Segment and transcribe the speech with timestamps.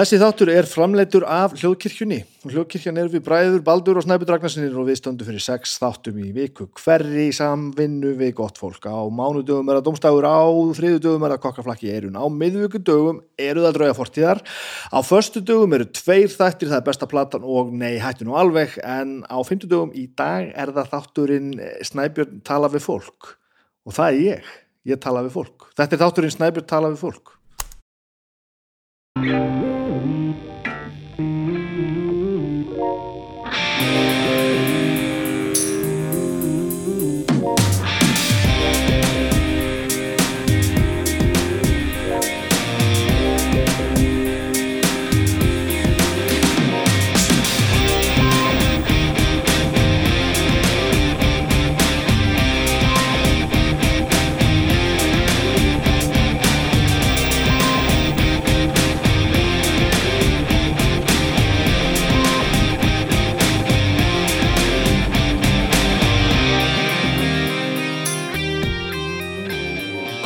[0.00, 2.22] Þessi þáttur er framleitur af hljóðkirkjunni.
[2.48, 6.30] Hljóðkirkjan er við Bræður, Baldur og Snæbjörn Ragnarssonir og við stöndum fyrir sex þáttum í
[6.32, 6.70] viku.
[6.80, 8.86] Hverri samvinnu við gott fólk.
[8.88, 10.40] Á mánudögum er það domstægur, á
[10.78, 12.16] þriðudögum er það kokkaflakki í eirun.
[12.16, 14.40] Á miðvíkudögum eru það drauga fortíðar.
[14.88, 18.78] Á förstu dögum eru tveir þættir, það er besta platan og nei, hættu nú alveg.
[18.80, 21.52] En á fymtudögum í dag er það þátturinn
[21.90, 23.36] Snæbjörn tala við fólk.
[23.84, 24.48] Og það er ég.
[24.94, 25.68] Ég tala við fólk.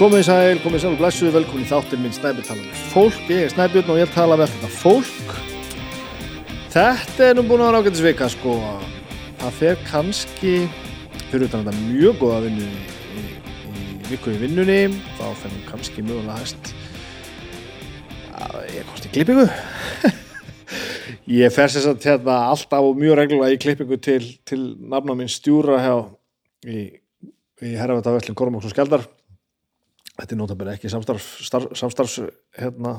[0.05, 3.93] Komið sæl, komið sæl og blessuð, velkomin í þáttinn minn Snæbjörn fólk, ég er Snæbjörn
[3.95, 5.31] og ég tala með þetta fólk.
[6.75, 8.59] Þetta er nú búin að vera ágættis vika sko,
[9.41, 10.53] það fer kannski,
[11.31, 12.85] fyrir utan þetta mjög góða vinnu í,
[13.23, 13.25] í,
[13.71, 14.79] í viku í vinnunni,
[15.17, 16.75] þá fer nú kannski mögulega hægt,
[18.45, 19.49] að ég kosti klippingu.
[21.41, 25.33] ég fer sér satt hérna alltaf og mjög reglulega í klippingu til, til nafna minn
[25.33, 25.97] stjúra hjá
[26.69, 26.89] í,
[27.65, 29.09] í herrafættaföllin Kormáks og Skjaldar
[30.19, 32.19] þetta er nótabæri ekki samstarfs, starf, samstarfs
[32.59, 32.97] hérna,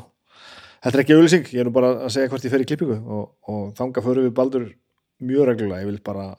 [0.84, 2.98] þetta er ekki auðlýsing ég er nú bara að segja hvert ég fer í klippingu
[3.00, 4.68] og, og þanga fyrir við baldur
[5.26, 6.30] mjög reglulega, ég vil bara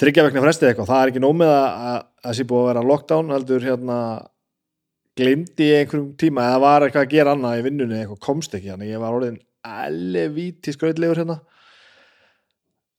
[0.00, 3.34] þryggja vegna frestið eitthvað, það er ekki nómið að það sé búið að vera lockdown
[3.34, 3.98] heldur hérna
[5.18, 8.70] glimti ég einhverjum tíma eða var eitthvað að gera annað í vinnunni eitthvað komst ekki,
[8.72, 11.40] þannig ég var orðin alveg víti skrautlegur hérna.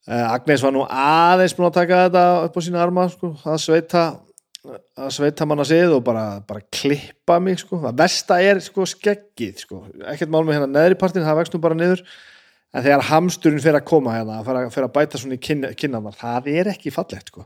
[0.06, 4.04] Agnes var nú aðeins búin að taka þetta upp á sína arma sko, að sveita
[4.62, 9.64] að sveita manna sið og bara, bara klippa mig sko, það versta er sko skeggið
[9.64, 9.80] sko,
[10.12, 12.04] ekkert mál með hérna neðri partin, það vext nú bara niður.
[12.72, 16.46] En þegar hamsturinn fyrir að koma hérna fyrir að bæta svona í kynna, kynnaðar það
[16.54, 17.44] er ekki fallegt sko.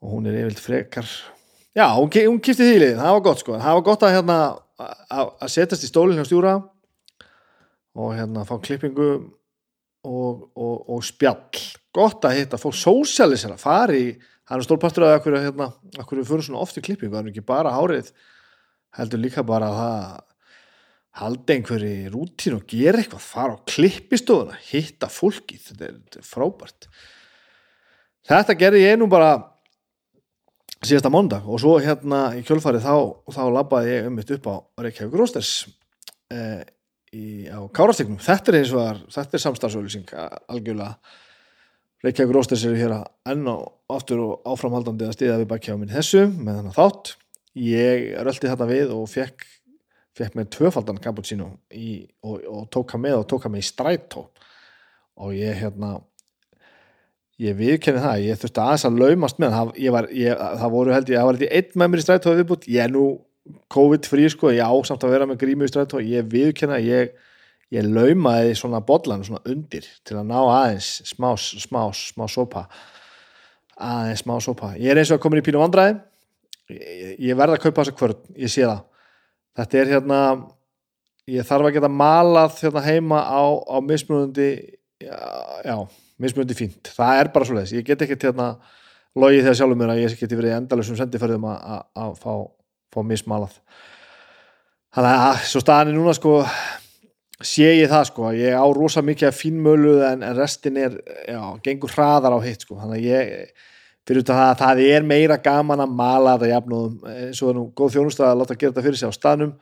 [0.00, 1.06] Og hún er yfirlt frekar
[1.76, 3.58] já, hún, hún kipti því lið, það var gott sko.
[3.60, 4.38] Það var gott að hérna
[4.80, 6.56] að, að setjast í stólinn hjá stjúra
[8.00, 9.10] og hérna fá klippingu
[10.06, 11.62] og, og, og spjall.
[11.94, 14.10] Gott að hitta, fá sósialisera fari í
[14.50, 15.70] það er stórpartur að okkur, hérna,
[16.02, 18.10] okkur við fyrir svona oft í klippingu, það er ekki bara hárið
[18.98, 20.26] heldur líka bara að það
[21.20, 26.26] halda einhverju rútín og gera eitthvað, fara á klippistofuna hitta fólki, þetta er, þetta er
[26.26, 26.90] frábært.
[28.30, 29.30] Þetta gerði ég nú bara
[30.86, 32.94] síðasta mándag og svo hérna í kjölfarið þá,
[33.34, 35.54] þá labbaði ég um mitt upp á Reykjavík Rósters
[36.32, 36.62] eh,
[37.52, 40.94] á Kárastíknum þetta er eins og það, er samstagsauðlýsing algjörlega
[42.00, 45.92] Reykjavík Rósters eru hér að enn og aftur og áframhaldandi að stiða við á minn
[45.92, 47.10] þessu með þannig þátt.
[47.60, 49.44] Ég röldi þetta við og fekk
[50.16, 53.68] fekk með tvöfaldan cappuccino í, og, og tók hann með og tók hann með í
[53.68, 54.26] strætó.
[55.20, 55.98] Og ég hérna
[57.40, 61.10] ég viðkenni það, ég þurfti aðeins að laumast með það, var, ég, það voru held
[61.12, 62.68] ég það var eitthvað einn með mér í strætó viðbútt.
[62.68, 63.04] Ég er nú
[63.72, 67.14] COVID frí sko, ég ásamt að vera með grímu í strætó, ég viðkenni ég
[67.74, 72.66] ég laumaði svona bollan svona undir til að ná aðeins smá, smá, smá sopa.
[73.80, 74.74] Aðeins smá sopa.
[74.76, 76.00] Ég er eins og að koma í pínu vandræði.
[76.70, 78.82] Ég, ég verða að kaupa þessa kvörn, ég sé það.
[79.60, 80.20] Þetta er hérna
[81.30, 84.50] ég þarf að geta malað hérna heima á, á mismunandi
[85.02, 85.16] já,
[85.66, 85.76] já,
[86.22, 86.92] mismunandi fínt.
[86.96, 88.52] Það er bara svo leiðis, ég get ekki hérna
[89.18, 92.32] logið þegar sjálfur mér að ég geti verið endalusum sendiferðum að fá,
[92.94, 93.56] fá mismalað.
[94.94, 96.38] Þannig að svo staðan er núna sko
[97.40, 101.40] sé ég það sko, ég á rosa mikið að fínmölu en, en restin er já,
[101.64, 102.76] gengur hraðar á hitt sko.
[102.80, 103.66] Þannig að ég,
[104.08, 107.96] fyrir þetta að það er meira gaman að mala þetta jafnum eins og nú góð
[107.96, 109.52] þjónustað að láta gera þetta fyrir sig á staðnum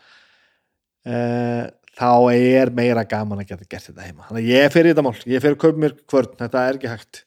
[1.06, 1.19] e,
[1.99, 4.29] þá er meira gaman að geta gert þetta heima.
[4.29, 6.37] Þannig að ég fyrir þetta mál, ég fyrir að kaupa mér kvörn.
[6.38, 7.25] Þetta er ekki hægt.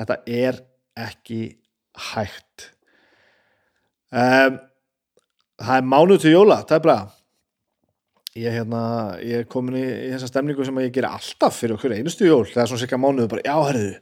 [0.00, 0.60] Þetta er
[1.00, 1.40] ekki
[2.10, 2.70] hægt.
[4.10, 4.58] Um,
[5.60, 7.00] það er mánu til jóla, það er bara
[8.38, 8.82] ég, hérna,
[9.24, 12.44] ég er komin í, í þessa stemningu sem ég ger alltaf fyrir okkur einustu jól.
[12.48, 13.96] Það er svona sikka mánuðu bara, já, herðu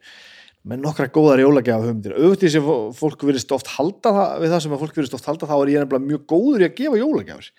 [0.68, 4.76] með nokkra góðar jólagjafa hugmyndir auðvitað sem fólk verist oft halda það, við það sem
[4.82, 7.50] fólk verist oft halda þá er ég nefnilega mjög góður í að gefa jólagjafir.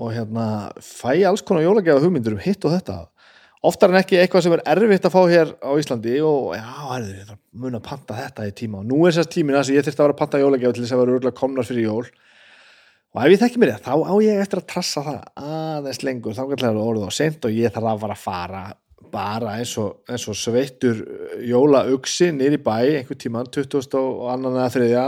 [0.00, 0.46] Og hérna
[0.86, 2.98] fæ alls konar jólagjafa hugmyndir um hitt og þetta.
[3.70, 7.14] Oftar en ekki eitthvað sem er erfitt að fá hér á Íslandi og já, herðu,
[7.18, 8.80] ég þarf mun að panta þetta í tíma.
[8.80, 10.96] Og nú er þess tímin að ég þurfti að vera að panta jólagjafi til þess
[10.96, 12.06] að vera örgulega komnar fyrir jól
[13.10, 16.36] og ef ég þekki mér það, þá á ég eftir að trassa það aðeins lengur,
[16.36, 18.62] þá kannski er orðið á sent og ég þarf að fara að fara
[19.10, 21.02] bara eins og, eins og sveittur
[21.42, 23.90] jólaugsi nýri bæ einhver tíma, 20.
[23.98, 25.04] og annan eða þriðja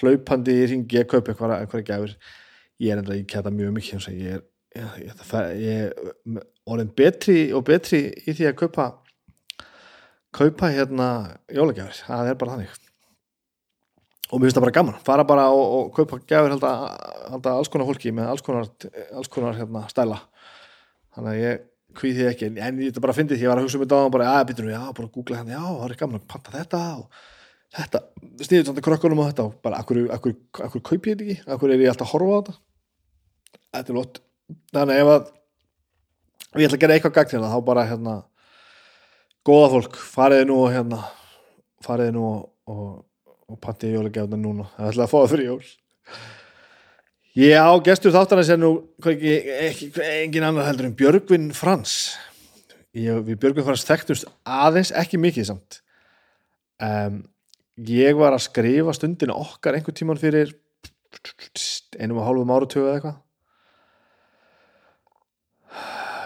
[0.00, 2.16] hlaupandi í ringi að kaupa eitthvað, eitthvað gefur
[2.82, 5.92] ég er enda ég kæta mjög mikið ég er,
[6.68, 8.90] orðin betri og betri í því að kaupa
[10.34, 11.08] kaupa hérna
[11.54, 12.87] jólagefur, það er bara þannig
[14.28, 17.72] og mér finnst það bara gaman, fara bara og, og kaupa gefur held að alls
[17.72, 18.68] konar fólki með alls konar,
[19.16, 20.20] alls konar hérna, stæla.
[21.16, 21.64] Þannig að ég
[21.98, 24.12] hví því ekki, en ég bara fyndi því ég var að hugsa um þetta og
[24.14, 26.54] bara, að býtum við, já, bara að googla hérna já, það er gaman að panta
[26.54, 27.24] þetta og
[27.78, 28.02] þetta,
[28.44, 30.36] snýður svona krökkunum á þetta og bara, akkur, akkur,
[30.68, 31.48] akkur kaup ég þetta ekki?
[31.56, 32.56] Akkur er ég alltaf að horfa á þetta?
[33.78, 34.20] Þetta er lott,
[34.76, 35.32] þannig ef að
[36.48, 38.14] og ég ætla að gera eitthvað gagt hérna þá bara hérna
[39.48, 41.02] góða fólk, fariði nú og hérna
[41.84, 42.86] fariði nú og,
[43.48, 44.68] og, pantiði jólagjafna núna.
[44.76, 45.62] Það ætla að fá það fyrir jól.
[47.38, 48.70] Já, gestur þáttarins er nú
[49.06, 49.34] ekki,
[49.68, 49.90] ekki,
[50.24, 52.16] engin annar heldur en Björgvin Frans.
[52.96, 55.80] Ég, við Björgvin Frans þekktust aðeins ekki mikið samt.
[56.82, 57.22] Um,
[57.86, 60.50] ég var að skrifa stundinu okkar einhver tíman fyrir
[61.98, 63.16] einum og hálfum áratögu eða eitthvað.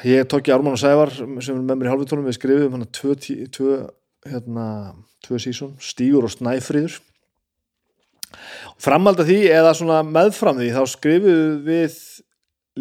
[0.09, 2.89] Ég tók í Ármann og Sævar sem er með mér í halvutónum við skrifum hann
[2.91, 3.15] tvö,
[3.55, 3.77] tvö,
[4.27, 4.67] hérna,
[5.23, 6.99] tvö sísón, Stígur og Snæfríður
[8.83, 11.97] framalda því eða svona meðfram því þá skrifuðu við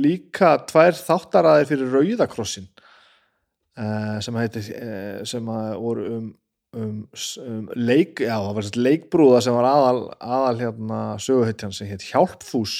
[0.01, 2.69] líka tvær þáttaraðir fyrir Rauðakrossin
[3.79, 5.51] uh, sem heiti uh, sem
[5.81, 6.29] voru um,
[6.77, 6.95] um,
[7.43, 12.77] um leik, já það var leikbrúða sem var aðal, aðal hérna söguheitjan sem heit Hjálpfús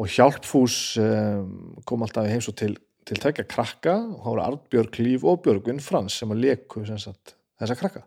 [0.00, 4.44] og Hjálpfús um, kom alltaf í heims og til til tekja krakka og þá voru
[4.44, 8.04] Arnbjörg Líf og Björgvin Frans sem að leku sagt, þessa krakka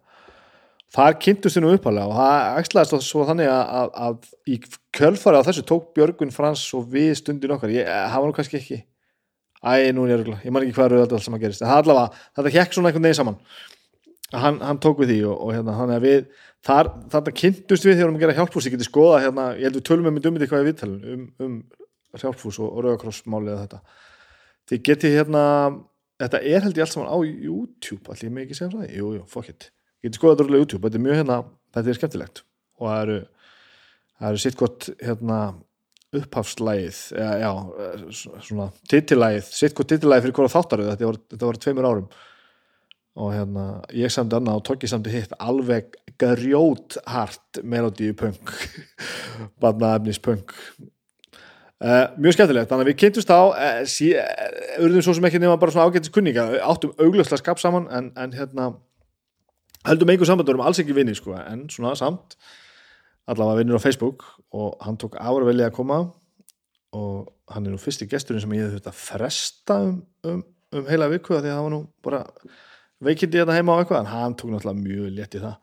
[0.95, 4.59] þar kynntust þið nú uppalega og það ætlaðist svo þannig að, að, að í
[4.95, 8.59] kjölfari á þessu tók Björgvin Frans og við stundin okkar, ég, það var nú kannski
[8.61, 8.77] ekki
[9.63, 11.63] æ, nú er ég örgulega, ég man ekki hvað eru þetta allt sem að gerist,
[11.65, 13.41] það allavega, þetta hjekk svona einhvern veginn saman.
[14.27, 17.93] Hann, hann tók við því og, og hérna, þannig að við þar, þarna kynntust við
[17.93, 18.65] þegar við erum að gera hjálpfús.
[18.67, 21.53] Ég geti skoða, hérna, ég held við tölum með hvað ég viðtalum um, um
[22.19, 23.79] hjálpfús og, og rauðakrossmálið þetta.
[25.07, 25.45] Hérna
[26.17, 28.93] þetta er held ég allt saman á YouTube allir ég með ekki segja um það,
[28.97, 29.69] jú, jú, fuck it
[30.03, 31.39] geti skoðað þetta á YouTube, þetta er mjög hérna
[31.77, 32.43] þetta er skemmtilegt.
[32.77, 33.17] Og það eru
[34.17, 35.39] það eru sitt gott hérna
[36.17, 37.51] upphafslægið, já, já
[38.47, 42.09] svona titillægið, sitt gott titillægið fyrir hverja þáttaröð, þetta voru, þetta voru tveimur árum.
[43.17, 43.65] Og hérna
[43.97, 48.53] ég samti annað og tók ég samti hitt alveg grjóthart melodíu punk
[49.61, 50.53] barnaefnis punk.
[51.77, 55.41] Uh, mjög skemmtilegt, þannig að við kynntumst á uh, sí, uh, urðum svo sem ekki
[55.43, 58.71] nema bara svona ágættis kunninga, áttum auglöfslega skap saman en, en hérna
[59.85, 62.37] heldum einhver samband og erum alls ekki vinni sko, en svona samt
[63.27, 64.23] allavega vinnur á Facebook
[64.55, 65.99] og hann tók áravelið að koma
[66.95, 69.97] og hann er nú fyrsti gesturinn sem ég hefði þurft að fresta um,
[70.27, 70.43] um,
[70.75, 72.21] um heila viku því að það var nú bara
[73.03, 75.57] veikindi þetta heima á eitthvað en hann tók náttúrulega mjög létt í það.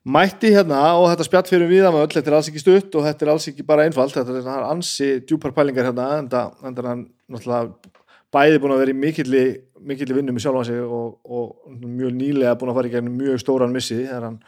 [0.00, 3.26] Mætti hérna og þetta spjall fyrir við öll, þetta er alls ekki stutt og þetta
[3.26, 7.02] er alls ekki bara einfalt þetta er ansi djúpar pælingar hérna en það er hann
[7.28, 7.98] náttúrulega
[8.34, 9.44] bæði búin að vera í mikilli,
[9.90, 13.40] mikilli vinnum í sjálfa sig og, og mjög nýlega búin að fara í gegnum mjög
[13.42, 14.38] stóran missi þegar hann,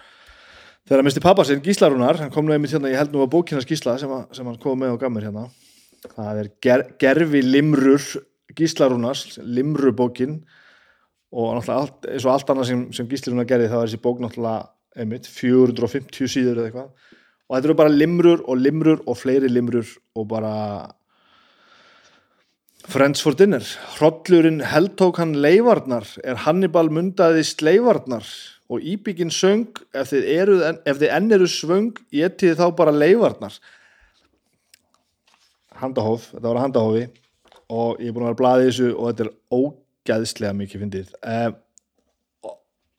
[0.87, 3.32] þegar hann misti pappa sinn Gíslarunar, hann kom nú einmitt hérna, ég held nú að
[3.34, 5.49] bókina Gísla sem, að, sem hann kom með og gaf mér hérna.
[6.02, 8.07] Það er ger, Gerfi Limrur
[8.59, 10.40] Gíslarunars, Limrubókin
[11.33, 15.02] og náttúrulega eins og allt annað sem, sem Gíslarunar gerði það var þessi bók náttúrulega
[15.02, 17.12] einmitt, 450 síður eða eitthvað.
[17.49, 20.52] Og þetta eru bara limrur og limrur og fleiri limrur og bara
[22.83, 23.62] Friends for dinner.
[23.95, 28.27] Hrollurinn heldtók hann leifarnar er Hannibal mundaðist leifarnar
[28.73, 33.55] og Íbyggin söng ef þið, eruð, ef þið enn eru svöng getið þá bara leifarnar.
[35.79, 37.05] Handahóf þetta var handahófi
[37.71, 41.12] og ég er búin að vera blaði þessu og þetta er ógæðslega mikið fyndið.
[41.23, 41.59] Um,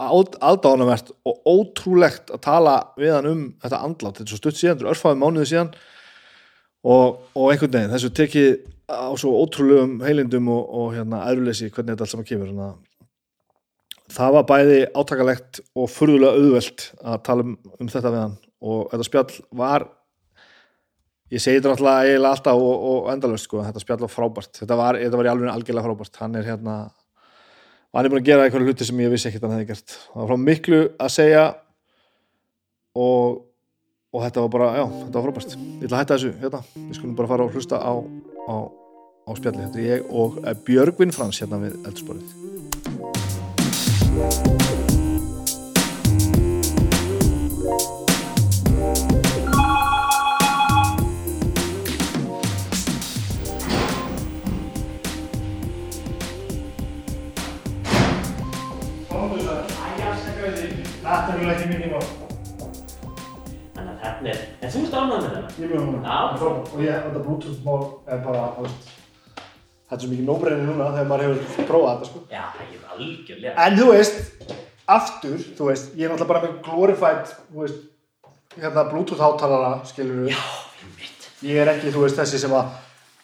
[0.03, 4.79] aðdánavert og ótrúlegt að tala við hann um þetta andlátt, þetta er svo stutt síðan,
[4.79, 5.75] þetta er örfæði mánuði síðan
[6.83, 8.49] og, og einhvern veginn þessu tekið
[8.91, 12.51] á svo ótrúlegum heilindum og, og hérna aðruleysi hvernig þetta allt saman kemur
[14.11, 18.39] það var bæði átakalegt og furðulega auðvelt að tala um, um þetta við hann.
[18.63, 19.85] Og þetta spjall var
[21.33, 24.51] ég segi þetta náttúrulega eiginlega alltaf og, og endalust sko, þetta spjall var frábært.
[24.61, 26.19] Þetta var, þetta var í alveg algjörlega frábært.
[26.21, 26.75] Hann er hérna
[27.93, 29.97] hann er búin að gera einhverju hluti sem ég vissi ekkert að hann hefði gert.
[30.11, 31.43] Það var frá miklu að segja
[32.97, 33.41] og,
[34.13, 35.55] og þetta var bara já, þetta var frábært.
[35.57, 37.93] Ég ætla að hætta þessu, hérna, við skulum bara fara og hlusta á,
[38.45, 38.55] á,
[39.25, 40.29] á spjalli, þetta er ég og
[40.67, 42.29] Björgvin Frans hérna við eldsporið
[64.23, 66.03] Nei, en þú ánægð með það Ég mjög ánægður.
[66.07, 66.17] Já.
[66.73, 68.91] Og ég, þetta Bluetooth mál er bara, þú veist,
[69.35, 72.21] þetta er svo mikið nóbreyni núna þegar maður hefur prófað þetta, sko.
[72.31, 74.55] Já, það er algjörlega En þú veist,
[74.97, 77.83] aftur, þú veist, ég er náttúrulega bara með glorified, þú veist,
[78.55, 80.33] hérna Bluetooth hátalara, skilur við.
[80.33, 80.41] Já,
[80.87, 82.71] einmitt Ég er ekki, þú veist, þessi sem að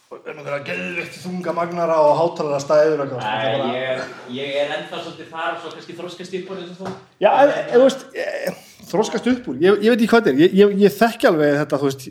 [0.10, 3.28] er með þeirra geðvikt þunga magnara og hátalara staðið og eitthvað.
[3.70, 4.00] Ég er,
[4.34, 7.52] ég ennþá svolítið þar og svo kannski þróskast upp úr eins og þú Já, en,
[7.70, 10.74] þú veist, ég, þróskast upp úr, ég, ég veit ekki hvað þetta er, ég, ég,
[10.84, 12.06] ég þekki alveg þetta, þú veist,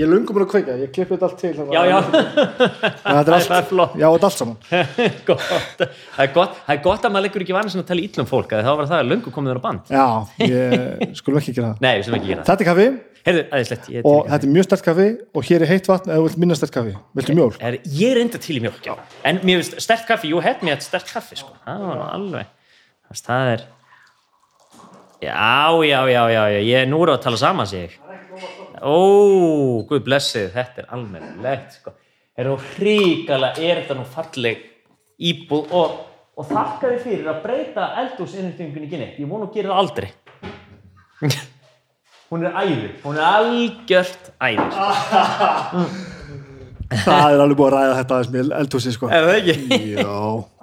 [0.00, 1.52] ég löngum búin að kveika, ég klippi þetta allt til.
[1.54, 1.96] Já, að- já,
[3.14, 3.96] að er allt, Það er flott.
[4.00, 4.58] Já, þetta er allt saman.
[6.14, 8.28] Það er gott, það er gott að maður leggur ekki vanið svona að tala ítlum
[8.30, 10.06] fólk að þá var það löngu komið þér á band Já,
[10.44, 11.82] ég skulum ekki gera það.
[11.84, 12.86] Nei, við sem ekki gera það Þetta er kaffi
[13.24, 16.24] Heyrðu, aðeinslegt, og þetta er mjög stert kaffi og hér er heitt vatn eða þú
[16.26, 16.90] vilt minna stert kaffi.
[17.16, 17.54] Viltu mjólk?
[17.64, 18.88] Er, ég er enda til í mjölk.
[19.24, 21.54] En mér stert kaffi, jú, hett mér stert kaffi, sko.
[21.64, 22.50] Það var nú alveg.
[23.24, 23.64] Það er...
[25.24, 27.94] Já, já, já, já, ég er nú að tala saman sig.
[28.84, 31.94] Ó, guð blessið, þetta er almennilegt, sko.
[32.36, 34.64] Er þú hríkala, er þetta nú falleg
[35.22, 36.00] íbúð og,
[36.36, 39.20] og þakka þið fyrir að breyta eldhúsinnrýtingunni ekki neitt.
[39.22, 40.10] Ég vonu að gera það aldrei.
[42.34, 45.86] hún er æði, hún er algjört æði, sko.
[46.92, 49.08] Það er alveg búið að ræða þetta aðeins með eldhúsi, sko.
[49.08, 49.78] Er það ekki?
[49.94, 50.12] Já.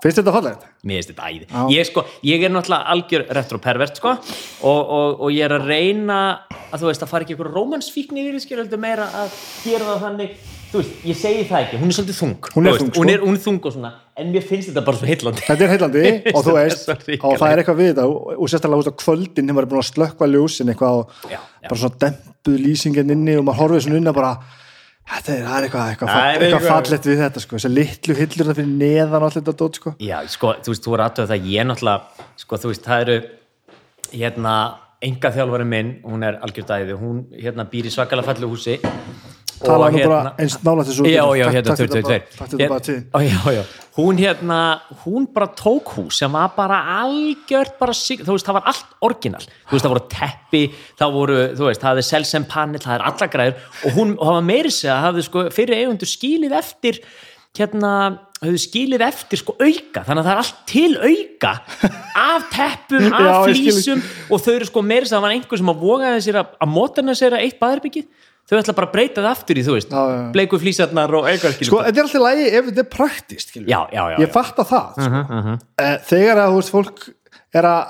[0.01, 0.63] Finnst þetta fallegt?
[0.85, 1.49] Mér finnst þetta æði.
[1.73, 6.21] Ég, sko, ég er náttúrulega algjör retropervert sko, og, og, og ég er að reyna
[6.71, 9.35] að þú veist að fara ekki ykkur rómansfíkn yfir skilur heldur meira að
[9.65, 10.35] gera það þannig
[10.71, 13.01] þú veist, ég segi það ekki, hún er svolítið þung Hún er þung, sko.
[13.01, 13.89] hún, er, hún er þung og svona,
[14.21, 16.03] en mér finnst þetta bara svo heillandi Þetta er heillandi
[16.37, 19.51] og þú veist, og það er eitthvað við þetta og, og sérstaklega út á kvöldin
[19.51, 21.67] maður er búin að slökkva ljósin eitthvað og Já, já.
[21.67, 24.31] bara svona dempuð lýsingin inni og maður horfið svona inn að bara
[25.15, 28.49] þetta er, er eitthvað, eitthvað, er eitthvað, eitthvað fallegt við þetta sko, þessar litlu hillur
[28.51, 29.93] það fyrir neðan allt þetta dót sko.
[30.01, 33.05] Já, sko, þú veist, þú er aðtöð það ég er náttúrulega, sko, þú veist, það
[33.05, 33.17] eru
[34.11, 34.55] hérna,
[35.01, 38.77] enga þjálfari minn hún er algjörðæði, hún hérna býr í svakalega fallu húsi
[39.61, 42.19] Tala og nú bara eins nála þessu já, já, Takk- hérna, takk þetta 22 bara-
[42.37, 43.63] takk þetta bara til Ó, já, já.
[43.97, 48.57] Hún hérna hún bara tók hús sem var bara algjört bara sig, þú veist, það
[48.59, 49.43] var allt orginal.
[49.43, 50.63] Þú veist, það voru teppi,
[50.99, 54.23] það voru þú veist, það hefði selsen panel, það er alla græður og hún, og
[54.29, 57.01] það var meiri sig að hafði sko fyrir eigundur skilið eftir
[57.59, 57.91] hérna,
[58.39, 61.53] hafði skilið eftir sko auka, þannig að það er allt til auka
[62.21, 64.03] af teppum, af flísum.
[64.31, 66.59] Og þau eru sko meiri sig að það var einhver sem að vogaði sér að,
[66.63, 68.07] að modernisera eitt baðherbyggi
[68.49, 70.31] þau ætla bara að breyta það aftur í, þú veist Já, já, já.
[70.35, 73.53] bleiku flísarnar og eitthvað skilur Sko, þetta er alltaf lægi ef þetta er praktist.
[73.55, 74.27] Já, já, já, Ég.
[74.27, 75.57] Mhm, fatta það sko.
[75.85, 77.05] Eh, Þegar að þú veist, fólk
[77.53, 77.81] er að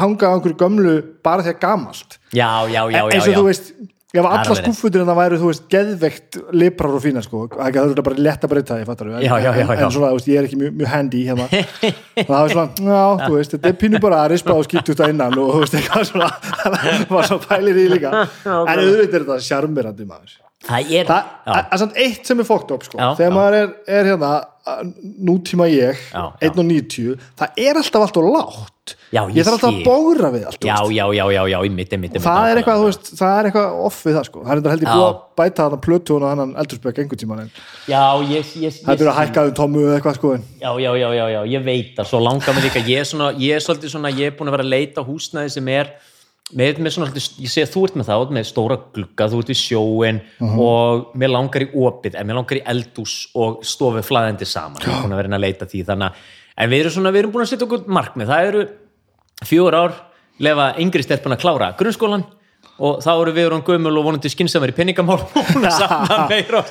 [0.00, 3.72] hanga á einhverju gömlu bara þegar gamalt já, já, já, já, eins og þú veist
[4.10, 8.04] ef er alla en það væru, þú veist, geðveikt liprar og fína, sko, það eru
[8.08, 10.58] bara létt að breyta það, ég fattar já, en, svona, þú veist, ég er ekki
[10.58, 11.46] mjög, mjög handy hérna,
[12.24, 14.92] og það var svona já, þú veist, þetta er pínu bara að rispa og skýpt
[14.94, 16.30] út að innan og þú veist, eitthvað svona.
[17.14, 18.12] Var svo pælir í líka.
[18.70, 20.38] En auðvitað er þetta sjarmirandi maður.
[20.66, 22.98] Það er það já, það er samt eitt sem er fókt upp, sko.
[23.00, 23.36] Já, þegar já.
[23.38, 24.32] maður er, er hérna
[25.24, 26.50] nútíma ég, Já, já.
[26.50, 28.74] 1.90 það er alltaf allt og lágt
[29.10, 31.70] Já, ég ég þarf alltaf að bógra við allt, já, já, já, já, já, í
[31.76, 34.44] mitt, í mitt, það er eitthvað, þú veist, það er eitthvað off við það sko,
[34.44, 34.94] það er þetta held ég Já.
[34.96, 37.50] búið að bæta þarna plötu og hann eldurspökk einhvern tímann en
[37.90, 38.04] já,
[38.34, 41.24] ég, ég, það er að hækka um tómu eða eitthvað sko já, já, já, já,
[41.36, 42.10] já, ég veit það.
[42.12, 44.58] Svo langar mig líka, ég er svona, ég er svolítið svona ég er búin að
[44.58, 45.94] vera að leita á húsnæði sem er
[46.56, 49.52] með, með svona, ég sé að þú ert með það með stóra glugga, þú ert
[49.52, 50.20] við sjóin
[50.50, 54.90] og mér langar í opið en mér langar í eldús og stofu flæðandi saman, ég
[54.90, 57.34] er búin að vera að leita því þannig að, en við erum svona, við erum
[57.36, 58.64] búin að setja okkur markmið, það eru
[59.46, 59.96] fjögur ár
[60.40, 62.26] lefa yngri stelpun að klára grunnskólan
[62.80, 65.50] og þá eru við erum gömul og vonandi skynnsamur í peningamál og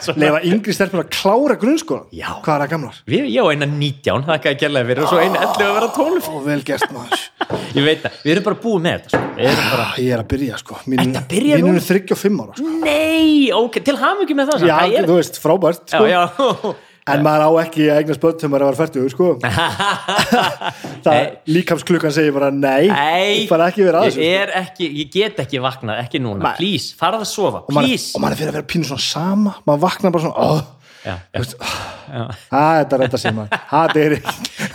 [0.10, 2.32] og lefa yngri stelpun að klára grunnskólan Já.
[2.42, 3.00] hvað er það gamlar?
[3.10, 5.78] Við, ég á eina 19, það ekki að gæla fyrir og svo eina 11 að
[5.78, 7.26] vera 12 og vel gert maður
[7.78, 9.50] Ég veit það, við erum bara búið með þetta sko.
[9.70, 11.74] Bara, ég er að byrja sko mín, Ertu að byrja mín nú?
[11.78, 12.76] er 35 ára sko.
[12.84, 16.10] nei, ok, til hafa með það já, það er, þú veist, frábært já, sko.
[16.10, 16.78] já
[17.16, 19.28] en maður á ekki að eignast börn þegar maður er að vera færtugur sko.
[21.56, 24.64] líkamsklukkan segir bara nei, Nei, bara ekki vera að þessu ég sko.
[24.64, 26.58] ekki, ég get ekki vaknað, ekki núna Nei.
[26.60, 29.84] Please, farað að sofa, please og maður er fyrir að vera pínu svona sama maður
[29.88, 30.62] vaknar bara svona oh.
[32.50, 34.18] Það er þetta maður það er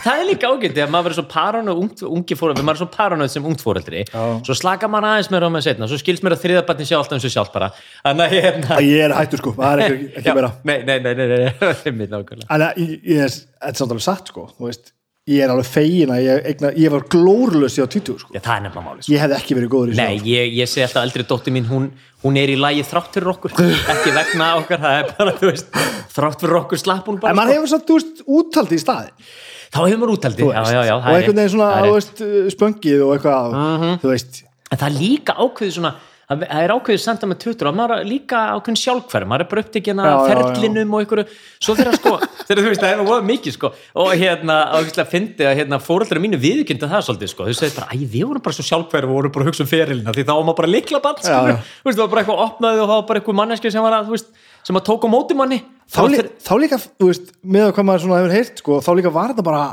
[0.05, 3.31] Það er líka ágætt þegar maður verður svo paranoð ungi fóreldri, maður er svo paranoð
[3.33, 6.43] sem ungt fóreldri svo slaka maður aðeins meira á með setna svo skilst mér að
[6.45, 7.71] þriðabarni sé alltaf eins og sjálf bara.
[8.05, 8.35] Þannig að
[8.75, 10.51] að ég er hættur sko, það er ekki, ekki meira.
[10.63, 12.09] Nei, nei, nei, nei, nei,
[12.55, 14.47] að ég, ég þetta er samt alveg satt sko.
[14.55, 14.94] Þú veist,
[15.25, 18.41] ég er alveg fegin að ég, eigna, ég var glórulös í á 20 sko Já,
[18.45, 19.13] það er nefnilega máli sko.
[19.15, 21.87] ég hefði ekki verið góður í Nei, ég, ég segi alltaf eldri dóttir mín hún,
[22.21, 23.55] hún er í lagi þrátt fyrir okkur
[23.95, 25.79] ekki vegna okkar, það er bara, þú veist
[26.13, 27.57] þrátt fyrir okkur slapp hún en bara maður sko.
[27.57, 29.29] hefur satt, þú veist, úttaldi í staðin
[29.73, 31.85] þá hefur maður úttaldi já, já, já, og einhvern veginn svona, þú.
[31.89, 31.95] Mhm.
[31.97, 33.57] veist, spöngið og eitthvað,
[34.05, 37.75] þú veist en það er líka ákveðið svona það er ákveðið senda með tuttur og
[37.77, 41.25] maður er líka ákveðin sjálfhverf maður er bara upptekinn Já, að ferlinum og einhverju.
[41.61, 42.13] Svo þegar sko,
[42.47, 43.71] þegar þú veist það er voða mikið sko.
[44.01, 47.77] Og hérna, og ég fyndi að hérna fóreldrar mínu viðkynna það svolítið sko, þau segir
[47.77, 50.25] bara, æ, við vorum bara svo sjálfhverf og vorum bara að hugsa um ferilina því
[50.25, 51.57] þá var maður bara likla bann, sko, Já, já.
[51.61, 53.97] þú veist, það var bara eitthvað opnaði og það var bara eitthvað manneski sem var
[53.99, 54.29] að, þú veist,
[54.65, 55.61] sem að tók á móti manni.
[55.85, 56.01] Þá,
[56.41, 59.33] þá líka, þú veist, með að hvað maður svona hefur heyrt sko, þá líka var
[59.35, 59.65] þetta bara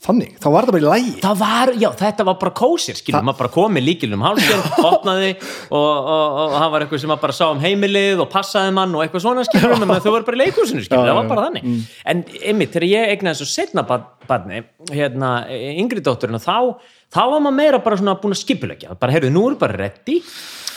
[0.00, 3.24] þannig, þá var þetta bara í lægi það var, já, þetta var bara kósir skilur,
[3.26, 7.36] maður bara komið líkilum hálfsjörn opnaði og, og, og það var eitthvað sem maður bara
[7.36, 10.42] sá um heimilið og passaði mann og eitthvað svona skilur, menn þau var bara í
[10.44, 11.84] leikúsinu skilur, Já, það var bara þannig.
[12.14, 13.84] En einmitt, þegar ég egnaði þessu setna
[14.30, 14.62] barni,
[14.94, 16.80] hérna yngri dótturinn, þá,
[17.12, 20.20] þá var maður meira bara svona búin að skipulegja, bara heyrðu, nú er bara reddi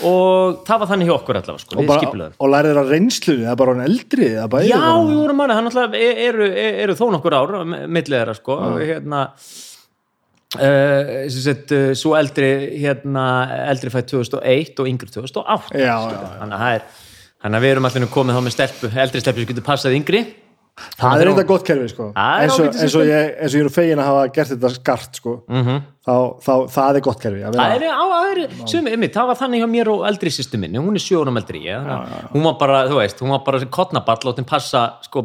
[0.10, 3.52] og það var þannig hjá okkur allavega, sko, og, bara, og lærið að reynslunni, það
[3.54, 6.50] er bara hann eldri það bæði Já, bara- við vorum manni, hann alltaf eru, eru,
[6.86, 8.58] eru þó nokkur ár millið þeirra sko.
[8.84, 9.22] Hérna
[10.60, 12.52] uh, sett, uh, svo eldri
[12.84, 13.26] hérna,
[13.72, 16.30] eldri fætt 2001 og yngri 2008 Já, sko.
[16.44, 16.88] það er
[17.44, 20.22] þannig að við erum allir komið þá með stelpu eldri stelpu sem getur passað yngri
[20.74, 22.06] það er eitthvað gott kerfi sko.
[22.18, 25.20] Eins, og, eins, og ég, eins og ég er fegin að hafa gert þetta skart
[25.20, 25.34] sko.
[25.52, 25.84] Mhm.
[26.04, 28.06] þá, þá það er gott kerfi að Það er, á,
[28.92, 31.78] einmitt, það var þannig hjá mér og eldri sýstu minni, hún er sjónum eldri ég,
[31.86, 35.24] þannig að hún var bara, þú veist, hún var bara kottnaball og þeim passa, sko,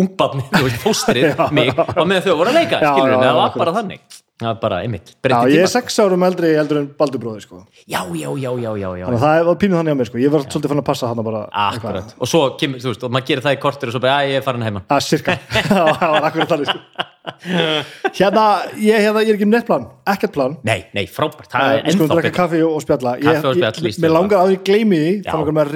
[0.00, 3.76] ungbarni, þú veist, fóstrið mig og með þau voru að leika, skilur það var bara
[3.78, 7.62] þannig var bara, einmitt, já, ég er sex árum eldri heldur en Baldur bróði sko.
[7.84, 10.18] já, já, já, já, já, já, það var pínuð þannig á mér sko.
[10.22, 13.10] ég var svolítið fann að passa hann bara akkurat, og svo kemur, þú veist, og
[13.14, 14.80] maður gerir það í kortir og svo bara, að ég er farin heima.
[16.00, 16.78] Það var akkurat þannig sko.
[18.16, 18.44] hérna,
[18.80, 20.56] ég, hérna, ég er ekki með nettplan ekkert plan.
[20.66, 23.12] Nei, nei, frábært, það er við skulum ennþá drekka betur kaffi og spjalla.
[23.20, 24.14] Kaffi og spjall, ég, víst, mér já.
[24.16, 25.28] langar að ég gleymi því Já.
[25.28, 25.66] þá langar mér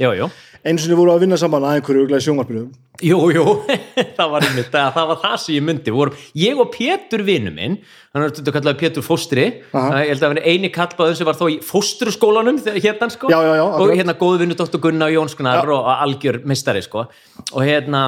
[0.00, 2.62] að eins og við vorum að vinna saman að einhverju glæði sjónvarpinu.
[3.02, 3.44] Jú, jú,
[4.18, 7.50] það var einmitt, það, það var það sem ég myndi, vorum, ég og Pétur vinnu
[7.54, 7.78] minn,
[8.14, 10.02] hann er þetta kallaði Pétur Fóstri, Aha.
[10.04, 13.64] ég held að eini kallbáður sem var þó í fóstruskólanum hérna sko, Já, já, já,
[13.64, 17.08] og hérna góðu vinnu Dóttur Gunnar Jónskunar og algjör mistari sko,
[17.50, 18.04] og hérna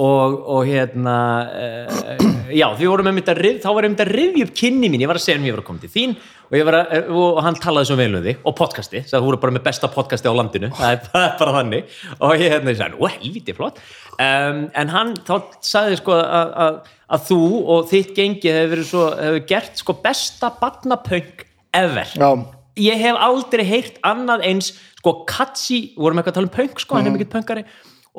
[0.00, 1.14] og, og hérna
[1.48, 5.00] uh, já, því vorum einmitt að rif, þá var einmitt að rifja upp kynni mín,
[5.00, 7.40] ég var að segja um ég var að koma til þín og, var að, og
[7.46, 10.34] hann talaði svo vel um þig og podcasti, það voru bara með besta podcasti á
[10.36, 11.98] landinu, það er bara, bara þannig.
[12.18, 13.82] Og ég hérna, ég sagði, nú, helviti flott.
[14.20, 16.80] Um, en hann þá sagði sko að, að,
[17.16, 17.42] að þú
[17.74, 22.16] og þitt gengi hefur hefur gert sko besta barnapöng ever.
[22.20, 22.30] Já,
[22.80, 26.82] ég hef aldrei heyrt annað eins sko Katsi, við vorum eitthvað að tala um punk
[26.84, 27.64] sko, hann er mikill punkari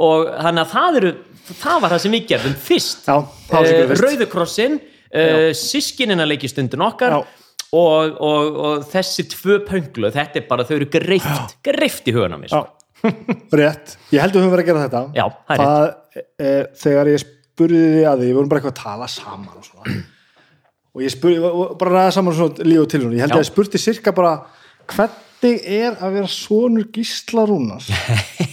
[0.01, 1.11] og þannig að það eru,
[1.51, 3.09] það var það sem við gerðum fyrst,
[3.51, 4.03] fyrst.
[4.05, 7.25] Rauðukrossin uh, sískinina leiki stundin okkar og,
[7.71, 12.39] og, og þessi tvö pönglu, þetta er bara þau eru greift, greift í hugan á
[12.41, 12.61] mér já,
[13.61, 13.97] rétt.
[14.13, 15.03] Ég held að við höfum verið að gera þetta.
[15.17, 18.83] Já, það það, e, þegar ég spurði því að því við vorum bara eitthvað að
[18.83, 19.99] tala saman og svona.
[20.91, 23.37] Og ég spurði, bara ræða saman svona líf og tilhjónu, ég held Já.
[23.39, 24.33] að ég spurði cirka bara
[24.91, 27.87] hvernig er að vera sonur Gísla Rúnars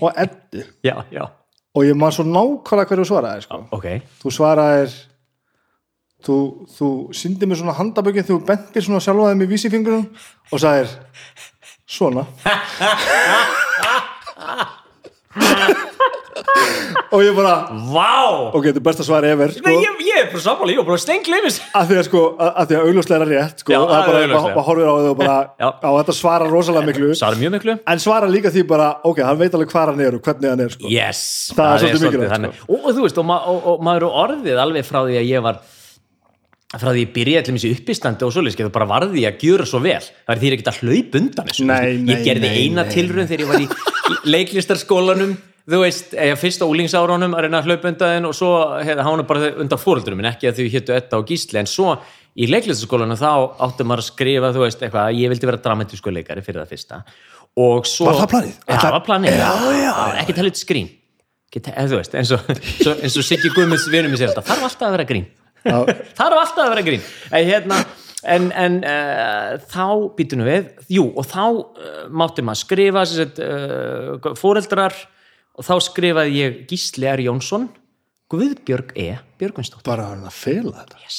[0.00, 1.24] og Eddu já, já,
[1.74, 3.56] og ég maður svo nákvæmlega hverju svaraði sko.
[3.74, 3.86] ok.
[4.22, 4.90] Þú svaraðir
[6.24, 6.36] þú,
[6.76, 10.08] þú syndi mér svona handabökin þú bentir svona sjálfaðið með vísifingurinn
[10.50, 10.90] og sagðir
[11.84, 12.22] svona
[17.14, 17.52] og ég bara
[17.94, 18.10] Vá,
[18.50, 20.88] ok, þetta er besta svar ever sko, Nei, ég, ég er bara sammála, ég var
[20.88, 23.94] bara stengleifis að því að sko, að, því að augljóslega er rétt sko, Já, það
[23.94, 24.54] er er bara, augljóslega.
[24.54, 25.68] maður horfir á þau og bara Já.
[25.70, 29.40] á þetta svara rosalega miklu Sara mjög miklu en svara líka því bara, ok, hann
[29.40, 30.90] veit alveg hvað hann er og hvernig hann er sko.
[30.90, 31.22] Yes,
[31.54, 32.60] Það er svolítið mikilvægt, þannig.
[32.68, 35.30] og, og þú veist, og, ma og, og maður er orðið alveg frá því að
[35.30, 35.62] ég var
[36.74, 39.66] frá því ég byrjaði allir missi uppistandi og svoleiðis, það bara varði ég að gjöra
[39.70, 42.48] svo vel það er því ég ekki að hlaup undan þessu Nei, ég nei, gerði
[42.50, 42.90] nei, eina nei.
[42.90, 43.68] tilraun þegar ég var í
[44.34, 45.36] leiklistarskólanum
[45.70, 48.50] þú veist, eða fyrst á úlingsárunum að reyna að hlaupa undan og svo
[48.84, 51.94] hefði hann bara undan fóröldurum minn, ekki að þau héttu Edda og Gísli, en svo
[52.34, 53.30] í leiklistarskólanum þá
[53.64, 56.74] áttum maður að skrifa, þú veist, eitthvað að ég vildi vera dramatísku leikari fyrir það
[56.74, 57.00] fyrsta.
[57.64, 58.58] Og svo Var það planið?
[58.58, 59.92] Já, það var planið, já, já,
[60.24, 60.92] ekki talið skrín.
[61.48, 62.48] Ekki, eða þú veist, eins og,
[62.98, 65.28] eins og Siggi Guðmunds vinur mér sér þetta, þarf alltaf að vera grín.
[66.18, 67.04] Þarf alltaf að vera grín.
[67.30, 67.78] En, hérna,
[68.34, 69.86] en, en uh, þá
[70.18, 74.98] býtunum við, jú og þá uh, mátti maður skrifa uh, fóreldrar
[75.54, 77.22] og þá skrifaði ég Gísli R.
[77.28, 77.68] Jónsson
[78.32, 79.08] Guðbjörg E.
[79.40, 81.18] Björgvinsdóttir bara hann að fela þetta yes.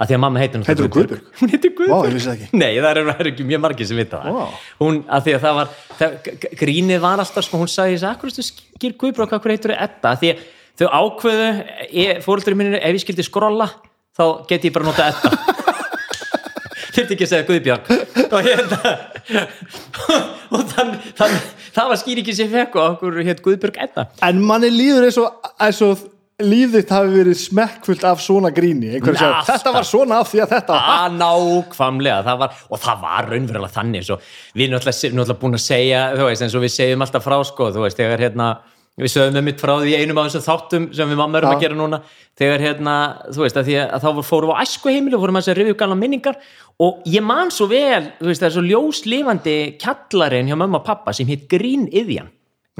[0.00, 1.28] að því að mamma heitir Heitir hún Guðbjörg?
[1.40, 2.48] hún heitir Guðbjörg ekki.
[2.56, 4.62] nei, það eru er ekki mjög margir sem vita það Vá.
[4.80, 6.16] hún, að því að það var það,
[6.62, 10.24] grínið var alltaf, sko, hún sagði akkur stu skýr Guðbjörg, hvað heitir þau Edda Að
[10.24, 10.42] því að
[10.80, 11.48] þau ákveðu
[12.24, 13.68] fóröldur mínir, ef ég skildi skrolla
[14.16, 15.34] þá geti ég bara nota Edda
[16.94, 17.84] þurfti ekki að segja Guðbjörg
[18.30, 18.94] og hérna
[20.56, 21.36] og þann, þann,
[21.74, 25.52] það var skýringin sem fekk og okkur hétt Guðbjörg Edda en manni líður eins og,
[25.60, 26.08] eins og
[26.44, 29.46] líf þitt hafi verið smekkfullt af svona gríni alltaf.
[29.48, 33.76] þetta var svona af því að þetta að nákvæmlega það var, og það var raunverulega
[33.76, 34.18] þannig svo,
[34.56, 37.84] við erum náttúrulega, búin að segja veist, eins og við segjum alltaf frá sko, þú
[37.84, 38.50] veist, þegar hérna
[39.00, 41.56] við sögum með mitt frá því einum af þessum þáttum sem við mamma erum Já.
[41.56, 42.00] að gera núna
[42.40, 42.96] þegar hérna,
[43.30, 45.56] þú veist, að því að þá fórum við á æsku heimili og fórum að þessi
[45.60, 46.40] rifju gana minningar
[46.80, 51.12] og ég man svo vel, veist, það er svo ljóslifandi kjallarinn hjá mamma og pappa
[51.16, 51.88] sem hitt Grín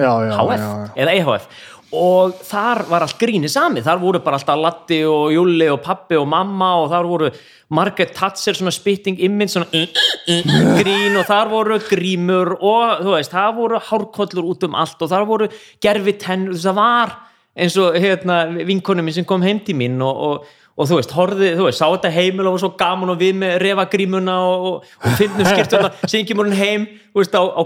[0.01, 0.89] já, HF já, já.
[0.97, 1.51] eða EHF
[1.91, 6.15] og þar var allt gríni sami þar voru bara alltaf Latti og Júli og pappi
[6.19, 7.31] og mamma og þar voru
[7.75, 9.97] Margaret Thatcher svona spitting image svona mm,
[10.29, 14.79] mm, mm, grín og þar voru grímur og þú veist, það voru hárkollur út um
[14.79, 15.51] allt og þar voru
[15.83, 17.17] gerfi tennur, það var
[17.59, 21.13] eins og hérna vinkonu mín sem kom heim til mín og, og, og þú veist,
[21.13, 24.69] horfði, þú veist, sá þetta heimil og var svo gaman og við með refagrímuna og,
[24.81, 27.63] og, finnum skýrtuna, syngjum hún heim þú veist, á, á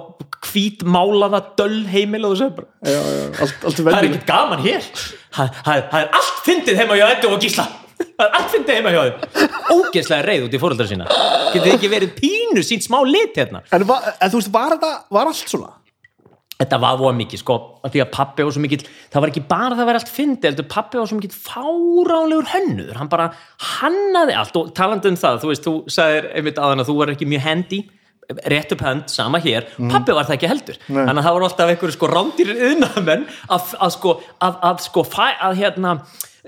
[0.48, 4.90] hvít málaða döll heimil og bara Já, já, allt, allt það er ekkert gaman hér.
[5.34, 7.68] Það, það, það er allt fyndið heima hjá Eddu og Gísla.
[7.94, 9.54] Það er allt fyndið heima hjá þeim.
[9.74, 11.08] Ógeðslega reið út í fóreldra sína.
[11.54, 13.62] Þið ekki verið pínu sínt smá lit hérna?
[13.70, 15.72] En, en þú veist, var þetta, var allt svona?
[16.64, 19.78] Þetta var voða mikið sko því að pappi var svo mikill það var ekki bara
[19.78, 23.28] það var allt fyndið heldur pappi var svo mikill fáránlegur hönnuður hann bara
[23.78, 27.14] hannaði allt og talandi um það, þú veist, þú sagðir einmitt aðan að þú var
[27.14, 27.84] ekki mjög hendi
[28.48, 30.78] rétt upp hönd, sama hér, pappi var það ekki heldur.
[30.88, 31.02] Nei.
[31.02, 35.04] þannig að það var alltaf einhverju sko rándýrir yðnamenn að, að sko að, að sko
[35.04, 35.92] fæ, að hérna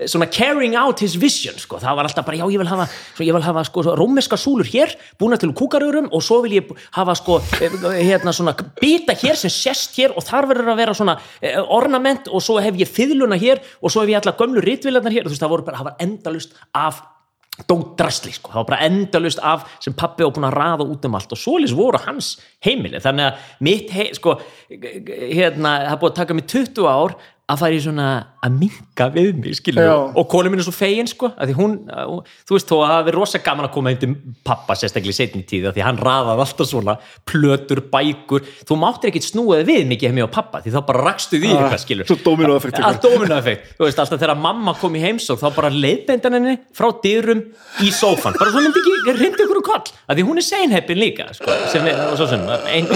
[0.05, 2.85] svona carrying out his vision sko, það var alltaf bara, já ég vil hafa
[3.25, 7.15] ég vil hafa sko rómeska súlur hér búna til kúkarörum og svo vil ég hafa
[7.17, 7.73] sko eh,
[8.05, 12.29] hérna svona bita hér sem sést hér og þar verður að vera svona eh, ornament
[12.29, 15.25] og svo hef ég fiðluna hér og svo hef ég alla gömlu ritvilarnar hér.
[15.25, 17.05] Og þú veist það voru bara, það var endalust af
[17.67, 21.15] dótrasli sko, það var bara endalust af sem pappi var búin að raða út um
[21.17, 23.01] allt og svolis voru hans heimili.
[23.01, 24.35] Þannig að mitt, hei, sko
[24.69, 28.05] hérna, það búið að taka mig 20 ár að fara í svona
[28.43, 29.93] að minka við mig skilur Já.
[30.19, 32.89] og konu mín er svo fegin sko að því hún, hún þú veist þó að
[32.91, 34.09] það verið rosa gaman að koma heim til
[34.47, 36.95] pappa sérstaklega í setni tíð að því hann raðaði alltaf svona
[37.27, 38.41] plötur, bækur.
[38.67, 41.83] Þú máttir ekkit snúaði við mikið heim á pappa því þá bara rakstu því eitthvað
[41.85, 45.71] skilur Svo dóminóeffekt allt dóminaeffekt, þú veist alltaf þegar mamma kom í heimsók þá bara
[45.71, 47.41] leiðbendan henni frá dyrum
[47.79, 50.99] í sófan, bara svo myndi ekki rindi ykkur um koll, að því hún er seinheppin
[50.99, 52.43] líka sko, sem er, og svo sem,
[52.75, 52.87] ein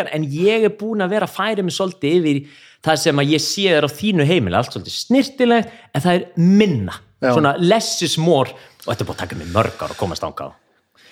[0.01, 2.41] minningar en ég er búin að vera að færa mig svolítið yfir
[2.81, 6.25] það sem að ég sé þér á þínu heimil allt svolítið snirtilegt, en það er
[6.37, 7.33] minna Já.
[7.35, 10.23] svona less is more og þetta er búin að taka mig mörg ár að komast
[10.23, 10.53] ángað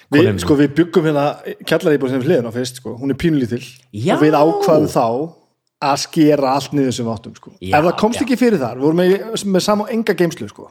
[0.10, 1.28] við, sko, við byggum hérna
[1.66, 2.96] kjallaríbúr sem hliðin á fyrst sko.
[2.98, 3.62] hún er pínulítil
[3.94, 4.16] Já.
[4.18, 5.36] og við ákvaðum þá
[5.80, 7.54] að skera allt niður sem við áttum sko.
[7.64, 8.24] Já, ef það komst já.
[8.26, 10.66] ekki fyrir þar, við vorum með, með sama og enga geimslu sko.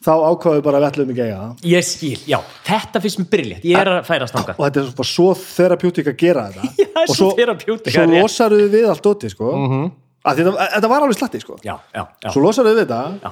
[0.00, 1.66] Þá ákvaðum við bara að við ætlum ekki að eiga það.
[1.70, 4.94] Ég skil, já, þetta finnst mér brilljant ég er að færast ángað og þetta er
[5.00, 6.72] bara svo therapeutic að gera þetta.
[6.80, 9.52] Já, og svo svo, losaruðu við allt dóti sko.
[9.56, 9.92] mm -hmm.
[10.26, 11.54] þetta, þetta var alveg slatti sko.
[11.64, 13.00] já, já, já, svo losaruðu við þetta.
[13.24, 13.30] Já.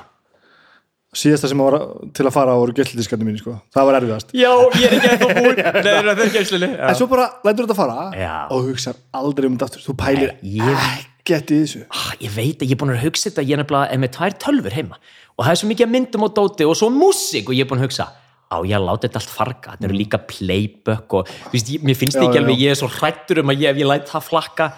[1.18, 1.76] síðasta sem var
[2.14, 3.58] til að fara voru gildiskarnir mín sko.
[3.74, 4.32] það var erfiðast.
[4.32, 5.62] Já, ég er ekki eitthvað búinn.
[5.84, 8.48] Nei, er ekki en svo bara lætur þetta fara Já.
[8.50, 9.84] og hugsar aldrei um þetta aftur.
[9.88, 11.84] Þú pælir Nei, ég- í þessu.
[11.92, 13.44] Ah, ég veit að ég er búin að hugsa þetta.
[13.44, 14.96] Ég er nefnilega er með tvær tölfur heima
[15.38, 17.80] og það er svo mikið myndum og dóti og svo músík og ég er búin
[17.82, 18.08] að hugsa
[18.48, 21.98] á ég að láta þetta allt farga, þetta eru líka playback og veist, ég, mér
[22.00, 22.42] finnst Já, ekki já.
[22.42, 24.68] alveg ég er svo hrættur um að ég, ef ég læt það flakka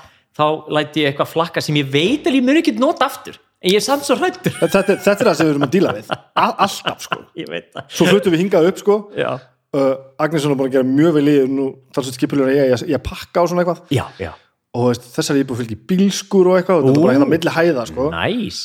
[0.41, 0.45] þá
[0.75, 3.39] læt ég eitthvað flakka sem ég veit að ég mun ekki nota aftur.
[3.61, 5.73] En ég er samt svo hrættur þetta, er- þetta er það sem við erum að
[5.77, 6.11] díla við.
[6.43, 7.19] Alltaf sko.
[7.95, 8.97] Svo flutum við hingað upp sko.
[9.71, 13.03] Uh, Agnesson er búin að gera mjög vel í nú talsveit skipulegur ég, ég, ég
[13.07, 13.85] pakka á svona eitthvað.
[13.95, 14.33] Já,
[14.75, 18.09] og þessari íbúið fylgir bílskur og eitthvað og þetta er bara hérna milli hæða sko.
[18.17, 18.59] Næs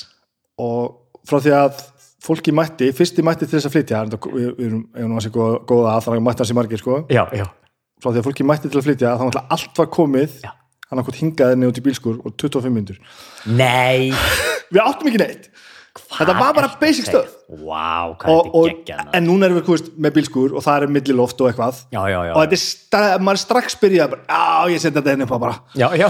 [0.58, 0.96] og
[1.30, 1.84] frá því að
[2.26, 5.94] fólki mætti, fyrsti mætti til þess að flytja við, erum, nú að sé góða, góða
[5.94, 7.00] að þannig að mætti hans í margir sko.
[7.14, 7.46] Já, já,
[8.02, 10.52] frá því að fólki mætti til að flytja þá náttúrulega allt var komið Já.
[10.90, 13.00] hann okkur hingaði niður út í bílskur og 25 minnur
[13.46, 14.12] nei.
[14.74, 15.50] Við áttum ekki neitt
[16.20, 20.56] þetta var bara basic stöð wow, og, og, en núna erum við komist með bílskur
[20.58, 21.82] og það er milliloft og eitthvað.
[21.94, 25.28] Já, já, já, og þetta er, maður strax byrjað bara, já ég seti þetta henni
[25.28, 25.60] upp bara.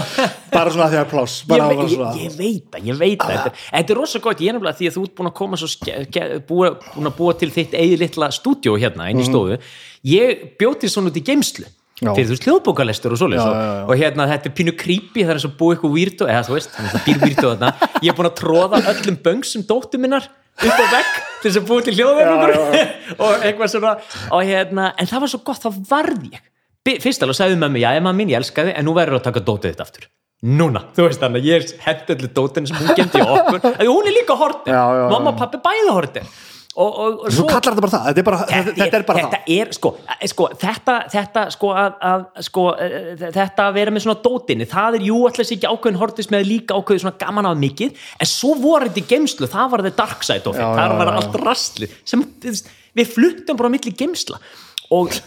[0.56, 3.32] Bara svona því að pláss ég, ég, ég veit það, ég veit það.
[3.34, 5.60] Þetta, þetta er rosa gott, ég er nefnilega því að þú ert búin að koma
[6.48, 9.58] búin, að búa til þitt eigið litla stúdíó hérna inn í stofu.
[10.06, 11.66] Ég bjóti svona út í geimslu
[11.96, 12.10] Já.
[12.12, 15.38] fyrir þú veist hljóðbókalestur og svoleiðis og, og hérna þetta er pínu creepy það er
[15.38, 17.70] eins og búið eitthvað weirdo eða þú veist, það býr weirdo þarna.
[18.04, 21.70] Ég er búin að tróða öllum böngsum dóttu minnar upp á vegg til þess að
[21.70, 22.52] búið til hljóðverðingur
[23.24, 23.94] og eitthvað svona.
[24.36, 26.44] Og hérna, en það var svo gott, þá varð ég.
[27.02, 29.42] Fyrst alveg sagði mömmu, já, mamma mín, ég elska þig en nú verður að taka
[29.48, 30.06] dótið þitt aftur.
[30.46, 34.12] Núna, þú veist þannig, ég hendi allir dótinu sem hún gemdi okkur, að hún er
[34.12, 35.06] líka hortin Já, já, já.
[35.14, 36.28] mamma og pappi bæði hortin
[36.76, 39.22] og, og, og Svo kallar þetta bara það, þetta er bara, þetta, þetta er bara
[39.22, 39.52] þetta það.
[39.56, 44.04] er, sko, eh, sko, þetta, þetta, sko, að, að, sko, eh, þetta að vera með
[44.06, 47.56] svona dótinni, það er jú alltaf ekki ákveðin hortis með líka ákveðin svona gaman af
[47.62, 50.98] mikið, en svo voru þetta í geimslu, það var þetta dark side of it, það
[51.00, 52.54] var allt rastli, sem þú
[52.96, 54.40] við fluttum bara á milli geimsla
[54.96, 55.18] og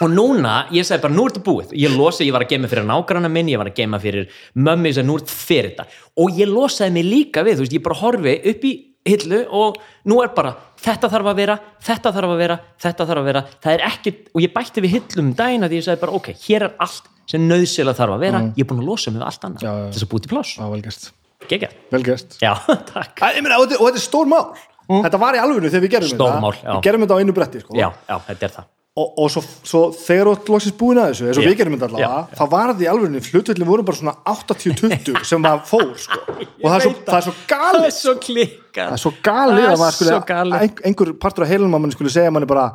[0.00, 1.72] Og núna, ég segi bara, nú er þetta búið.
[1.76, 4.94] Ég losa, ég var að geima fyrir nágranna minn ég var að geima fyrir mömmi
[4.96, 5.98] sem nú er þetta fyrir þetta.
[6.24, 8.72] Og ég losaði mig líka við þú veist, ég bara horfi upp í
[9.08, 9.78] hillu og
[10.10, 13.42] nú er bara, þetta þarf að vera þetta þarf að vera, þetta þarf að vera.
[13.64, 16.32] Það er ekkit, og ég bætti við hillum um daginn að ég segi bara, ok,
[16.46, 19.44] hér er allt sem nöðsynlega þarf að vera, ég er búin að losa við allt
[19.48, 19.92] annað Mm.
[19.94, 21.06] Þess að búið til pláss, Já, vel gert,
[21.48, 21.76] geggjað.
[21.94, 22.36] Vel gert.
[22.42, 22.52] Já,
[22.92, 24.50] takk, Æ, ég meina, og, þetta, er stór mál.
[24.90, 26.52] Þetta var í alvöru þegar við gerum Stór þetta.
[26.64, 26.72] já.
[26.74, 27.76] Við gerum þetta á einu bretti sko.
[27.78, 31.12] já, já, þetta er það og, og svo, svo þegar þú ert loksins búin að
[31.12, 31.48] þessu eins og Já.
[31.50, 35.42] við gerum þetta allavega þá var þetta í alvörinu, hlutvillin voru bara svona 80-20 sem
[35.44, 36.20] maður fór sko.
[36.62, 38.86] og það er svo, það er svo það galið er svo klikkað.
[38.90, 41.84] Það er svo galið Það að er maður skuli ein- einhver partur af heilum að
[41.86, 42.66] manni skuli segja manni bara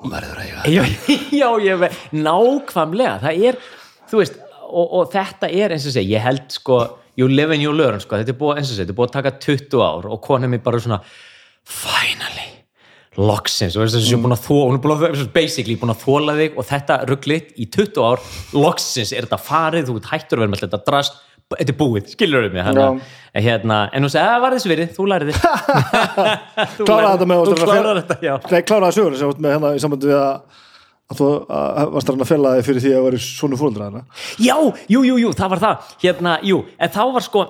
[0.00, 0.84] hún verður að eiga já,
[1.40, 3.60] já, ég veit, nákvæmlega það er,
[4.10, 4.38] þú veist
[4.70, 6.80] og, og þetta er eins og segja, ég held sko
[7.20, 9.10] you live and you learn, sko, þetta er búið eins og segja, þetta er búið
[9.10, 11.00] að taka 20 ár og konan mér bara svona
[11.66, 12.48] finally
[13.18, 14.22] loksins, og þess að mm.
[14.22, 17.50] búin að þó hún er búin að, basically búin að þóla þig og þetta rugglit
[17.58, 18.22] í 20 ár
[18.54, 21.18] loksins er þetta farið, þú veit hættur að vera með þetta drast,
[21.50, 22.86] þetta er búið, skilur við mig hana,
[23.34, 25.42] en hérna, en hún segi, að var þessu verið þú lærið þig
[26.78, 28.34] Þú kláraði þetta með þú kláraði þetta, já.
[28.46, 30.58] Nei, kláraði sögur sem út með hérna í sambandi við að
[31.10, 34.02] að þú að, varst að fela þig fyrir því að vera svona fóröldra hana
[34.38, 34.54] Já,
[34.86, 35.88] jú, jú, jú, það var það.
[36.04, 37.42] Hérna, jú, en þá var sko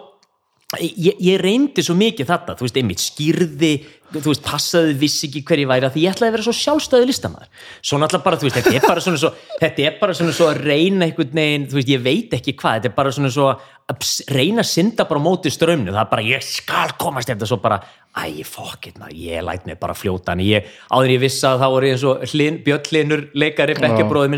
[0.79, 3.73] ég, ég reyndi svo mikið þetta þú veist, einmitt skýrði
[4.11, 7.09] þú veist, passaði vissi ekki hver ég væri því ég ætlaði að vera svo sjálfstæðu
[7.11, 10.37] listamæður svo náttúrulega bara, þú veist, þetta er bara svona svo þetta er bara svona
[10.37, 13.33] svo að reyna einhvern veginn þú veist, ég veit ekki hvað, þetta er bara svona
[13.35, 17.35] svo að reyna að synda bara á móti strömnu það er bara, ég skal komast
[17.35, 17.81] eftir svo bara
[18.15, 20.35] æ, fuck it, maður, ég læt mig bara fljóta.
[20.35, 22.25] En ég, áður ég vissi að þá voru eins og
[22.67, 23.77] Björn Hlinur, leikari,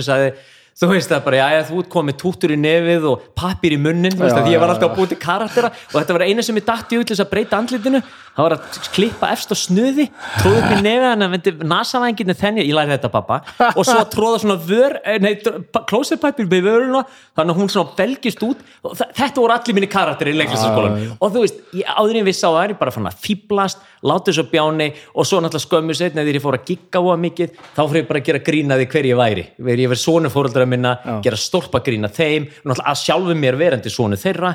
[0.05, 0.35] sagði
[0.79, 4.25] þú veist það bara, já, þú komið tútur í nefið og pappir í munnin, þú
[4.25, 6.59] veist Já, að ég var alltaf að búið til karaktera og þetta var eina sem
[6.59, 8.01] ég datti út til þess að breyta andlitinu.
[8.33, 8.61] Það var að
[8.95, 10.07] klippa á snuði
[10.41, 13.37] tróða upp í nefið hann að vendi nasavænginu þenni, ég læri þetta pappa
[13.77, 15.35] og svo tróða svona vör, eh, nei,
[15.91, 17.03] klósepæpir með vöruna,
[17.37, 18.57] þannig að hún svona belgist út.
[19.13, 22.49] Þetta voru allir minni karakteri í leiklistaskólan og þú veist, ég, áður en við sá
[22.49, 22.91] það er bara
[30.67, 34.55] að gera stólpa grína þeim að sjálfu mér verandi sonu þeirra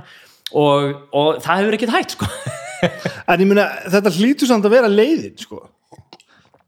[0.53, 2.29] og, og það hefur ekkert hægt sko
[3.31, 5.63] en ég meina, þetta hlýtur samt að vera leiðin sko.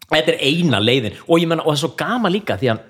[0.10, 2.86] þetta er eina leiðin og ég menna, og það er svo gama líka því að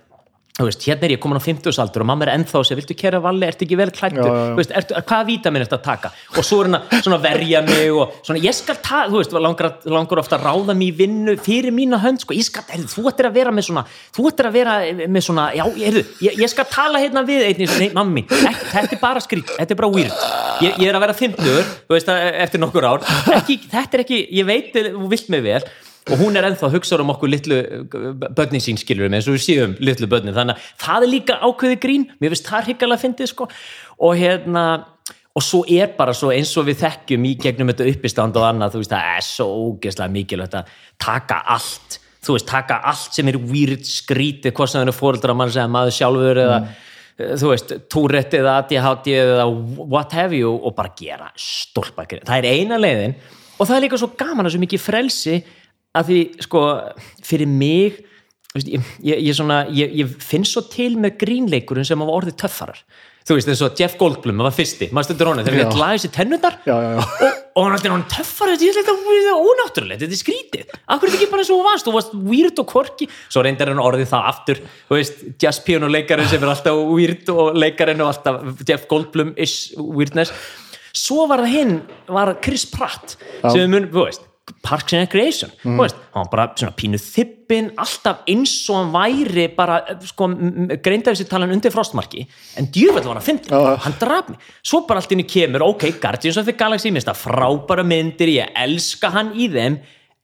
[0.59, 2.79] þú veist, hérna er ég komin á 50 aldur og mamma er ennþá að segja,
[2.79, 6.11] viltu kæra valli, ertu ekki vel ertu, hvaða vítamin ertu að taka?
[6.35, 9.71] Og svo er hérna svona verja mig og svona, ég skal ta, þú veist, langar,
[9.89, 13.07] langar ofta að ráða mig í vinnu fyrir mína hönd sko, ég skal, er, þú
[13.11, 16.51] ættir að vera með svona þú ættir að vera með svona, já, er, ég, ég
[16.51, 19.91] skal tala hérna við einnig, nei, mammi ekki, þetta er bara skrít, þetta er bara
[19.93, 20.23] weird.
[20.59, 22.09] Ég, ég er að vera 50, þú veist,
[22.45, 23.05] eftir nokkur ár.
[23.39, 25.63] Ekki, þetta er ekki, ég veit þú vilt mig vel
[26.09, 27.59] og hún er ennþá að hugsa um okkur litlu
[28.37, 30.35] börnin sín skilur eins og við séum litlu börnin.
[30.37, 32.07] Þannig að það er líka ákveði grín.
[32.19, 33.49] Mér finnst það hrikalega fyndið sko.
[34.07, 34.65] Og hérna
[35.37, 38.75] og svo er bara svo eins og við þekkjum í gegnum þetta uppistand og annað
[38.75, 43.29] þú veist það er svo ógeðslega mikilvægt að taka allt þú veist taka allt sem
[43.29, 46.57] er weird skrítið hvort sem það er fóreldra mann sem maður sjálfur eða
[47.19, 52.59] þú veist, Tourette eða ADHD eða what have you og bara gera stólpakir, það er
[52.59, 53.15] eina leiðin.
[53.59, 55.39] Og það er líka svo gaman að svo mikið frelsi
[55.97, 56.63] að því sko
[57.25, 57.99] fyrir mig
[58.55, 62.37] veist, ég, ég, ég, svona, ég, ég finn svo til með grínleikurinn sem hafa orðið
[62.43, 62.83] töffarar.
[63.29, 66.11] Þú veist eins og Jeff Goldblum var fyrsti, maður stundur honum þegar við laði sér
[66.15, 67.01] tennundar og,
[67.59, 71.19] og hann er hann töffar þetta, að er ónáttúrulegt þetta er skrítið, akkur er þetta
[71.19, 74.09] ekki bara eins og þú varst þú varst weird og quirky, svo reyndar hann orðið
[74.15, 78.63] það aftur, þú veist, jazz piano leikarinn sem er alltaf weird og leikarinn og alltaf
[78.63, 80.33] Jeff Goldblum is weirdness.
[80.97, 81.77] Svo var það hinn,
[82.09, 84.25] var Chris Pratt sem við mun, þú veist
[84.65, 88.91] Parks and Recreation, þú veist, hann var bara svona pínu þippin, alltaf eins og hann
[88.93, 90.29] væri bara, sko
[90.85, 92.25] greindaði sér talan undir frostmarki
[92.59, 93.77] en djúvel var hann að fyndi, Já.
[93.85, 94.49] hann draf mig.
[94.65, 98.53] Svo bara allt inni kemur, ok, Guardians of the Galaxy minnst það frábæra myndir, ég
[98.65, 99.79] elska hann í þeim,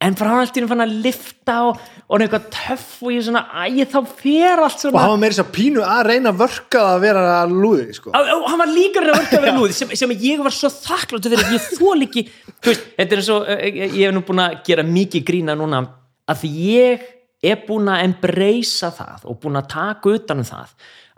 [0.05, 3.23] en frá hann allt inni fann að lifta og, og hann eitthvað töff og ég
[3.25, 6.39] svona, æ, þá fer allt og svona hann var meira að pínu að reyna að
[6.43, 8.13] vörka að vera að lúði sko.
[8.13, 10.69] Á- á- hann var líka að verka að vera lúði sem, sem ég var svo
[10.73, 12.25] þakkláttu fyrir ég þól ekki,
[12.61, 15.83] þú veist, þetta er svo ég, ég hef nú búin að gera mikið grína núna
[16.31, 17.07] að ég
[17.45, 20.71] er búin að embracea það og búin að taka utan um það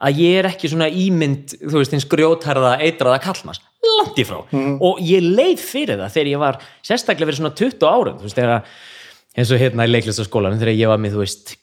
[0.08, 4.42] að ég er ekki svona ímynd þú veist, eins grjótherða eitraða kallmanns langt í frá.
[4.82, 8.42] Og ég leið fyrir það þegar ég var sérstaklega verið svona 20 árum þú veist,
[8.42, 8.68] þegar
[9.38, 11.58] eins og hérna í leiklistaskólanum þegar ég var með, þú veist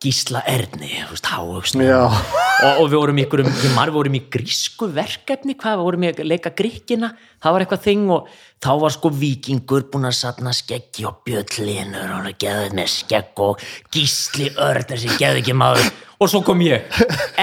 [0.00, 4.22] Gísla Erni, þú veist, háugst Já, og, og við vorum í ykkurum, við vorum í
[4.32, 8.30] grísku verkefni, hvað, við vorum í að leika gríkina, það var eitthvað þing og
[8.64, 13.44] þá var sko vikingur búin að satna skeggi og bjöllinur og hann geðið með skegg
[13.44, 15.92] og gísli örn þessi geðið ekki maður.
[16.16, 16.88] Og svo kom ég,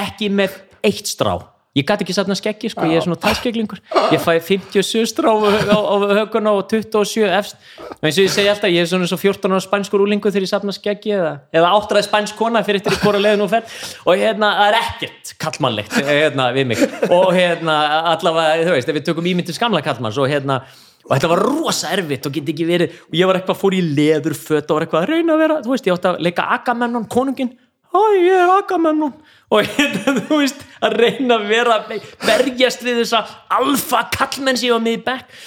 [0.02, 1.36] ekki með eitt strá,
[1.78, 5.78] ég gæti ekki satna skeggi sko, ég er svona talskeglingur ég fæ 57 strá á,
[5.78, 7.56] á, höguna og 27 efst.
[7.98, 10.48] Og eins og ég segi alltaf, ég er svona svo 14 ára spænskur úlingu þegar
[10.48, 13.78] ég satna skeggi eða, eða áttræði spænsk kona fyrir eftir í hvora leiðin og fer.
[14.06, 16.84] Og hérna, það er ekkert kallmannlegt hérna, við mig.
[17.10, 17.78] Og hérna,
[18.14, 20.62] allavega, þú veist, ef við tökum ímyndum skamla kallmanns og hérna
[21.08, 22.98] og þetta var rosa erfitt og geti ekki verið.
[23.08, 25.74] Og ég var eitthvað fór í leðurföt og var eitthvað að reyna að vera, þú
[25.74, 27.54] veist, ég átti að leika Agamemnon, konungin,
[27.94, 29.14] hæ, ég er Agamemnon
[29.48, 31.78] og hérna, þú veist að reyna að vera,
[32.26, 33.22] berjast við þessa
[33.58, 35.38] alfa kallmenn sem ég var með í bekk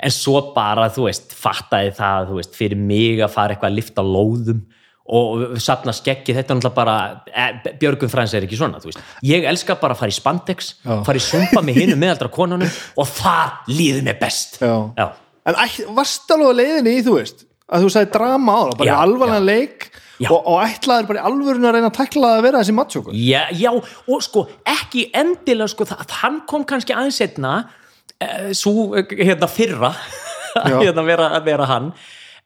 [0.00, 4.04] en svo bara, þú veist fattaði það, veist, fyrir mig að fara eitthvað að lifta
[4.06, 4.62] lóðum
[5.10, 6.94] og sapna skeggi, þetta er náttúrulega bara
[7.26, 8.78] e, Björgun Frans er ekki svona,
[9.26, 10.92] ég elska bara að fara í spandex, Já.
[11.08, 14.70] fara í sumpa með hinu meðaldra konunum og það líður mér best já.
[14.94, 15.08] Já.
[15.50, 19.00] En æ- varst alveg leiðinni í, þú veist að þú sagði drama á það, bara
[19.02, 19.88] alvarlega leik.
[20.28, 23.42] Og, og ætlaðir bara í alvörun að reyna að tekla að vera þessi mattsjókur Já,
[23.56, 29.16] já, og sko, ekki endilega sko, það, hann kom kannski aðeins setna uh, svo, eh,
[29.22, 29.94] hérna, fyrra
[30.82, 31.92] hérna, vera, að vera hann.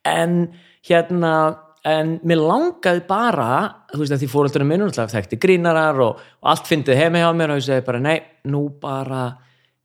[0.07, 0.41] En
[0.85, 1.35] hérna
[1.85, 3.49] en mér langaði bara
[3.93, 7.29] þú veist að því fóröldunum minn náttúrulega þekkti grínarar og, og allt fyndið heimi hjá
[7.37, 8.17] mér og ég segi bara, nei,
[8.49, 9.27] nú bara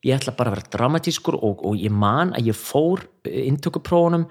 [0.06, 4.30] ég ætla bara að vera dramatískur og, og ég man að ég fór intökuprófunum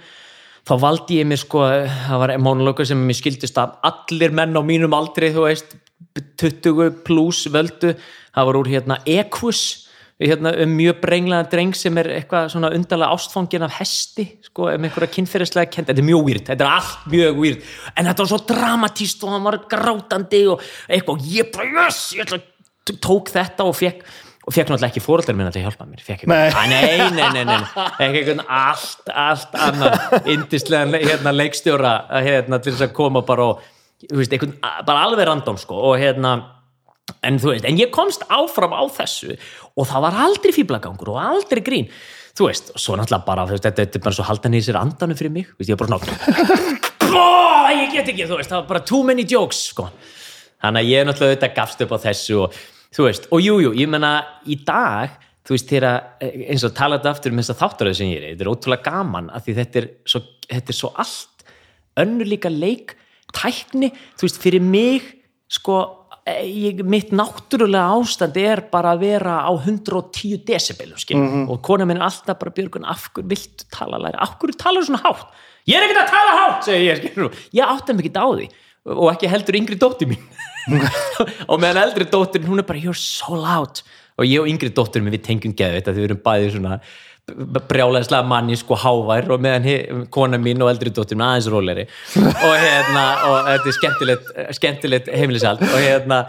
[0.68, 4.62] þá valdi ég mér sko, það var mónulöku sem mér skildist að allir menn á
[4.64, 5.76] mínum aldri, þú veist
[6.40, 7.94] 20 pluss völdu,
[8.35, 9.62] það var úr hérna Equus,
[10.18, 14.87] hérna, um mjög brenglaðan dreng sem er eitthvað svona undarlega ástfangin af hesti, sko, um
[14.88, 18.33] einhverja kynferðislega kent, þetta er mjög weird, þetta er allt mjög weird, en þetta var
[18.35, 22.42] svo dramatíst og hann var grátandi og eitthvað, ég bara, yes, ég ætla
[23.04, 24.02] tók þetta og fekk
[24.48, 26.02] og fekk náttúrulega ekki fóreldar minna til að hjálpa mér.
[26.04, 27.56] Fekk ekki, nei, nei, nei, nei,
[28.00, 33.66] ekki einhvern allt, allt annan indislegan hérna, leikstjóra hérna, til þess að koma bara og
[34.14, 34.54] veist, einhvern,
[34.88, 36.38] bara alveg random sko, og hérna
[37.24, 41.20] en þú veist, en ég komst áfram á þessu og það var aldrei fýblagangur og
[41.22, 41.92] aldrei grín.
[42.38, 44.80] Þú veist, og svo náttúrulega bara veist, þetta, þetta er bara svo haldan í sér
[44.80, 48.72] andanum fyrir mig veist, ég er bara svona ég get ekki, þú veist, það var
[48.72, 49.90] bara too many jokes sko.
[50.62, 52.61] þannig að ég náttúrulega þetta gafst upp á þessu og
[52.94, 54.12] þú veist, og jújú, jú, ég menna
[54.48, 58.22] í dag, þú veist, þegar eins og talaðu aftur um þess að þáttaröðu sem ég
[58.22, 61.46] er þetta er ótrúlega gaman af því þetta er svo, þetta er svo allt
[61.98, 62.96] önnur líka leik
[63.37, 65.09] tækni, þú veist, fyrir mig
[65.53, 65.81] sko,
[66.44, 72.01] ég, mitt náttúrulega ástand er bara að vera á 110 decibelum, skil og kona minn
[72.01, 75.29] er alltaf bara Björgun, af hverju viltu tala læri, af hverju talar svona hátt?
[75.68, 78.48] Ég er ekkert að tala hátt, segir ég, skil ég átti ekki á því
[78.94, 80.22] og ekki heldur yngri dóttir mín.
[81.51, 83.83] Og meðan eldri dóttir hún er bara you're so loud.
[84.18, 86.79] Og ég og yngri dóttir mín við tengjum geðu þetta því við erum bæði svona
[87.68, 89.31] brjálæðislega manni sko hávær.
[89.35, 93.79] Og meðan kona mín og eldri dóttir mín aðeins róleri og hérna og þetta er
[93.81, 95.64] skemmtilegt, skemmtilegt heimilisald.
[95.68, 96.24] Og hérna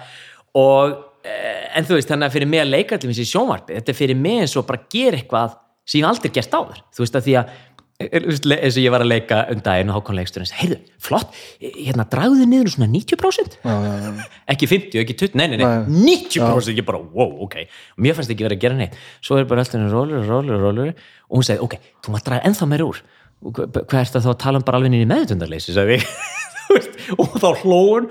[0.60, 3.94] og eh, en þú veist þannig að fyrir mig að leika allir þessi sjónvarpi, þetta
[3.94, 5.58] er fyrir mig eins og bara gera eitthvað
[5.90, 6.82] sem ég aldrei gert áður.
[6.94, 7.54] Þú veist að því að
[8.00, 12.06] eh, le- eins og ég var að leika um daginn og hákonleiksturinn heyrðu, flott, hérna
[12.10, 14.28] dragðu niður svona 90% já, já, já.
[14.56, 17.60] ekki 50, ekki 20, nei, nei, nei, 90% ég bara, wow, ok,
[17.98, 18.98] og mér fannst ekki verið að gera neitt.
[19.22, 22.70] Svo er bara alltaf rólur, rólur, rólur og hún segi, ok, þú maður draga ennþá
[22.72, 23.02] meir úr.
[23.40, 26.00] Og hva- hvað er þetta þá að tala um bara alveg inn í meðutundarleysi, sagði
[26.74, 28.10] við og þá hlóun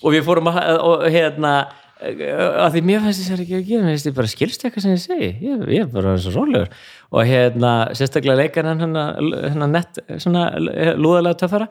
[0.00, 1.50] og við fórum að, og hérna
[2.00, 4.94] að því mér fannst þess að ekki að gera finnst ég bara skilst eitthvað sem
[4.94, 5.26] ég segi.
[5.44, 5.90] Ég, ég
[7.10, 11.66] og hérna sérstaklega leikar hann hérna nett svona lúðalega töffara.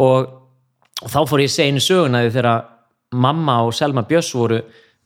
[0.00, 0.30] Og,
[1.02, 2.62] og þá fór ég að segja einu söguna því þegar
[3.12, 4.62] mamma og Selma Björns voru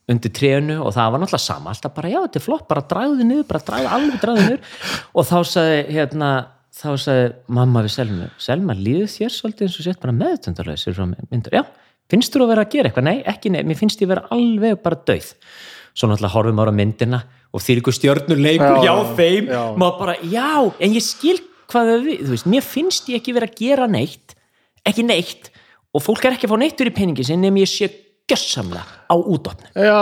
[0.06, 3.24] undir trénu og það var náttúrulega sama alltaf bara já þetta er flott, bara dragðu
[3.26, 4.76] niður bara dragðu alveg dragðu niður.
[5.14, 6.30] Og þá sagði hérna
[6.76, 7.26] þá sagði
[7.58, 11.64] mamma við Selma Selma líður þér svolítið eins og sett bara myndur, já
[12.10, 13.08] finnst þú að vera að gera eitthvað?
[13.08, 15.32] Nei, ekki nei, mér finnst ég vera alveg bara döið
[15.96, 17.22] svo náttúrulega horfum ára myndina
[17.54, 19.60] og því ykkur stjörnur leikur Já, já, þeim já.
[19.78, 20.48] maður bara, já,
[20.82, 21.36] en ég skil
[21.70, 24.36] hvað við, þú veist, mér finnst ég ekki vera að gera neitt,
[24.86, 25.50] ekki neitt.
[25.96, 27.88] Og fólk er ekki að fá neittur í peningi sem nefnir ég sé
[28.28, 29.98] gjössamlega á útopnu já,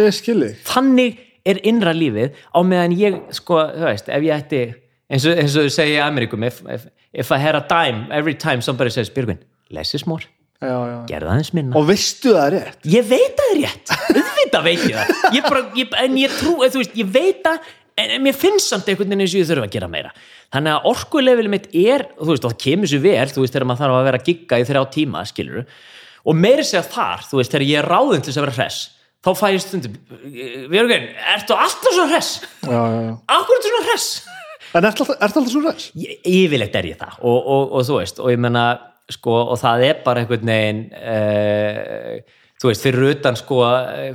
[0.00, 0.52] ég skilji.
[0.66, 4.62] Þannig er innra lífið á meðan ég, sko, þú veist, ef ég ætti
[5.10, 8.06] eins og, eins og þau segja í Amerikum if, if, if I had a dime,
[8.14, 10.24] every time somebody says, Björgvin, less is more.
[10.64, 10.98] Já, já.
[11.10, 11.76] gerðu aðeins minna.
[11.76, 12.78] Og veistu það rétt?
[12.88, 13.94] Ég veit að það er rétt
[14.54, 17.58] auðvitað veit ég það ég bara, ég, en ég trú, þú veist, ég veit að
[17.94, 20.12] en, en mér finnst samt einhvern veginn eins og ég þurfa að gera meira
[20.54, 23.68] þannig að orkulevelið mitt er þú veist, og það kemur sér vel, þú veist, þegar
[23.70, 25.64] maður þarf að vera að gigga í þrjá tíma, skilur
[26.24, 28.78] og meiri segja þar, þú veist, þegar ég er ráðin til þess að vera hress,
[29.24, 29.96] þá fæ ég stundum
[30.72, 32.30] Björgvin, ertu alltaf svona hress?
[32.62, 33.12] já, já, já.
[33.36, 34.06] Akkur ertu svona hress?
[34.74, 35.84] En ertu alltaf, ertu alltaf svo ræs?
[36.00, 38.64] Ég- Yfirleitt er ég það og, og, og þú veist, og ég menna
[39.12, 42.16] sko, og það er bara einhvern veginn uh,
[42.64, 43.60] þú veist, fyrir utan sko,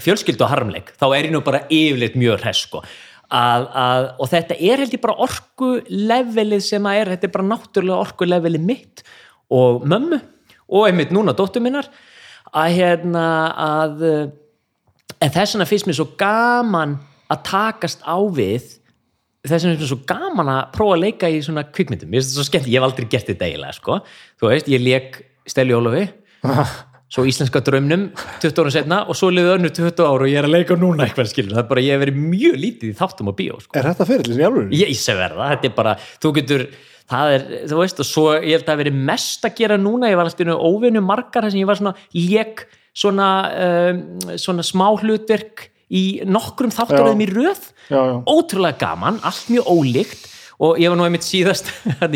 [0.02, 2.82] fjölskyldu og harmleik þá er ég nú bara yfirleitt mjög hress sko.
[3.30, 7.50] að, að, og þetta er held ég bara orkulevelið sem að er, þetta er bara
[7.52, 9.04] náttúrulega orkulevelið mitt
[9.54, 10.18] og mömmu
[10.70, 11.91] og einmitt núna dóttur minnar
[12.50, 14.26] að hérna að eh,
[15.22, 16.97] en þess vegna finnst mér svo gaman
[17.30, 18.66] að takast á við
[19.45, 22.34] þess vegna finnst mér svo gaman að prófa að leika í svona kvikmyndum, mér finnst
[22.34, 24.00] þetta svo skemmt ég hef aldrei gert þetta eiginlega, sko.
[24.41, 26.08] Þú veist, ég leik Steli Ólofi
[27.10, 28.10] svo íslenska draumnum
[28.43, 31.07] 20 ára setna og svo liðið önnu 20 ára og ég er að leika núna
[31.07, 33.74] eitthvað skilur, það er bara, ég hef verið mjög lítið í þáttum og bíó, sko.
[33.80, 34.76] Er þetta fyrir í alveg?
[34.78, 36.66] ég sé verða, þetta er bara þú getur,
[37.10, 40.12] það er, þú veist og svo ég held að það veri mest að gera núna
[40.12, 42.68] ég var alltaf einu óvinnu margar þar sem ég var svona lék
[42.99, 43.30] svona,
[43.66, 44.01] um,
[44.39, 47.64] svona smá hlutverk í nokkrum þátturöðum í röð.
[47.89, 48.16] Já, já.
[48.30, 50.28] ótrúlega gaman, allt mjög ólíkt.
[50.60, 51.72] Og ég var nú einmitt síðast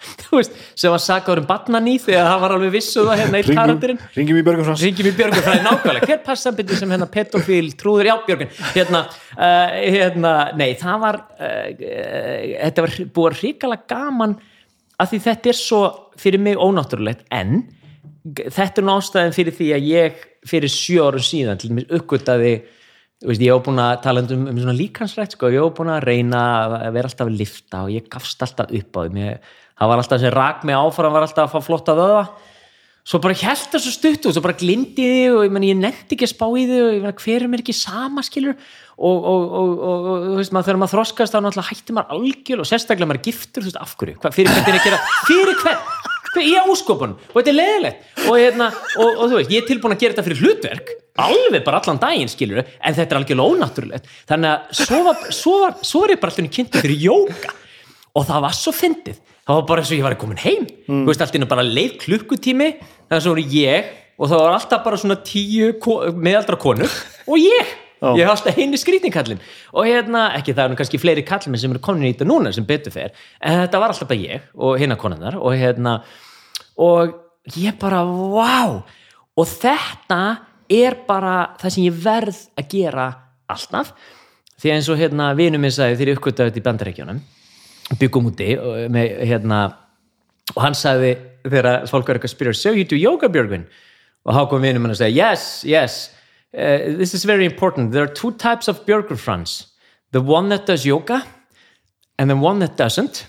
[0.32, 4.00] veist, sem var sagaður um batnaný þegar það var alveg vissu það hérna eitt karakterinn
[4.16, 4.84] Ringum í Björgum Frans.
[4.84, 9.02] Ringjum í Björgun fræði nákvæmlega, hver passar byrju sem hérna pedofíl, trúður, já Björgun hérna,
[9.36, 14.38] uh, hérna nei, það var uh, þetta var búið hrikalega gaman
[15.00, 15.84] að því þetta er svo
[16.20, 17.62] fyrir mig ónáttúrulegt, en
[18.40, 22.79] þetta er nástæðin fyrir því að ég fyrir sjö árum síðan til mér uppgötaði þú
[23.26, 26.44] veist, ég hef búin að tala um, um líkansrætt sko, ég hef búin að reyna
[26.80, 29.32] að vera alltaf að lifta og ég gafst alltaf upp á því.
[29.80, 32.24] Það var alltaf sem rak mig áfram var alltaf að fá flotta vöða
[33.06, 35.78] svo bara held það svo stutt og svo bara glindi þig og ég, meni, ég
[35.78, 39.16] nefndi ekki að spá í þig og meina, hver er mér ekki sama skilur og,
[39.16, 43.10] og, og, og, veist maður þegar maður þroskast þá náttúrulega hættir maður algjör og sérstaklega
[43.10, 44.18] maður giftur, veist, af hverju?
[44.20, 45.84] Hva, fyrir hvern er að gera, fyrir hvern?
[46.30, 48.68] Hver í áskopun og þetta er leðilegt og, hérna,
[49.00, 50.92] og, og þú veist, ég er tilbúin að gera þetta fyrir hlutverk
[51.28, 54.12] alveg bara allan daginn skilur en þetta er algjörlega ónáttúrulegt.
[54.30, 57.52] Þannig að svo var, svo var, svo var ég bara alltaf kynntu fyrir jóka
[58.16, 59.20] og það var svo fyndið.
[59.46, 60.66] Það var bara eins og ég var komin heim.
[60.86, 61.04] Mm.
[61.04, 64.82] þú veist, innan bara leið klukkutími þannig að svo voru ég og það var alltaf
[64.84, 65.70] bara svona tíu
[66.16, 67.78] meðaldra konur og ég.
[68.00, 68.14] Já.
[68.16, 69.40] ég hef alltaf heini skrýtningkallin
[69.76, 72.52] og hérna, ekki það er nú kannski fleiri kallmenn sem eru konin í þetta núna
[72.56, 73.12] sem betur fer.
[73.44, 75.98] En þetta var alltaf bara ég og hinna konunnar og hérna
[76.80, 77.12] og
[77.60, 78.80] ég bara, wow
[79.36, 80.20] og þetta
[80.70, 83.10] er bara það sem ég verð að gera
[83.50, 83.92] alltaf.
[84.60, 87.20] Því eins og hérna vinur minn sagði þegar ég uppgötaði þetta í bandarækjunum
[87.98, 89.60] byggum úti og með hérna
[90.54, 93.66] og hann sagði þegar fólk var eitthvað að spyrja so you do yoga Björgvin?
[94.26, 95.98] Og þá kom vinur minn að segja yes, yes.
[96.52, 97.92] Uh, this is very important.
[97.92, 99.72] There are two types of Björgvin friends
[100.12, 101.24] the one that does yoga
[102.18, 103.26] and the one that doesn't.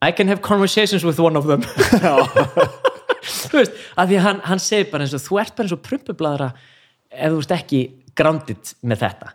[0.00, 1.62] I can have conversations with one of them
[3.26, 5.76] þú veist, að því að hann, hann segir bara eins og þú ert bara eins
[5.76, 6.50] og prumpubladra
[7.16, 7.80] ef þú ert ekki
[8.16, 9.32] grounded með þetta.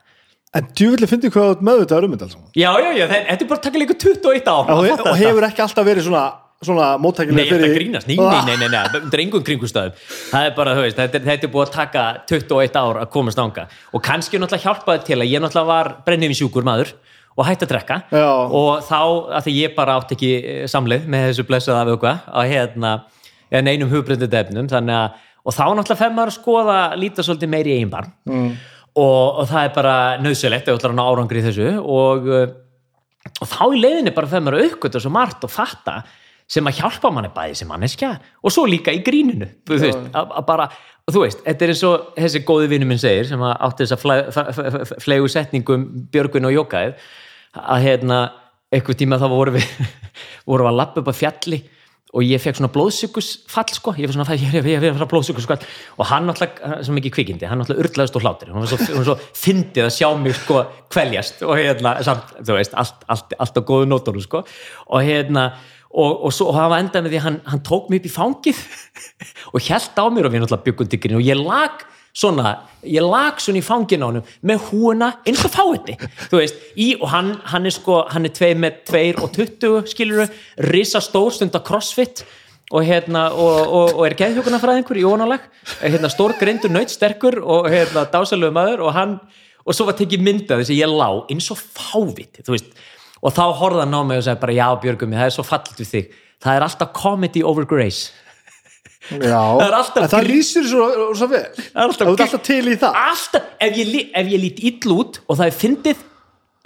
[0.52, 3.62] En djúvillig fyndi hvað þú meðvitaður um þetta alls já, já, já, þetta er bara
[3.64, 4.72] taka líka 21 ár.
[4.76, 6.24] Og, og hefur ekki alltaf verið svona,
[6.62, 9.96] svona Nei, móttækileg þetta grínast, nei, nei, nei, nei, nei, undir engum kringustöðum
[10.34, 13.10] það er bara, þú veist, þetta, er- þetta er búið að taka 21 ár að
[13.16, 13.64] komast ánga
[13.96, 16.92] og kannski náttúrulega hjálpaði til að ég náttúrulega var brennið sjúkur maður
[17.32, 18.02] og hætti að drekka.
[18.12, 18.28] Já.
[18.52, 19.00] og þá,
[19.40, 21.80] að því ég bara átti ekki eh, samleið með þessu blessuð
[23.52, 27.52] en einum hugbrendið efnum, þannig að, og þá náttúrulega fer maður að skoða, líta svolítið
[27.52, 28.12] meiri í eigin barn.
[28.30, 28.52] Mm.
[28.96, 31.72] og, og það er bara nöðsölegt, ef að ná árangri í þessu.
[31.82, 32.46] Og uh,
[33.42, 36.02] og þá í leiðinni bara þegar maður aukvölda svo margt og fatta
[36.52, 39.48] sem að hjálpa manni bæði sem manneskja og svo líka í gríninu.
[39.68, 40.68] Þú veist, að, að bara,
[41.10, 44.02] þú veist, þetta er eins og þessi góði vinnu minn segir sem átti þess að
[44.04, 47.06] fle, fle, fle, flegu setningum Björgun og Jókaðið
[47.62, 48.20] að hérna,
[48.72, 49.70] eitthvað tíma þá vorum við
[50.50, 51.62] vorum að lappa upp að fjalli
[52.12, 55.60] og ég fekk svona blóðsökusfall sko, ég fekk svona, ég er ég er frá blóðsökusfall
[55.98, 59.16] og hann náttúrulega, sem ekki kvikindi hann náttúrulega urlaðist og hlátir, hann var svo, svo
[59.38, 61.44] fyndið að sjá mig sko kveljast.
[61.48, 64.44] Og hérna, samt, þú veist, allt, allt, allt á góðu nótunum sko.
[64.92, 65.54] Og hérna
[65.92, 68.14] og, og, svo, það var endað með því að hann, hann tók mig upp í
[68.14, 68.62] fangið
[69.54, 71.84] og hjælt á mér og við náttúrulega byggum grín og ég lag
[72.14, 72.54] svona,
[72.84, 75.98] ég lag svona í fangin á honum með húuna eins og fáiðni
[76.28, 79.84] þú veist, í, og hann, hann er sko hann er tveir með tveir og tuttugu
[79.90, 80.28] skiluru,
[80.72, 82.24] risa stór stund að crossfit
[82.72, 85.44] og hérna, og, og, og er geðhjókunarfræðingur í ónalag
[85.82, 89.20] hérna, stór greindur nöyt sterkur og hérna, dásalögu maður og hann,
[89.66, 92.72] og svo var tekið myndað þess að ég lá eins og fávit þú veist,
[93.22, 95.82] og þá horfði hann á mig og sagði bara já Björgum, það er svo fallit
[95.82, 96.20] við þig.
[96.42, 98.10] Það er alltaf comedy over grace
[99.10, 99.42] Já,
[100.12, 100.88] Það lýsir svo,
[101.18, 101.44] svo vel.
[101.58, 103.00] Það er alltaf alltaf til í það.
[103.02, 106.04] Alltaf, ef ég, ef ég lít ill út og það er fyndið,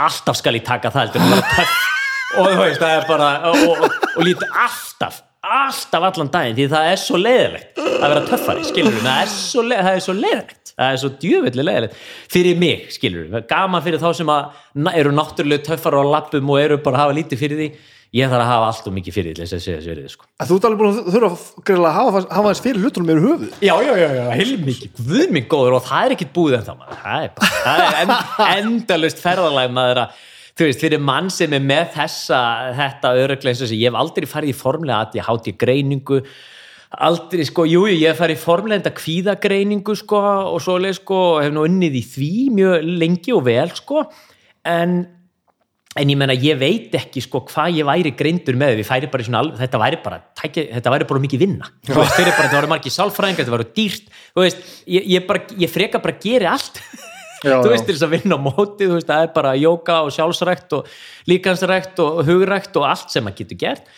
[0.08, 1.16] alltaf skal ég taka það
[2.40, 6.68] og þú veist, það er bara og, og, og lít alltaf, alltaf allan daginn því
[6.74, 10.62] það er svo leiðilegt að vera töffari, skilur það er svo, það er svo leiðilegt.
[10.76, 12.00] Það er svo djöfelli leiðilegt.
[12.36, 16.82] Fyrir mig, skilur gaman fyrir þá sem að eru náttúrulega töffar á lappum og eru
[16.84, 17.70] bara að hafa lítið fyrir því
[18.16, 20.28] ég þarf að hafa allt og mikið fyrir þess að segja þessu verið, sko.
[20.40, 23.50] Þú ert alveg búin að þurfa að hafa, hafa þess fyrir hlutunum yfir höfuð.
[23.60, 26.74] Já, já, já, já, heilmikið, guð minn góður og það er ekkit búið en þá
[26.80, 28.16] maður, það er, bara, það er end,
[28.62, 30.24] endalust ferðalag maður að,
[30.56, 32.42] þú veist, fyrir mann sem er með þessa,
[32.80, 36.22] þetta öruglega eins og þessi, ég hef aldrei farið í formlega að ég háti greiningu,
[36.96, 41.20] aldrei, sko, jú, jú, ég hef farið í formlega enda kvíðagreiningu, sko, og svoleið, sko,
[45.96, 49.80] en ég menna ég veit ekki sko hvað ég væri greindur með við alveg, þetta
[49.80, 51.70] væri bara tæki, þetta væri bara mikið vinna.
[51.88, 54.10] Veist, bara, þetta væri margir sálfræðingar, þetta væri dýrt.
[54.36, 56.82] Veist, ég, ég, bara, ég freka bara geri allt.
[57.46, 60.76] Já, þú veist, þess að vinna á móti veist, það er bara jóka og sjálfsrækt
[60.76, 60.92] og
[61.30, 63.96] líkansrækt og hugrækt og allt sem maður getur gert.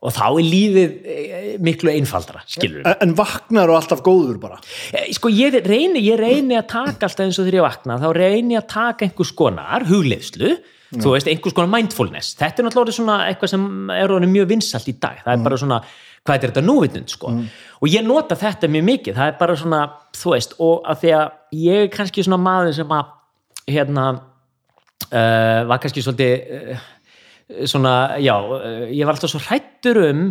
[0.00, 4.56] Og þá er lífið eh, miklu einfaldara skilur En, en vaknar og alltaf góður bara?
[4.96, 8.08] Eh, sko ég reyni, ég reyni að taka alltaf eins og þegar ég vakna, þá
[8.16, 9.84] reyni að taka einhvers konar
[10.90, 12.34] hugleiðslu þú veist, einhvers konar mindfulness.
[12.38, 15.80] Þetta er náttúrulega svona eitthvað sem er mjög vinsalt í dag, það er bara svona
[16.20, 17.34] hvað er þetta núvitund sko.
[17.80, 19.82] Og ég nota þetta mjög mikið, það er bara svona
[20.18, 23.12] þú veist, og að því að ég er kannski svona maður sem að
[23.70, 26.88] hérna uh, var kannski svolítið uh,
[27.70, 30.26] svona, já, uh, ég var alltaf svo hrættur um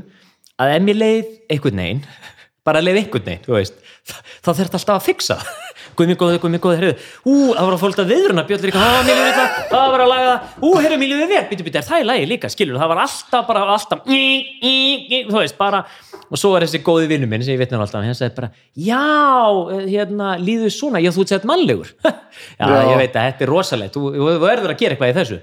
[0.60, 2.04] að ef mér leið einhvern veginn
[2.68, 3.80] bara leið einhvern veginn, þú veist
[4.44, 5.40] þá þurft alltaf að fixa
[6.00, 10.04] Guðmi góði, Guðmi góði, heyrðu, ú, það var að fólta viðruna bjöldur líka, það var
[10.06, 12.80] að laga ú, heyrðu, mér lífið vel, býtu, býtu, er það í lagi líka skilur,
[12.80, 15.84] það var alltaf, bara alltaf þú veist, bara
[16.30, 19.02] og svo er þessi góði vinnu minn sem ég vitna alltaf hann sagði bara, já,
[19.90, 21.90] hérna líður svona, já, þú ert sett mannlegur.
[22.60, 22.92] Já, Já.
[22.92, 25.40] ég veit að þetta er rosalegt þú, þú verður að gera eitthvað í þessu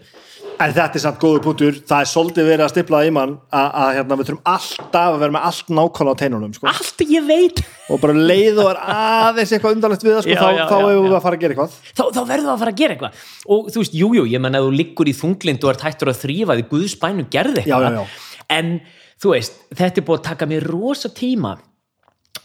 [0.57, 3.67] En þetta er samt góður punktur, það er svolítið verið að stipla í mann að,
[3.67, 6.69] að hérna, við þurfum alltaf að vera með allt nákvæmlega á teinunum sko.
[6.71, 7.61] allt ég veit.
[7.93, 11.17] Og bara leið og er aðeins eitthvað undarlegt við það sko, Já, þá, hefur við
[11.19, 11.77] að fara að gera eitthvað.
[11.91, 13.25] Þá, þá verður það að fara að gera eitthvað.
[13.57, 16.13] Og þú veist, jújú, jú, ég menn að þú liggur í þunglind og ert hættur
[16.13, 17.99] að þrýfa því Guðspænu gerði eitthvað.
[17.99, 18.47] Já, já.
[18.57, 18.73] en
[19.21, 21.53] þú veist, þetta er búið að taka mér rosa tíma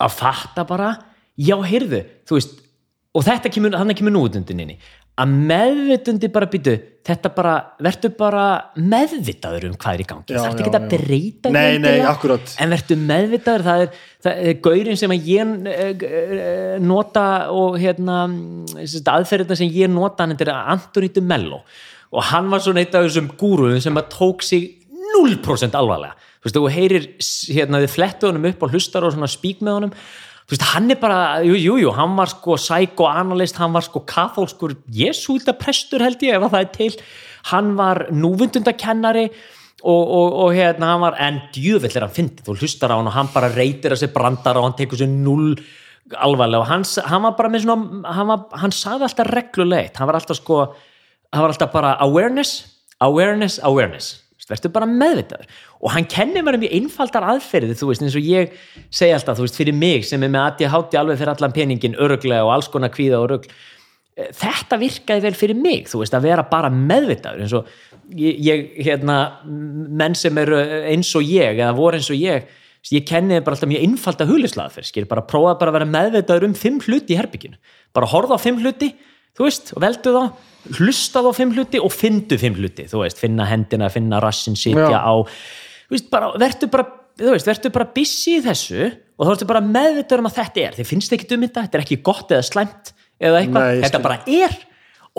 [0.01, 0.91] að fatta bara
[1.39, 2.03] já, heyrðu,
[3.11, 4.77] og þetta kemur, þannig kemur núutundinni
[5.19, 8.43] að meðvitundi bara býtu þetta bara, verður bara
[8.77, 10.25] meðvitaður um hvað er í gangi.
[10.29, 12.53] Það er já, ekki að breyta Nei, nei, akkúrat.
[12.61, 14.01] en verður meðvitaður það er,
[14.31, 18.23] er gaurin sem að ég eh, eh, nota og hérna
[18.77, 21.63] aðferðina sem ég nota hann er Anthony de Mello.
[22.11, 24.69] Og hann var svona eitt af þessum gúruðum sem að tók sig
[25.11, 26.15] 0% alvarlega.
[26.41, 27.07] Þú veist, þú heyrir
[27.57, 29.95] hérna þið flettu honum upp og hlustar og svona spík með honum
[30.51, 35.55] veist, hann er bara, jú, jú, hann var sko psychoanalyst, hann var sko kathólskur jesúita
[35.57, 36.91] prestur held ég ef að það er til,
[37.51, 39.27] hann var núvundundakennari
[39.81, 43.09] og, og, og hérna hann var, en djövill er hann fyndið, þú hlustar á hann
[43.09, 45.55] og hann bara reytir að sér brandar og hann tekur sér null
[46.11, 46.61] alvarlega.
[46.61, 50.19] Og hann, hann var bara með svona hann, var, hann sagði alltaf reglulegt hann var
[50.19, 50.63] alltaf sko,
[51.31, 52.59] hann var alltaf bara awareness,
[52.99, 54.17] awareness, awareness
[54.51, 55.49] verður bara meðvitaður.
[55.81, 58.55] Og hann kennir mér um mjög einfaldar aðferði þú veist eins og ég
[58.89, 61.55] segi alltaf þú veist fyrir mig sem er með að ég hátti alveg fyrir allan
[61.55, 63.53] peningin öruglega og alls konar kvíða og rugl.
[64.37, 67.69] Þetta virkaði vel fyrir mig þú veist að vera bara meðvitaður eins og
[68.15, 70.59] ég, ég hérna menn sem eru
[70.91, 72.49] eins og ég eða voru eins og ég
[72.89, 76.47] ég kenni bara alltaf mjög einfalda hulislaða fyrir skil bara prófa bara að vera meðvitaður
[76.49, 77.59] um fimm hluti í herbygginu
[77.93, 78.89] bara horfa á fimm hluti
[79.37, 80.23] þú veist og veldu þá
[80.77, 83.21] hlusta þá fimm hluti og fyndu fimm hluti þú veist.
[83.21, 84.99] Finna hendina, finna rassin sitja Já.
[85.01, 86.87] á þú veist bara verður bara
[87.21, 90.63] þú veist, verður bara busy í þessu og þá ertu bara meðvitaður um að þetta
[90.63, 90.75] er.
[90.79, 94.01] Þið finnst ekki um þetta, þetta er ekki gott eða slæmt eða eitthvað, Nei, þetta
[94.05, 94.55] bara er.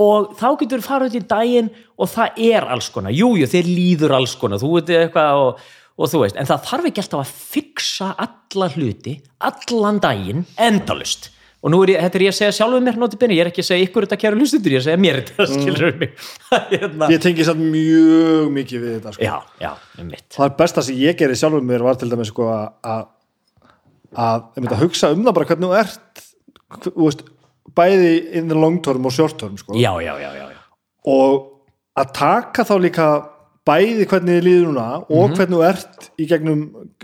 [0.03, 1.69] Og þá getur þú farið út í daginn
[2.01, 5.61] og það er alls konar, jújú, þér líður alls konar, þú veit eitthvað og,
[6.01, 9.15] og þú veist, en það þarf ekki alltaf að fixa alla hluti,
[9.51, 11.29] allan daginn endalust,
[11.63, 13.51] og nú er ég þetta er ég að segja sjálfum mér noti benni, ég er
[13.53, 16.15] ekki að segja ykkur þetta kæra hlustundur, ég er að segja mér þetta skilur mig
[16.73, 17.11] hérna.
[17.13, 19.29] ég tengi samt mjög mikið við þetta sko.
[19.29, 19.71] já, já,
[20.03, 23.07] um mitt það er besta sem ég gerir sjálfur mér var til dæmis sko að
[24.13, 24.49] að,
[24.83, 26.27] hugsa um það bara hvernig þú ert
[26.89, 27.25] þú veist,
[27.77, 29.79] bæði in the long term og short term sko.
[29.79, 30.61] já, já, já, já, já.
[31.15, 31.49] og
[31.99, 33.09] að taka þá líka
[33.67, 35.35] bæði hvernig þið líður núna og Mhm.
[35.39, 36.63] hvernig þú ert í gegnum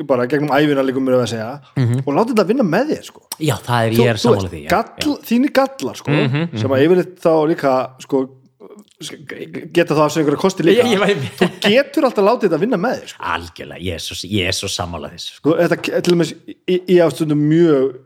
[0.08, 1.60] bara gegnum æfina líka mér að segja
[2.06, 3.20] og láta þetta vinna með þér sko.
[3.38, 6.10] já, það er, Þú- ég er veist, því gall, þínir gallar sko,
[6.58, 8.28] sem að yfirleitt þá líka sko,
[8.98, 10.98] geta þá af sig einhverja kosti líka Ég- ég
[11.38, 13.22] þú getur alltaf látið þetta vinna með þér sko.
[13.22, 14.14] algjörlega, ég er svo,
[14.58, 15.54] svo sammála þessu sko.
[15.54, 16.32] Sko, þetta til og með
[16.66, 17.96] ég á stundum mjög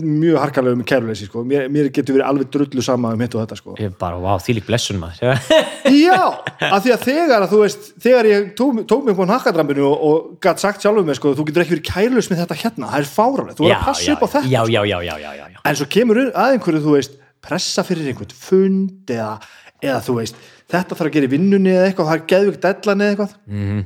[0.00, 1.42] mjög harkalega um kæruleysi sko.
[1.48, 3.76] mér, mér getur verið alveg drullu sama um hitt og þetta sko.
[3.80, 5.40] ég er bara, wow, því lík blessun maður
[6.04, 6.18] já,
[6.68, 10.04] af því að þegar að þú veist þegar ég tók, tók mig på nakkadrambinu og,
[10.08, 13.04] og gætt sagt sjálfum mig, sko, þú getur ekki verið kærulaus með þetta hérna, það
[13.04, 15.44] er fáránlegt, þú verður að passa upp á þetta já, já, já, já, já, já,
[15.52, 15.62] já.
[15.70, 19.32] en svo kemur að einhverju, þú veist pressa fyrir einhvern fund eða,
[19.82, 20.38] eða þú veist,
[20.72, 23.80] þetta þarf að gera í vinnunni eða eitthvað, það er geðvikt dellan eða eitthvað mm.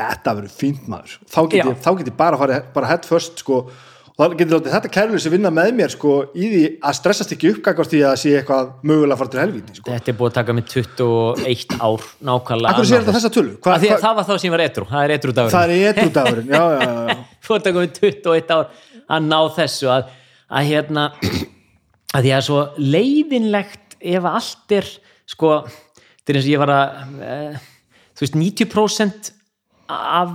[0.00, 1.70] þetta verður fínt maður þá get, Já.
[1.70, 3.62] ég, bara farið bara head first sko,
[4.20, 7.94] þá getur látið þetta kærleysi vinna með mér sko, í því að stressast ekki uppgangast
[7.96, 9.94] í að sé eitthvað mögulega að fara til helvíti sko.
[9.94, 13.54] þetta er búið að taka mig 21 ár nákvæmlega Akkur sér þetta þessa tölu?
[13.56, 15.90] Hva, hva, það var þá sem ég var etru, það er etru dagur það er
[15.94, 17.18] edrúdagurinn, já, já, já, já.
[17.46, 18.70] þú ert að koma 21 ár
[19.10, 20.14] að ná þessu að,
[20.60, 21.06] að hérna
[22.14, 24.94] að því að svo leiðinlegt ef allt er
[25.30, 25.56] sko,
[26.20, 27.36] þetta er eins og ég var að e,
[28.16, 29.36] þú veist 90%
[29.90, 30.30] af,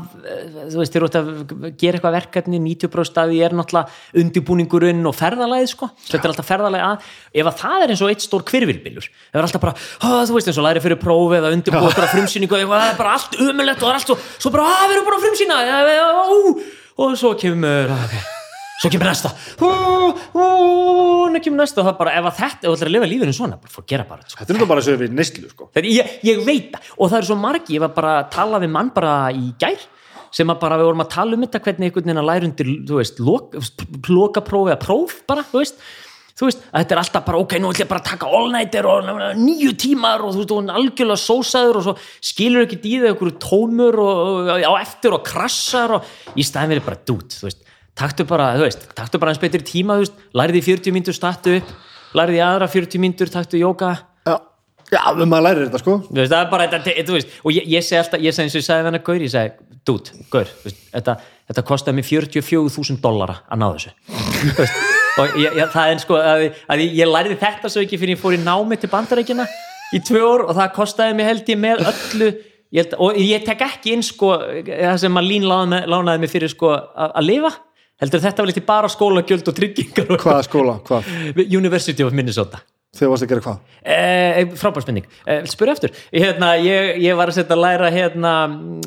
[0.71, 1.31] þú veist, eru út að
[1.79, 6.49] gera eitthvað verkefni, 90% af því er náttúrulega undirbúningurinn og ferðalagið sko, þetta er alltaf
[6.51, 7.09] ferðalagið að
[7.41, 10.51] ef að það er eins og eitt stór kvirvilbillur það er alltaf bara, þú veist
[10.51, 13.81] eins og læri fyrir prófi eða undirbúið okkur að frumsýningu það er bara allt umulett
[13.81, 15.61] og það er allt svo, svo bara, að við erum bara að frumsýna!
[16.95, 18.34] Og svo kemur okay.
[18.75, 19.31] Svo kemur næsta
[19.63, 23.35] og kemur næsta og það bara, ef að þetta, ef þú ætlar að lifa lífinu
[23.35, 24.39] svona bara, fór gera bara, sko.
[24.39, 25.69] þetta er náttúrulega bara að segja við neyslu sko.
[25.81, 28.73] Ég, ég veit það og það er svo margi, ég var bara að tala við
[28.75, 29.85] mann bara í gær
[30.35, 32.71] sem að bara við vorum að tala um þetta hvernig einhvern veginn að læra undir
[32.89, 33.55] þú veist, lok,
[34.11, 35.79] lokaprófi eða próf bara, þú veist
[36.35, 38.87] þú veist, að þetta er alltaf bara, ok, nú ætlum ég bara að taka all-nighter
[38.91, 43.05] og nýju tímar og þú veist, og hann algjörlega sósaður og svo skilur ekki þau
[43.13, 47.47] einhverju tómur og, og á eftir og krassar og í staðin verið bara dút, þú
[47.47, 47.63] veist
[47.95, 51.15] taktu bara, þú veist, taktu bara eins betri tíma þú veist, lærði í 40 mínútur,
[51.17, 51.75] startu upp
[52.15, 53.93] lærði í aðra 40 mínútur, taktu jóka
[54.25, 54.35] já,
[54.91, 55.95] já, maður lærir þetta sko.
[56.09, 58.47] Þú veist, það er bara þetta, þú veist, og ég, ég segi alltaf, ég segi
[58.47, 61.17] eins og ég sagði hennar Gaur, ég segi, dút, Gaur, veist, þetta,
[61.51, 63.93] þetta kostaði mig 44.000 dollara að ná þessu,
[64.45, 64.81] Þú veist,
[65.15, 68.21] og ég, ég, það er sko, að, að ég, lærði þetta svo ekki fyrir ég
[68.21, 69.45] fór í námi til bandarækina
[69.95, 72.31] í tvö ár og það kostaði mig held ég með öllu,
[72.75, 74.33] ég held, og ég tek ekki inn sko,
[74.67, 77.53] það sem að Lín lánaði, mig fyrir sko að, að lifa,
[78.01, 81.11] heldur þetta var litið bara skólagjöld og tryggingar og hvaða skóla, hvað,
[81.59, 82.61] University of Minnesota.
[82.95, 83.71] Þegar varst að gera hvað?
[83.91, 88.33] Eh, frábær spenning, eh, spyrir eftir hérna, ég, ég var að setja að læra hérna,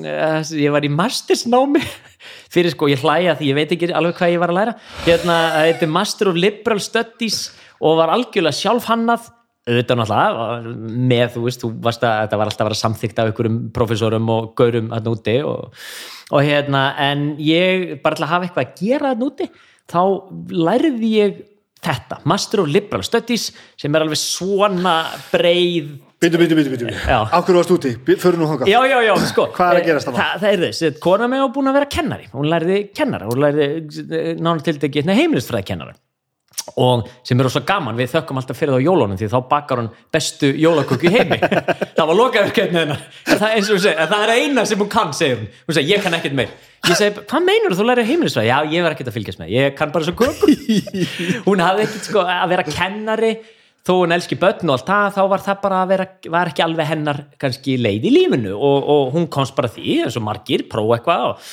[0.00, 1.82] eh, ég var í mastersnámi.
[2.54, 4.76] Fyrir sko, ég hlæja því ég veit ekki alveg hvað ég var að læra.
[5.04, 5.36] Hérna,
[5.68, 7.42] þetta er Master of Liberal Studies
[7.84, 9.28] og var algjörlega sjálfhannað
[9.68, 10.72] auðvitað náttúrulega
[11.12, 14.32] með, þú veist, þú varst að þetta var alltaf að vera samþykkt af einhverjum professorum
[14.32, 15.84] og gaurum að núti og,
[16.32, 19.48] og hérna, en ég bara til að hafa eitthvað að gera að núti
[19.88, 20.02] þá
[20.56, 21.38] lærði ég
[21.84, 24.98] þetta, Master of Liberal Studies sem er alveg svona
[25.30, 26.94] breið Býtu, býtu, býtu, býtu.
[27.14, 28.66] Akkur varst úti, fyrir nú hangað.
[28.66, 30.18] Já, já, já, sko Hvað er að gerast þarna?
[30.18, 33.44] Það, það er þess, kona mig var búin að vera kennari hún lærði kennara, hún
[33.44, 33.68] lærði
[34.42, 35.94] nána til degi heimilisfræði kennara
[36.76, 39.82] og sem eru svo gaman, við þökkum alltaf fyrir það á jólunum því þá bakar
[39.82, 41.38] hún bestu jólaköku í heimi.
[41.98, 43.04] Það var lokaverkefni hennar.
[43.26, 46.04] En það, segir, en það er eina sem hún kann segir hún, hún segir, ég
[46.04, 46.52] kann ekkert meir.
[46.86, 48.50] Ég segi, hvað meinar þú lærið heimilisfræði?
[48.50, 50.52] Já, ég verð ekkert að fylgjast með, ég kann bara svo köku
[51.48, 53.32] hún hafði ekkert sko að vera kennari.
[53.88, 56.64] Þó hún elski börn og allt það þá var það bara að vera, var ekki
[56.64, 58.54] alveg hennar kannski leið í lífinu.
[58.54, 61.52] Og, og hún komst bara því eins og margir, prófa eitthvað og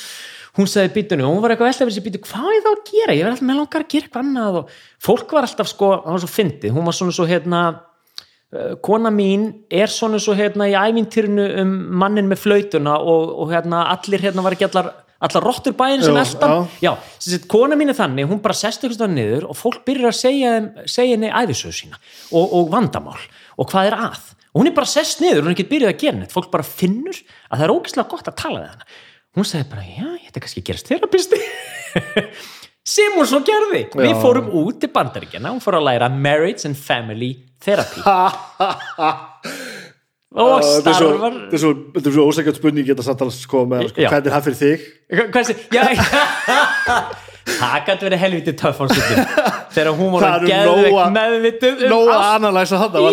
[0.55, 3.15] hún sagði býtunni, hún var eitthvað veltað fyrir sig býtu, hvað er það að gera,
[3.15, 4.75] ég verði alltaf með langar að gera eitthvað annað og
[5.07, 9.11] fólk var alltaf sko, það var svo fyndið, hún var svona svo hérna uh, kona
[9.13, 9.47] mín
[9.81, 14.45] er svona svo hérna í ævintýrinu um mannin með flautuna og, og hérna allir hérna
[14.45, 14.93] var ekki allar
[15.25, 16.91] allar rottur bæinn sem eldan já.
[17.23, 20.53] sagt, kona mín er þannig, hún bara sest eitthvað niður og fólk byrjar að segja,
[20.91, 21.99] segja henni æfisöðu sína
[22.31, 23.19] og, og vandamál
[23.55, 24.31] og hvað er að.
[24.55, 26.31] Og hún er bara sest niður, hún er ekki byrjuð að gera neitt.
[26.35, 28.85] Fólk bara finnur að það er ógeðslega gott að tala við hana
[29.35, 31.39] hún sagði bara, já, ég ætti kannski að gerast þerapisti
[32.95, 33.81] sem hún svo gerði.
[33.97, 34.17] Við Já.
[34.21, 37.31] fórum út til bandaríkjana hún fór að læra Marriage and Family
[37.65, 38.01] Therapy.
[40.35, 41.69] Og starfar þetta er svo,
[42.11, 44.79] svo ósækjart spurning geta satt alveg sko með sko, hvernig er það fyrir þig?
[47.45, 49.19] Það gæti verið helviti töff á stundum.
[49.75, 53.09] Þegar hún var Það að eru geðveikt nóga- um að analæsa þetta Já,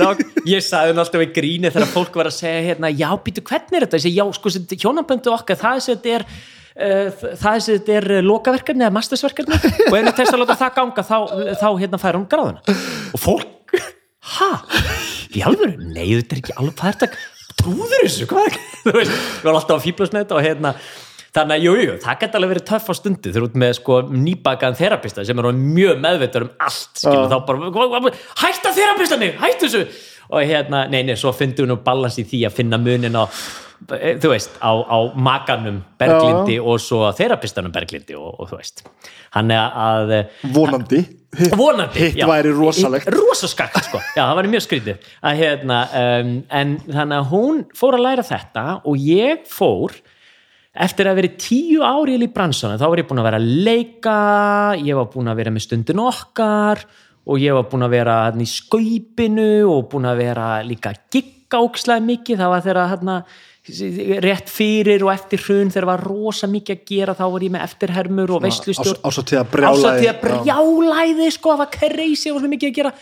[0.00, 0.06] Ná,
[0.48, 3.76] ég sagði hún alltaf í gríni þegar fólk var að segja hérna, já, býtu, hvernig
[3.76, 4.00] er þetta?
[4.00, 4.52] Ég segi, já, sko,
[4.84, 8.86] hjónaböndu okkar, það er sem þetta er uh, það er sem þetta er uh, lokaverkefni
[8.86, 11.18] eða mastersverkefni og ef það tekst að láta það ganga þá,
[11.60, 12.78] þá hérna fær hún gráðuna
[13.12, 13.76] og fólk,
[14.38, 14.50] ha?
[15.32, 15.76] Í alvöru?
[15.92, 17.24] Nei, þetta er ekki alveg, hvað er þetta?
[17.62, 20.72] Trúður þessu, hvað Þú veist, við varum alltaf með þetta og hérna
[21.32, 23.98] Þannig að, jú, jú, það gæti alveg verið töff á stundi þegar út með sko
[24.12, 27.30] nýbakaðan þerapista sem er mjög meðveitur um allt, skilur, Já.
[27.32, 28.12] þá bara
[28.42, 30.02] hætta þerapista mig, hættu þessu.
[30.32, 33.24] Og hérna, nei, nei, svo fyndum við nú balans í því að finna munin á
[33.96, 38.84] eh, þú veist, á, á makanum Berglindi og svo þerapistanum Berglindi og, og þú veist.
[39.32, 40.14] Hann er að
[40.52, 41.02] vonandi.
[41.56, 43.08] vonandi, hitt væri rosalegt.
[43.08, 45.12] Rosaskakt sko, já það væri mjög skrítið.
[45.24, 49.96] Að hérna, um, en þannig að hún fór að læra þetta og ég fór
[50.72, 54.16] eftir að verið tíu ári í bransunum, þá var ég búin að vera að leika
[54.80, 56.84] ég var búin að vera með stundin okkar
[57.28, 62.04] og ég var búin að vera í skaupinu og búin að vera líka gigga ókslega
[62.06, 63.16] mikið, það var þeirra hérna,
[64.24, 67.66] rétt fyrir og eftir hrun þegar var rosa mikið að gera þá var ég með
[67.68, 69.84] eftirhermur og veistlustjórn ásáttíða brjálæði.
[69.84, 72.92] Ásáttíða brjálæði sko, það var crazy og svo mikið að gera.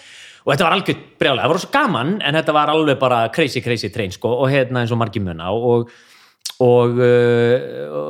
[0.41, 3.64] Og þetta var algjör brjálæði, það var svo gaman en þetta var alveg bara crazy
[3.64, 5.89] crazy train sko, og hérna eins og margir munna og,
[6.61, 8.01] og, uh,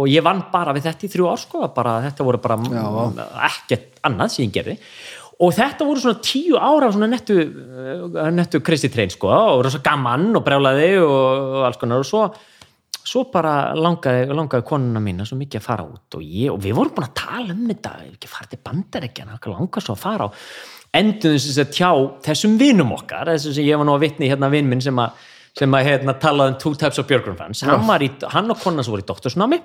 [0.00, 2.86] og ég vann bara við þetta í þrjú ár sko, bara, þetta voru bara Já.
[3.50, 4.78] ekkert annað sem ég gerði.
[5.44, 9.82] Og þetta voru svona tíu ára svona nettu, uh, nettu crazy train sko og svo
[9.84, 11.14] gaman og brjálæði og,
[11.60, 12.02] og alls konar.
[12.02, 12.28] Og svo
[13.04, 16.76] svo bara langaði, langaði konuna mína svo mikið að fara út og, ég, og við
[16.78, 20.30] vorum búin að tala um þetta, ekki fara til bandarækjana langaði svo að fara á.
[20.94, 21.90] Endur þess að tjá
[22.24, 25.18] þessum vinum okkar þessum sem ég var nú að vitni hérna vinn minn sem að,
[25.58, 28.58] sem að hérna, talaði um two types of Björgrum fans hann, var í, hann og
[28.62, 29.60] konan sem voru í doktorsnámi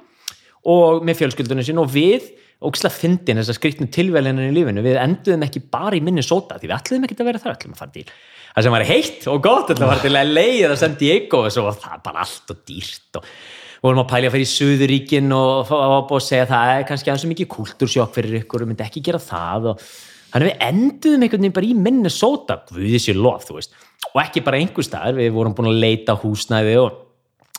[0.70, 2.28] og með fjölskyldunum sín og við
[2.60, 4.84] ógislega fyndin þessar skrýtnu tilvælinni í lífinu.
[4.84, 7.78] Við enduðum ekki bara í minni sóta því við ætluðum ekki að vera þar, ætluðum
[7.78, 8.04] að fara til
[8.50, 11.56] það sem var heitt og gott, ætluðum að fara til LA eða San Diego og
[11.56, 14.52] svo var það bara allt og dýrt og við vorum að pæla að fara í
[14.52, 18.72] Suðuríkin og, og, og, og segja það er kannski aðeins mikið kultúrsjokk fyrir ykkur og
[18.74, 19.86] myndi ekki gera það og
[20.34, 23.80] þannig við enduðum einhvern veginn bara í minni sóta guðið sér lof, þú veist
[24.10, 27.00] og ekki bara einhver staðar, við vorum búin að leita húsnæði og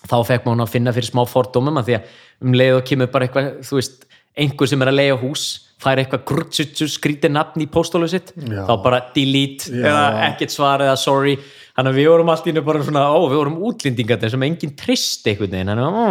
[0.01, 3.11] þá fekk maður að finna fyrir smá fordómum að því að um leið og kemur
[3.13, 4.07] bara eitthvað, þú veist
[4.41, 5.45] einhver sem er að leiða hús
[5.81, 8.63] fær eitthvað grutsutu skrítið nafn í póstólu sitt Já.
[8.69, 9.85] þá bara delete Já.
[9.89, 13.19] eða ekkert svar eða sorry þannig að við vorum allt í einu bara svona ó,
[13.25, 16.09] við vorum útlendingar sem enginn trist veginn þannig að, ó,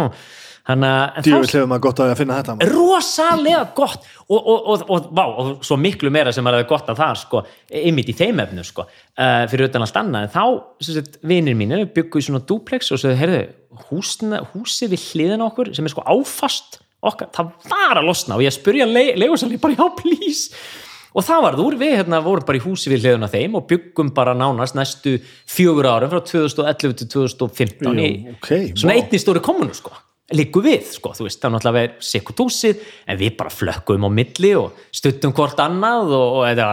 [1.24, 2.74] djúvill hefur maður gott að finna þetta maður.
[2.76, 4.10] rosalega gott.
[4.30, 7.42] Og, og, og, og, vá, og svo miklu meira sem er gott að það sko,
[7.80, 10.28] ymmit í þeim efnu sko, uh, fyrir utan allt annað.
[10.28, 10.44] En þá,
[10.86, 13.42] sem sagt, vinir mínir byggu í svona duplex og svo, heyrðu,
[13.88, 18.54] húsið við hliðin okkur sem er sko áfast okkar, það var að losna og ég
[18.54, 20.62] spurja le leigusalni bara, já, please.
[21.10, 23.66] Og það var úr, við hérna vorum bara í húsi við hliðin á þeim og
[23.70, 25.16] byggum bara nánast næstu
[25.48, 29.00] fjögur árum frá 2011 til 2015 í Jú, ok, svona vá.
[29.00, 29.96] einni stóri kommunu sko
[30.36, 34.06] líku við, sko, þú veist, það er náttúrulega verið sikkert húsið, en við bara flökkum
[34.06, 36.70] á milli og stuttum hvort annað og, og eða,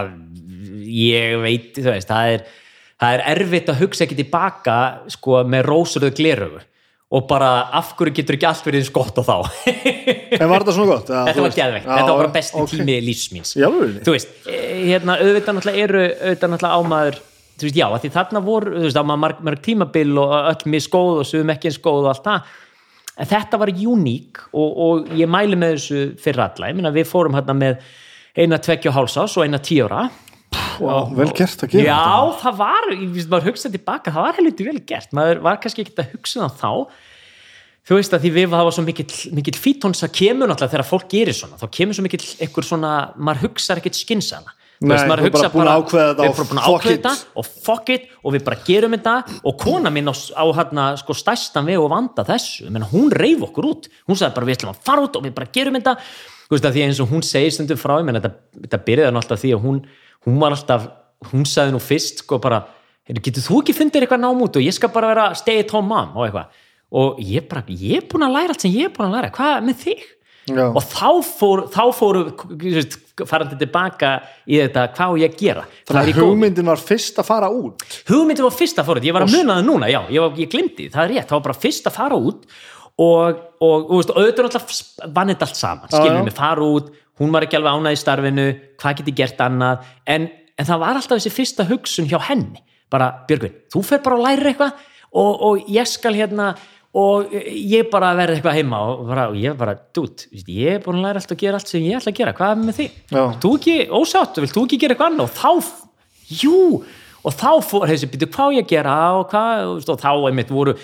[0.87, 2.47] ég veit, þú veist, það er
[2.97, 4.79] það er erfitt að hugsa ekki tilbaka
[5.13, 6.63] sko, með rósurðu glerögu
[7.07, 9.35] og bara af hverju getur ekki allt verið gott og þá
[10.41, 11.11] en var þetta svona gott?
[11.13, 11.53] Já, þetta var
[11.85, 12.73] Já, þetta var bara besti ok.
[12.73, 12.97] tími
[13.69, 14.03] alvörinni?
[14.03, 17.19] þú veist, eh, hérna, auðvitað náttúrulega eru auðvitað náttúrulega ámaður
[17.57, 21.21] þú veist, já, því þarna voru, þú veist, ámaður marg, marg tímabil og öll misgóð
[21.21, 22.51] og suðum ekki eins góð og allt það
[23.17, 27.09] en þetta var uník og, og ég mæli með þessu fyrir alla, ég meina við
[27.09, 27.83] fórum hérna með
[28.37, 30.07] eina tveggja og hálsás og eina tíóra
[30.77, 34.37] Já, vel gert að gera Já, það var, ég finnst maður hugsa tilbaka, það var
[34.37, 37.07] helviti vel gert, maður var kannski ekki að hugsa það þá,
[37.89, 39.07] þú veist að því við var svo mikill,
[39.39, 42.93] mikill fítons að kemur náttúrulega þegar fólk gerir svona, þá kemur svo mikill einhver svona,
[43.17, 46.59] maður hugsa ekkert skynsana Nei, þú er bara búin að ákveða þetta við og erum
[46.67, 47.07] fuck it.
[47.33, 51.15] og fuck it og við bara gerum þetta og kona mín á, á hérna sko
[51.17, 53.87] stæstan veg og vanda þessu, menn hún reif okkur út.
[54.05, 55.95] Hún sagði bara við ætlum að fara út og við bara gerum þetta.
[56.47, 58.35] Því eins og hún segir stundum frá menn þetta,
[58.67, 59.81] þetta byrjaði nú alltaf því að hún
[60.27, 60.89] hún var alltaf,
[61.31, 62.65] hún sagði nú fyrst sko bara,
[63.07, 65.71] "Heyrðu, getur þú ekki fundið eitthvað nám út og ég skal bara vera stay at
[65.71, 66.47] home mom og eitthvað?
[66.91, 69.31] Og ég bara, ég er búin að læra allt sem ég er búin að læra,
[69.31, 70.03] hvað með þig?
[70.47, 70.63] Já.
[70.71, 72.21] og þá fór, þá fóru
[73.27, 74.11] farandi tilbaka
[74.47, 75.65] í þetta hvað á ég gera?
[75.89, 77.83] Þannig að hugmyndin var fyrst að fara út.
[78.07, 80.39] Hugmyndin var fyrst að fara út, ég var að muna það núna já, ég, var-
[80.39, 82.47] ég glimti, það er rétt, það var bara fyrst að fara út.
[82.97, 86.33] Og, og, og auðvitað vann þetta allt saman, skiljum mig.
[86.33, 86.87] Fara út
[87.19, 88.45] hún var ekki alveg ánægð í starfinu
[88.81, 90.27] hvað get ég gert annað, en,
[90.57, 92.61] en það var alltaf þessi fyrsta hugsun hjá henni.
[92.93, 94.85] Bara, Björgvin, þú fer bara að læra eitthvað
[95.17, 96.51] og, og ég skal hérna
[96.97, 101.01] og ég bara verði eitthvað heima og, bara, og ég bara, dút, ég er búin
[101.01, 102.79] að læra allt og gera allt sem ég ætla að gera, hvað er með?
[103.11, 103.23] Já.
[103.43, 105.27] þú ekki ósátt, vilt þú ekki gera eitthvað annað?
[105.27, 105.51] Og þá,
[106.41, 106.61] jú
[107.27, 108.95] og þá fór þessi býtu hvað ég að gera?
[109.17, 110.77] Og, hvað, og þá einmitt voru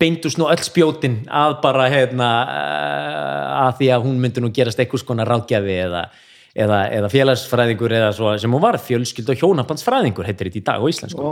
[0.00, 4.82] beindust nú öll spjótin að bara hérna eh, að því að hún myndi nú gerast
[4.82, 6.04] einhvers konar ráðgjafi eða,
[6.52, 10.84] eða, eða félagsfræðingur eða svo sem hún var fjölskyld og hjónabandsfræðingur heitir þetta í dag
[10.84, 11.22] á íslensku.
[11.22, 11.30] Ó,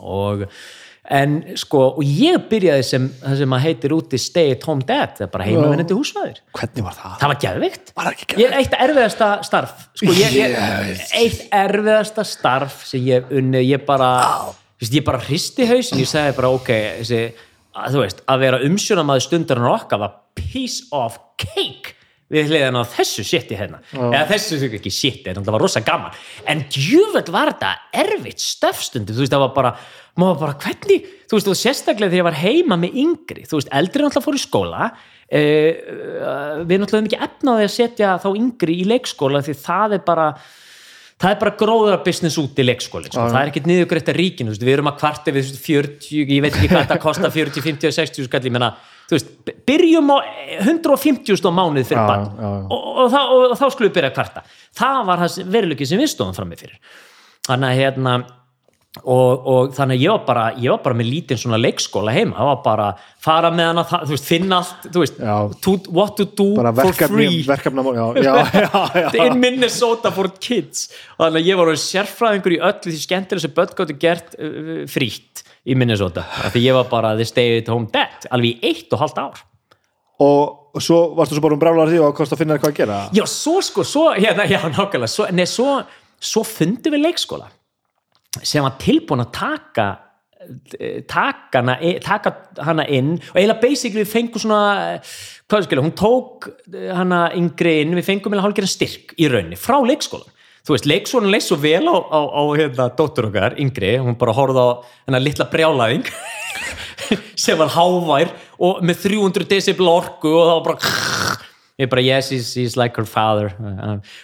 [0.00, 0.46] og
[1.10, 5.16] en sko, og ég byrjaði sem það sem að heitir úti stay at home dad
[5.18, 7.16] það er bara heimavinnandi húsfæður hvernig var það?
[7.18, 9.84] það var ekki ég, eitt erfiðasta starf.
[9.98, 10.56] Sko, ég, ég,
[10.90, 11.12] Yes.
[11.18, 14.10] eitt erfiðasta starf sem ég hef unnið ég bara
[14.46, 16.70] þú veist, ég bara hristi hausin, ég sagði bara ok,
[17.02, 17.22] þessi,
[17.74, 21.96] að, þú veist, að vera umsjónamaður stundarinn okkar var piece of cake
[22.30, 23.80] við hliðan á þessu shiti hérna.
[23.94, 26.14] Eða þessu ekki shiti, það var rosa gaman.
[26.48, 27.72] En djúvöld var þetta
[28.04, 29.74] erfitt stöfstundi, þú veist, það var bara
[30.20, 33.72] maður bara, hvernig, þú veist, og sérstaklega þegar ég var heima með yngri, þú veist,
[33.80, 38.80] eldri náttúrulega fór í skóla uh, við náttúrulega hefum ekki efnaði að setja þá yngri
[38.82, 40.26] í leikskóla því það er bara
[41.20, 43.26] það er bara gróðra business út í leikskólin sko.
[43.28, 46.70] það er ekkert niðugrætt að ríkinu við erum að kvarta við 40, ég veit ekki
[46.72, 48.72] hvað þetta kostar 40, 50, 60 skall ég menna,
[49.10, 49.30] þú veist,
[49.66, 50.18] byrjum á
[50.62, 54.44] 150 á mánuð fyrir bann og, og, og, og, þá skulum við byrja að kvarta.
[54.78, 55.24] Það var
[55.56, 56.78] veruleiki sem við stóðum frammi fyrir.
[57.48, 58.14] Þannig að hérna
[58.98, 62.34] og, og þannig að ég var bara ég var bara með lítinn svona leikskóla heima.
[62.34, 62.86] Það var bara
[63.22, 65.20] fara með hana, það- þú veist, finna allt þú veist,
[65.62, 67.44] to, what to do bara for free.
[67.46, 70.88] verkefna já, já, já, in Minnesota for kids.
[71.18, 74.72] Og þannig að ég var sérfræðingur í öllu því skemmtilega sem börn gáttu gert uh,
[74.90, 76.26] frítt í Minnesota.
[76.42, 79.22] Af því ég var bara the stay at home dad alveg í eitt og halvt
[79.22, 79.46] ár.
[80.20, 82.82] Og svo varstu svo bara um brálar því og kost að finna þér hvað að
[82.82, 82.98] gera?
[83.14, 85.14] Já, svo sko, svo, hérna, já, nákvæmlega.
[85.14, 85.78] Svo, nei, svo,
[86.18, 87.48] svo fundum við leikskóla
[88.38, 89.88] sem var tilbúin að taka
[91.10, 92.32] taka hana, taka
[92.64, 94.60] hana inn og eiginlega basically við fengum svona
[95.50, 99.58] hvað skilja, hún tók eh, hana yngri inn, við fengum eiginlega hálfgerðan styrk í rauninni
[99.60, 100.30] frá leikskólan
[100.64, 104.36] þú veist, leikskólan leist svo vel á, á, á hérna, dóttur okkar, yngri, hún bara
[104.36, 104.68] horfði á
[105.04, 106.08] hennar litla brjálæðing
[107.44, 111.38] sem var hávær og með 300 decibel orku og var bara
[111.80, 113.54] ég bara yes, he's, he's like her father.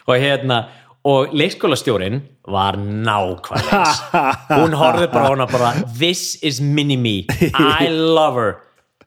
[0.06, 0.66] Og hérna
[1.06, 4.00] og leikskólastjórin var nákvæmlega eins.
[4.58, 7.18] hún horfði bara á hana bara this is mini-me,
[7.54, 8.54] I love her.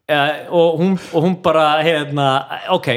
[0.10, 2.30] Uh, og, hún, og hún bara hérna,
[2.74, 2.88] ok,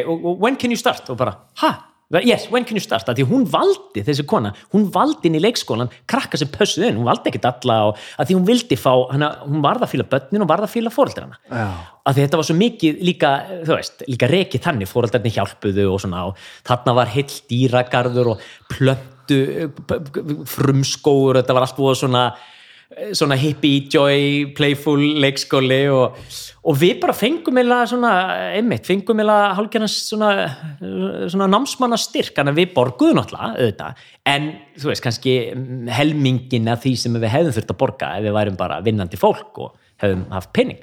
[0.41, 1.11] when can you start?
[1.13, 1.73] Og bara, ha,
[2.21, 3.09] yes, when can you start?
[3.09, 6.99] Að því hún valdi, þessi kona, hún valdi inn í leikskólan, krakka sem pössuð inn.
[7.01, 10.09] Hún valdi ekkit alla og að því hún vildi fá hana, hún varð að fíla
[10.13, 11.67] börnin og varð að fíla fóreldrana Já.
[12.05, 13.33] að því þetta var svo mikið líka,
[13.63, 18.49] þú veist, líka rekið þannig fóreldarnir hjálpuðu og svona og þarna var heill dýragarður og
[18.73, 19.41] plöntu
[20.53, 22.27] frumskóur, þetta var allt búið svona
[23.17, 26.17] svona hippie, joy, playful leikskóli og,
[26.69, 28.13] og við bara fengum eða svona,
[28.59, 30.33] einmitt, fengum eða hálfgerðan svona,
[31.33, 34.03] svona námsmanna styrk, þannig að við borguðum náttúrulega auðvitað,
[34.35, 35.37] en þú veist kannski
[35.99, 39.65] helmingin af því sem við hefðum þurft að borga ef við værum bara vinnandi fólk
[39.65, 40.81] og hefðum haft penning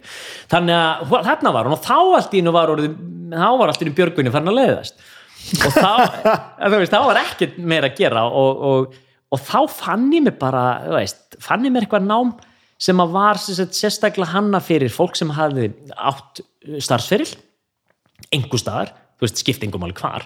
[0.52, 3.00] þannig að þarna var hún og þá allt í nú var orðið,
[3.36, 5.06] þá var allt í nú björgunni farin að leiðast.
[5.60, 5.92] Og þá,
[6.70, 8.98] þú veist, þá var ekkert meira að gera og, og,
[9.30, 10.64] og þá fann ég mig bara,
[10.96, 12.34] veist, fann ég mér eitthvað nám
[12.80, 16.42] sem að var sagt, sérstaklega hanna fyrir fólk sem hafði átt
[16.82, 17.30] starfsferil
[18.34, 20.26] einhver staðar, skiptingum alveg hvar.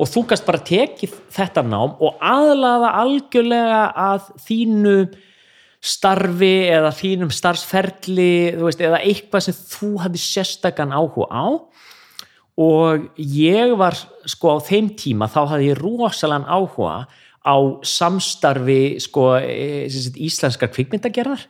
[0.00, 4.96] Og þú gast bara tekið þetta nám og aðlaða algjörlega að þínu
[5.84, 11.46] starfi eða þínum starfsferli veist, eða eitthvað sem þú hafði sérstakann áhuga á.
[12.64, 13.96] Og ég var
[14.30, 16.98] sko á þeim tíma þá hafði ég rosalega áhuga
[17.44, 19.86] á samstarfi sko e,
[20.24, 21.44] íslenskar kvikmyndagerðar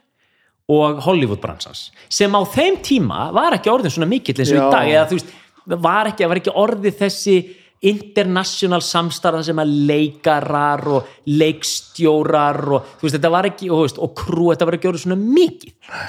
[0.75, 4.71] og Hollywood-bransans sem á þeim tíma var ekki orðin svona mikill eins og í Já.
[4.73, 5.31] dag eða veist,
[5.65, 7.37] var ekki, var ekki orðið þessi
[7.85, 14.01] international samstarfa sem að leikarar og leikstjórar og þú veist, þetta var ekki og, veist,
[14.01, 15.19] og krú, þetta var ekki orðið svona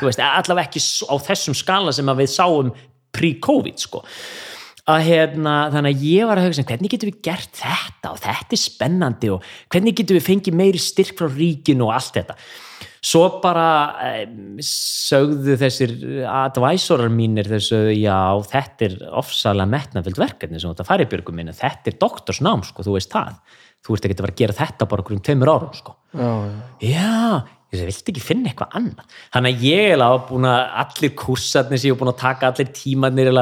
[0.06, 2.72] veist, allavega ekki á þessum skala sem að við sáum
[3.16, 4.04] pre-covid sko
[4.86, 8.54] að hérna, þannig að ég var að hugsa hvernig getum við gert þetta og þetta
[8.54, 12.36] er spennandi og hvernig getum við fengið meiri styrk frá ríkinu og allt þetta?
[13.06, 13.66] Svo bara
[14.26, 15.92] um, sögðu þessir
[16.26, 18.16] advisorar mínir þessu, já,
[18.50, 22.96] þetta er ofsalega metnafild verkefni sem þetta fari björgum minni, þetta er doktorsnám sko, þú
[22.96, 23.36] veist það,
[23.86, 25.98] þú veist ekki að vera að gera þetta bara okkur um tveimur árum sko.
[26.14, 26.56] Já, já.
[26.94, 29.20] já, ég viltu ekki finna eitthvað annað?
[29.34, 32.50] Þannig að ég er alveg búin að allir kursarnir sem ég er búin að taka
[32.50, 33.34] allir tímanir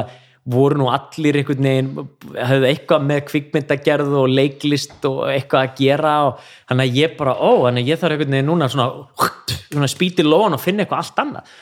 [0.44, 6.14] voru nú allir einhvern veginn, höfðu eitthvað með kvikmyndagerð og leiklist og eitthvað að gera
[6.26, 9.30] og þannig að ég bara, ó, þannig að ég þarf einhvern veginn núna svona,
[9.70, 11.54] svona spýti lóan og finna eitthvað allt annað.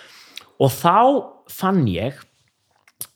[0.62, 0.96] Og þá
[1.52, 2.18] fann ég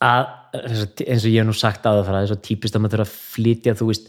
[0.02, 3.08] að eins og ég hef nú sagt að það er svo típist að maður þurfa
[3.08, 4.08] að flytja þú veist,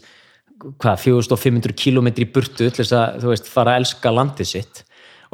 [0.78, 4.84] hvað, 4500 kilometri í burtu til þess að, þú veist, fara að elska landið sitt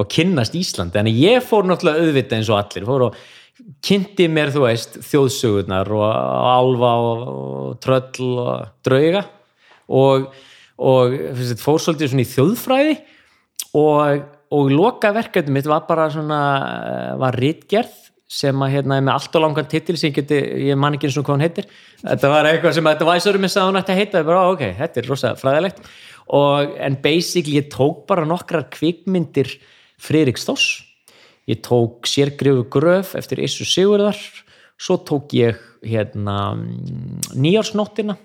[0.01, 3.19] og kynnast Íslandi, en ég fór náttúrulega auðvitað eins og allir, fór og
[3.85, 9.25] kynnti mér, þú veist, þjóðsögurnar og álfa og, og tröll og drauga
[9.89, 10.31] og,
[10.77, 11.19] og
[11.61, 12.97] fór svolítið svona í þjóðfræði
[13.81, 18.01] og, og loka verkefni mitt var bara svona eh, var ritgerð
[18.35, 20.41] sem að hérna er með allt og langan titil sem ég geti,
[20.71, 21.69] ég man ekki eins og hvað hún heitir.
[22.01, 25.01] Þetta var eitthvað sem væsurum ég sagði hún ætti að heita, ég bara ok, þetta
[25.01, 25.85] er rosa fræðilegt.
[26.35, 29.53] Og en basically ég tók bara nokkrar kvikmyndir
[30.03, 30.81] Friðrik Stoss
[31.51, 34.19] ég tók sérgrifu gröf eftir Issu Sigurðar
[34.77, 36.57] svo tók ég hérna
[37.35, 38.19] nýjársnóttina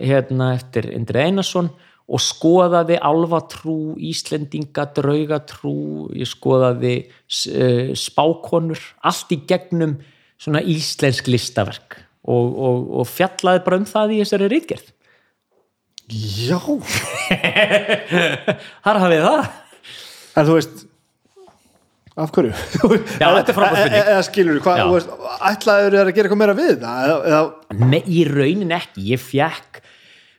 [0.00, 1.70] hérna eftir Indri Einarsson
[2.10, 9.98] og skoðaði alvatrú, Íslendinga, draugatrú, ég skoðaði uh, spákonur, allt í gegnum
[10.40, 14.90] svona íslensk listaverk og, og, og fjallaði bara um það í þessari rítgerð.
[16.10, 16.58] Já,
[18.84, 19.50] Þar hafið það.
[20.34, 20.80] en þú veist
[22.24, 22.52] af hverju?
[23.20, 24.00] Já, þetta er frábær spurning.
[24.00, 25.18] Eða skilur þú,
[25.50, 27.52] ætlaður þér að gera eitthvað meira við það?
[27.90, 29.80] Me, í raunin ekki, ég fjekk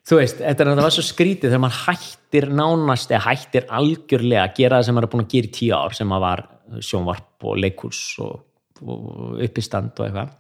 [0.07, 4.55] þú veist, þetta er- var svo skrítið þegar maður hættir nánast eða hættir algjörlega að
[4.57, 6.43] gera það sem maður er búin að gera í tíu ár sem að var
[6.87, 8.39] sjónvarp og leikús og,
[8.81, 10.31] og uppistand og eitthvað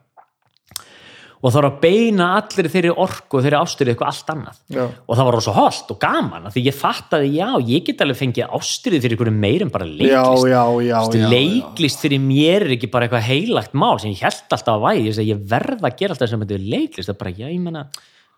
[1.41, 4.59] og þá er að beina allir þeirri orku og þeirri ástyrið eitthvað allt annað.
[4.71, 4.83] Já.
[4.85, 8.55] og það var rosa holt og gaman því ég fattaði, já, ég get alveg fengið
[8.59, 10.47] ástyrið fyrir einhverju meir en bara leiklist.
[10.51, 14.75] Já, já, leiklist fyrir mér er ekki bara eitthvað heilagt mál sem ég held alltaf
[14.77, 17.09] að vægi ég, ég verð að gera alltaf sem þetta er leiklist.
[17.09, 17.85] Það er bara, já, ég menna,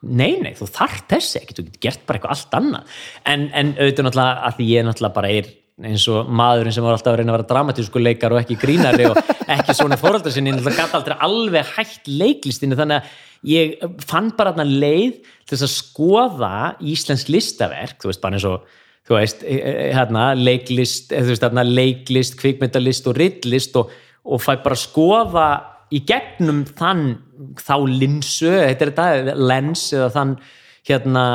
[0.03, 2.95] nei, nei, þú þarf þessi ekki, þú getur gert bara eitthvað allt annað.
[3.27, 5.51] En, en auðvitað náttúrulega að ég náttúrulega bara er
[5.81, 9.07] eins og maðurinn sem var alltaf að reyna að vera dramatísku leikar og ekki grínari
[9.09, 9.17] og
[9.55, 14.53] ekki svona fóröldar sinni, náttúrulega gæti aldrei alveg hægt leiklistinu, þannig að ég fann bara
[14.53, 16.53] þarna leið til þess að skoða
[16.93, 18.69] íslensk listaverk, þú veist, bara eins og
[19.03, 23.91] þú veist, eh, eh, hérna, leiklist þú veist, hérna, leiklist, kvikmyndalist og rittlist og,
[24.23, 25.47] og fæ bara skoða
[25.93, 27.17] í gegnum þann
[27.59, 30.37] þá linsu, þetta er þetta lens eða þann
[30.87, 31.25] hérna,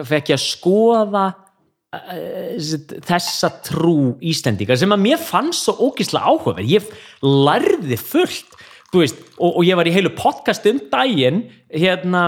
[0.00, 1.26] fekk ég að skoða
[1.92, 6.86] þessa trú Íslendingar sem að mér fannst svo ógislega áhugaverð, ég
[7.20, 8.56] lærði fullt,
[8.96, 12.24] veist, og, og ég var í heilu podcast um daginn hérna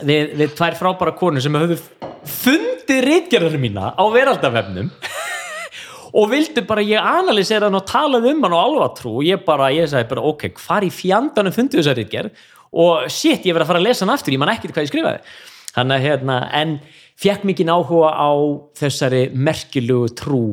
[0.00, 1.78] við, við tvær frábæra konur sem höfðu
[2.28, 4.88] fundið ritgerðar mína á veraldafefnum
[6.18, 9.68] og vildu bara, ég analysera hann og talaði um hann og alvatrú og ég bara,
[9.74, 12.48] ég sagði bara, ok, hvar í fjandanum fundið þessa ritgerð?
[12.72, 14.92] Og shit, ég verið að fara að lesa hann aftur, ég man ekkert hvað ég
[14.94, 15.18] skrifaði.
[15.76, 16.78] Hann að hérna, en
[17.22, 18.30] fekk mikið áhuga á
[18.78, 20.44] þessari merkilugu trú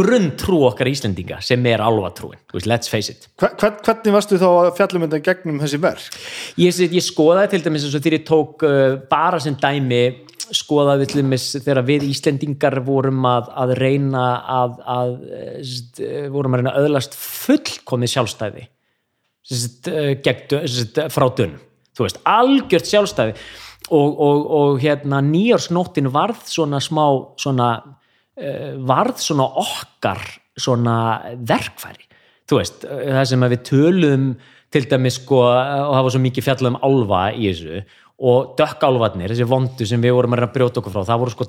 [0.00, 3.28] grunntrú okkar Íslendinga sem er alvatrúin, let's face it.
[3.40, 6.18] Hver, hvern- hvernig varstu þá að fjallum þetta gegnum þessi verk?
[6.60, 10.02] Ég, ég skoðaði til dæmis eins og þegar ég tók uh, bara sem dæmi
[10.56, 16.62] skoðaði til dæmis þegar við Íslendingar vorum að, að reyna að, að eh, vorum að
[16.62, 21.60] reyna að öðlast fullkomið sjálfstæði eh, gegn, frá dönum.
[21.94, 23.36] Þú veist, algjört sjálfstæði
[23.90, 27.04] og, og, og hérna nýjársnóttin varð svona smá
[27.40, 30.22] svona uh, varð svona okkar
[30.60, 30.96] svona
[31.36, 32.06] verkfæri.
[32.50, 34.30] Þú veist, eh, það sem við tölum
[34.70, 37.82] til dæmis sko og það var svo mikið fjallað um álfa í þessu
[38.20, 41.46] og dökkálfarnir, þessi vondu sem við vorum að brjóta okkur frá, það voru sko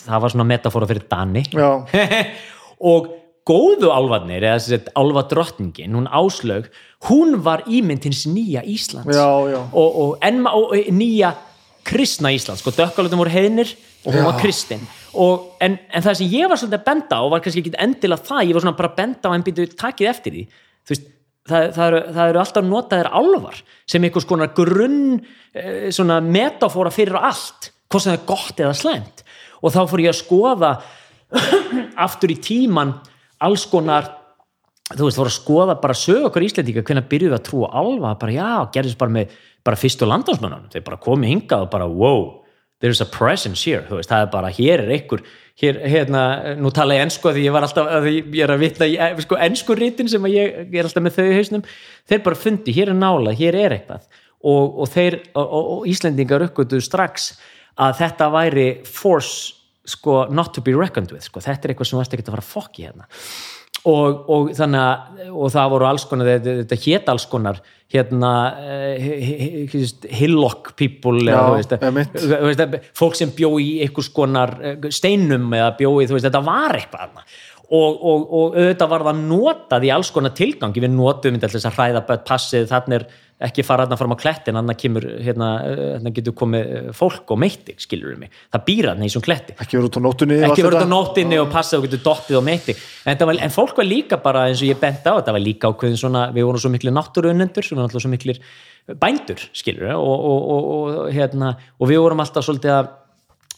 [0.00, 1.44] það var svona metafóra fyrir Dani.
[2.90, 3.10] Og
[3.46, 6.66] góðu álfarnir eða þessi álfa drottningin, hún áslög
[7.08, 9.14] hún var ímynd hins nýja Íslands.
[9.14, 9.60] Já, já.
[9.72, 11.32] Og, og, en, og nýja
[11.86, 13.72] kristna Íslands, sko dökkálutum voru heiðnir
[14.04, 14.26] og hún Já.
[14.26, 14.82] var kristin
[15.18, 18.26] og, en, en það sem ég var svolítið að benda á var kannski ekki endilega
[18.28, 20.44] það, ég var svona bara að benda á en býtu takið eftir því.
[20.90, 21.08] Veist,
[21.50, 23.58] það, það, eru, það eru alltaf notaðir álfar
[23.90, 28.78] sem einhvers konar grunn eh, svona metafóra fyrir allt hvort sem það er gott eða
[28.78, 29.24] slæmt.
[29.60, 30.72] Og þá fór ég að skoða
[32.06, 32.94] aftur í tíman
[33.42, 34.16] alls konar
[34.90, 38.34] þú veist, voru að skoða bara sög okkur Íslendinga hvernig byrjuðu að trúa alva bara
[38.34, 42.22] já, gerðist bara með bara fyrstu landásmönnunum, þeir bara komið hingað og bara wow,
[42.80, 43.84] there's a presence here.
[43.88, 45.24] Þú veist, það er bara, hér er einhver
[45.60, 46.22] hér, hérna,
[46.56, 49.20] nú tala ég ennsku að ég var alltaf, að ég er að vitna í eh,
[49.20, 51.64] sko, ennsku rítin sem ég, ég er alltaf með þau í hausnum,
[52.08, 54.08] þeir bara fundi, hér er nála hér er eitthvað.
[54.40, 57.34] Og, og þeir, og, og, og Íslendingar uppgötuðu strax
[57.80, 59.58] að þetta væri force
[59.90, 62.46] sko, not to be reckoned with, sko, þetta er eitthvað sem varst ekki að fara
[62.46, 63.08] að fokki hérna
[63.88, 67.60] og, og þannig að og það voru alls konar, þetta, þetta hét alls konar
[67.90, 69.08] hérna uh,
[70.14, 71.90] hillock people Já, eða,
[72.46, 76.42] veist, fólk sem bjó í einhvers konar eh, steinum eða bjó í, þú veist, þetta
[76.46, 77.24] var eitthvað.
[77.70, 80.82] Og, og, og auðvitað var það notað í alls konar tilgangi.
[80.82, 83.10] Við notum þetta þess að hræða börn passið þannig er
[83.40, 87.78] ekki fara þarna fram á klettin þannig kemur, hérna, hérna getur komið fólk og meittig,
[87.80, 88.40] skilur við mig.
[88.52, 89.54] Það býr þarna í svona kletti.
[89.56, 90.90] Ekki verið út á nóttunni og ekki verið á þetta?
[90.92, 94.44] nóttinni og passa og getur dottið og meiti en, var, en fólk var líka bara
[94.50, 97.64] eins og ég bent á þetta var líka ákveðin svona, við vorum svo miklu náttúruunendur,
[97.64, 98.42] svo miklir
[99.00, 102.96] bændur skilur og, og, og, og, hérna, og við vorum alltaf svolítið að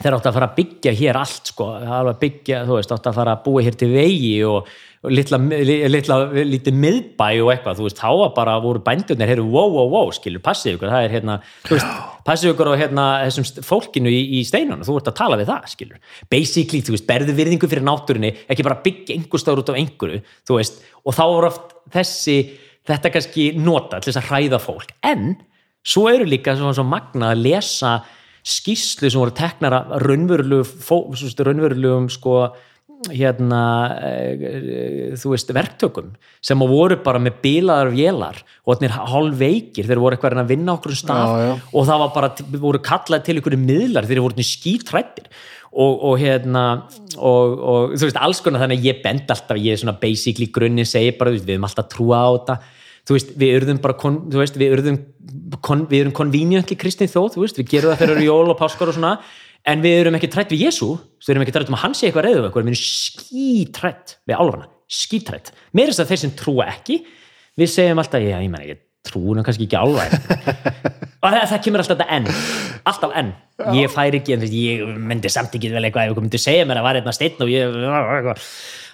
[0.03, 3.11] þeir áttu að fara að byggja hér allt sko, alveg að byggja, þú veist, áttu
[3.11, 4.71] að fara að búa hér til vegi og,
[5.03, 5.39] og litla,
[5.93, 6.17] litla,
[6.49, 10.13] litla miðbæ og eitthvað, þú veist, þá var bara voru bændurnir, heyrðu, wow, wow, wow,
[10.15, 11.37] skilur, passið ykkur, það er hérna,
[11.67, 11.93] þú veist,
[12.29, 15.69] passið ykkur á hérna þessum fólkinu í, í steinunum, þú ert að tala við það,
[15.75, 16.17] skilur.
[16.33, 20.25] Basically, þú veist, berðu virðingu fyrir náttúrunni, ekki bara byggja einhver stöður út af einhverju,
[20.49, 22.41] þú veist, og þá voru oft þessi,
[22.91, 25.33] þetta kannski nota til þess að hræða fólk, en
[25.83, 27.97] svo eru líka svo, svo magna að lesa
[28.43, 30.67] skýslu sem voru teknar af raunverulegu
[32.13, 32.37] sko
[33.11, 33.63] hérna
[33.99, 36.13] e, þú veist verktökum
[36.45, 40.53] sem voru bara með bílaðar vélar og þannig hálf veikir þeir voru eitthvað að að
[40.53, 41.55] vinna okkur um stað Já, já.
[41.73, 42.31] og það var bara,
[42.63, 44.07] voru kallað til einhverju miðlar.
[44.07, 45.31] Þeir voru skítrættir
[45.73, 46.65] og, og hérna
[47.17, 50.51] og, og þú veist alls konar þannig að ég bend alltaf ég er svona basically
[50.53, 52.59] grunni segi bara við erum alltaf að trúa á þetta
[53.09, 54.99] þú veist, við urðum bara kon, veist, við urðum
[55.65, 58.93] kon, við erum conveniently kristin þó, þú veist, við gerum það fyrir jól og páskar
[58.93, 59.17] og svona,
[59.69, 60.93] en við erum ekki trætt við Jésu,
[61.23, 64.71] við erum ekki trætt um að hann sé eitthvað reyðu við erum skítrætt við álfana,
[64.91, 67.03] skítrætt þess að þeir sem trúa ekki
[67.59, 70.05] við segjum alltaf, já, ég menna, ég trúi nú kannski ekki álfa
[71.23, 72.29] og það, það kemur alltaf enn
[72.91, 73.33] alltaf enn,
[73.79, 76.81] ég fær ekki en ég myndi samt ekki vel eitthvað ef þú myndi segja mér
[76.81, 77.77] að var eitthvað steinn og ég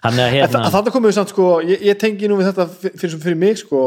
[0.05, 2.67] þannig að hérna þa- Þarna komum við samt sko, ég, ég tengi nú við þetta
[2.83, 3.81] fyr- fyrir, fyrir mig sko.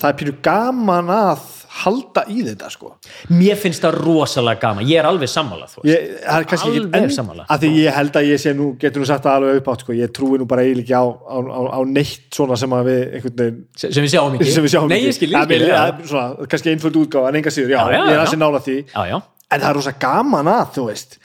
[0.00, 2.90] Það er pínu gaman að halda í þetta sko
[3.34, 6.68] mér finnst það rosalega gaman, ég er alveg sammála þú veist, ég, það er kannski
[6.70, 7.46] Alveg ekki sammála.
[7.50, 9.84] að því ég held að ég sé nú, getur nú sagt það alveg upp átt
[9.86, 12.88] sko, ég trúi nú bara eiginlega ekki á, á, á, á neitt svona sem að
[12.90, 15.12] við einhvern veginn sem sem við sjáum ekki við sjáum Nei, ekki.
[15.18, 15.40] skil, já.
[15.42, 18.24] það er svona, kannski einföld útgáfa en enga síður, já, Já, já, ég er já.
[18.28, 19.18] að nála því já, já,
[19.50, 21.18] en það er rosa gaman að, þú veist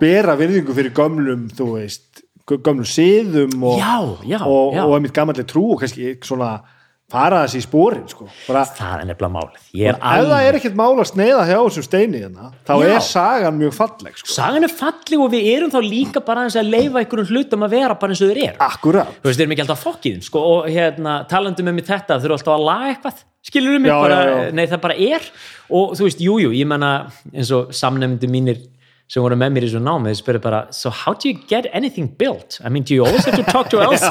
[0.00, 6.62] bera virðingu fyrir gömlum þú veist, gö- gömlum siðum og, og, og og
[7.12, 8.26] fara þessi í spórin sko.
[8.46, 12.22] það er nefnilega málið ef það alveg er ekkert mál að sneiða hjá þessum steini
[12.22, 12.86] hérna, þá Já.
[12.88, 14.30] er sagan mjög falleg sko.
[14.36, 17.98] sagan er falleg og við erum þá líka bara að leifa einhverjum hlutum að vera
[18.00, 20.70] bara eins og þeir eru akkurat þú veist, við erum ekki alltaf fokkið sko, og
[20.72, 24.50] hérna, talandi með mig þetta þurfum alltaf að laga eitthvað skilur mig já, já.
[24.54, 25.32] nei það bara er
[25.72, 26.92] og þú veist, jújú, jú, ég menna
[27.32, 28.62] eins og samnefndi mínir
[29.12, 32.08] sem voru með mér í svo námið, spurði bara so how do you get anything
[32.08, 32.56] built?
[32.64, 34.06] I mean, do you always have to talk to else?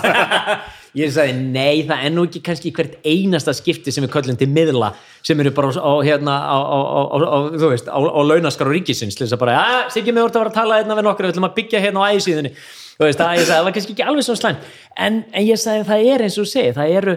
[0.98, 4.50] ég sagði, nei, það er nú ekki kannski hvert einasta skipti sem við köllum til
[4.52, 4.92] miðla
[5.26, 6.78] sem eru bara á, hérna á, á,
[7.18, 10.36] á, þú veist, á, á launaskar og ríkisins þess að bara, að, Siggi mig voru
[10.36, 13.08] að vera að tala hérna við nokkur, við ætlum að byggja hérna á ægisíðunni þú
[13.08, 14.60] veist, að ég sagði, það var kannski ekki alveg svo slæm
[15.08, 17.16] en, en ég sagði, það er eins og þú segir það eru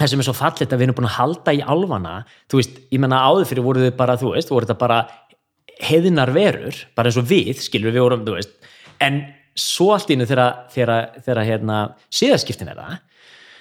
[0.00, 2.14] það sem er svo fallit að við erum búin að halda í álfana
[2.48, 5.00] þú veist, ég menna áður fyrir voru þið bara þú veist, voru þetta bara
[5.80, 8.56] heiðinar verur, bara eins og við skilur við vorum, þú veist,
[9.00, 9.22] en
[9.58, 11.80] svo allt í innu þegar, hérna,
[12.14, 12.98] síðaskiptin er það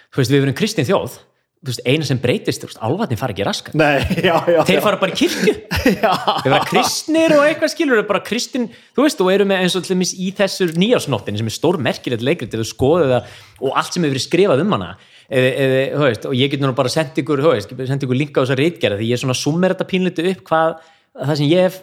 [0.10, 1.20] þú veist, við verum kristin þjóð
[1.68, 3.76] veist, eina sem breytist, þú veist, álfarnir fara ekki raskat.
[3.78, 4.84] Nei, já, já, þeir já.
[4.86, 5.56] fara bara í kirkju.
[5.90, 9.84] Þeir vera kristnir og eitthvað skilur bara kristin, þú veist, og eru með eins og
[9.84, 13.80] til dæmis í þessur nýjársnóttin sem er stór merkilegt leikrit ef þú skoðu það og
[13.82, 14.94] allt sem hefur verið skrifað um hana
[15.28, 19.02] eða, þú veist, og ég get nú bara sendt ykkur, ykkur linka á þessa reitgerða
[19.02, 20.80] því ég er svona summer þetta pínliti upp hvað
[21.18, 21.82] það sem ég hef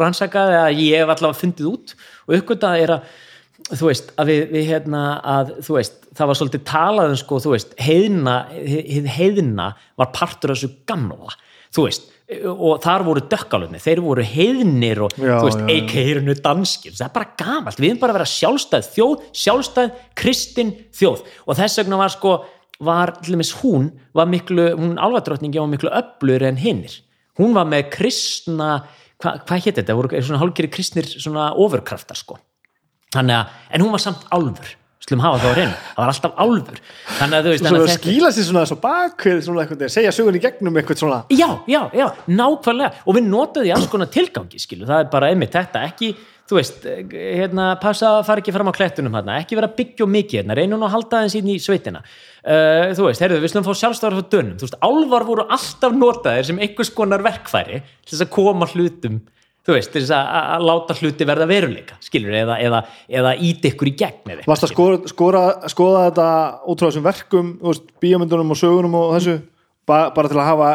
[0.00, 1.94] rannsakað eða ég hef allavega fundið út
[2.26, 3.14] og uppgötað er að
[3.66, 7.38] þú veist, að við, við hérna að þú veist, það var svolítið talað um sko,
[7.42, 11.34] þú veist, heiðna, heið, heiðna var partur af þessu gamla
[11.74, 12.12] þú veist,
[12.50, 17.14] og þar voru dökkalunni, þeir voru heiðnir og Já, þú veist, eikeirinu danskir, það er
[17.14, 22.00] bara gamalt við erum bara að vera sjálfstæð þjóð, sjálfstæð kristin þjóð og þess vegna
[22.00, 22.36] var sko,
[22.86, 26.98] var til dæmis hún var miklu, hún alvadrottningi var miklu öflur en hinnir,
[27.40, 28.70] hún var með kristna,
[29.22, 29.96] hva, hvað hétt þetta?
[29.98, 32.38] Voru svona hálfgeri kristnir svona ofurkraftar sko.
[33.16, 33.30] Að,
[33.72, 34.74] en hún var samt álfur
[35.06, 36.78] slum hafa það á reynu, það var alltaf álfur.
[37.16, 40.40] Þannig að þú veist, að skýla sér svona svo bakvið svona eitthvað, segja sögun í
[40.42, 41.18] gegnum eitthvað svona.
[41.30, 43.04] Já, já, já, nákvæmlega.
[43.06, 46.10] Og við notaði alls konar tilgangi skilu, það er bara einmitt þetta, ekki
[46.46, 50.40] þú veist, hérna, passa að fara ekki fram á klettunum hérna, ekki vera byggja mikið
[50.40, 52.02] hérna, reynum að halda aðeins inn í sveitina.
[52.46, 55.96] Uh, þú veist, heyrðu, við slum fá sjálfstæðar frá dönum, þú veist, álvar voru alltaf
[55.98, 59.18] notaðir sem einhvers konar verkfæri til þess að koma hlutum
[59.66, 62.82] þú veist, til þess að, að- að láta hluti verða veruleika, skilur, eða, eða,
[63.20, 66.28] eða íti ykkur í gegn eða Varst að skora, skora, skoða þetta
[66.70, 67.54] út frá þessum verkum,
[68.02, 69.38] bíómyndunum og sögunum og þessu,
[69.86, 70.70] ba bara til að hafa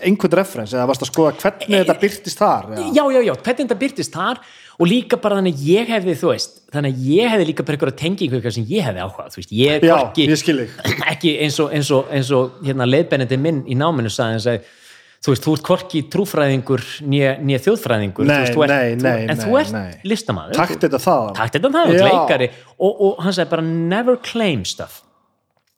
[0.00, 2.84] einhvern referens, eða varst að skoða hvernig þetta byrtist þar eða?
[2.96, 4.38] já, já, já, hvernig þetta byrtist þar
[4.80, 7.76] og líka bara þannig að ég hefði, þú veist þannig að ég hefði líka bara
[7.76, 10.30] eitthvað tengingu eitthvað sem ég hefði áhugað, þú veist, ég er Já, þig
[11.12, 14.56] ekki eins og, eins og, eins og hérna leiðbennandi minn í náminu sagði,
[15.20, 18.28] þú veist, þú ert hvorki trúfræðingur nýja, þjóðfræðingur.
[18.30, 19.92] Nei, þú veist, nei, nei, en þú ert nei.
[20.08, 20.56] listamaður.
[20.56, 22.50] Takt þetta það takt þetta það, leikari.
[22.78, 25.02] Og, og hann sagði bara never claim stuff.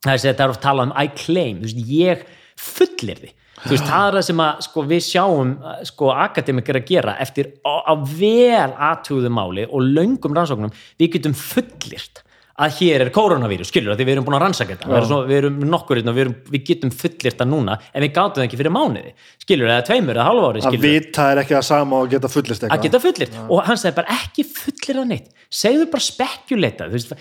[0.03, 2.27] Það er að það er að tala um I claim, þú veist, ég
[2.63, 3.33] fullir því.
[3.63, 5.51] Þú veist, það er það sem að sko, við sjáum
[5.87, 10.73] sko, akademikar að gera eftir á vel aðtúðu máli og löngum rannsóknum.
[10.99, 12.23] Við getum fullirt
[12.61, 15.61] að hér er koronavírus, skilur því við erum búin að rannsaka þetta, við við erum
[15.73, 18.75] nokkur hérna, við, erum, við getum fullirt það núna, en við gátum það ekki fyrir
[18.77, 22.03] mánuði, skilur það, eða tveimur eða hálfa ári, að skilur vita er ekki að sama
[22.03, 25.33] og geta fullist að eitthvað geta fullirt og hann sagði bara ekki fullir það neitt.
[25.63, 27.17] Segðu bara spekulata veist,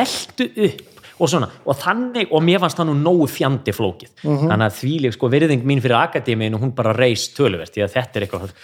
[0.00, 1.50] veldu upp og svona.
[1.68, 5.66] Og þannig, og mér fannst það nú nógu fjandi flókið, þannig að því sko, virðing
[5.68, 8.54] mín fyrir akademíinu, hún bara reist töluvert, því að þetta er eitthvað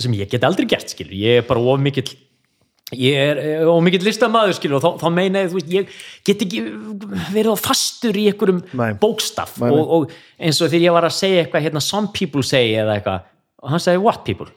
[0.00, 2.10] sem ég get aldrei gert, skilur, ég er bara of mikill
[2.90, 6.62] er eh, of mikill listamaður, skilur, og þá, þá meina ég, ég get ekki
[7.30, 8.92] verið á fastur í einhverjum Nei.
[9.00, 9.58] bókstaf.
[9.62, 12.72] Nei, og, og eins og þegar ég var að segja eitthvað, hérna, some people say
[12.74, 13.28] eða eitthvað,
[13.62, 14.50] og hann sagði, what people?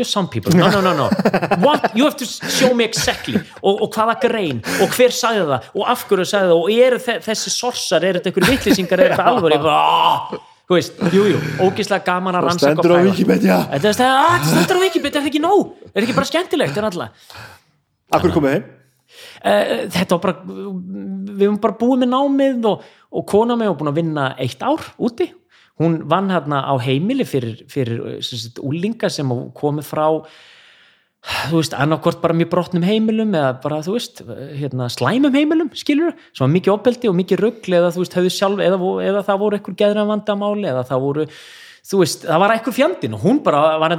[0.00, 1.08] just some people, no, no, no, no.
[1.66, 3.40] What, you have to show me exactly.
[3.60, 5.66] Og, og hvaða grein, og hver sagði það?
[5.74, 9.16] Og af hverju sagði það, og eru þe þessi sorsar, eru þetta einhverju vitlýsingar, eru
[9.16, 13.02] þetta alveg ég bara, "Ah." þú veist, jú, jú ógislega gaman að rannsaka og stendur
[13.02, 13.08] á.
[13.10, 13.56] Wikipedia.
[13.72, 15.72] þetta er stendur- ah, þetta á Wikipedia, er þetta ekki nóg?
[15.82, 17.08] Er þetta ekki bara skemmtilegt, er alltaf
[18.10, 18.68] Akkur komið heim?
[19.42, 20.60] Eh, þetta var bara
[21.30, 24.62] við höfum bara búið með námið og, og kona mig og búin að vinna eitt
[24.62, 25.30] ár úti.
[25.80, 30.06] Hún vann hérna á heimili fyrir, fyrir sem sagt, úlinga sem komið frá
[31.20, 34.22] þú veist, annarkvort bara mjög brotnum heimilum eða bara, þú veist,
[34.56, 38.30] hérna, slæmum heimilum skilur, sem var mikið opeldi og mikið ruggli eða þú veist, höfðu
[38.32, 41.26] sjálf, eða, eða það voru eitthvað geðra vandamáli eða það voru
[41.90, 43.96] þú veist, það var eitthvað fjandinn og hún bara var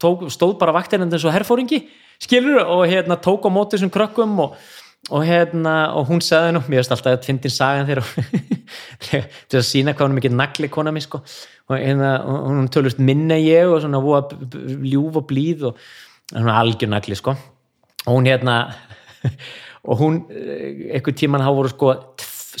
[0.00, 1.82] tók, stóð bara vaktir eins og herfóringi,
[2.20, 4.56] skilur og hérna tók á móti þessum krökkum og,
[5.10, 8.04] og hérna, og hún sagði nú mér veist alltaf að fyndin sagan þegar
[9.48, 11.22] til að sína hvað hún er mikið nagli kona mér sko,
[11.70, 14.36] og hérna hún tölust minna ég og svona voða
[14.84, 15.84] ljúf og blíð og
[16.36, 17.36] hún er algjör nagli sko.
[18.06, 18.62] Og hún hérna
[19.90, 21.94] og hún, eh, einhvern tíman þá voru sko,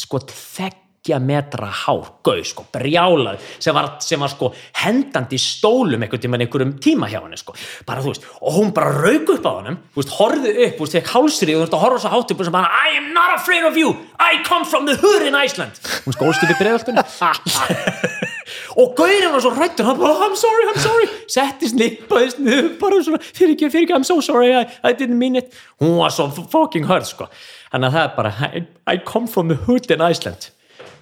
[0.00, 4.50] sko þeggja metra hár, gauð sko, brjálað sem var, sem var sko
[4.82, 7.54] hendandi stólum einhverjum tíma hjá henni sko,
[7.88, 9.64] bara þú veist, og hún bara rauk upp á
[9.96, 12.42] veist, horfði upp, þú veist, fekk hálsrið og þú veist, að horfa svo hátt upp
[12.42, 15.34] og sem bara, I am not afraid of you, I come from the hood in
[15.34, 15.80] Iceland.
[16.04, 17.00] Hún skólst upp í breiðaltunni
[18.80, 21.08] og Gaurin var svo rættur hann bara, I'm sorry, I'm sorry.
[21.32, 25.16] Settist nippaðist niður bara svona, fyrir ekki, fyrir ekki, I'm so sorry I, I didn't
[25.16, 25.56] mean it.
[25.80, 27.32] Hún var svo fucking hörð sko.
[27.72, 30.50] Þannig að það er bara, I, I come from the hood in Iceland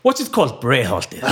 [0.03, 1.25] what's it called, Breiðholtið.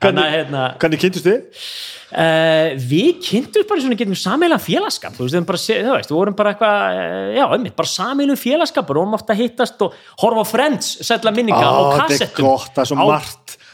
[0.00, 1.64] Að hérna Hvernig kynntust þið?
[2.10, 6.16] Uh, við kynntum bara svona getum sameilan félagskap þú veist, við bara, þú veist, við
[6.16, 9.94] vorum bara eitthvað uh, já, einmitt, bara sameilan félagskap og vorum ofta að hittast og
[10.24, 12.48] horfa á Friends sætla minninga á þetta er kassettum.
[12.48, 13.06] gott, það er svo Á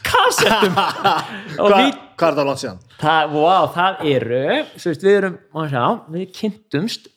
[0.07, 0.77] kassettum.
[1.57, 2.83] Hva, við, Hvað er það langt síðan?
[3.01, 4.43] það, wow, það eru
[4.75, 5.39] veist, við erum,
[5.71, 7.09] sjá, við kynntumst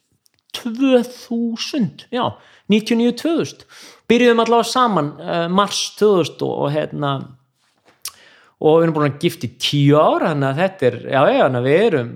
[0.56, 2.24] 2000 já,
[2.72, 3.66] 99-2000
[4.10, 7.12] byrjuðum allavega saman uh, mars 2000 og, og hérna
[8.60, 11.42] og við erum búin að gifta í tíu ár þannig að þetta er, já já,
[11.44, 12.10] þannig að við erum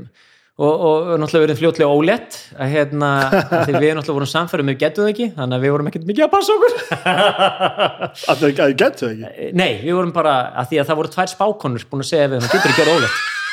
[0.54, 4.70] og, og náttúrulega við erum fljótlega ólétt að hérna, að við erum náttúrulega vorum samfærum
[4.70, 6.76] við getum það ekki, þannig að við vorum ekkert mikið að passa okkur
[8.30, 9.48] Að þið að þið getur það ekki?
[9.58, 12.44] nei, við vorum bara, að því að það voru tvær spákonur búin að segja við,
[12.44, 13.43] það getur ekki að ólétt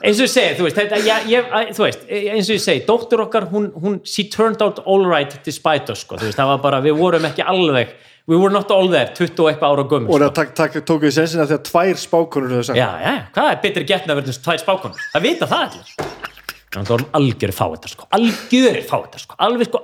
[0.00, 2.84] eins og ég segi, þú veist, þetta, ég, ég, þú veist eins og ég segi,
[2.88, 6.54] dóttur okkar hún, hún, she turned out all right despite us, sko, þú veist, það
[6.54, 7.92] var bara, við vorum ekki alveg
[8.30, 11.06] we were not all there, 20 og eitthvað ára gömur, Og það tak, tak, tók
[11.06, 14.44] við sensina þegar tvær spákonur höfðu sagt Já, já, hvað er betri getna verður þessu
[14.44, 15.06] tvær spákonur?
[15.14, 16.28] Það vita það allir.
[16.70, 18.04] Þannig að það vorum algjörir fáetar, sko.
[18.14, 19.36] Algjörir fáetar, sko.
[19.42, 19.80] Alveg, sko,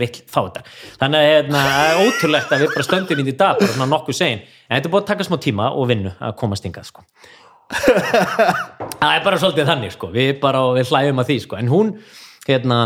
[0.00, 0.64] vill fáetar.
[0.98, 4.42] Þannig að hérna, það er ótrúlegt að við bara stöndum í dag, bara nokkuð segin.
[4.66, 7.06] En þetta er búið að taka smá tíma og vinnu að komast hingað, sko.
[7.70, 10.10] Það er bara svolítið þannig, sko.
[10.14, 11.58] Við bara, við hlæjum að því, sko.
[11.60, 11.94] En hún,
[12.48, 12.80] hérna,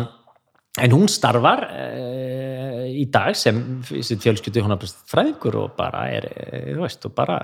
[0.78, 4.78] en hún starfar uh, í dag sem fjölskyldu hún
[5.10, 7.42] fræðingur og bara er, eh, þú veist, og bara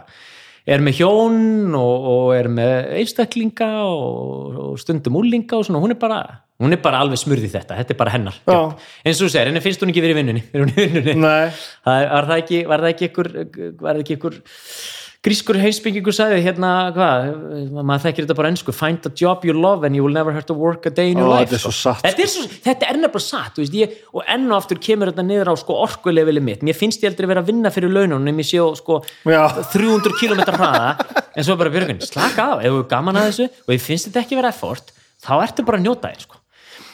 [0.65, 5.93] er með hjón og, og er með einstaklinga og, og stundum úlinga og svona, hún
[5.93, 6.23] er bara
[6.63, 8.37] hún er bara alveg smurði þetta, þetta er bara hennar.
[8.47, 10.45] Eins og þú segir, henni finnst hún ekki verið í vinnunni.
[10.55, 11.15] Er vinnunni.
[11.85, 14.39] Var það ekki, var það ekki ykkur var það ekki ykkur
[15.25, 17.29] grískur heimsbyggingur sagði hérna, hvað,
[17.79, 20.45] maður þekkir þetta bara ennsku find a job you love and you will never have
[20.51, 22.45] to work a day in your Ó, life þetta er svo satt, þetta, er svo,
[22.67, 25.55] þetta er nefnilega satt, þú veist, ég, og enn og aftur kemur þetta niður á
[25.63, 29.01] sko, orkulefili mitt mér finnst ég aldrei vera að vinna fyrir laununum ég sé sko,
[29.25, 29.43] Já.
[29.73, 30.93] 300 km hraða
[31.33, 34.11] en svo bara byrjun, slaka á, ef þú er gaman að þessu og ég finnst
[34.11, 34.93] þetta ekki vera effort
[35.25, 36.41] þá ertu bara að njóta þér sko.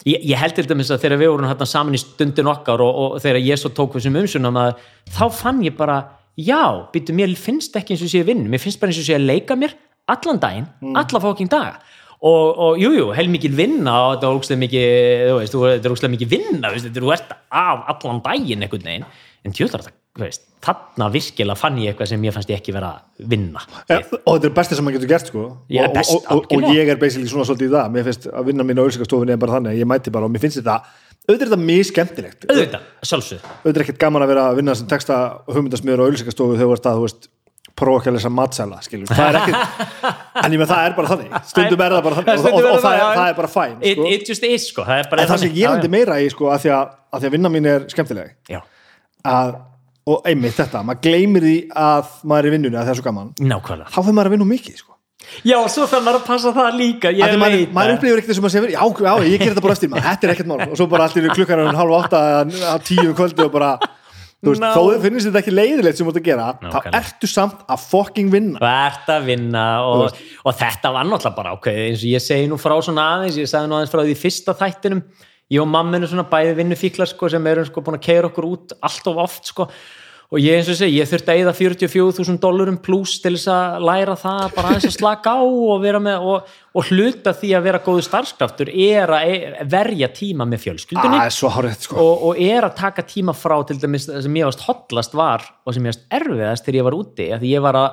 [0.07, 3.02] ég, ég held til dæmis að þegar við vorum hérna saman í stundin okkar og,
[3.02, 4.78] og þegar ég svo tók þessum umsunum að
[5.11, 5.98] þá fann ég bara
[6.47, 6.62] já,
[6.95, 9.17] býttu, mér finnst ekki eins og sé að vinna mér finnst bara eins og sé
[9.19, 9.75] að leika mér
[10.11, 10.67] allan daginn,
[10.99, 11.77] alla fóking daga.
[12.21, 14.91] Og, og jú, jú, heil mikil vinna og þetta er ógstlega mikið,
[15.31, 17.31] þú veist, þú- þetta er ógstlega mikið vinna, þú veist, þetta er ert
[17.62, 19.07] af allan daginn einhvern veginn,
[19.47, 22.75] en tjóðlar þetta þú veist, þarna virkilega fann ég eitthvað sem ég fannst ég ekki
[22.77, 25.45] vera að vinna Ja, og þetta er besta sem maður getur gert sko.
[25.71, 27.93] Og, best, og, og, og ég er basically svona svolítið í það.
[27.95, 30.43] Mér finnst að vinna mín á auðvitað er bara þannig ég mæti bara og mér
[30.45, 30.77] finnst þetta
[31.28, 34.78] auðvitað er þetta mjög skemmtilegt auðvitað, sjálfsög auðvitað er ekkert gaman að vera að vinna
[34.78, 37.30] sem texta og hugmyndasmiður á auðvitað þegar þú ert að þú veist
[37.80, 40.05] prófa ekki að lesa matsæla skilur það er ekkert
[40.44, 41.32] en ég með það er bara þannig.
[41.51, 42.30] Stundum er það bara þannig.
[42.40, 44.10] Og, og, og, og það, er, það er bara fæn it, sko.
[44.10, 44.84] it just is sko.
[44.88, 47.24] Það er bara en það sem ég landi meira í sko að því að, að
[47.24, 48.55] því að vinna mín er skemmtileg
[49.30, 49.56] að,
[50.10, 51.56] og einmitt þetta, maður gleymir því
[51.86, 53.34] að maður er í vinnunni að það er svo gaman.
[53.40, 53.92] Nákvæmlega.
[53.94, 54.01] Þá
[55.20, 57.97] maður já, svo þarf maður að passa það líka ég maður, veit maður það.
[57.98, 60.26] upplifir ekkert þess að maður segir já, já, ég ger þetta bara eftir maður, þetta
[60.26, 60.60] er ekkert mál.
[60.66, 62.20] Og svo bara allir klukkan er halv átta
[62.74, 63.70] að tíu kvöldi og bara
[64.40, 67.01] þú veist, þó þið finnst þetta ekki leiðilegt sem þú ert að gera, þá Nákvæmlega.
[67.01, 68.60] ertu samt að fucking vinna.
[68.60, 72.56] Þú ert að vinna og, og þetta var náttúrulega bara eins og ég segi nú
[72.60, 75.02] frá svona aðeins, ég sagði nú aðeins frá því í fyrsta þættinum.
[75.51, 78.74] Ég og mamminu svona bæði vinnufíklar sko, sem erum sko búin að keira okkur út
[78.86, 79.66] allt of oft sko
[80.31, 83.86] og ég eins og segi, ég þurfti að eyða 44.000 dólarum pluss til þess að
[83.89, 87.66] læra það bara aðeins að slaka á og vera með og, og hluta því að
[87.66, 91.98] vera góðu starfskraftur er að e- verja tíma með fjölskyldunni svo hárið sko.
[91.98, 95.48] og, og er að taka tíma frá til dæmis það sem ég varst hotlast var
[95.65, 97.90] og sem ég varst erfiðast þegar ég var úti því ég var að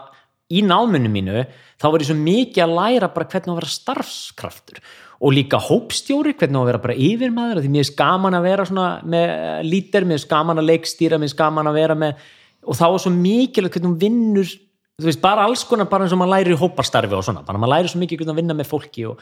[0.53, 1.41] í náminu mínu
[1.81, 4.83] þá var ég svo mikið að læra bara hvernig að vera starfskraftur
[5.17, 8.67] og líka hópstjóri, hvernig að vera bara yfirmaður af því mér er skaman að vera
[8.69, 9.33] svona með
[9.65, 12.25] lítir, mér er skaman að leikstýra mér er skaman að vera með
[12.67, 14.49] og þá er svo mikilvægt hvernig hún vinnur
[14.97, 17.61] þú veist, bara alls konar, bara eins og maður læri í hópastarfi og svona, bara
[17.61, 19.21] maður læri svo mikið hvernig að vinna með fólki og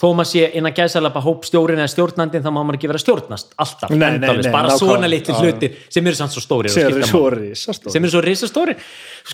[0.00, 3.92] þó maður sé innan gæðsælega hópstjórin eða stjórnandinn þá má maður ekki vera stjórnast alltaf,
[3.92, 6.88] Nei, nei, nei, bara svona litli Já, hlutir sem eru samt svo stórir og sem
[6.88, 8.76] er eru svo risastóri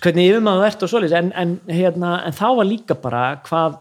[0.00, 3.78] hvernig yfirmaður þú ert og svoleiðis en, en, hérna, en þá var líka bara hvað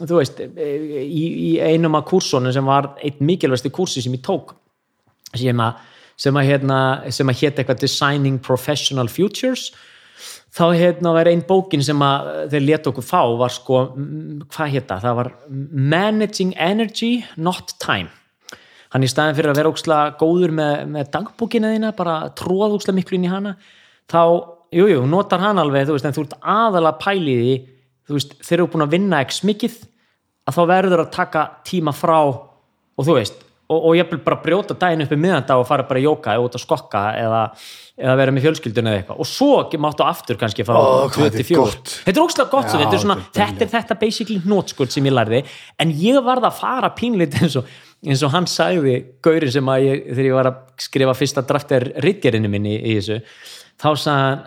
[0.00, 4.56] þú veist, í, í einum af kursunum sem var einn mikilvægsti kursi sem ég tók
[5.34, 5.82] sem að,
[6.18, 6.78] sem að, hérna,
[7.14, 9.68] sem að hétt eitthvað Designing Professional Futures
[10.54, 13.80] þá hérna var einn bókin sem að þeir leta okkur fá var sko,
[14.54, 15.16] hvað hétta, það?
[15.20, 15.30] Var
[15.94, 18.12] Managing Energy, Not Time.
[18.94, 22.94] Hann í staðin fyrir að vera óksla góður með, með dagbókina þína bara tróða óksla
[22.94, 23.56] miklu inn í hana
[24.10, 24.20] þá,
[24.74, 27.56] jújú, jú, notar hann alveg þú veist, en þú ert aðalega pæliði
[28.08, 29.80] þú veist, þeir eru búin að vinna ekki smikið
[30.44, 33.40] að þá verður að taka tíma frá og þú veist
[33.72, 36.34] og, og ég vil bara brjóta daginn upp í miðandag og fara bara í jóka
[36.34, 37.40] eða út að skokka eða,
[38.00, 39.22] eða vera með fjölskyldun eða eitthvað.
[39.24, 41.94] Og svo máttu aftur kannski fara Ó, á hvað 2 þetta er 4 gott.
[42.04, 42.18] er
[42.52, 45.42] gott, Já, þetta, er svona, þetta er þetta basically hnótskuld sem ég lærði.
[45.80, 47.68] En ég varð að fara pínlít eins og,
[48.04, 51.88] eins og hann sagði Gauri sem að ég, þegar ég var að skrifa fyrsta drafter
[52.04, 53.22] rittgerinu minni í þessu
[53.80, 54.42] þá sagði hann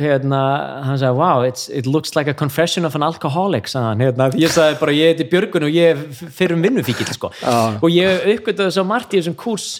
[0.00, 0.40] hérna,
[0.86, 4.28] hann sagði wow, it's, it looks like a confession of an alcoholic sagði hann, hérna,
[4.40, 7.32] ég sagði bara ég heiti Björgun og ég er fyrir um vinnufíkil sko.
[7.42, 7.76] Já.
[7.76, 9.70] og ég uppgötaði svo margt í þessum kurs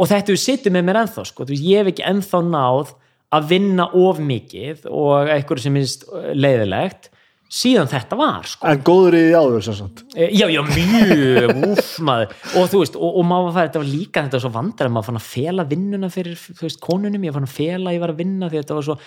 [0.00, 1.46] og þetta við sittum með mér ennþá sko.
[1.50, 2.94] Ég hef ekki ennþá náð
[3.34, 7.10] að vinna of mikið og eitthvað sem minnst leiðilegt
[7.50, 8.66] síðan þetta var sko.
[8.70, 10.04] en góður í því áður sem sagt.
[10.14, 12.36] Eh, Já, já, mjög, úf maður.
[12.60, 14.94] Og þú veist, og, og maður var þetta var líka þetta var svo vandar að
[14.94, 18.04] maður fann að fela vinnuna fyrir, þú veist, konunum, ég fann að fela að ég
[18.06, 18.98] var að vinna því þetta var svo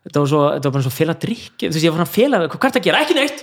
[0.00, 2.38] þetta var svo, þetta var bara svo fela drikki, þú veist, ég fann að fela
[2.46, 3.42] hvað er þetta að gera, ekki neitt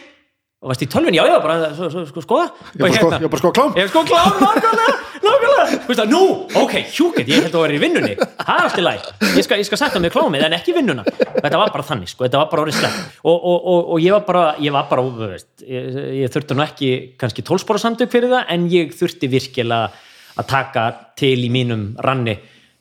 [0.67, 2.47] og varst í tölvun, já, já, bara, svo, svo, sko, skoða.
[2.75, 3.69] Ég var sko, ég var bara sko klám.
[3.77, 5.67] Ég er sko klám, nákvæmlega, nákvæmlega.
[5.85, 6.21] Þú veist að, nú,
[6.59, 8.17] ok, hjúkett, ég held að vera í vinnunni.
[8.17, 9.07] Það er allt í læg
[9.37, 11.05] Ég skal, skal setja mig klámið, en ekki vinnuna.
[11.07, 14.17] Þetta var bara þannig, sko, þetta var bara orðið slett og, og, og, og ég
[14.17, 15.87] var bara, ég var bara, þú veist Ég,
[16.23, 19.89] ég þurfti nú ekki kannski tólspóra samtök fyrir það En ég þurfti virkilega
[20.37, 20.85] að taka
[21.17, 22.37] til í mínum ranni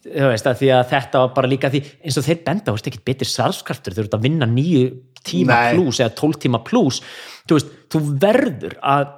[0.06, 2.76] þú veist, að því að þetta var bara líka því eins og þeir benda, þú
[2.76, 4.84] veist, ekkert betur sarfskraftur þú ert að vinna nýju
[5.26, 7.00] tíma pluss eða tólf tíma pluss
[7.48, 9.08] þú veist, þú verður að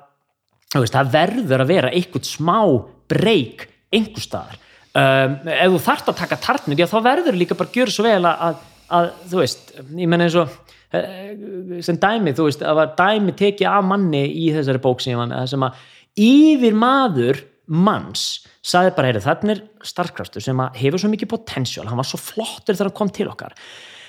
[0.76, 2.58] veist, það verður að vera einhvern smá
[3.08, 4.58] breyk einhver staðar.
[4.98, 8.04] Um, ef þú þarft að taka tartnir, já þá verður líka bara að gjöra svo
[8.06, 8.64] vel að,
[8.96, 10.56] að, þú veist, ég menna eins og
[10.96, 15.78] eh, sem dæmi, þú veist, að dæmi tekið af manni í þessari bók sem að
[16.18, 22.00] yfir maður manns sagði bara, heyrðu, þarna er starfkraftur sem hefur svo mikið potential, hann
[22.00, 23.54] var svo flottur þegar hann kom til okkar.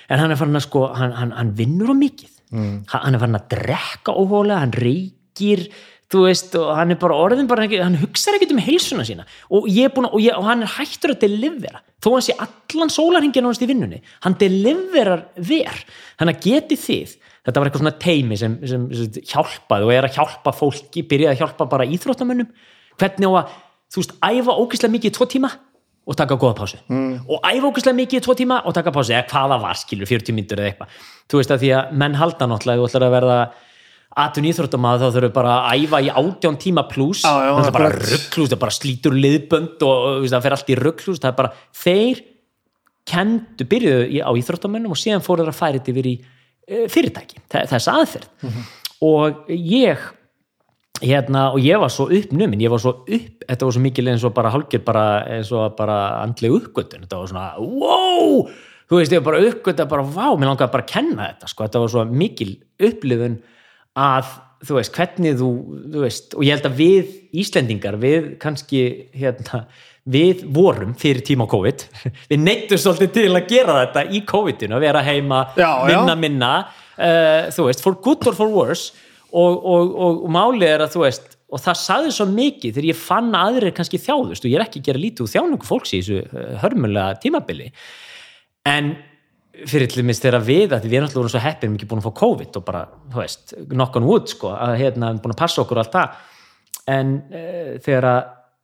[0.10, 2.76] En hann er farin að sko, hann, hann, hann vinnur á mikið mm.
[2.92, 5.68] hann er farin að drekka óhólega, hann reykir
[6.10, 9.28] þú veist, og hann er bara orðin bara ekki, hann hugsar ekkert um heilsuna sína.
[9.54, 13.46] Og, að, og, ég, og hann er hættur að delivera þó hann sé allan sólarhingin
[13.46, 15.84] ánast í vinnunni hann deliverar ver.
[16.22, 17.16] Hann að geti þið
[17.46, 21.36] þetta var eitthvað svona teimi sem, sem, sem hjálpaði og er að hjálpa fólki, byrjaði
[21.36, 22.50] að hjálpa bara íþróttamönnum.
[23.00, 23.58] Hvernig á að,
[23.94, 25.52] þú veist, æfa ógeðslega mikið í tvo tíma
[26.10, 26.80] og taka góða pásu.
[26.90, 27.20] Mm.
[27.30, 30.34] og æfa ógeðslega mikið í tvo tíma og taka pásu, eða hvaða var, skilur, 40
[30.34, 33.38] myndur eða eitthvað, þú veist að því að menn halda náttúrulega, þú ætlar að verða
[34.20, 37.22] atun íþróttamæður þá þurfum bara að æfa í átján tíma pluss,
[37.62, 41.22] það er bara rugglúst, það bara slítur liðbönd og, veist, það fer allt í rugglúst,
[41.22, 41.52] það er bara
[41.84, 42.24] þeir
[43.10, 47.40] kendu, byrjuðu á íþróttamönnum og síðan fóru þeir að færa þetta yfir í uh, fyrirtæki,
[47.54, 48.50] þe- þessa aðferð.
[49.06, 50.04] Og ég
[51.02, 54.26] hérna, og ég var svo uppnumin ég var svo upp, þetta var svo mikil eins
[54.28, 55.06] og bara hálfgjör bara
[55.38, 58.50] eins og bara andleg uppgötun, þetta var svona, wow!
[58.90, 61.68] Þú veist, ég var bara uppgöta, bara vá mér langaði bara að kenna þetta, sko,
[61.68, 62.54] þetta var svo mikil
[62.90, 63.36] upplifun
[64.00, 64.32] að
[64.68, 65.50] þú veist, hvernig þú,
[65.94, 68.82] þú veist og ég held að við Íslendingar, við kannski
[69.16, 69.64] hérna,
[70.10, 71.86] við vorum fyrir tíma á COVID,
[72.32, 75.86] við neittum svolítið til að gera þetta í COVID-inu að vera heima, Já, já.
[75.94, 76.54] vinna minna.
[77.00, 78.90] Uh, þú veist, for good or for worse
[79.32, 82.88] og, og, og, og málið er að þú veist og það saði svo mikið þegar
[82.92, 85.70] ég fann að aðrir kannski þjáðust og ég er ekki að gera lítið úr þjáningu
[85.70, 87.70] fólks í þessu eh, hörmulega tímabili.
[88.70, 88.92] En
[89.70, 92.20] fyrir til dæmis þegar við að við erum alltaf svo heppin ekki búin að fá
[92.22, 95.80] COVID og bara, þú veist, knock on wood sko, að hérna, búin að passa okkur
[95.80, 96.20] og allt það.
[96.90, 98.10] En uh, þegar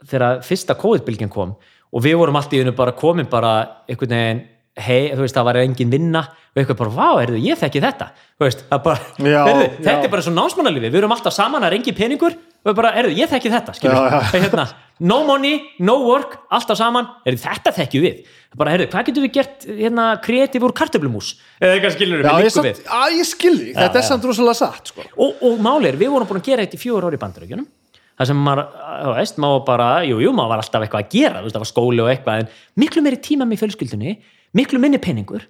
[0.06, 1.56] þegar fyrsta COVID-bylgjan kom
[1.96, 3.54] og við vorum alltaf í hennu bara komin bara
[3.90, 4.42] einhvern veginn,
[4.76, 6.22] hei, þú veist, það var engin vinna
[6.56, 8.08] og eitthvað bara, vá, heyrðu, ég þekki þetta.
[8.44, 9.84] Veist, bara, Já, heyrðu, já.
[9.86, 12.36] þetta er bara svo námsmannalífi, við erum alltaf saman, það er engin peningur.
[12.66, 14.18] Og við bara, heyrðu, ég þekki þetta, Já, já.
[14.34, 14.66] hérna,
[15.12, 18.34] no money, no work alltaf saman, heyrðu, þetta þekkjum við.
[18.60, 22.48] Bara, heyrðu, hvað getum við gert hérna, kreatív úr kartöflumús, eða eitthvað skilur Já, við
[22.50, 22.84] ég, við.
[23.00, 25.08] Að, ég skilði, þetta er samt rosalega satt sko.
[25.20, 27.68] og, og máli er, við vorum búin að gera þetta í fjóra ári í bandaríkjunum.
[28.16, 28.70] Það sem maður,
[29.04, 31.64] þú veist, maður bara jú, jú, maður var alltaf eitthvað að gera, þú veist, það
[31.66, 34.14] var skóli og eitthvað, en miklu meiri tíma með fjölskyldunni
[34.56, 35.46] miklu minni peningur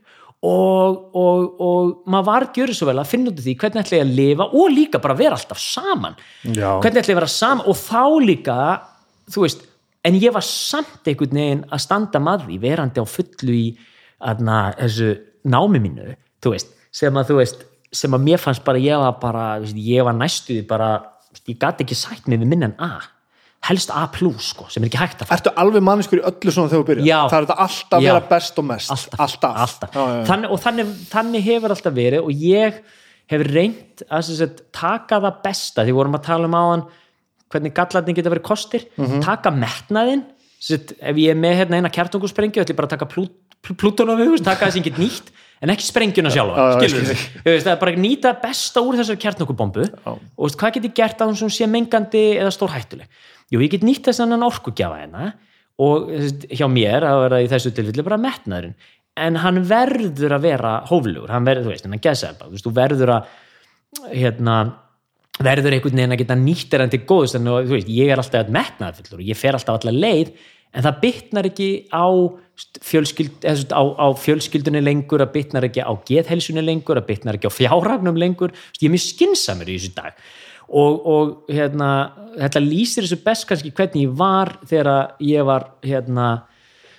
[0.46, 3.82] og, og, og maður var að gjöra svo vel að finna út af því hvernig
[3.82, 6.76] ætla ég að lifa og líka bara vera alltaf saman Já.
[6.84, 8.58] hvernig ætla ég að vera saman og þá líka,
[9.34, 9.66] þú veist
[10.06, 13.66] en ég var samt einhvern veginn að standa maður því, verandi á fullu í
[14.26, 15.16] aðna, þessu
[15.50, 16.14] námi mínu
[16.46, 17.66] veist, sem að þú veist
[17.96, 20.90] sem að mér fannst bara, ég var bara ég var næstuði bara
[21.46, 23.15] ég gati ekki sætt mig við minn en A
[23.70, 24.04] helst A
[24.40, 26.88] sko, sem er ekki hægt að fara Ertu alveg manneskur í öllu svona þegar þú
[26.90, 27.08] byrjar?
[27.08, 27.18] Já.
[27.32, 28.92] Það er þetta alltaf að vera best og mest.
[28.96, 29.96] Alltaf, Alltaf, alltaf.
[29.96, 30.26] Já, já, já.
[30.30, 32.80] Þannig, og þannig, þannig hefur alltaf verið og ég
[33.34, 35.86] hef reynt að sem sagt, taka það besta.
[35.88, 36.86] Því vorum að tala um áðan
[37.54, 38.86] hvernig gallarnir geta verið kostir.
[39.00, 39.24] Mhm.
[39.26, 40.26] taka metnaðinn.
[40.60, 43.28] Sem ef ég er með hérna eina kjartungusprengju ætlum ég bara að taka plú,
[43.62, 45.34] plú, plútona við taka þessi engin nýtt
[45.64, 50.58] en ekki sprengjuna sjálfa það er bara að nýta besta úr þessar kjartungubombu og veist,
[50.60, 53.08] hvað get ég gert að hún sem sé mengandi eða stór hættuleg
[53.52, 55.34] jú, ég get nýtt þess annan orkugjafa hérna
[55.82, 56.08] og
[56.56, 58.78] hjá mér að vera í þessu tilfelli bara metnaðurinn.
[59.16, 62.74] En hann verður að vera hóflugur, hann verður, þú veist, hann gesa þú veist, þú
[62.76, 63.30] verður að
[64.12, 64.56] hérna,
[65.44, 68.20] verður einhvern veginn að geta nýtt er hann til góðust, en þú veist, ég er
[68.20, 70.34] alltaf metnaðarfullur og ég fer alltaf allar leið
[70.76, 72.08] en það bytnar ekki á
[72.84, 77.58] fjölskyld, á, á fjölskyldunni lengur, það bytnar ekki á geðhelsunni lengur, það bytnar ekki á
[77.58, 78.56] fjárhagnum lengur.
[78.80, 80.20] Ég er mjög skinsamur í þessu dag
[80.70, 81.90] og, og hérna,
[82.40, 86.30] þetta lýsir þessu best kannski hvernig ég var þegar ég var hérna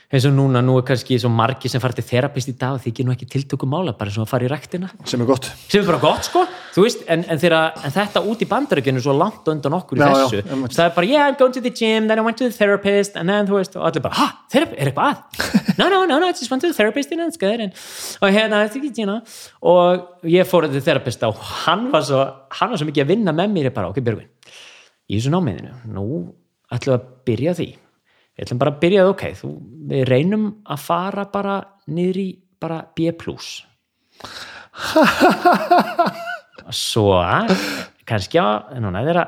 [0.07, 2.83] eins og núna, nú er kannski svo margi sem fara til þerapist í dag og
[2.85, 5.49] þykir nú ekki tiltöku mála bara sem að fara í rektina Sem er gott.
[5.67, 6.45] Sem er bara gott sko,
[6.77, 10.07] veist en, en, þeirra, en þetta út í bandaríkjunu svo langt undan okkur í Já,
[10.07, 10.77] já, þessu, einmitt.
[10.77, 13.17] það er bara yeah, I'm going to the gym, then I went to the therapist
[13.19, 15.53] and then þú veist, og allir bara, ha, therapist, er eitthvað að?
[15.81, 17.75] No, no, no, no, I just went to the therapist and it's good and,
[18.23, 19.19] og hérna, þetta ekki, you know.
[19.67, 22.23] Og ég fór til therapist og hann var svo,
[22.61, 24.31] hann var svo mikið að vinna með mér, ég bara, ok, Björgvin
[25.11, 26.07] í þessu námiðinu, nú
[26.73, 27.67] ætlum við að byrja því
[28.37, 29.51] við ætlum bara að byrja að, ok, þú,
[29.93, 31.57] við reynum að fara bara
[31.89, 32.29] niður í
[32.61, 33.11] bara B+.
[36.77, 37.11] svo
[38.07, 39.25] kannski á, núna þeirra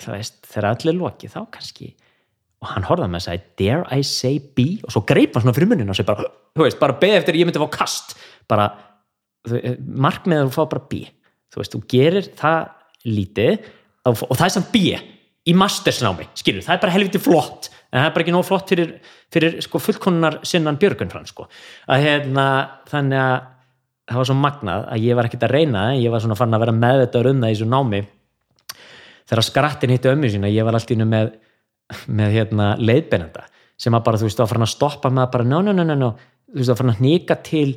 [0.00, 1.88] það veist, þegar allir lokið þá kannski,
[2.60, 5.56] og hann horfði með að sagði dare I say B, og svo greip hann svona
[5.56, 8.16] fyrir muninu og segi bara, þú veist, bara beð eftir að ég myndi fá kast,
[8.50, 8.70] bara
[9.48, 11.04] markmiðið er að fá bara B.
[11.50, 12.60] Þú veist, þú gerir það
[13.08, 13.70] lítið
[14.08, 14.82] og og það er samt B
[15.50, 18.70] í mastersnámi, skilur, það er bara helviti flott en það er bara ekki nóg flott
[18.70, 18.92] fyrir,
[19.34, 21.48] fyrir sko, fullkonnar sinnan Björgun frann sko.
[21.90, 22.46] að hérna,
[22.90, 23.36] þannig að
[24.10, 26.64] það var svo magnað að ég var ekkert að reyna ég var svona fann að
[26.64, 28.00] vera meðvitaður um það í þessu námi
[29.30, 31.30] þegar skrattin hitti ömmu sína, ég var allt í innu með,
[32.10, 33.46] með hérna, leiðbeinanda
[33.80, 35.86] sem að bara, þú veist, var farin að stoppa með að bara, no, no, no,
[35.86, 36.10] no, no,
[36.50, 37.68] þú veist, var farin að hnika til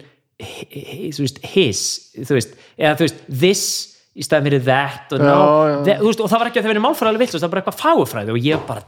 [1.14, 1.84] þú veist, his,
[2.18, 3.65] þú veist, eða þú veist, this
[4.14, 5.77] í staðin fyrir that og, Já, no, já.
[5.88, 7.64] that, þú veist, og það var ekki að það verið málfræðilega vilt það var bara
[7.64, 8.84] eitthvað fáufræði og ég bara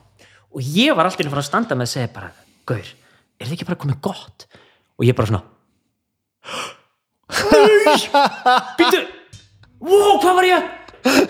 [0.56, 2.32] og ég var alltaf inn að fara að standa með að segja bara,
[2.70, 2.88] gaur,
[3.36, 4.48] er þetta ekki bara komið gott?
[4.96, 5.44] Og ég bara svona
[8.78, 9.02] býtu
[9.82, 10.60] wow, hvað var ég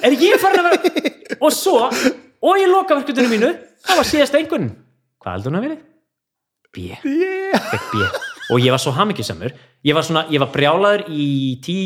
[0.04, 3.52] er ég farin að vera og svo, og ég loka verkefninu mínu
[3.86, 4.70] það var síðast einhvern
[5.24, 5.82] hvað heldur hún að verið?
[6.76, 8.04] B, B.
[8.52, 11.80] Og ég var svo hamingjusamur ég var svona, ég var brjálaður í tí,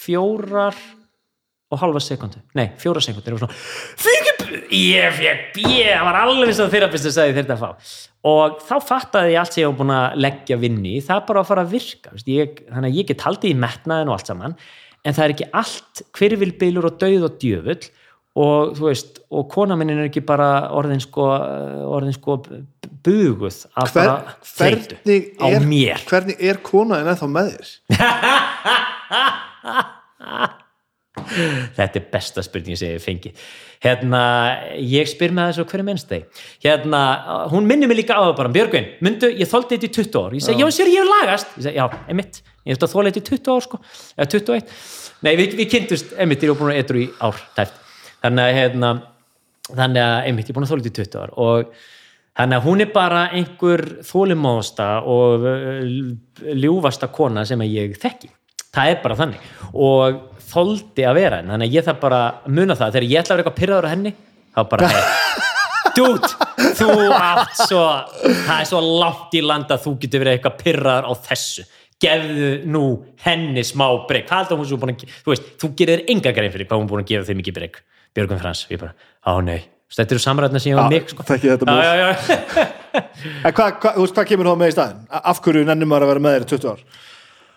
[0.00, 0.76] fjórar
[1.76, 3.36] og halva sekundu, nei, fjóra sekundu
[4.72, 7.94] ég fekk B, það var alveg svo þyrrapist að segja þetta að fá.
[8.26, 11.42] Og þá fattaði ég allt sem ég var búin að leggja vinni það er bara
[11.42, 14.56] að fara að virka ég, þannig að ég get haldið í metnaðin og allt saman
[15.06, 17.84] en það er ekki allt hvirvilbilur og dauð og djöfull
[18.36, 21.24] og þú veist, og kona minn er ekki bara orðin sko,
[21.88, 22.32] orðin sko
[23.06, 24.16] buguð af Hver, bara
[24.50, 26.04] hvernig, á mér.
[26.10, 27.68] hvernig er konaðin ennþá með þér?
[31.78, 33.32] þetta er besta spurning sem ég fengi
[33.84, 34.20] hérna,
[34.80, 37.00] ég spyr með þessu hverju minnsteg hérna,
[37.52, 40.36] hún minnir mig líka á það bara Björgvin, myndu, ég þóldi þetta í 20 ár.
[40.36, 41.50] Ég segi, já, sér, ég hef lagast.
[41.58, 43.82] Ég segi, já, emitt, ég hef þetta í 20 ár sko,
[44.16, 44.72] eða 21
[45.24, 47.84] nei, við, við kynntust, emitt, ég er búin að eitthvað í ár tæft,
[48.24, 48.92] þannig að hérna,
[49.72, 51.34] þannig að, emitt, ég er búin að þólið þetta í 20 ár.
[51.46, 51.76] Og
[52.36, 55.92] þannig að hún er bara einhver þólimóðasta og uh,
[56.52, 58.32] ljúfasta kona sem ég þekki.
[58.76, 59.52] Það er bara þannig.
[59.72, 60.18] Og
[60.50, 63.34] þóldi að vera henn, þannig að ég þarf bara að muna það, þegar ég ætla
[63.34, 64.12] að vera eitthvað pyrraður á henni
[64.56, 64.90] þá bara,
[65.96, 66.30] dude
[66.78, 67.84] þú átt svo
[68.22, 71.66] það er svo langt í landa að þú getur verið eitthvað pyrraður á þessu
[72.06, 72.82] gefðu nú
[73.24, 76.52] henni smá breyk hvað heldur hún svo búin að, þú veist, þú gerir enga grein
[76.52, 77.80] fyrir hvað hún búin að gefa þeim mikið breyk
[78.16, 78.92] Björgum Frans, ég bara,
[79.24, 79.64] á nei
[79.94, 81.24] þetta eru samræðna sem ég var mig sko.
[81.26, 81.84] þetta já, mjög.
[81.86, 82.06] já,
[82.56, 83.04] já.
[83.46, 85.02] En hvað kemur þá með í staðin?
[85.08, 86.80] Af hverju nennum maður að vera með þér í 20 ár?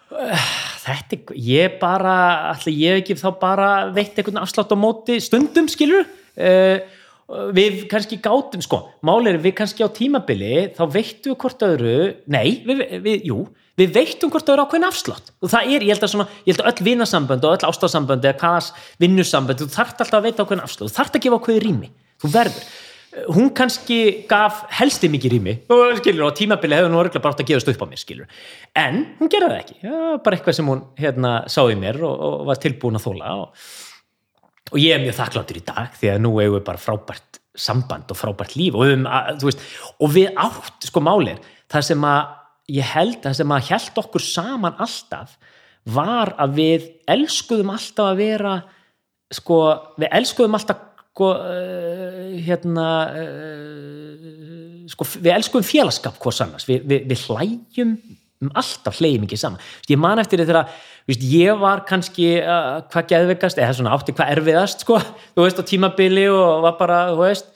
[0.09, 2.15] Þetta ég bara
[2.53, 6.79] allir ég ekki þá bara veitt einhvern afslátt á móti stundum skilur uh,
[7.53, 11.97] við kannski gátum sko, máli er við kannski á tímabili þá veittum við hvort öðru
[12.25, 13.43] nei, við, við, jú
[13.79, 15.31] við veittum hvort öðru ákveðin afslátt.
[15.39, 18.25] Og það er, ég held að svona, ég held að öll vinasambönd og öll ástáðsambönd
[18.27, 18.69] eða hvaðas
[18.99, 21.91] vinnusambönd þú þarft alltaf að veita ákveðin afslátt, þú þarft að gefa ákveði rými.
[22.19, 22.65] Þú verður
[23.33, 23.99] hún kannski
[24.29, 25.55] gaf helsti mikið rými.
[25.73, 28.41] Og skilur, á tímabili hefur hún orðinlega bara átt að gefast upp á mér, skilur
[28.77, 32.25] en hún gerði það ekki, já, bara eitthvað sem hún hérna sá í mér og,
[32.27, 33.67] og var tilbúin að þóla og,
[34.69, 38.11] og ég er mjög þakkláttur í dag því að nú eigum við bara frábært samband
[38.13, 39.63] og frábært líf og við, að, veist,
[39.99, 41.41] og við átt, sko málir
[41.71, 42.35] það sem að
[42.79, 45.39] ég held, það sem að held okkur saman alltaf
[45.89, 48.53] var að við elskuðum alltaf að vera
[49.33, 49.57] sko,
[49.97, 52.87] við elskuðum alltaf sko, uh, hérna
[53.23, 57.97] uh, sko, við elskuðum félagskap hvort annars, við, við, við hlæjum
[58.39, 59.59] um alltaf hlæjum ekki saman.
[59.91, 60.69] Ég man eftir þegar
[61.09, 64.99] Vist, ég var kannski uh, hvað geðveikast eða svona átti hvað erfiðast sko,
[65.33, 67.49] þú veist á tímabili og var bara þú veist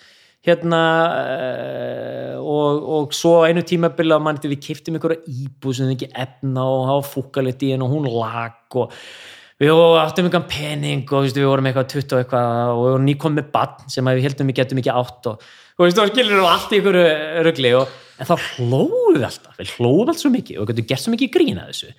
[0.44, 0.80] hérna
[1.20, 6.66] uh, og, og svo einu tímabili að mann við kiftum ykkur íbúð sem ekki efna
[6.66, 8.98] og hafa fúkalitt í henn og hún lag og
[9.68, 13.38] við áttum ykkur pening og við vorum eitthvað 20 og eitthvað og við vorum nýkom
[13.38, 16.50] með bann sem við heldum við getum ekki átt og þú veist, þá skilur við
[16.50, 17.00] allt í ykkur
[17.48, 20.90] rugli og, en þá hlóðum við alltaf við hlóðum alltaf svo mikið og við getum
[20.92, 21.94] gert svo mikið grína þessu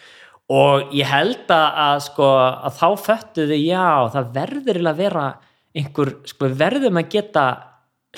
[0.55, 5.29] og ég held að, sko, að þá föttu þið já, það verður að vera
[5.75, 7.45] einhver, sko, verðum að geta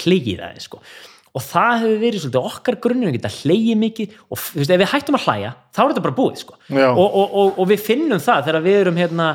[0.03, 0.81] hlegið aðeins sko.
[1.37, 4.81] Og það hefur verið svolítið okkar grunnum að geta hlegið mikið og þú veist, ef
[4.83, 6.57] við hættum að hlæja þá er þetta bara búið sko.
[6.73, 9.27] Og, og, og, og við finnum það þegar við erum hérna,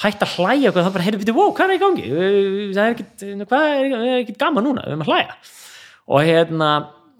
[0.00, 2.06] hætt að hlæja og það bara, heyrðu, wow, hvað er í gangi?
[2.70, 5.36] Það er ekkit, hvað er, ekkit gaman núna við erum að hlæja.
[6.10, 6.70] Og hérna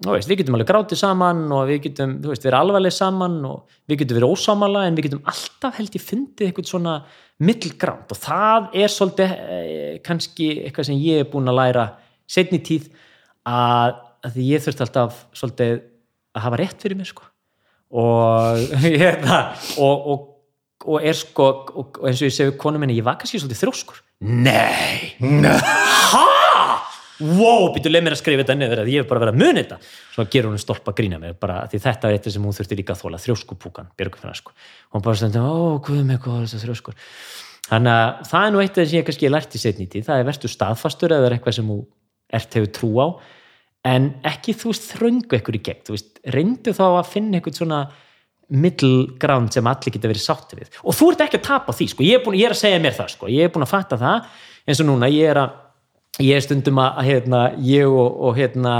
[0.01, 3.99] Veist, við getum alveg grátið saman og við getum veist, verið alvarleg saman og við
[3.99, 6.93] getum verið ósamala en við getum alltaf held ég fundið eitthvað svona
[7.45, 11.85] middelgránt og það er svolítið eh, kannski eitthvað sem ég er búin að læra
[12.25, 12.87] setni tíð
[13.45, 15.77] að, að því ég þurft alltaf svolítið
[16.35, 17.27] að hafa rétt fyrir mér sko.
[17.91, 18.61] Og,
[19.01, 19.41] hérna,
[19.81, 20.27] og, og,
[20.87, 24.03] og er sko og eins og ég segi konu minni, ég var kannski svolítið þróskur
[24.21, 25.17] Nei!
[25.19, 26.27] Hæ?
[27.21, 29.61] wow, býtu leið mér að skrifa þetta niður að ég hef bara verið að muni
[29.61, 29.77] þetta.
[30.15, 32.95] Svo gerur hún stolpa grína mér bara því þetta er þetta sem hún þurfti líka
[32.95, 34.55] að þóla þrjóskupúkan, Björgfinna sko.
[34.93, 36.97] Hún bara stendur, ó, guð mig, hvað er þetta þrjóskur?
[37.67, 40.07] Þannig að það er nú eitt af það sem ég kannski lært í setni tíð,
[40.07, 41.77] það er verstu staðfastur eða er eitthvað sem þú
[42.39, 43.07] ert hefur trú á
[43.87, 47.59] en ekki þú veist þröngu eitthvað í gegn, þú veist, reyndu þá að finna eitthvað
[47.61, 47.81] svona
[48.51, 50.71] middle ground sem allir geta verið sátti við.
[50.83, 52.81] Og þú ert ekki að tapa því, sko, ég er, búin, ég er að segja
[52.83, 54.31] mér það, sko, ég er búin að fatta það
[54.67, 55.59] eins og núna, ég er að
[56.19, 58.73] ég er stundum að hérna, ég og, og hérna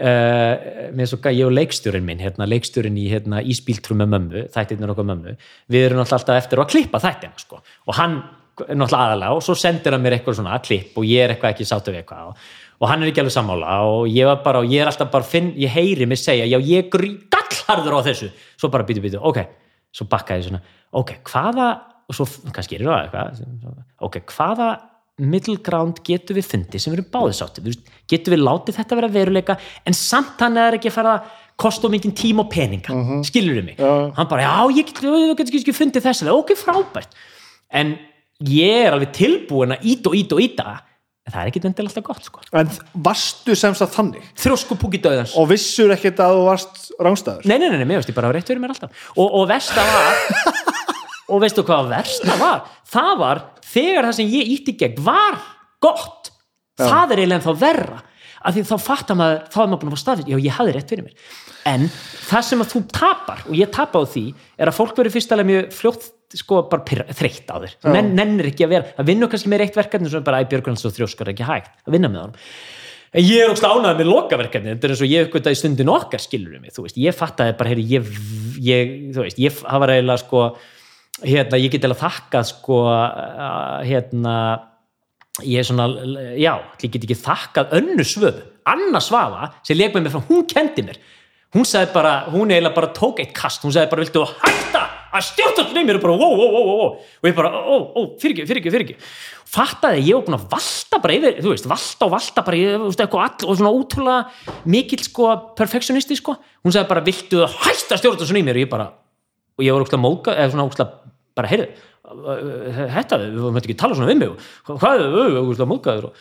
[0.00, 4.94] uh, með svo ég og leikstjórin minn hérna, leikstjórin í hérna, íspíltrum með mömmu þættirnir
[4.94, 5.36] okkar mömmu
[5.72, 7.60] við erum alltaf eftir að klippa þættina sko.
[7.60, 8.20] og hann
[8.58, 11.68] náttúrulega aðalega og svo sendir hann mér eitthvað svona klipp og ég er eitthvað ekki
[11.68, 13.78] sáttu við eitthvað og, og hann er ekki alveg sammála.
[13.90, 16.58] Og ég var bara og ég er alltaf bara finn, ég heyri mig segja já
[16.58, 18.30] ég gallharður á þessu.
[18.56, 19.42] Svo bara býtu býtu, ok,
[19.92, 20.62] svo bakka ég svona
[20.96, 21.72] ok, hvaða,
[22.08, 24.68] og svo kannski er það eitthvað, ok, hvaða
[25.18, 27.74] middle ground getur við fundið sem við erum báðið sátti,
[28.08, 31.90] getur við látið þetta vera veruleika en samt hann er ekki að fara að kosta
[31.90, 32.94] mikið tíma og peninga.
[32.94, 33.24] Uh -huh.
[33.26, 34.14] skilur við mig, Já.
[34.14, 37.10] hann bara já, ég get, ég get, get, get fundið þess ok, frábært.
[37.70, 37.98] En
[38.46, 40.82] ég er alveg tilbúin að ít og ít og íta
[41.28, 42.42] en það er ekki vendil alltaf gott sko.
[42.56, 42.70] en
[43.04, 44.30] varstu semst að þannig?
[44.40, 48.00] Þrjósku púki döðans og vissur ekkert að þú varst rángstæður Nei, nei, nei, nei, mér
[48.00, 49.06] veist ég bara að rétt verið mér alltaf.
[49.14, 50.66] Og, og versta var
[51.32, 52.66] og veistu hvað versta var?
[52.88, 55.40] Það var þegar það sem ég ítti gegn var
[55.84, 56.32] gott.
[56.78, 58.02] Það er eiginlega þá verra.
[58.38, 60.74] Af því þá fattar maður, þá er maður búin að fá staðfist já, ég hafði
[60.76, 61.32] rétt fyrir mér.
[61.68, 61.88] En
[62.28, 64.22] það sem að þú tapar, og ég tapa á því
[64.56, 66.06] er að fólk verður fyrst alveg mjög fljótt
[66.36, 66.84] sko bara
[67.16, 67.76] þreytt á þér.
[67.88, 70.48] Nenn, nennir ekki að vera, að vinna kannski með eitt verkefni sem er bara, æ,
[70.50, 72.42] Björgun, svo þrjóskar ekki hægt að vinna með honum.
[73.16, 75.88] En ég er ógst ánægð með lokaverkefni, þetta er eins og ég uppgötta í stundin
[75.88, 78.10] okkar skilur mig, þú veist, ég fattaði bara, heyri, ég,
[78.60, 80.42] ég, þú veist, ég það var eiginlega sko,
[81.22, 84.34] hérna, ég get eða þakkað sko, að, hérna,
[85.40, 85.88] ég er svona,
[86.36, 86.52] já,
[86.84, 90.84] ég get ekki þakkað önnu svöðu, Anna Svafa, sem leik með mér frá, hún kendi
[90.84, 91.00] mér,
[91.56, 94.84] hún sagði bara, hún eiginlega bara tók eitt kast, hún sagði bara, viltu hætta
[95.18, 96.86] að stjórna þetta mér og bara, ó, ó, ó, ó,
[97.22, 98.96] og ég bara, ó, ó, fyrir ekki, fyrir ekki, fyrir ekki,
[99.48, 102.56] fattaði að ég var búin að valta bara yfir, þú veist, valta og valta bara,
[102.60, 104.20] ég, þú veist, eitthvað all, og svona ótrúlega
[104.74, 105.22] mikill, sko,
[105.58, 106.32] perfektionisti, sko,
[106.64, 108.86] hún sagði bara, viltu hætta að stjórna þetta mér og ég bara,
[109.58, 111.68] og ég var ógstlega móka, eða svona ógstlega, bara, heyrðu,
[112.96, 114.28] þetta, við möttum ekki tala svona við mig,
[114.68, 114.96] hvað,
[115.42, 116.12] ógstlega mókaður og,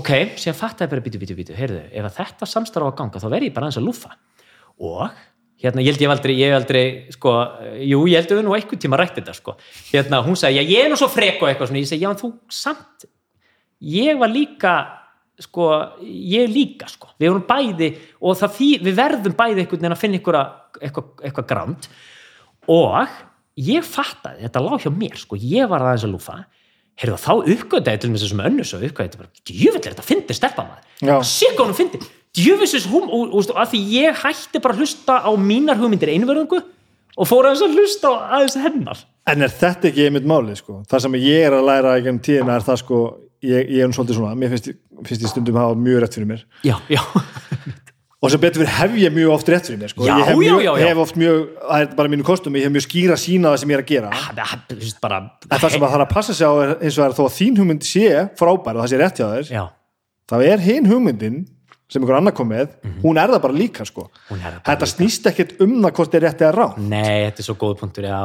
[0.00, 1.82] ok, síðan fattaði bara, bítu, bítu, bítu, heyrðu,
[5.60, 7.34] ég hérna, ég held ég aldrei, ég aldrei sko,
[7.84, 9.56] jú, ég held að við nú einhvern tíma rætti þetta sko,
[9.90, 12.10] hérna, hún sagði, já, ég er nú svo frek og eitthvað svona, ég segi, já,
[12.10, 13.08] en þú samt
[13.80, 14.74] ég var líka
[15.40, 15.66] sko,
[16.04, 17.14] ég líka sko.
[17.20, 21.48] Við vorum bæði, og það því, við verðum bæði einhvern veginn að finna eitthvað, eitthvað
[21.48, 21.88] gránd
[22.70, 23.20] og
[23.60, 26.36] ég fattaði, þetta lág hjá mér sko, ég var aðeins að lúfa.
[27.00, 30.04] Heyrðu þá uppgötaði til og með þessum önnus og uppgötaði þetta bara, djöfull er þetta
[30.04, 30.90] fyndi stelpa maður.
[31.70, 32.00] Hún fyndi,
[32.36, 36.12] djöfusins hún og, og, og að því ég hætti bara að hlusta á mínar hugmyndir
[36.12, 36.60] einverðungu
[37.20, 40.80] og fór að hlusta á aðeins hennar En er þetta ekki einmitt máli sko?
[40.90, 43.00] Það sem ég er að læra í gennum tíðina er það sko,
[43.44, 44.70] ég, ég er nú svolítið svona, mér finnst,
[45.06, 47.02] finnst ég stundum hafa mjög rétt fyrir mér já, já,
[48.20, 50.06] og sem betur fyrir hef ég mjög oft rétt fyrir mér sko.
[50.08, 50.88] Já, ég hef, mjög, já, já.
[50.88, 53.74] hef oft mjög, það er bara mínu kostum ég hef mjög skýra sína það sem
[53.74, 56.12] ég er að gera það er veist, bara en það sem að það er að
[56.16, 58.92] passa sig á er eins og er þó að þín hugmynd sé frábær og það
[58.92, 59.70] sé rétt hjá þér
[60.30, 61.40] þá er hinn hugmyndin
[61.90, 64.04] sem einhver annar kom með, hún er það bara líka sko.
[64.28, 64.88] Það þetta líka.
[64.92, 68.06] snýst ekkert um það hvort er rétt eða rá nei, þetta er svo góð punktur
[68.06, 68.18] já,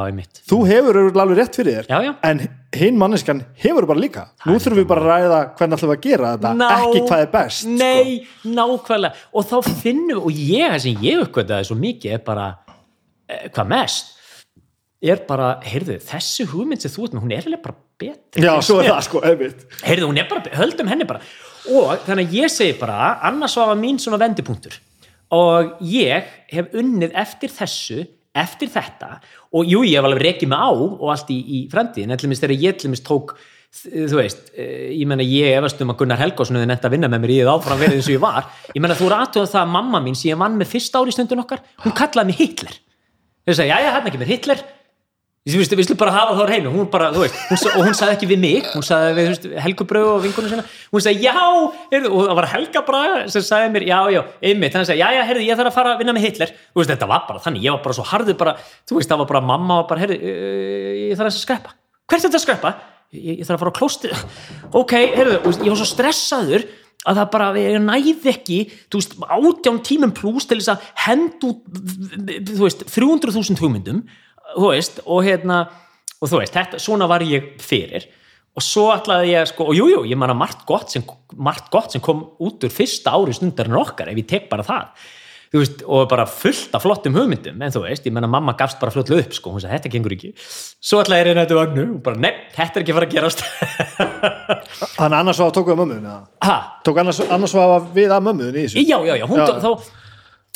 [0.52, 2.12] þú hefur alveg rétt fyrir þér Já, já.
[2.30, 2.42] en
[2.76, 6.04] hinn manneskan hefur bara líka nú þurfum við bara að ræða hvernig ætlum við að
[6.06, 7.74] gera þetta Ná- ekki hvað er best sko.
[7.80, 12.22] Nei, nákvæmlega og þá finnum við, og ég, það sem ég uppgötaði svo mikið er
[12.30, 12.46] bara
[13.26, 14.12] eh, hvað mest
[15.06, 18.52] er bara, heyrðu, þessi hugmynd sem þú ert með, hún er alveg bara betri já,
[18.64, 21.20] svo er það sko, einmitt heyrðu, hún er bara, höldum henni bara
[21.72, 24.76] og þannig að ég segi bara, annars var mín svona vendipunktur.
[25.34, 28.04] Og ég hef unnið eftir þessu
[28.36, 29.16] eftir þetta.
[29.56, 32.28] Og jú, ég hef alveg rekið mig á og allt í, í fremtíðin, en til
[32.28, 33.36] dæmis þegar ég til dæmis tók
[33.76, 37.10] þú veist, eh, ég menna ég efast um að Gunnar Helgásson hefði nefnt að vinna
[37.12, 39.50] með mér í það áfram verið eins og ég var, ég menna þú eru aðtöða
[39.52, 42.30] það að mamma mín sem ég vann með fyrsta ári í stundin okkar hún kallaði
[42.30, 42.78] mig Hitler.
[43.46, 44.62] Þau sagði, já, já, hérna ekki mér Hitler
[45.46, 48.82] við slum bara hafa það á veist, sa- og hún sagði ekki við mig, hún
[48.82, 51.34] sagði við, veist, Helgu Brau og vingunum sinna, hún sagði, já,
[51.92, 55.06] heyrðu, og það var Helga Braga sem sagði mér, já, já, einmitt, þannig að já,
[55.14, 57.62] já, heyrðu, ég þarf að fara að vinna með Hitler, veist, þetta var bara þannig,
[57.62, 58.56] ég var bara svo harður bara,
[58.90, 61.76] þú veist, það var bara mamma var bara, heyrðu, uh, ég þarf að skreppa,
[62.10, 62.74] hvert er þetta að skreppa?
[63.14, 64.26] Ég, ég þarf að fara á klóstið,
[64.82, 66.66] ok, heyrðu, og ég var svo stressaður
[67.06, 68.60] að það bara, ég næði ekki
[68.90, 71.52] þú veist, átján tímum pluss til þess að hendu,
[72.50, 74.00] þú veist 300.000 hugmyndum
[74.62, 75.64] þú veist, og hérna
[76.16, 78.08] og þú veist, þetta, svona var ég fyrir.
[78.56, 81.04] Og svo ætlaði ég, sko, og jújú jú, ég man að margt gott, sem,
[81.36, 85.10] margt gott sem kom út úr fyrsta ári stundarinn okkar ef ég tek bara það.
[85.52, 88.80] Þú veist, og bara fullt af flottum hugmyndum en þú veist, ég menna mamma gafst
[88.80, 90.32] bara fljótlega upp sko, hún sagði, þetta gengur ekki.
[90.40, 93.44] Svo ætlaði ég reyna þetta vagnu og bara, nei, þetta er ekki fara að gerast.
[94.96, 96.18] Þannig annars var að tóku að mömmuðin eða?
[96.48, 96.56] ha,
[96.88, 98.82] Tók annars, annars var við að mömmuðin í þessu?
[98.88, 99.46] Já, já, já, hún, Já.
[99.62, 99.70] þá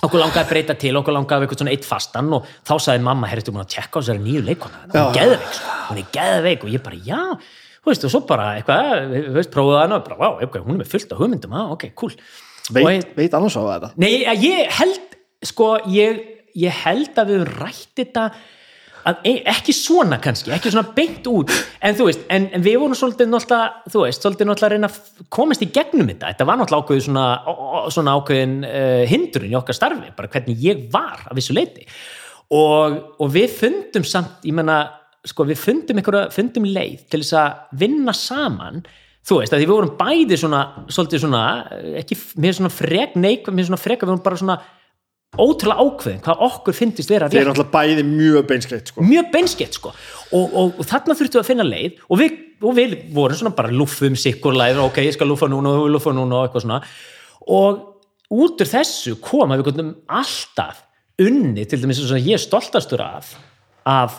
[0.00, 3.02] okkur langaði að breyta til, okkur langaði að eitthvað svona eitt fastan og þá sagði
[3.06, 5.74] mamma, herrstu múin að tjekka á þessari nýju leikona, hún er geðveik sko.
[5.88, 7.20] hún er geðveik og ég bara, já.
[7.80, 10.76] Þú veist, og svo bara eitthvað, þú veist, prófaði hana og bara, wow, okay, hún
[10.76, 12.12] er með fullt af hugmyndum, ah, ok, cool.
[12.70, 13.92] Veit, ég, veit annars var þetta?
[14.00, 14.10] Nei,
[14.44, 15.16] ég, held
[15.48, 16.20] sko, ég,
[16.60, 18.26] ég held að við höfum rætt þetta
[19.04, 21.52] ekki svona kannski, ekki svona beint út.
[21.82, 25.64] En þú veist, en, en við vorum svolítið náttúrulega, þú veist, svolítið náttúrulega reyna komast
[25.64, 27.26] í gegnum þetta, þetta var náttúrulega ákveðin svona,
[27.96, 31.86] svona ákveðin uh, hindrun í okkar starfi, bara hvernig ég var að vissu leiti
[32.50, 34.82] og, og við fundum samt, ég menna
[35.26, 38.82] sko, við fundum einhverja, fundum leið til þess að vinna saman
[39.26, 41.44] þú veist, að því við vorum bæði svona svolítið svona,
[41.76, 44.60] eh, ekki, mér svona frek neik, mér svona frek að við vorum bara svona
[45.38, 47.44] ótrúlega ákveðin hvað okkur fyndist vera Þeir rétt.
[47.44, 49.04] eru náttúrulega bæði mjög beinskleitt sko.
[49.06, 49.92] mjög beinskett sko.
[50.34, 53.54] Og, og, og þarna þurftum við að finna leið og við og við vorum svona
[53.56, 56.80] bara luffum sikkur læður, ok, ég skal luffa núna og luffa núna og eitthvað svona.
[57.48, 57.78] Og
[58.36, 60.82] út úr þessu kom að við gotum alltaf
[61.20, 63.32] unni til dæmis eins og ég stoltastur af
[63.88, 64.18] af,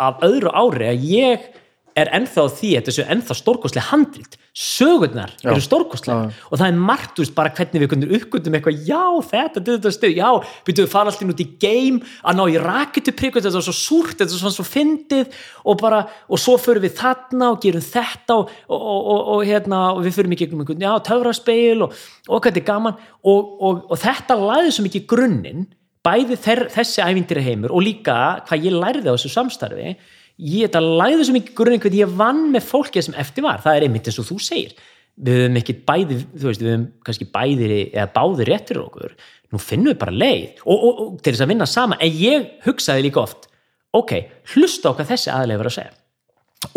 [0.00, 1.50] af öðru ári að ég
[1.98, 4.36] er ennþá því að þessu ennþá stórkostlega handrit.
[4.52, 6.40] Sögurnar eru stórkostlega Já.
[6.50, 10.16] og það er margt, veist, bara hvernig við uppgöndum eitthvað, já, þetta, þetta, þetta stuð
[10.18, 10.28] já,
[10.66, 14.18] byrjuðu að fara alltaf út í game að ná í raketupríku, þetta var svo súrt
[14.18, 18.38] þetta var svona svo fyndið og bara og svo förum við þarna og gerum þetta
[18.42, 22.42] og, og, og, og, hérna og við förum í gegnum einhvern, já, töfraspeil og, og
[22.42, 23.06] hvað þetta er gaman.
[23.22, 25.70] Og, og, og þetta læði svo mikið grunninn
[26.02, 28.16] bæði þer, þessi ævindýri heimur og líka
[28.48, 29.94] hvað ég lærði á þessu samstarfi
[30.38, 33.78] ég þetta læði svo mikið grunninn hvernig ég vann með fólkið sem eftir var, það
[33.78, 34.74] er einmitt eins og þú segir.
[35.22, 39.16] Við höfum ekki bæði, þú veist, við höfum kannski bæði eða báði rétt fyrir okkur.
[39.52, 40.62] Nú finnum við bara leið.
[40.64, 43.50] Og, og, og til þess að vinna sama, en ég hugsaði líka oft
[43.92, 44.14] ok,
[44.54, 45.98] hlusta hvað þessi aðlega verið að segja.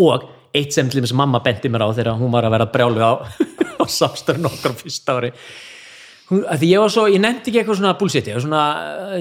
[0.04, 0.26] Og
[0.56, 3.06] eitt sem til þess að mamma bendi mér á þegar hún var að vera brjálu
[3.06, 3.14] á,
[3.82, 5.32] á samstörn okkar á fyrsta ári.
[6.30, 8.66] Hún, því ég var svo, ég nefndi ekki eitthvað svona bullshit, ég var svona,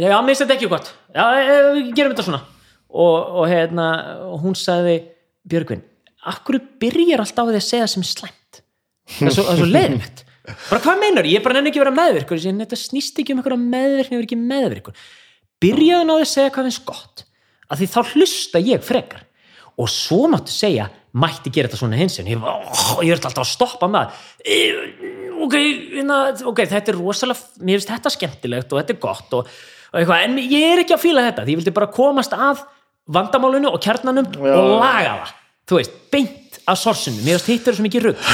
[0.00, 0.90] já, mér finnst þetta ekki gott.
[1.12, 2.42] Já, eh, við gerum þetta svona
[2.94, 3.88] og, og hérna,
[4.42, 5.00] hún sagði
[5.50, 5.82] Björgvin,
[6.30, 8.62] akkur byrjar alltaf á því að segja sem slæmt?
[9.18, 10.24] Það er svo, er svo leiðinlegt.
[10.44, 12.40] Bara hvað meinar, ég bara nenni ekki að vera meðvirkur.
[12.44, 15.06] Þetta snýst ekki um eitthvað meðvirkni ég er ekki meðvirkur.
[15.64, 17.24] Byrjaðu náðu að segja hvað finnst gott?
[17.68, 19.24] Að því þá hlusta ég frekar.
[19.80, 23.52] Og svo máttu segja mætti gera þetta svona hins ég, oh, ég er alltaf að
[23.52, 25.04] stoppa með það.
[25.44, 25.56] Ok,
[25.94, 26.18] hérna,
[26.50, 29.52] ok, þetta er rosalega mér finnst þetta skemmtilegt og þetta er gott og,
[29.94, 32.64] og en ég er ekki að fíla þetta því ég vildi bara komast að
[33.10, 34.52] vandamálunu og kjarnanum Já.
[34.54, 35.32] og laga það.
[35.64, 37.24] Þú veist, beint að sorsinu.
[37.24, 38.30] Mér finnst hittur svo mikið rugg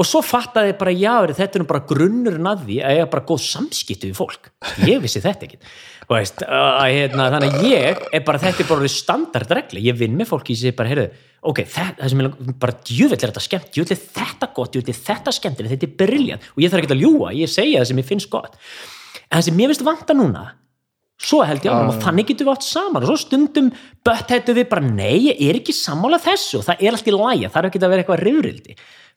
[0.00, 3.08] og svo fattaði ég bara, já, þetta er bara grunnurinn að því að ég er
[3.10, 4.52] bara góð samskipti við fólk?
[4.86, 5.58] Ég vissi þetta ekki
[6.10, 10.16] Þú veist, að, hérna, þannig að ég er bara, þetta er bara standardregli, ég vinn
[10.18, 11.04] með fólki sem ég bara, heyrðu,
[11.46, 12.30] ok, það, það sem er
[12.64, 15.94] bara djúvill er þetta skemmt, djúvill er þetta gott djúvill er þetta skemmtilegt, þetta er
[16.00, 16.48] briljant.
[16.56, 18.58] Og ég þarf ekki að ljúga, ég segja það sem ég finnst gott.
[19.28, 20.44] En það sem mér finnst vanta núna
[21.20, 23.04] svo held ég áfram og þannig getum við átt saman.
[23.04, 23.70] Og svo stundum
[24.06, 26.60] bött hættu við bara nei, ég er ekki sammála þessu.
[26.60, 28.24] Og það er allt í læja, það er ekki að vera eitthvað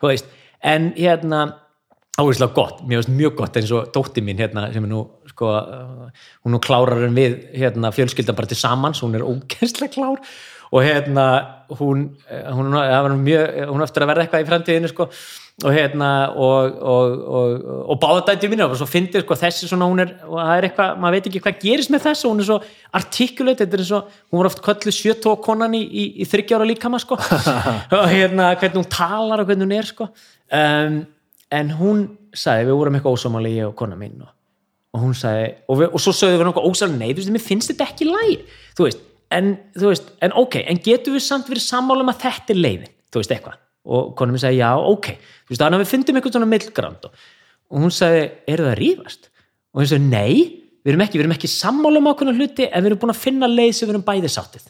[0.03, 0.31] veist,
[0.63, 1.43] en hérna
[2.19, 4.99] áherslega gott, mér finnst mjög gott eins og dótti mín hérna sem er nú
[5.31, 5.49] sko,
[6.45, 10.19] hún nú klárar en við hérna fjölskyldan bara til samans, hún er ógærslega klár.
[10.73, 11.25] Og hérna
[11.79, 12.73] hún eh, hún,
[13.23, 15.09] mjög, hún er eftir að verða eitthvað í framtíðinu sko
[15.61, 20.01] og hérna og, og, og, og báðadætti mínu og svo fyndið sko þessi svona hún
[20.01, 22.57] er og það er eitthvað, maður veit ekki hvað gerist með þessu hún er svo
[22.99, 27.19] articulate, þetta er svo hún var oft köllu sjötókonan í, í, í þryggjára líkama sko.
[27.99, 30.09] Og hérna hvernig hún talar og hvernig hún er sko.
[30.49, 31.03] Um,
[31.53, 34.31] en hún sagði, við vorum eitthvað ósámáli ég og kona mín og,
[34.97, 37.45] og hún sagði, og, við, og svo sögðu við nokkuð ósámáli nei, þú veist, mér
[37.45, 38.39] finnst þetta ekki lægi
[38.73, 39.03] þú veist,
[39.37, 42.61] en, þú veist, en ok en getur við samt verið sammála um að þetta er
[42.65, 42.95] leiðin?
[43.13, 45.09] Þú veist, eitthvað, og kona mín sagði já, ok,
[45.43, 47.23] þú veist, þannig að við fyndum eitthvað svona millgrand og,
[47.73, 49.29] hún sagði, eru það að rífast?
[49.73, 50.33] og hún sagði, nei,
[50.83, 53.23] við erum ekki við erum ekki sammála um ákveðna hluti en við erum búin að
[53.23, 54.69] finna leið sem við erum bæði sáttið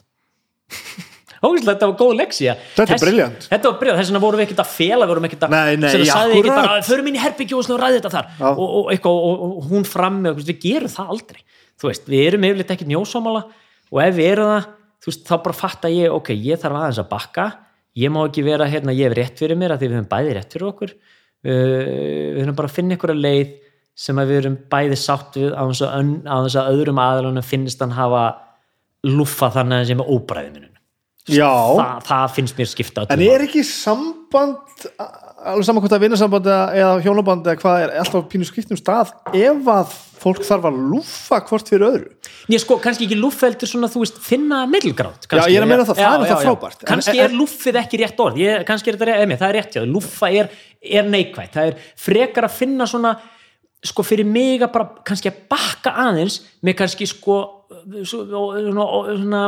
[1.44, 3.48] Ógæslega, þetta var góð leksía Þetta er brilliant.
[3.52, 5.90] Þetta var brilliant, þess vegna vorum við ekkert að fela vorum ekkert að, Nei, nei,
[5.92, 6.70] já, sagði ekki akkúrat.
[6.70, 8.46] bara, förum inn í herbyggju og ræði þetta þar Já.
[8.54, 11.42] og, og, eitthvað, og, og hún fram með, við gerum það aldrei
[11.84, 13.44] þú veist, við erum yfirleitt ekki njósámála
[13.92, 14.70] og ef við erum það,
[15.04, 17.48] þú veist, þá bara fatta ég, ok, ég þarf aðeins að bakka
[18.00, 20.38] ég má ekki vera, hérna, ég hef rétt fyrir mér að því við höfum bæði
[20.38, 20.96] rétt fyrir okkur.
[21.44, 23.56] Uh, við höfum bara að finna einhverja leið
[23.94, 26.14] sem að við erum bæði sátt við á þess að,
[26.58, 28.24] að öðrum aðalunum finnst hann hafa
[29.06, 30.73] lúffa þannig sem er óbræði minnun Já,
[31.80, 34.58] Þa, það finnst mér skipta en er ekki samband
[35.44, 39.12] alveg saman hvort að vinnasamband eða- hjónaband eða hvað er alltaf pínu skipt um stað
[39.36, 39.94] ef að
[40.24, 42.12] fólk þarf að lúffa hvort fyrir öðru?
[42.52, 45.84] Ég sko, kannski ekki lúffeldur svona, þú veist, finna middelgrátt Já, ég er að meina
[45.88, 46.86] það, það er það frábært.
[46.88, 48.38] Kannski en- er lúffið ekki rétt orð.
[48.40, 50.50] Ég, kannski er þetta rétt, það er rétt, já, lúffa er,
[50.84, 53.18] er neikvægt, það er frekar að finna svona,
[53.84, 57.63] sko, fyrir mig að bara kannski að bakka aðeins með kannski, sko
[58.10, 58.88] svona,
[59.20, 59.44] svona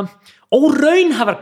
[0.54, 1.40] óraunhafar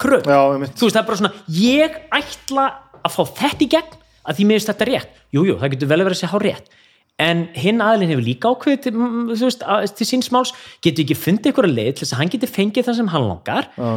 [0.54, 0.76] einmitt.
[0.78, 2.66] þú veist, það er bara svona, ég ætla
[3.04, 5.20] að fá þetta í gegn, að því finnst þetta rétt.
[5.34, 6.76] Jújú, jú, það getur vel að vera að segja há rétt.
[7.24, 10.54] En hinn aðlinn hefur líka ákveðið til, þú veist, að, til síns máls.
[10.82, 13.68] Getur ekki fundið einhverja leið til þess að hann getur fengið það sem hann langar?
[13.78, 13.92] Já.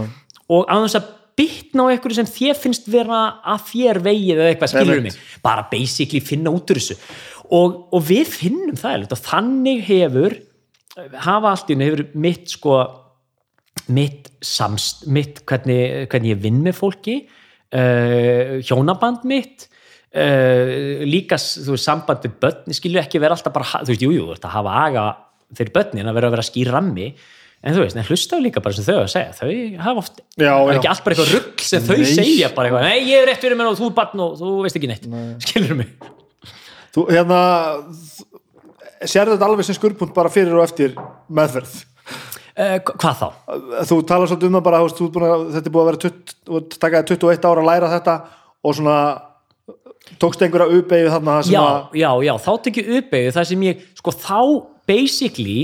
[0.47, 1.07] og á þess að
[1.38, 5.18] bytna á einhverju sem þér finnst vera að þér vegið eða eitthvað skilur Einmitt.
[5.18, 5.41] mig?
[5.45, 6.97] Bara basically finna út úr þessu.
[7.47, 10.38] Og, og við finnum það og þannig hefur
[11.24, 12.78] hafa allt í hefur mitt sko
[13.94, 19.68] mitt samst mitt hvernig, hvernig ég vinn með fólki uh, hjónaband mitt
[20.18, 24.11] uh, líka þú veist, samband við börn skilur ekki vera alltaf bara, þú veist, jú,
[24.15, 25.07] jú, þú veist, að hafa aga
[25.57, 27.11] fyrir börnin að vera að vera skýr rammi
[27.64, 29.53] en þú veist, en hlusta líka bara sem þau að segja þau
[29.86, 30.80] hafa oft, Já, er já.
[30.82, 32.10] ekki allt bara eitthvað rugg sem þau Nei.
[32.11, 34.52] segja bara eitthvað, nei ég er rétt fyrir mér og þú er barn og þú
[34.65, 35.07] veist ekki neitt,
[35.45, 35.95] skilur mig
[36.98, 37.40] þú, hérna
[39.03, 40.98] sérðu þetta alveg sem skurpunkt bara fyrir og eftir
[41.30, 41.78] meðferð?
[42.57, 43.28] Uh, hvað þá?
[43.86, 46.60] þú talar svolítið um það bara veist, að, þetta er búið að vera 20, þú
[46.60, 48.15] ert takaði 21 ára að læra þetta
[48.65, 48.98] og svona
[50.22, 53.84] tókst einhverja uppeyju þarna sem já, að já, já, þá tekið uppeyju það sem ég,
[53.99, 54.40] sko þá
[54.90, 55.57] basically,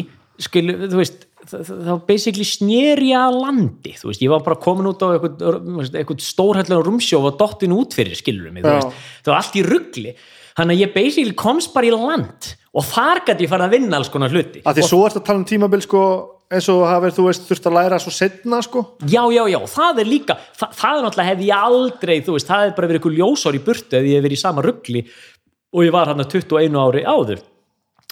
[0.44, 2.46] skilu, þú veist þá basically
[3.18, 7.40] að landi þú veist, ég var bara komin út á eitthvað, eitthvað stórhætlan rúmsjóf og
[7.40, 10.16] dottin út fyrir skilur mig, þú veist, það var allt í ruggli
[10.58, 14.00] þannig að ég basically komst bara í land og þar gæti ég farið að vinna
[14.00, 14.64] alls konar hluti.
[14.66, 16.04] Að því svo ert að tala um tímabil sko
[16.54, 18.84] eins og hafið þú veist þurft að læra svo setna sko.
[19.10, 22.50] Já, já, já, það er líka það, það er náttúrulega hefði ég aldrei, þú veist
[22.50, 25.04] það er bara verið eitthvað ljósár í burtu ef ég hef verið í sama ruggli
[25.74, 27.46] og ég var hann 21 ári áður.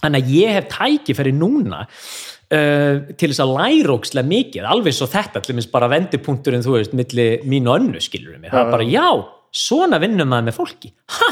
[0.01, 5.09] Þannig að ég hef tækifæri núna uh, til þess að læra ókslega mikið, alveg svo
[5.11, 8.73] þetta til minnst bara vendipunkturinn, þú veist, milli mín og önnu skilur mig, það er
[8.73, 9.07] bara, já.
[9.53, 11.29] svona vinnum maður með fólki, ha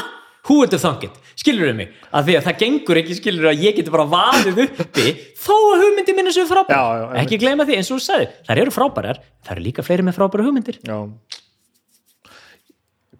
[0.50, 1.92] who would have thunk it, skilur við mig?
[2.10, 5.54] Að því að það gengur ekki, skilur við að ég geti bara vaðið uppi, þó
[5.54, 7.20] að hugmyndi minni séu frábær, Já, já, einmitt.
[7.22, 10.18] ekki gleyma því eins og þú sagði, þær eru frábærar það eru líka fleiri með
[10.18, 10.80] frábæra hugmyndir.
[10.82, 10.98] Já.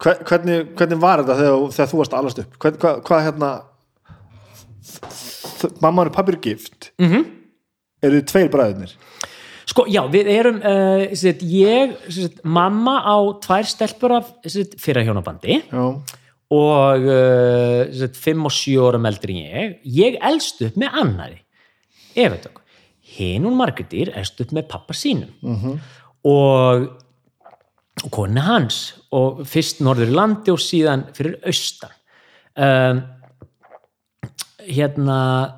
[0.01, 2.55] Hver- hvernig, hvernig var þetta þegar, þegar þú varst allast upp?
[2.61, 3.51] Hvað, hvað, hvað hérna
[5.81, 6.91] mamma og pappi eru gift.
[6.99, 7.25] Mm -hmm.
[8.03, 8.95] eru þið tveir bræðurnir?
[9.71, 11.05] Sko, já, við erum uh,
[11.47, 11.93] ég,
[12.43, 14.25] mamma á tvær stelpur af
[14.77, 15.61] fyrra hjónabandi.
[15.71, 16.01] Já,
[16.51, 21.39] og uh, set, fimm og sjö árum eldri en ég ég elst upp með annari
[22.15, 22.57] ef þetta
[23.11, 25.79] hinn hún Margreðir elst upp með pappa sínum -hmm.
[26.27, 26.89] og
[28.01, 28.77] og koni hans
[29.13, 31.91] og fyrst norður í landi og síðan fyrir austan
[32.55, 33.01] um,
[34.61, 35.17] hérna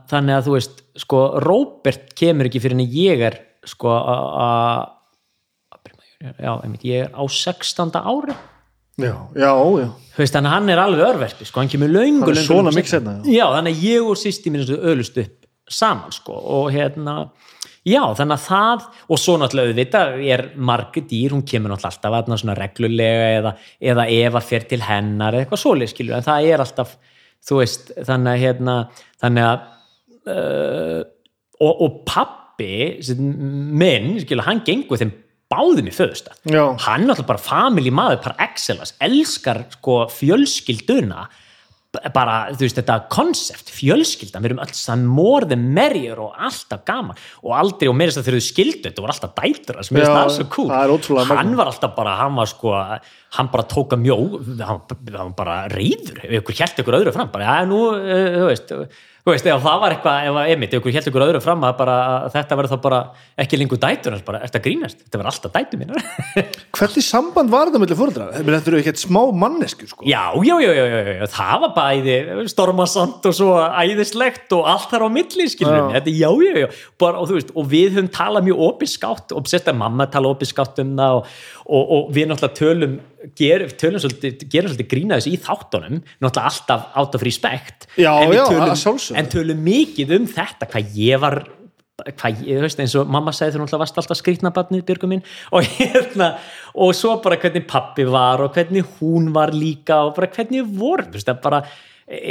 [0.10, 4.90] þannig að þú veist sko Róbert kemur ekki fyrir en ég er sko að
[6.84, 7.92] ég er á 16.
[8.00, 8.36] ári
[9.02, 9.52] já, já,
[9.82, 9.88] já.
[10.18, 12.92] Veist, þannig að hann er alveg örverfi sko, hann kemur löngu, Hann er svona mikið
[12.92, 13.16] seinna.
[13.24, 17.16] seinna, já, þannig að ég og sýsti mín öðlust upp saman sko, og hérna
[17.88, 22.18] já, þannig að það, og svo náttúrulega auðvitað er margi dýr, hún kemur náttúrulega alltaf
[22.20, 26.28] aðna svona reglulega eða, eða ef að fer til hennar eða eitthvað svoleið skilur, en
[26.28, 26.94] það er alltaf,
[27.44, 28.78] þú veist þannig að hérna,
[29.24, 29.66] þannig að
[30.36, 31.02] uh,
[31.64, 32.72] og, og pappi
[33.18, 35.16] minn, skilur, hann gengur þeim
[35.54, 41.30] báðum í föðustad hann er alltaf bara family maður par excellence, elskar sko fjölskylduna
[42.14, 47.20] bara, þú veist, þetta konsept fjölskyldan, við erum more than merrier og alltaf gaman.
[47.46, 50.32] Og aldrei og meirist að þegar þau skildu, þetta voru alltaf dætur sem er það
[50.38, 50.68] svo cool.
[51.22, 51.60] það hann magnað.
[51.60, 52.76] var alltaf bara, hann var sko
[53.38, 54.18] hann bara tóka mjó
[54.64, 58.50] hann, hann bara reyður, ef ykkur hjælt ykkur öðru fram bara, já, nú, uh, þú
[58.50, 58.76] veist
[59.24, 61.62] þú veist, ef það var eitthvað, ef að emitt, ef ykkur hjælt ykkur öðru fram
[61.64, 63.00] að bara, að þetta verður þá bara
[63.44, 65.04] ekki lengur dætur hans, bara, ertu að grínast?
[65.06, 66.10] Þetta verður alltaf dætur mínar.
[66.78, 70.04] Hvernig samband var þetta mellir fóreldra þetta eru ekki smá mannesku sko.
[70.10, 72.18] Já, já, já, já, já, það var bæði
[72.52, 75.86] stormasand og svo æðislegt og allt þar á milli, skilur Já.
[75.98, 76.68] þetta, já, já, já,
[77.02, 80.84] bara, og þú veist og við höfum talað mjög opinskátt og sérstaklega mamma tala opinskátt
[80.84, 81.32] um það og,
[81.64, 83.00] og, og við náttúrulega tölum
[83.40, 88.12] ger, tölum svolítið, gerum svolítið grína þessu í þáttunum, náttúrulega alltaf out of respect, Já,
[88.20, 91.44] en já, tölum, en tölum mikið um þetta, hvað ég var
[92.04, 95.14] hvað ég, þú veist, eins og mamma sagði þú náttúrulega varst alltaf skrýtna barnið, Björgum
[95.14, 95.24] mín
[95.54, 96.30] og hérna,
[96.74, 101.06] og svo bara hvernig pappi var og hvernig hún var líka og bara hvernig voru,
[101.08, 101.62] þú veist, það bara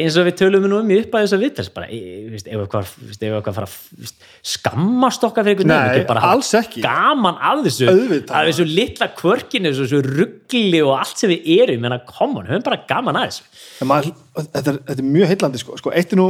[0.02, 1.34] eins og við tölum nú um í upp að þess
[1.66, 4.12] að bara, e- veist, ef eitthvað þú veist, ef eitthvað fara að
[4.52, 6.82] skammast okkar fyrir einhvern veginn, ekki bara alls ekki.
[6.84, 8.32] gaman af þessu, Auðvitað.
[8.38, 12.46] af þessu litla kvörkinu, þessu, þessu ruggli og allt sem við erum, menna, come on,
[12.50, 13.42] höfum bara gaman að þessu
[13.82, 16.28] En maður, þetta, er, þetta er mjög heillandi sko, sko eitt er nú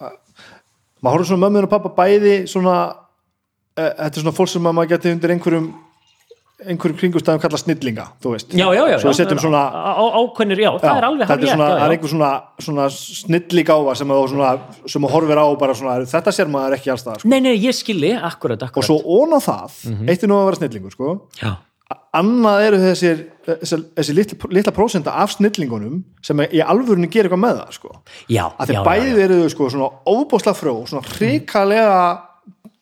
[0.00, 0.16] að-
[1.02, 2.76] maður horfður svona mömmun og pappa bæði svona
[3.76, 5.68] e, þetta er svona fólk sem að maður geti undir einhverjum
[6.58, 9.60] einhverjum kringustæðum kalla snillinga þú veist, já, já, já, svo við setjum svona
[10.18, 12.30] ákveðnir, já, það er alveg þetta er svona, er einhver svona,
[12.66, 14.50] svona snilligáfa sem svona,
[14.90, 17.30] sem horfir á bara svona, þetta sér maður ekki alls það sko.
[17.30, 20.08] Nei, nei, ég skilji, akkurat, og akkurat svo ón á það, Mhm.
[20.10, 21.14] eitt er nú að vera snillingur sko.
[22.18, 27.44] Annað eru þessir þessi, þessi litla, litla prósenda af snillingunum sem í alvörunni gerir eitthvað
[27.46, 27.94] með það sko.
[28.58, 32.18] að þeir bæði eru sko svona óbúsla fró, svona hrikalega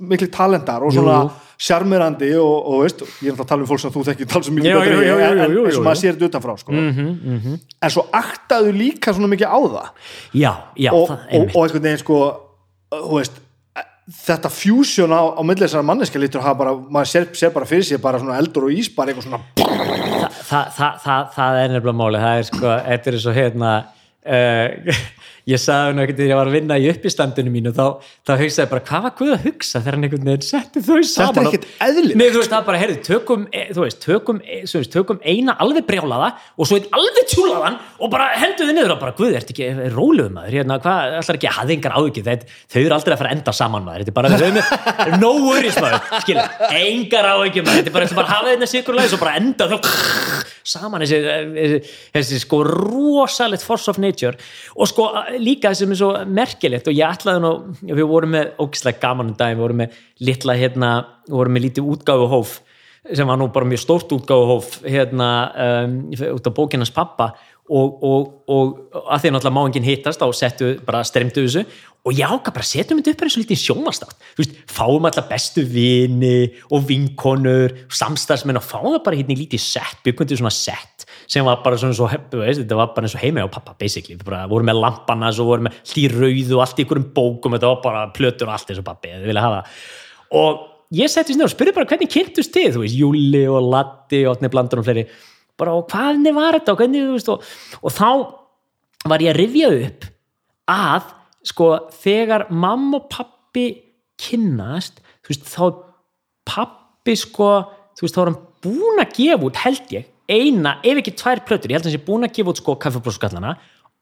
[0.01, 1.31] mikli talentar og svona.
[1.57, 4.47] Sjarmirandi og, og veist, ég er náttúrulega að tala um fólk sem þú þekki tala
[4.47, 5.85] sem mikið já, en en eins og já.
[5.87, 6.75] maður sér þetta utanfrá sko.
[6.77, 9.89] Mhm, en svo aktaðu líka svona mikið á það
[10.37, 11.57] já, já og, það, og, einmitt.
[11.57, 12.21] og einhvern veginn sko
[13.15, 13.43] veist
[14.07, 17.67] þetta fusion á, á milli þessar manneska lítur að hafa bara, maður sér, sér bara
[17.67, 21.59] fyrir sér bara svona eldur og ís, bara eitthvað svona Þa, það, það, það, það
[21.59, 23.71] er nefnilega máli það er sko, þetta er svo hérna
[24.27, 25.07] uh,
[25.47, 28.71] ég sagði hann ekkert þegar ég var að vinna í uppistandinu mínu þá, þá hugsaði
[28.73, 31.47] bara hvað var Guð að hugsa þegar hann einhvern veginn setti þau saman Þetta er
[31.47, 32.19] ekkert eðlilegt.
[32.19, 35.53] Nei, þú veist, það bara, heyrðu, tökum, e, þú veist, tökum, þú veist, tökum eina
[35.63, 39.33] alveg brjálaða og svo einn alveg tjúlaðan og bara hendu þið niður og bara, guð,
[39.39, 42.27] ertu ekki róluð maður, hérna, hvað, ætlar ekki að hafa engar áhugið,
[42.67, 44.27] þau eru aldrei að fara að enda saman maður, þetta er bara,
[45.23, 46.43] no worries maður, skil,
[46.83, 48.51] engar áhugið maður, þetta er bara, bara hafa
[50.67, 51.21] saman þessi,
[51.57, 51.81] þessi,
[52.17, 54.37] þessi sko rosalegt force of nature.
[54.77, 55.09] Og sko
[55.43, 57.53] líka sem er svo merkilegt og ég ætlaði nú,
[57.93, 60.95] við vorum með ógislega gaman um daginn, við vorum með litla hérna,
[61.29, 62.61] við vorum með lítið útgáfuhóf
[63.15, 65.29] sem var nú bara mjög stórt útgáfuhóf hérna
[65.87, 65.99] um,
[66.35, 67.33] út af bókinans pappa
[67.67, 71.65] og, og, og að því að náttúrulega má enginn hittast þá settu bara stremdu þessu.
[72.07, 75.65] Og ákvað bara setjum þetta upp eins og lítið sjónvastátt þú veist, fáum alltaf bestu
[75.67, 81.07] vini og vinkonur, samstagsmenn og fáum það bara hérna í lítið sett byggundið svona sett
[81.27, 84.15] sem var bara svona svo veist, þetta var bara eins og heimi á pappa basically,
[84.15, 87.57] við bara vorum með lampana svo vorum með hlýrauð og allt í einhverjum bókum.
[87.57, 89.65] Þetta var bara plötur og allt eins og pappi þið vilja hafa.
[90.39, 94.23] Og ég settist nefnir og spurði bara hvernig kynntust þið, þú veist, Júli og Latti
[94.27, 95.09] og Otni Blandur og fleiri
[95.61, 98.09] bara og hvernig var þetta og hvernig, þú veist, og, og þá
[99.11, 100.09] var ég að rifja upp
[100.73, 101.13] að
[101.47, 101.69] sko
[102.03, 103.67] þegar mamma og pappi
[104.21, 105.65] kynnast þú veist þá
[106.47, 107.51] pappi sko
[107.97, 111.45] þú veist þá er hann búin að gefa út held ég eina ef ekki tvær
[111.47, 113.57] plötur ég held að hann sé búin að gefa út sko kaffebrúskallana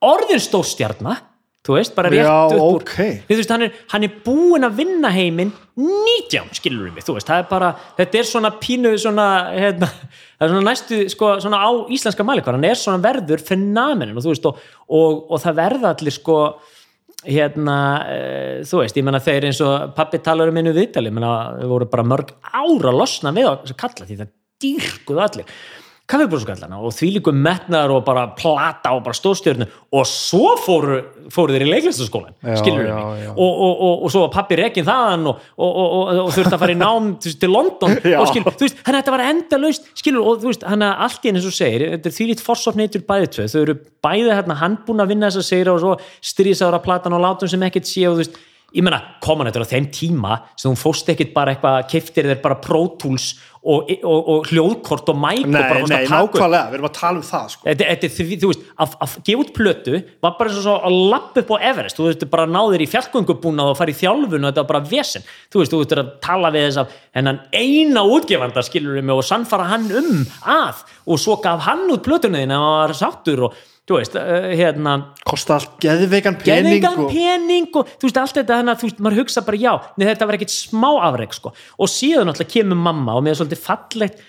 [0.05, 1.21] orðin stórstjarnar
[1.65, 2.83] þú veist bara rétt Já, upp úr.
[2.83, 2.97] ok.
[3.29, 7.31] þú veist hann er, hann er búin að vinna heiminn 19 skilur við þú veist
[7.31, 11.63] það er bara þetta er svona pínu svona hérna, það er svona næstu sko svona
[11.65, 15.61] á íslenska mælikvar hann er svona verður fenamenin og þú veist og, og, og það
[15.63, 16.39] verða allir sko
[17.25, 21.17] hérna, uh, þú veist, ég menna þeir eins og pappi talar um einu viðtali, ég
[21.17, 24.33] menna við voru bara mörg ára að losna við að kalla því það
[24.65, 25.55] dýrkuðu allir
[26.11, 29.65] kaffibúrskallana og því líku metnar og bara plata og bara stóðstjörnu
[29.97, 30.99] og svo fóru,
[31.33, 33.31] fóru þeir í leiklistaskólan skilur við já.
[33.33, 36.65] og, og, og, og svo var pappi rekin þaðan og, og, og, og þurfti að
[36.65, 37.97] fara í nám til London.
[38.21, 41.25] Og skilur, þú veist, hann þetta var endalaust skilur, og þú veist, hann er allt
[41.25, 43.47] í henni svo segir þetta er því lít forsofneitur bæði tvö.
[43.51, 45.95] Þau eru bæði hérna, hann búin að vinna þess að segja og svo
[46.33, 48.39] stríðsára platan og látum sem ekkert sé og þú veist,
[48.75, 52.41] ég meina, koman þetta á þeim tíma sem þú fóst ekkert bara eitthvað keftir þér
[52.43, 53.33] bara Pro Tools
[53.65, 56.95] og, og, og hljóðkort og mæk og Nei, bara fórst nei, nákvæmlega, við erum að
[56.99, 57.63] tala um það sko.
[57.69, 60.97] Þetta, þetta, því- þú veist, að, að gefa út plötu var bara eins og að
[61.15, 61.97] lappa upp á Everest.
[62.01, 65.25] Þú veist, bara náðir í fjallgöngubúna og fara í þjálfun og þetta var bara vesen.
[65.49, 69.17] Þú veist, þú veist, að tala við þess að hennan eina útgefanda skilur við mig
[69.23, 73.47] og sannfara hann um að og svo gaf hann út plötunniðin og hann var sáttur
[73.49, 73.57] og
[73.89, 74.95] þú veist, uh, hérna
[75.29, 77.09] Kosta allt geðveikan pening og...
[77.13, 80.07] pening og þú veist allt þetta þannig að þú veist, maður hugsa bara já nei
[80.09, 81.53] þetta var ekkit smá afreg sko.
[81.79, 84.25] Og síðan alltaf kemur mamma og er svolítið fallegt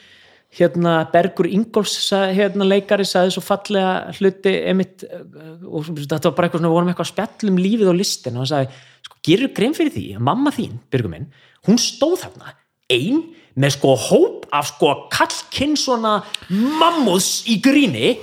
[0.55, 6.61] hérna Bergur Ingolfs hérna leikari sagði svo fallega hluti emitt og þetta var bara eitthvað
[6.61, 9.51] svona, við vorum eitthvað að spjall um lífið og listin og hann sagði, sko, gerur
[9.57, 11.27] grein fyrir því að mamma þín, Birgur minn,
[11.67, 12.55] hún stóð þarna
[12.93, 13.25] ein
[13.59, 16.17] með sko hóp af sko kallkinn svona
[16.51, 18.15] mammúðs í gríni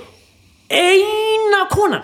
[0.73, 2.03] eina konan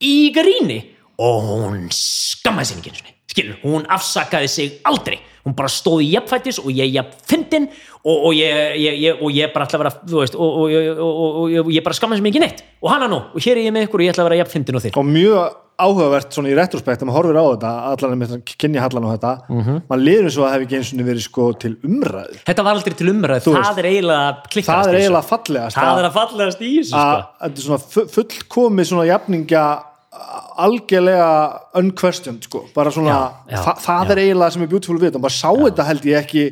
[0.00, 0.78] í gríni
[1.18, 3.14] og hún skammaði sér ekki einu sinni.
[3.28, 5.18] Skilur, hún afsakaði sig aldrei.
[5.44, 7.68] Hún bara stóð í jafnfættis og ég jafn fyndin
[8.02, 11.54] og, og, og ég bara ætla að vera, þú veist og, og, og, og, og,
[11.64, 12.62] og ég bara skammaði sér mikið neitt.
[12.82, 14.54] Og hana nú, og hér er ég með ykkur og ég ætla að vera jafn
[14.56, 18.18] fyndin og þér og mjög áhugavert svona í retrospekt að maður horfir á þetta, allan
[18.18, 19.60] með kynja hallan á þetta Mhm.
[19.62, 19.82] -hmm.
[19.88, 22.94] maður liður svo að hefði ekki eins og verið sko til umræðu þetta var aldrei
[22.98, 26.60] til umræð, Þú það er eiginlega klikkast það er eiginlega fallegast það er að fallegast
[26.60, 27.22] í þessu sko.
[27.42, 27.58] þetta
[28.02, 29.64] er fullkomið svona jafningja
[30.58, 34.10] algjörlega unquestioned sko, bara svona Já, já, þa það já.
[34.12, 36.44] er eiginlega sem er beautiful við þetta, maður sá þetta held ég ekki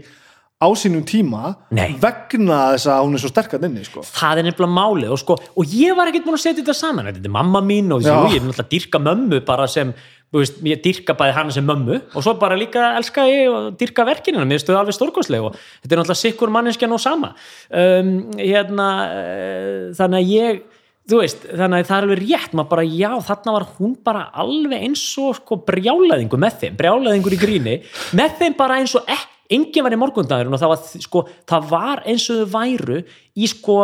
[0.56, 1.98] á sínum tíma Nei.
[2.00, 4.00] vegna þess að hún er svo sterkast inni sko.
[4.08, 7.10] það er nefnilega málið og, sko, og ég var ekkert búin að setja þetta saman
[7.10, 9.92] þetta er mamma mín og jú, ég er náttúrulega dyrka mömmu bara sem,
[10.32, 14.08] veist, ég dyrka bæði hana sem mömmu og svo bara líka elska ég og dyrka
[14.08, 17.34] verkinu, mér stuði alveg stórkostlega og þetta er náttúrulega sikkur manneskjan og sama
[17.68, 18.10] um,
[18.40, 20.64] hérna uh, þannig að ég
[21.12, 24.88] veist, þannig að það er alveg rétt maður bara, já, þarna var hún bara alveg
[24.88, 27.80] eins og sko brjálaðingur með þeim brjálaðingur í gríni,
[28.16, 31.68] með þeim bara eins og ekki enginn var í morgundagurinn og það var, sko, það
[31.70, 33.00] var eins og þau væru
[33.36, 33.80] í sko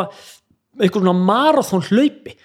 [0.81, 2.37] einhvern svona marathon hlaupi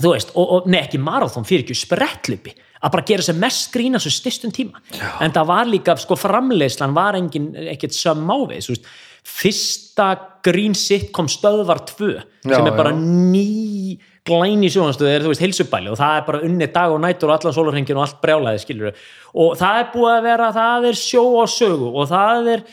[0.00, 3.68] þú veist, og, og nei ekki marathon fyrir ekki, sprettlupi að bara gera sem mest
[3.74, 4.80] grína svo styrstum tíma.
[4.96, 5.10] Já.
[5.20, 8.92] en það var líka, sko framleiðslan var engin, ekkert samávið þú veist,
[9.30, 10.06] fyrsta
[10.46, 13.98] grín sitcom stöðvar 2 Já, sem er bara ný
[14.28, 17.34] glæni sjónastöð er, þú veist, heilsubæli og það er bara unni dag og nætur og
[17.38, 18.98] allan sólarhengin og allt brjálaði, skilur
[19.30, 22.64] og það er búið að vera, það er sjó og sögu og það er,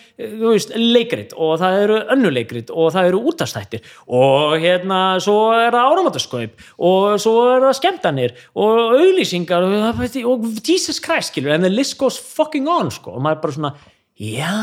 [0.41, 5.91] veist, leikrit og það eru önnuleikrit og það eru útastættir og hérna svo er það
[5.94, 10.03] áramataskaup og svo er það skemmtanir og auglýsingar og,
[10.34, 13.57] og Jesus Christ, skilur, and the list goes fucking on, sko, og maður er bara
[13.60, 13.74] svona
[14.18, 14.53] já,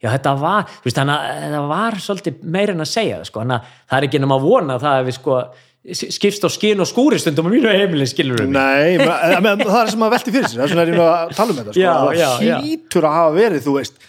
[0.00, 3.28] já þetta var þú veist þannig að þetta var svolítið meira en að segja það
[3.30, 5.42] sko, þannig að það er ekki nema að vona það að við sko
[5.80, 8.98] skipst á skil og skúri stundum á mínu heimili skilur mig Nei,
[9.40, 11.34] menn, það er sem að velti fyrir sér það er svona er ég nú að
[11.38, 11.80] tala um þetta sko.
[11.80, 12.56] Já, það já, já.
[12.60, 14.00] hlýtur að hafa verið, þú veist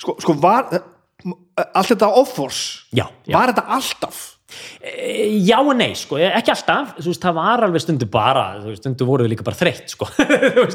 [0.00, 0.70] sko, sko var
[1.60, 2.60] allt þetta offors,
[3.28, 4.22] var þetta alltaf
[5.46, 6.94] Já og nei, sko, ekki alltaf.
[6.98, 8.44] Þú veist, það var alveg stundu bara
[8.78, 10.08] stundu voru við líka bara þreytt, sko.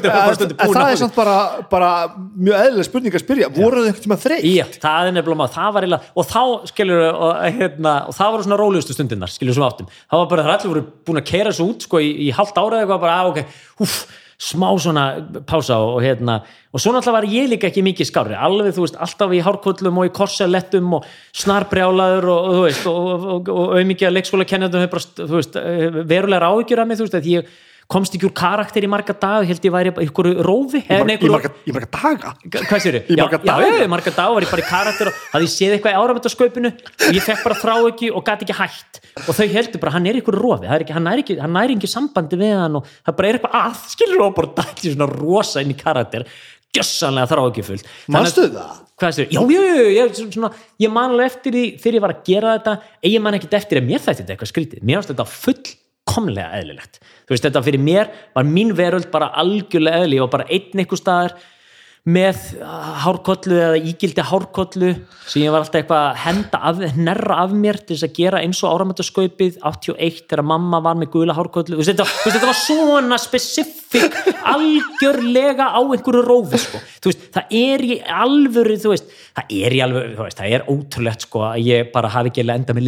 [0.06, 1.36] Það er samt bara,
[1.70, 3.50] bara mjög eðlilega spurning að spyrja.
[3.56, 4.46] Voru þau einhvern tíma þreytt?
[4.48, 6.42] Já, það er nefnilega maður, það var eiginlega og þá,
[6.72, 9.90] skilur og, hérna, og það voru svona rólegustu stundirnar, skilur sem áttum.
[10.06, 12.62] Það var bara, það allir voru búin að keira svo út sko, í, í halvt
[12.62, 13.98] ára eða eitthvað, bara, að, ok, húf
[14.36, 15.04] smá svona
[15.48, 16.40] pása og, hérna
[16.72, 20.00] og svo náttúrulega var ég líka ekki mikið skári alveg, þú veist, alltaf í hárkollum
[20.02, 21.06] og í korselettum og
[21.40, 24.48] snarbrjálaður og, og þú veist, og, og, og auðmikið að leikskóla
[24.92, 25.56] bara, þú veist,
[26.12, 27.56] verulegar áhyggjur af mig, þú veist, að ég
[27.86, 31.30] komst ekki úr karakter í marga dag, held ég væri ykkur rófi, Í marga, í,
[31.30, 32.32] marga, í marga daga?
[32.66, 33.68] hvað sér Í marga daga?
[33.68, 36.00] já, í marga daga var ég bara í karakter og hafði ég séð eitthvað í
[36.02, 39.00] áramöndaskaupinu og ég fekk bara þrá ekki og gæti ekki hætt.
[39.26, 41.38] Og þau heldur bara, hann er ykkur rofi er ekki, hann næri ekki,
[41.76, 45.08] ekki sambandi við hann og það bara er eitthvað að, skilur og bara dætti svona
[45.14, 46.26] rosa inn í karakter.
[46.76, 48.82] Gjössanlega þrá ekki fullt Manstu það?
[49.00, 50.50] hvað sér, já, já, já, já, ég, svona,
[50.82, 52.74] ég man alveg eftir því þegar ég var að gera þetta.
[53.14, 54.82] Ég man ekkert eftir að mér þætti þetta eitthvað skrítið.
[54.82, 55.26] Mér finnst þetta
[56.06, 57.00] fullkomlega eðlilegt.
[57.26, 61.00] Þú veist, þetta fyrir mér var mín veröld bara algjörlega eðli, var bara einn einhver
[61.00, 61.36] staðar
[62.06, 62.38] með
[63.02, 64.92] hárkollu eða ígildi hárkollu
[65.26, 68.42] sem ég var alltaf eitthvað að henda af, hnerra af mér til þess að gera
[68.46, 71.74] eins og áramöndaskaupið 81 þegar mamma var með gula hárkollu.
[71.74, 74.20] Þú veist, þetta, veist, þetta var svona spesifik
[74.52, 76.82] algjörlega á einhverju rófi sko.
[77.10, 81.90] veist, það er í alvöru það er í alvöru það er ótrúlegt sko að ég
[81.90, 82.86] bara hafi ekki enda með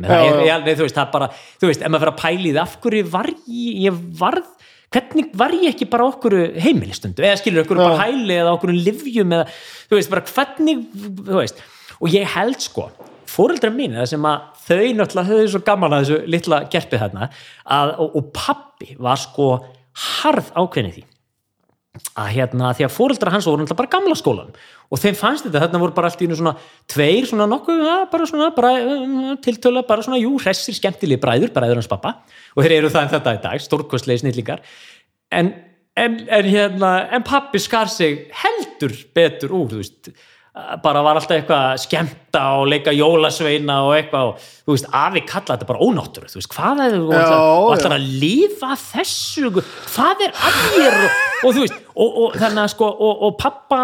[0.00, 0.08] mig?
[0.08, 1.28] Það er, það bara,
[1.60, 4.48] þú veist, ef maður fyrir að pæli því af hverju var ég, ég varð
[4.92, 7.24] hvernig var ég ekki bara okkur heimilistundu?
[7.24, 9.46] Eða skilur okkur bara hæli eða okkur livjum eða
[9.88, 10.84] þú veist bara hvernig
[11.22, 11.62] þú veist.
[12.02, 12.88] Og ég held sko
[13.32, 17.30] fóreldrar mín eða sem að þau náttúrulega höfðu svo gaman að þessu litla gerpið þarna
[17.30, 19.48] að, og, og pappi var sko
[20.22, 21.06] harð ákveðni því.
[22.16, 24.54] Að hérna því að fóreldrar hans voru náttúrulega bara gamla skólan
[24.92, 26.54] og þeim fannst þetta, þarna voru bara allt í einu svona
[26.90, 27.82] tveir svona nokkuð,
[28.12, 32.18] bara svona bara, um, tiltöla, bara svona, jú, hressir skemmtilegi bræður, bræður hans pappa
[32.56, 34.60] og þeir eru það en þetta í dag, stórkostlegi snillingar.
[35.32, 35.54] En,
[35.98, 40.12] en, en hérna en pappi skar sig heldur betur úr, þú veist.
[40.84, 45.22] Bara var alltaf eitthvað að skemmta og leika jólasveina og eitthvað og þú veist, afi
[45.24, 49.48] kalla þetta bara ónáttúru þú veist, hvað er ætlar, og ætlar að lifa þessu?
[49.94, 50.98] Hvað er að þér?
[50.98, 53.80] Og, og þú veist, og, og þannig að sko og, og pappa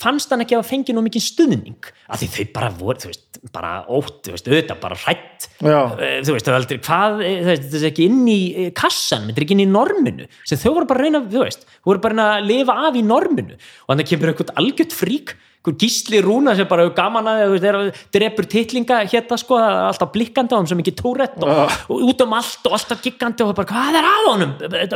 [0.00, 1.90] fannst hann ekki að fengi nú mikið stuðning.
[2.08, 5.48] Af því þau bara voru, þú veist, bara ótt þú veist, auðvitað bara hrætt.
[5.64, 5.80] Já.
[6.26, 9.40] þú veist, þau heldur, hvað, eh, þú þetta er ekki inn í eh, kassan, þetta
[9.40, 10.26] er ekki inn í norminu.
[10.48, 13.56] Sem þau voru bara reyna, þú veist þau voru bara að lifa af í norminu.
[13.56, 17.50] Og þannig kemur eitthvað algjört frík einhver gísli rúna sem bara hefur gaman að þú
[17.52, 21.74] veist, er, drepur titlinga hérna sko, er alltaf blikkandi á hann sem ekki túrætt og,
[21.92, 24.54] og út um allt og alltaf giggandi og bara, hvað er að honum,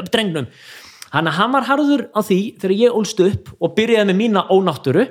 [0.09, 0.49] drengnum?
[1.15, 5.05] Hann var harður á því þegar ég ólst upp og byrjaði með mína ónáttúru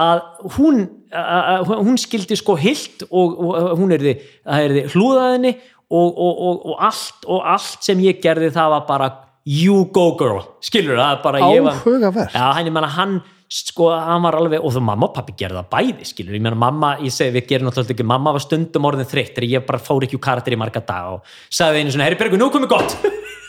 [0.00, 0.22] að
[0.56, 0.80] hún
[1.14, 5.52] að, hún skildi sko hilt og, og hún er því, það er því hlúðaðinni
[5.94, 9.12] og, og, og, og allt og allt sem ég gerði það var bara
[9.44, 12.34] you go girl, skilur það bara Áhugavert.
[12.34, 13.18] já, hann, ég menna hann
[13.54, 16.58] sko, hann var alveg, og þú mamma og pappi gerði það bæði, skilur, ég meina
[16.58, 19.82] mamma, ég segi við gerum náttúrulega ekki, mamma var stundum orðin þreytt þegar ég bara
[19.84, 22.72] fór ekki úr karakter í marga dag og sagði einu svona, herri Bergur, nú komið
[22.72, 22.96] gott.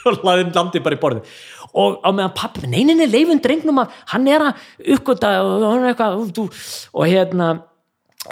[0.06, 1.30] Og laði landi bara í borðið
[1.76, 4.66] og á meðan pappi, nei, leifun drengnum að hann er að
[4.96, 6.60] uppgöta og er og,
[6.96, 7.50] og hérna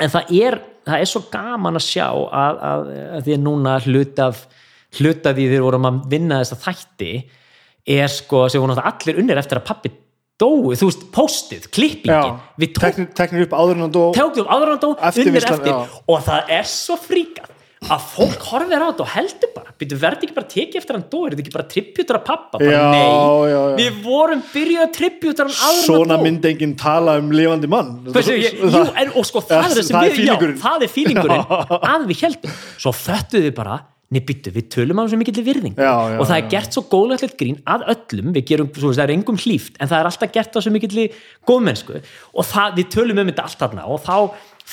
[0.01, 3.77] en það er, það er svo gaman að sjá að, að, að því að núna
[3.85, 4.45] hluta af
[4.99, 7.11] hluta af því þeir vorum að vinna þessa þætti
[7.93, 9.91] er sko, sem voru náttúrulega allir unnir eftir að pappi
[10.39, 12.39] dói, þú veist, postið, klippingin.
[12.59, 14.03] Við tók, teknir, teknir upp áður en hann dó.
[14.17, 14.89] Tókum áður en hann dó,
[15.23, 15.69] unnir eftir.
[15.69, 15.99] já.
[16.09, 17.52] og það er svo fríkað
[17.91, 21.05] að fólk horfir á þetta og heldur bara býtu verði ekki bara tekið eftir hann
[21.11, 21.19] dó?
[21.27, 22.99] Er þetta ekki bara tribjutur af pappa, bara Já, nei.
[23.03, 23.61] já, já.
[23.81, 27.95] við vorum byrjuð að tribjutur hann áður Svona myndi enginn tala um lifandi mann.
[28.11, 30.61] Hversu, ég, jú, en, og sko það er það er fílingurinn.
[30.63, 31.49] það er fílingurinn
[31.93, 33.81] að við heldum, svo föttuðu við bara
[34.13, 37.33] nefnbyttu, við tölum á þessu mikill virðing Já, já, og það er gert svo góðlegt
[37.39, 40.33] grín að öllum, við gerum, svo veist, það er engum hlýft en það er alltaf
[40.35, 41.07] gert á þessu mikill
[41.49, 42.01] góðmennsku.
[42.37, 44.15] Og það, við tölum um þetta allt þarna og þá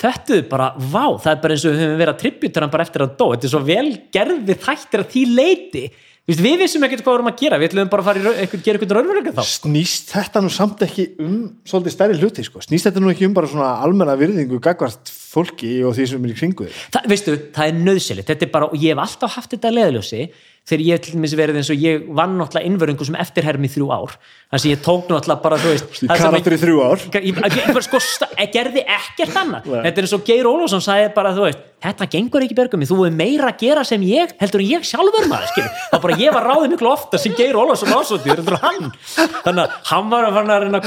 [0.01, 2.77] þetta er bara, vá, það er bara eins og við höfum verið að tributur hann
[2.77, 3.27] bara eftir að dó.
[3.33, 5.85] Þetta er svo vel gerði þættir að því leiti
[6.31, 7.57] Vist, við vissum ekkert hvað við vorum að gera.
[7.59, 9.41] Við ætlum bara að fara eitthvað, gera eitthvað raunveruleika þá.
[9.51, 13.35] Snýst þetta nú samt ekki um svolítið stærri hluti sko, snýst þetta nú ekki um
[13.35, 16.79] bara svona almenna virðingu gagvart fólki og því sem er í kringu þig?
[16.95, 19.77] Það, veistu, það er nöðsilegt þetta er bara, og ég hef alltaf haft þetta að
[19.81, 20.23] leðljósi
[20.69, 24.17] þegar ég til dæmis verið eins og ég vann náttúrulega innvörungu sem eftirhermi þrjú ár.
[24.51, 27.07] Þannig að ég tók náttúrulega bara, þú veist karakter í þrjú ár?
[27.17, 28.03] Ég, ég, ég bara sko
[28.37, 29.71] ég gerði ekkert annað.
[29.71, 33.01] Þetta er eins og Geir Ólafsson sagði bara þú veist, þetta gengur ekki bergum þú
[33.09, 36.35] er meira að gera sem ég heldur en ég sjálfur maður það er bara ég
[36.35, 40.81] var ráðið miklu ofta sem Geir Ólafsson ásóttir þannig að hann var að að reyna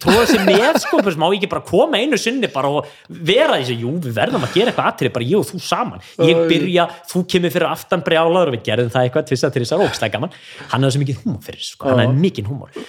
[0.00, 3.92] tróða sér með sko, má ég ekki bara koma einu sinni og vera þessi, jú
[4.02, 6.04] við verðum að gera eitthvað atrið, bara ég og þú saman.
[6.26, 10.12] Ég byrja, þú kemur fyrir aftan brjálaður og við gerðum það eitthvað, tvissa, trissa, ógstæð
[10.16, 10.36] gaman.
[10.72, 12.80] Hann hefði svo mikið húmor fyrir sko, hann hefði mikið húmor.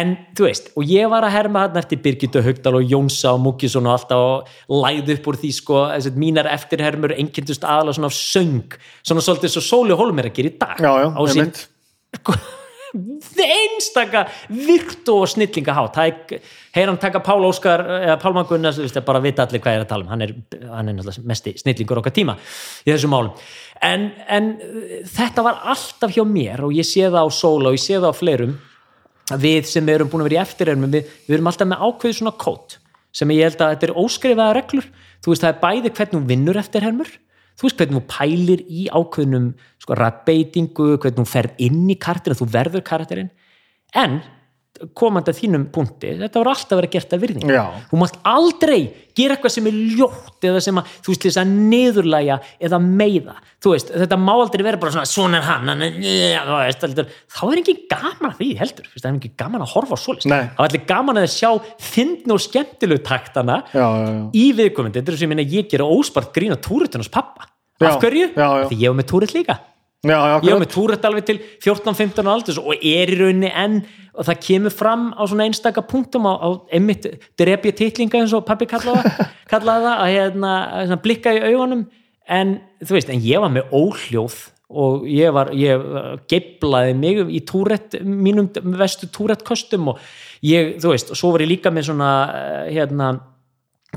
[0.00, 3.42] En þú veist, og ég var að herma hann eftir Birgitta Haugdal og Jónsa og
[3.44, 4.24] Múkisson og alltaf
[4.70, 9.26] og læði upp úr því sko, þessi, mínar eftirhermur einkendust aðalega svona af söng svona
[9.26, 10.80] svolítið svo Sóli Hólm er að gera í dag.
[10.80, 11.52] Já, já, á sín
[12.90, 15.98] einstaka virtu og snillinga hát
[16.74, 19.90] heyr hann taka Pál Óskar eða Pálmann Gunnars, bara vita allir hvað ég er að
[19.90, 20.10] tala um.
[20.10, 20.34] Hann er,
[20.70, 22.36] hann er náttúrulega mesti snillingur okkar tíma
[22.84, 23.32] í þessum málum.
[23.80, 27.78] En, en uh, þetta var alltaf hjá mér og ég sé það á Sóla og
[27.78, 28.58] ég sé það á fleirum.
[29.30, 32.34] Við sem erum búin að vera í eftirhermum við, við erum alltaf með ákveðu svona
[32.34, 32.80] kót
[33.14, 34.90] sem ég held að þetta er óskrifaða reglur
[35.20, 37.10] þú veist það er bæði hvernig hún vinnur eftirhermur
[37.60, 39.48] þú veist hvernig hún pælir í ákveðnum
[39.82, 43.32] sko rættbeitingu, hvernig hún ferð inn í karakterin, þú verður karakterin
[43.96, 44.20] en
[44.96, 47.52] komandi að þínum punkti, þetta var alltaf verið gert að virðingu.
[47.52, 47.64] Já.
[47.90, 48.80] þú mátt aldrei
[49.16, 52.38] gera eitthvað sem er ljótt eða sem að, þú veist, þess að niðurlæja
[52.68, 57.14] eða meiða, þú veist, þetta má aldrei vera bara svona, svona er hann, hann er,
[57.28, 60.44] þá er ekki gaman að því heldur, það er ekki gaman að horfa á Nei.
[60.48, 61.50] þá er allir gaman að sjá
[61.90, 65.88] fyndn og skemmtilegu taktana já, já, í viðkomandi, þetta er sem ég meina ég gera
[65.88, 67.50] óspart grín á túritunars pappa.
[67.80, 68.34] Af hverju?
[68.36, 69.54] Því ég var með túrit líka
[70.06, 73.80] já, já, ég var með túrætt alveg til 14-15 aldurs og er í rauninni enn
[74.14, 77.06] og það kemur fram á svona einstaka punktum á, á einmitt
[77.40, 79.18] drepja titlinga eins og pappi kallaði
[79.50, 81.84] það, að hérna, blikka í augunum.
[82.30, 84.38] En þú veist, en ég var með óhljóð
[84.70, 85.86] og ég var, ég
[86.30, 88.48] geiblaði mig í túrætt mínum
[88.78, 90.04] vestu túrætt kostum og
[90.46, 93.10] ég, þú veist, og svo var ég líka með svona eh, hérna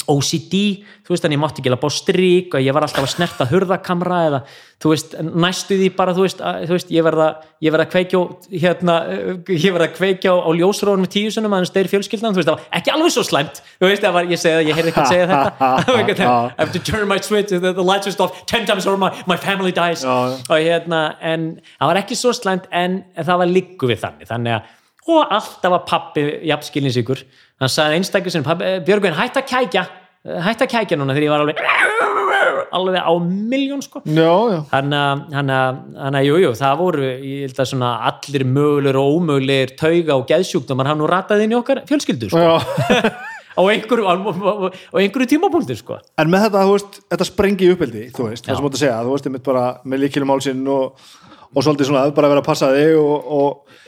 [0.09, 0.59] OCD,
[1.05, 3.47] þú veist, þannig ég mátti ekki alveg bá strík og ég var alltaf að snerta
[3.49, 4.39] hurðakamra eða,
[4.83, 7.29] þú veist, næstu því bara, þú veist, að, þú veist ég verða
[7.85, 8.23] að kveikja á,
[8.65, 11.91] hérna eh, ég verða að kveikja á, á ljósrónum með tíu sunnum að hann steyr
[11.91, 14.55] fjölskyldan, þú veist, það var ekki alveg svo slæmt þú veist, það var, ég segi
[14.57, 16.23] það, ég heyrði eitthvað segja þetta.
[16.57, 19.37] I have to turn my switch the, lights are off ten times or my, my
[19.37, 20.03] family dies.
[20.03, 21.49] Já, og hérna, en
[21.79, 24.71] það var ekki svo slæmt en það var líku við þannig þannig að,
[25.13, 27.23] og alltaf var pappi jafnskilinsíkur,
[27.63, 29.87] hann sagði einstaklega pappi, eh, Björgvin, hætt að kækja.
[30.23, 32.11] Hætt að kækja núna þegar ég var alveg
[32.73, 34.01] alveg á miljón sko.
[34.71, 38.45] Hann að, hann að, hann að, jú, jú, það voru ég held að svona allir
[38.49, 42.55] mögulegur og ómögulegir tauga og geðsjúkdómar hann nú rataði inn í okkar fjölskyldu sko,
[43.59, 45.99] á einhverju einhverju tímapunkti sko.
[46.17, 48.83] En með þetta, þú veist, þetta sprengi í uppeldi þú veist, það sem átt að
[48.85, 51.05] segja, þú veist, einmitt bara með líkilum málsinn og,
[51.53, 53.79] og svolítið svona bara vera að passa þig og, og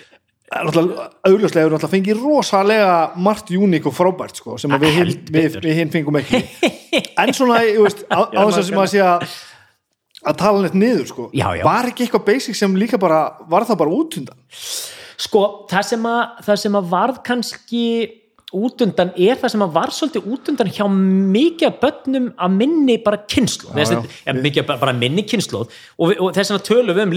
[0.53, 5.35] er augljóslega hefur náttúrulega fengið rosalega margt uník og frábært sko, sem við, hin, Heldur
[5.39, 6.43] við, við hinn fengum ekki.
[7.22, 9.26] En svona, veist, á, á þess að sem að sé að
[10.26, 11.63] að tala neitt niður sko Já, já.
[11.67, 14.39] var ekki eitthvað basic sem líka bara var það bara út undan
[15.15, 15.41] Sko,
[15.72, 17.84] það sem að, það sem að varð kannski
[18.56, 23.22] útundan er það sem að var svolítið útundan hjá mikið af börnum að minni bara
[23.32, 24.10] kynnslóð,
[24.41, 27.15] mikið bara minni kynnslóð og, og þess vegna tölum við um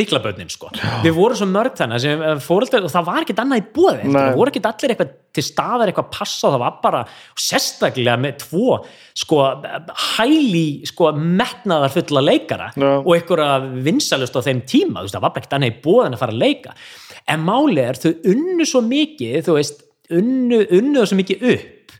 [0.00, 0.72] liklabörnin sko,
[1.04, 3.68] við vorum svo mörg þannig sem fóreldrar, og það var ekkert annað í
[4.04, 4.12] Nei.
[4.14, 7.00] það voru ekkert allir eitthvað til staðar eitthvað passa það var bara,
[7.40, 8.76] sérstaklega með tvo,
[9.18, 9.40] sko
[10.14, 12.90] hæli, sko, metnaðar fulla leikara Já.
[13.00, 13.56] og einhverja
[13.86, 16.76] vinsalust á þeim tíma, það var ekkert annað í bóði en að fara að leika.
[17.30, 21.94] En máli er, þau unnu svo mikið, þú veist unnu, unnu svo mikið upp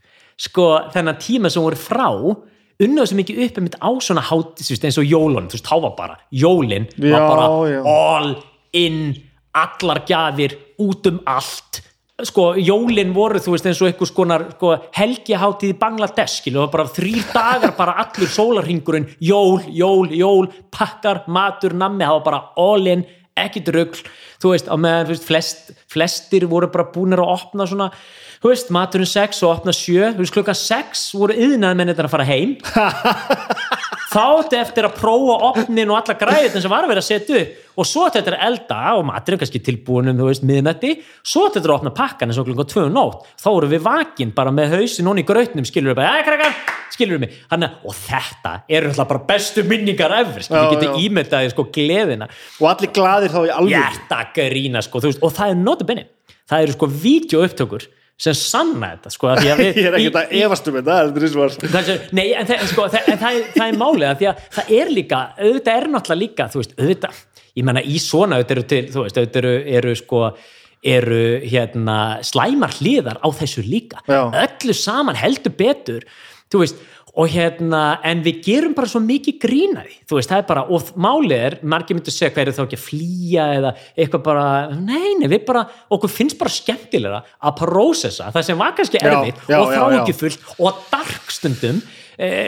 [0.44, 2.08] sko, þennan tíma sem voru frá
[2.84, 5.68] unnu svo mikið upp einmitt á svona hát, þú veist, eins og jólun, þú veist,
[5.70, 7.80] þá var bara jólin var Já, bara já.
[7.86, 8.30] all
[8.74, 9.00] in
[9.54, 11.80] allar gjafir, út um allt
[12.26, 16.66] sko, jólin voru, þú veist, eins og einhvers konar sko, helgiháttíð í Bangladesh skilu, það
[16.66, 22.26] var bara þrýr dagar, bara allur sólarringurinn, jól, jól, jól pakkar, matur, nammi, það var
[22.26, 24.02] bara all in ekkit rugl
[24.44, 27.90] þú veist, á meðan veist, flest, flestir voru bara búinir að opna svona
[28.44, 32.12] þú veist, maturinn 6 og opna 7 þú veist, klukkan 6 voru yðnað mennir að
[32.12, 32.58] fara heim.
[34.14, 37.40] Þá átti eftir að prófa opnin og alla græðin sem var að vera að setja
[37.40, 37.56] upp.
[37.74, 40.92] Og svo eftir að elda og maturinn kannski tilbúin um, þú veist, miðnætti.
[41.26, 43.26] Svo átti eftir að opna pakkan eins og klukkan 2 um nótt.
[43.42, 46.82] Þá voru við vakin bara með hausin og í grautnum, skilur við bara, eða krakkar
[46.94, 50.90] skilur við mig, hann og þetta eru alltaf bara bestu minningar eftir, skilur við geti
[50.90, 50.98] já.
[51.08, 52.28] ímyndaði sko gleðina.
[52.60, 53.98] Og allir glaðir þá í alveg
[54.34, 56.06] hjarta grína sko, veist, og það er notabenni
[56.48, 57.86] það eru sko vídeoupptökur
[58.24, 60.98] sem sanna þetta sko, við ég er ekkert að efast um þetta
[62.14, 64.74] nei, en, það, sko, það, en það, er, það er málið að því að það
[64.80, 67.22] er líka, auðvitað er náttúrulega líka veist, auðvitað,
[67.54, 70.22] ég menna í svona auðvitað eru til, veist, auðvitað eru, eru sko,
[70.94, 71.98] eru hérna
[72.28, 74.20] slæmar hliðar á þessu líka Já.
[74.44, 76.06] öllu saman heldur betur
[76.52, 76.82] þú veist,
[77.14, 80.88] og hérna en við gerum bara svo mikið grínaði þú veist, það er bara, og
[80.98, 85.28] málið er margir myndir segja er þá ekki að flýja eða eitthvað bara, nei, nei,
[85.30, 85.64] við bara
[85.94, 90.00] okkur finnst bara skemmtilega að prósessa það sem var kannski erfitt og já, þrá já.
[90.00, 92.03] ekki fullt og dark stundum eh,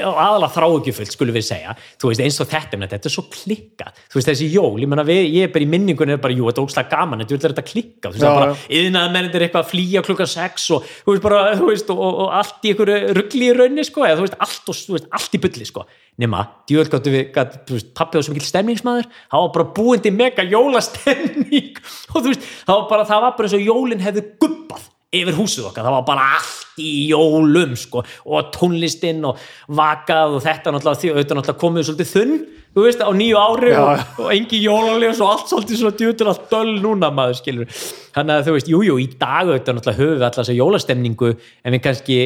[0.06, 1.74] og aðalega þrá ekki fullt skulum við segja.
[2.00, 4.00] Þú veist eins og þetta, þetta er svo klikkað.
[4.06, 6.62] Þú veist þessi jól, ég við, ég er bara í minningunni er bara, jú, þetta
[6.62, 8.08] er ógslag gaman, þetta er þetta klikkað.
[8.08, 11.26] Þú veist það er bara, yðnaðar mennir eitthvað að flýja klukkan sex og þú veist
[11.26, 14.26] bara, þú veist og, og, og allt í einhverju ruggli í raunni sko, eða þú
[14.26, 15.86] veist, allt, og, þú veist, allt í bulli sko.
[16.16, 17.24] Nema, djúvel gáttu við,
[17.68, 21.80] þú veist, pappi var svo mikil stemningsmaður, það var bara búindi mega jólastemning.
[22.14, 24.86] Og þú veist, það var bara, það var bara eins og jólin hefði gubbað
[25.22, 29.40] yfir húsið okkar, það var bara allt í jólum sko, og tónlistinn og
[29.78, 32.38] vakað og þetta náttúrulega því auðvitað náttúrulega komið svolítið þunn
[32.76, 33.78] þú veist, á nýju ári Já.
[33.80, 37.70] og, og engi jólaljós og allt svolítið svona djútur allt döl núna maður skilur
[38.12, 41.30] þannig að þú veist, jújú, jú, í dag auðvitað náttúrulega höfum við alltaf þessa jólastemningu
[41.32, 42.18] en við kannski,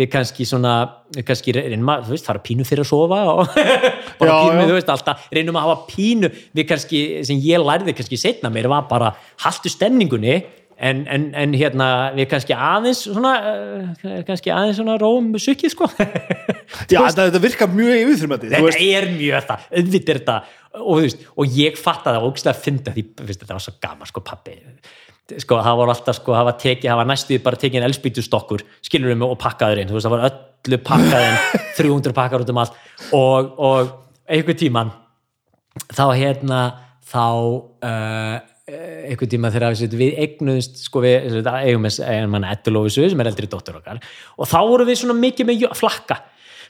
[0.00, 0.74] við kannski svona
[1.28, 3.52] kannski reynum að, þú veist, fara pínu fyrir að sofa og
[4.22, 4.70] bara Já, pínu, já.
[4.70, 8.70] þú veist, alltaf reynum að hafa pínu, við kannski, sem ég lærði kannski setna mér
[8.72, 9.12] var bara
[9.44, 10.40] haltu stemningunni
[10.78, 15.88] en, en, en hérna við kannski aðeins svona uh, kannski aðeins svona róum sukkið sko.
[16.92, 20.38] Já, þetta, þetta virkar mjög yfirþrumandi þetta veist, er mjög það, auðvitað er þetta
[20.78, 24.10] og, veist, og ég fatta það ógislega að finna því veist, þetta var svo gaman
[24.12, 24.58] sko pappi
[25.36, 28.64] sko það var alltaf sko það var tekið, það var næstuði bara tekið en elspýtustokkur
[28.84, 32.52] skilur við mig og pakkaður inn þú veist það var öllu pakkaðinn 300 pakkar út
[32.52, 32.78] um allt.
[33.16, 33.90] Og, og
[34.28, 34.92] einhver tíman
[35.92, 36.62] þá hérna
[37.08, 38.38] þá uh,
[38.68, 43.48] einhvern tíma þegar við, við eignuðumst sko við eigum eigum mann Edulófisu sem er eldri
[43.50, 44.00] dóttur okkar.
[44.36, 46.20] Og þá vorum við svona mikið með flakka.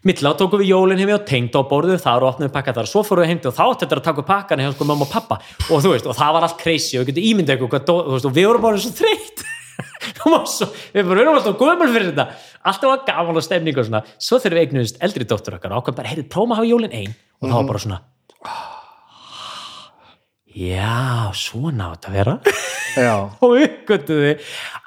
[0.07, 3.03] Milla tókum við jólinn hefði og tengd á borðið þar og opnum pakka þar svo
[3.03, 5.41] fórum við heimdi og þá átti þetta að taka pakkan hjá sko mamma og pappa.
[5.75, 8.05] Og þú veist og það var allt crazy og við getum ímyndað ykkur hvað, dó-
[8.07, 9.43] þú veist, og við vorum bara svo þreytt.
[10.95, 12.25] Við erum alltaf gömul fyrir þetta.
[12.67, 14.01] Alltaf var gaman og stemning og svona.
[14.23, 16.95] Svo þegar við eignuðumst eldri dóttur okkar og ákveðum bara, heyrðu, prófum að hafa jólinn
[16.99, 17.99] ein og það var bara svona
[20.59, 22.35] já, svona átt að vera.
[23.45, 24.35] Og uppgötuði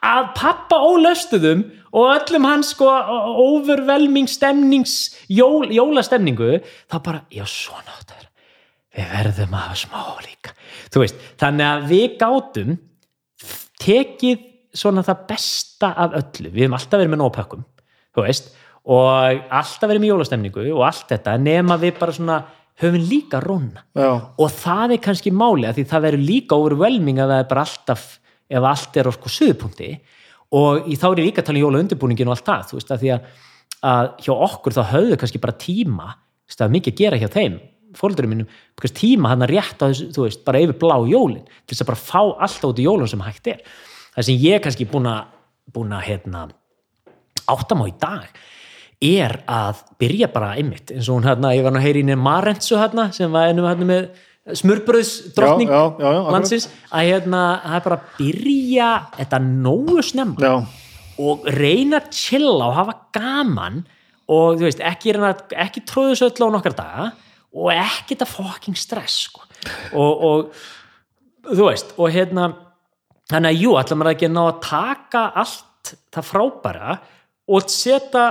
[0.03, 4.97] að pappa ólöstuðum og öllum hans sko overwhelming stemnings
[5.31, 6.59] jól, jólastemningu
[6.91, 8.31] þá bara, já svona átt að vera.
[8.91, 10.55] Við verðum að hafa smá líka.
[10.91, 12.79] Þú veist, þannig að við gátum
[13.81, 16.51] tekið svona það besta af öllu.
[16.51, 17.67] Við hefum alltaf verið með nópökkum
[18.11, 18.51] þú veist,
[18.91, 22.39] og alltaf verið með jólastemningu og allt þetta, nema við bara svona
[22.81, 27.21] höfum líka róna já, og það er kannski máli að því það verður líka overwhelming
[27.21, 28.07] að það er bara alltaf
[28.51, 29.91] ef allt er á sko suðupunkti
[30.59, 32.79] og í þá er ég líka að tala um jóla undirbúningin og allt það, þú
[32.79, 33.27] veist, að því að,
[33.91, 36.09] að hjá okkur þá höfðu kannski bara tíma
[36.51, 37.59] það er mikið að gera hjá þeim
[37.97, 38.49] fólkdurum minnum,
[38.95, 42.21] tíma hann að rétta þú veist, bara yfir blá jólin til þess að bara fá
[42.21, 43.61] alltaf út í jólun sem hægt er.
[44.15, 45.33] Það sem ég kannski búin að
[45.71, 46.45] búin að, hérna
[47.51, 48.41] áttam á í dag
[49.01, 52.13] er að byrja bara einmitt eins og hún hérna, ég var nú að heyri inn
[52.13, 54.09] í Marentsu hérna sem var ennum hérna með
[54.57, 56.33] smurbröðs drottning Já, já, já, já, akkurat.
[56.35, 60.53] landsins að hérna, það er bara að byrja þetta nógu snemma já,
[61.21, 63.81] og reyna að chilla og hafa gaman
[64.31, 65.15] og þú veist, ekki,
[65.59, 67.07] ekki tróðu svo öll á nokkar daga
[67.51, 69.43] og ekki þetta fucking stress sko.
[69.93, 72.51] og, og þú veist, og hérna
[73.31, 76.95] þannig að jú, ætla maður ekki að ná að taka allt það frábæra
[77.51, 78.25] og setja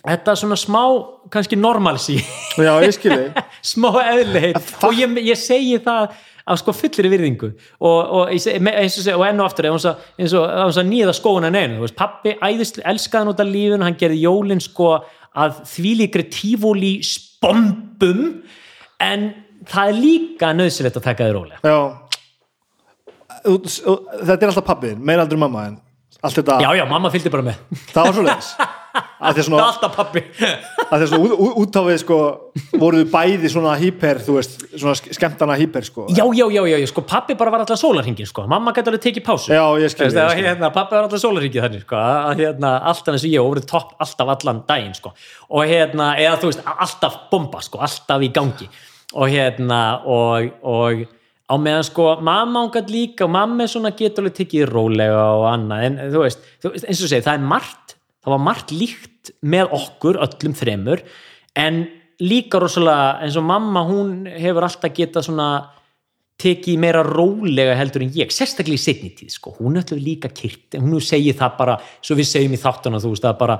[0.00, 0.82] þetta svona smá
[1.32, 2.16] kannski normalsi
[2.58, 3.30] já, ég skilji
[3.72, 7.52] smá eðliheit og ég, ég segi það af sko fullir virðingu.
[7.78, 8.30] Og, og,
[9.14, 11.12] og, enn og aftur eins og, eins og, eins og nýða
[11.76, 14.88] þú veist, pappi æðist, elskaði af lífun hann gerði jólin sko
[15.38, 18.24] að þvílíkri tífóli spombum.
[19.06, 19.28] En
[19.70, 21.30] það er líka nöðsilegt að taka
[23.46, 25.78] Þú- þú- þetta er alltaf pappiðin, meira aldrei mamma en
[26.22, 27.62] allt þetta, já já, mamma fylgdi bara með.
[27.94, 28.50] Það var svo leiðis
[28.92, 30.20] að því er svona, alltaf pappi
[30.92, 32.18] að þess að út, út- út á við sko
[32.82, 36.04] voruðu bæði svona hyper þú veist, svona sk- skemmtana hyper sko.
[36.12, 39.24] Já, já, já, já, sko, pappi bara var alltaf sólarhingin, sko, mamma gæti alveg tekið
[39.28, 39.52] pásu.
[39.54, 40.44] Já, ég skil, Veist, ég skil.
[40.50, 43.66] hérna, pappi var alltaf sólarhingin þannig, sko, að hérna, alltaf eins og ég og verið
[43.72, 45.14] topp alltaf allan daginn, sko.
[45.50, 48.68] Og hérna, eða þú veist, alltaf bomba, sko alltaf í gangi.
[49.14, 51.02] Og hérna, og, og
[51.52, 55.48] á meðan sko, mamma ángat líka og mamma er svona getur alveg tekið rólega og
[55.52, 58.72] annað, en þú veist, þú veist eins og segir, það er margt, það var margt
[58.74, 61.02] líkt með okkur, öllum þremur
[61.58, 61.84] en
[62.22, 65.48] líka rosalega eins og mamma, hún hefur alltaf getað svona
[66.42, 69.54] tekið meira rólega heldur en ég, sérstaklega í setni tíð sko.
[69.60, 73.12] hún er alltaf líka kyrt hún segir það bara, svo við segjum í þáttuna þú
[73.12, 73.58] veist, það bara,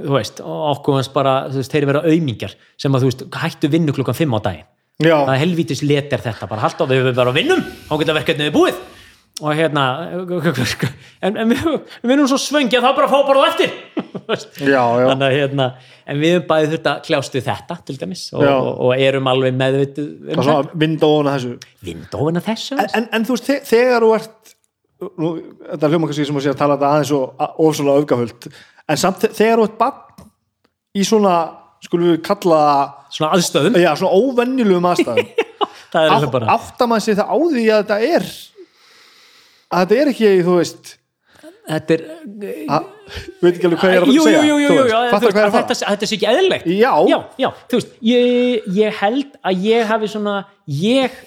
[0.00, 3.72] þú veist okkur hans bara, þú veist, þeir vera auðmingjar sem að þú veist, hættu
[3.72, 4.70] vinnu klukkan 5 á daginn.
[5.02, 7.94] Já, það er helvítis let er þetta bara halda á við við bara vinnum, þá
[7.98, 8.82] geta verkefnið búið
[9.42, 9.84] og hérna
[11.24, 11.62] en, en við,
[12.04, 13.72] við vinnum svo svöngi að það bara fá bara eftir.
[14.74, 15.06] Já, já.
[15.10, 15.64] Þannig að hérna
[16.08, 19.26] en við höfum bæðið þurft að kljást við þetta til dæmis og, og, og erum
[19.32, 20.06] alveg meðvitið
[20.36, 21.56] um er vindóna þessu.
[21.84, 22.78] Vindófina þessu?
[22.78, 24.54] En, en, en þú veist, þe- þegar þú ert
[25.20, 25.32] nú,
[25.72, 28.48] þetta er hljóma kannski sem að sé að tala þetta aðeins og ofsvöldlega öfgaföld
[28.94, 30.24] en samt þe- þegar þú ert bann
[30.94, 31.34] í svona,
[31.84, 32.62] skulum við kalla
[33.12, 35.30] svona aðstöðum, já, svona óvenjulegum aðstæðum.
[35.94, 36.54] Það er Á, alveg bara.
[36.56, 38.24] áttar maður sér það á því að þetta er
[39.74, 40.94] að þetta er ekki, þú veist
[41.64, 42.02] þetta er
[43.40, 45.04] veit ekki alveg hvað ég er að segja jú, jú, jú,
[45.54, 46.66] þetta, sé ekki eðlilegt.
[46.68, 46.92] Já.
[47.08, 50.36] já, já, þú veist ég, ég held að ég hafi svona
[50.68, 51.22] ég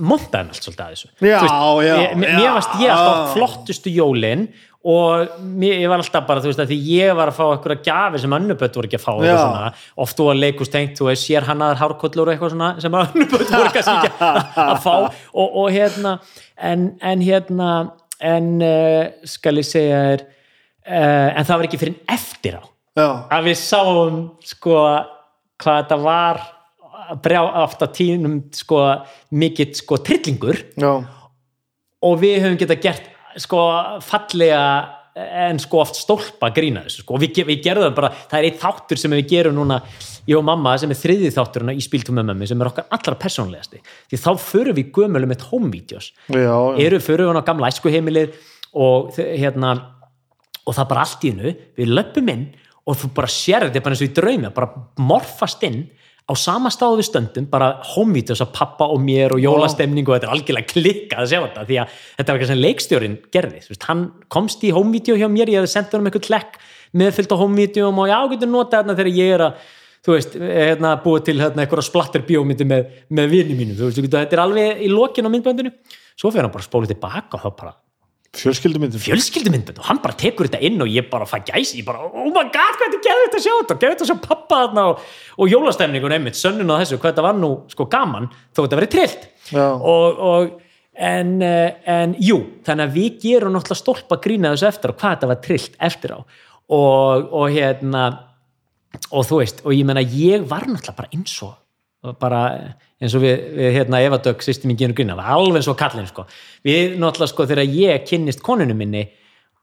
[0.00, 1.10] montaði allt svolítið að þessu.
[1.20, 1.40] Já,
[1.84, 4.46] já, ég, mér varst ég alltaf flottustu jólin
[4.82, 7.84] og mér, ég var alltaf bara, þú veist, að því ég var að fá eitthvað
[7.86, 9.68] gjafir sem önnubött voru ekki að fá og svona,
[10.04, 13.52] oft þú að leikust tengt, þú veist, sér hannaðar hárkollur og eitthvað svona sem önnubött
[13.52, 14.40] voru ekki að,
[14.72, 14.94] að fá.
[15.30, 16.16] Og, og hérna
[16.58, 17.70] en, en hérna
[18.22, 22.62] en uh, skal ég segja þér uh, en það var ekki fyrir eftir á
[22.98, 24.76] já, að við sáum sko
[25.62, 26.42] hvað þetta var
[27.22, 28.82] brjá aftur tínum sko
[29.36, 30.58] mikill sko trillingur.
[30.80, 30.92] Já,
[32.02, 33.08] og við höfum geta gert
[33.40, 33.62] sko
[34.04, 34.64] fallega
[35.12, 37.16] en sko oft stólpa grína þessu sko.
[37.16, 39.78] Og við, við gerðum það bara, það er eitt þáttur sem við gerum núna,
[40.28, 43.18] ég og mamma sem er þriði þátturinn í spíltum með mömmu sem er okkar allra
[43.20, 46.12] persónlegasti, því þá förum við gömulum með home-vídeos.
[46.32, 48.38] Eru fyrir hann á gamla æskuheimilið
[48.72, 49.74] og hérna
[50.62, 52.46] og það bara allt í hennu, við löpum inn
[52.88, 55.84] og þú bara sér þetta bara eins og í draumi bara morfast inn
[56.22, 60.28] á sama stáðu við stöndum, bara homevídeos af pappa og mér og jólastemning og þetta
[60.28, 63.86] er algjörlega klikkað að sjá þetta, því að þetta var eitthvað sem leikstjórin gerði, veist,
[63.90, 66.58] hann komst í homevídeó hjá mér, ég hefði sendt honum eitthvað klekk
[67.02, 69.70] meðfyllt á homevídeóum og já, getur notað þarna þegar ég er að
[70.02, 73.76] þú veist, hérna, búið til hérna, eitthvað splatter bíómyndi með, með vini mínum.
[73.78, 75.70] Þú veist, þetta er alveg í lokin á myndböndinu.
[76.18, 77.74] Svo fyrir hann bara spólið tilbaka og þá bara
[78.32, 82.06] fjölskyldumyndum fjölskyldumyndbönd og hann bara tekur þetta inn og ég bara fæ gæsi, ég bara,
[82.08, 84.60] oh my god, hvað þetta geður þetta að sjá þetta, geður þetta að sjá pappa
[84.62, 85.02] þarna og,
[85.36, 88.92] og jólastemningun einmitt, sönnun á þessu, hvað þetta var nú sko gaman, þó þetta verið
[88.96, 89.28] trillt.
[89.60, 90.54] Og, og
[91.12, 95.16] en, eh, en jú, þannig að við gerum náttúrulega stólpa grína þessu eftir og hvað
[95.16, 96.20] þetta var trillt eftir á.
[96.72, 98.06] Og, og hérna
[99.12, 101.58] og þú veist, og ég menna ég var náttúrulega bara eins og
[102.02, 102.42] og bara
[103.02, 106.08] eins og við, við hérna Eva Dögg sýstum í Gínu Grína, alveg eins og kallin
[106.08, 106.26] sko.
[106.64, 109.06] við náttúrulega sko þegar ég kynnist konunum minni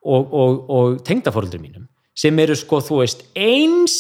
[0.04, 1.88] og, og, og tengdafóruldur mínum
[2.20, 3.96] sem eru sko þú veist eins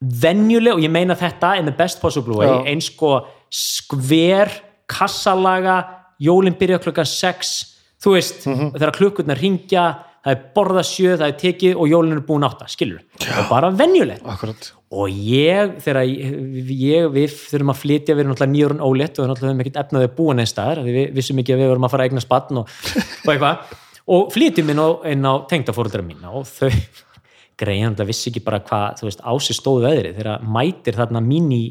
[0.00, 2.64] venjuleg og ég meina þetta in the best possible way, Já.
[2.72, 3.20] eins sko
[3.52, 4.50] skver,
[4.90, 5.78] kassalaga
[6.22, 7.54] jólinn byrja klukkan 6
[8.02, 9.86] þú veist, þegar klukkurnar ringja
[10.26, 13.70] það er borða sjö, það er tekið og jólinn er búin átta, skilur og bara
[13.70, 19.18] venjuleg akkurat og ég, þegar ég, við þurfum að flytja, við erum náttúrulega nýjórun ólétt
[19.18, 21.72] og við náttúrulega höfum ekkert efnaði að búa neins staðar við vissum ekki að við
[21.72, 22.76] vorum að fara að eigna spann og,
[23.22, 23.74] og eitthvað,
[24.16, 26.70] og flytjum inn á, inn á tengdafórundra mína og þau
[27.56, 31.50] greiðan það vissi ekki bara hvað þú veist, ási stóð veðrið þegar mætir þarna mín
[31.54, 31.64] í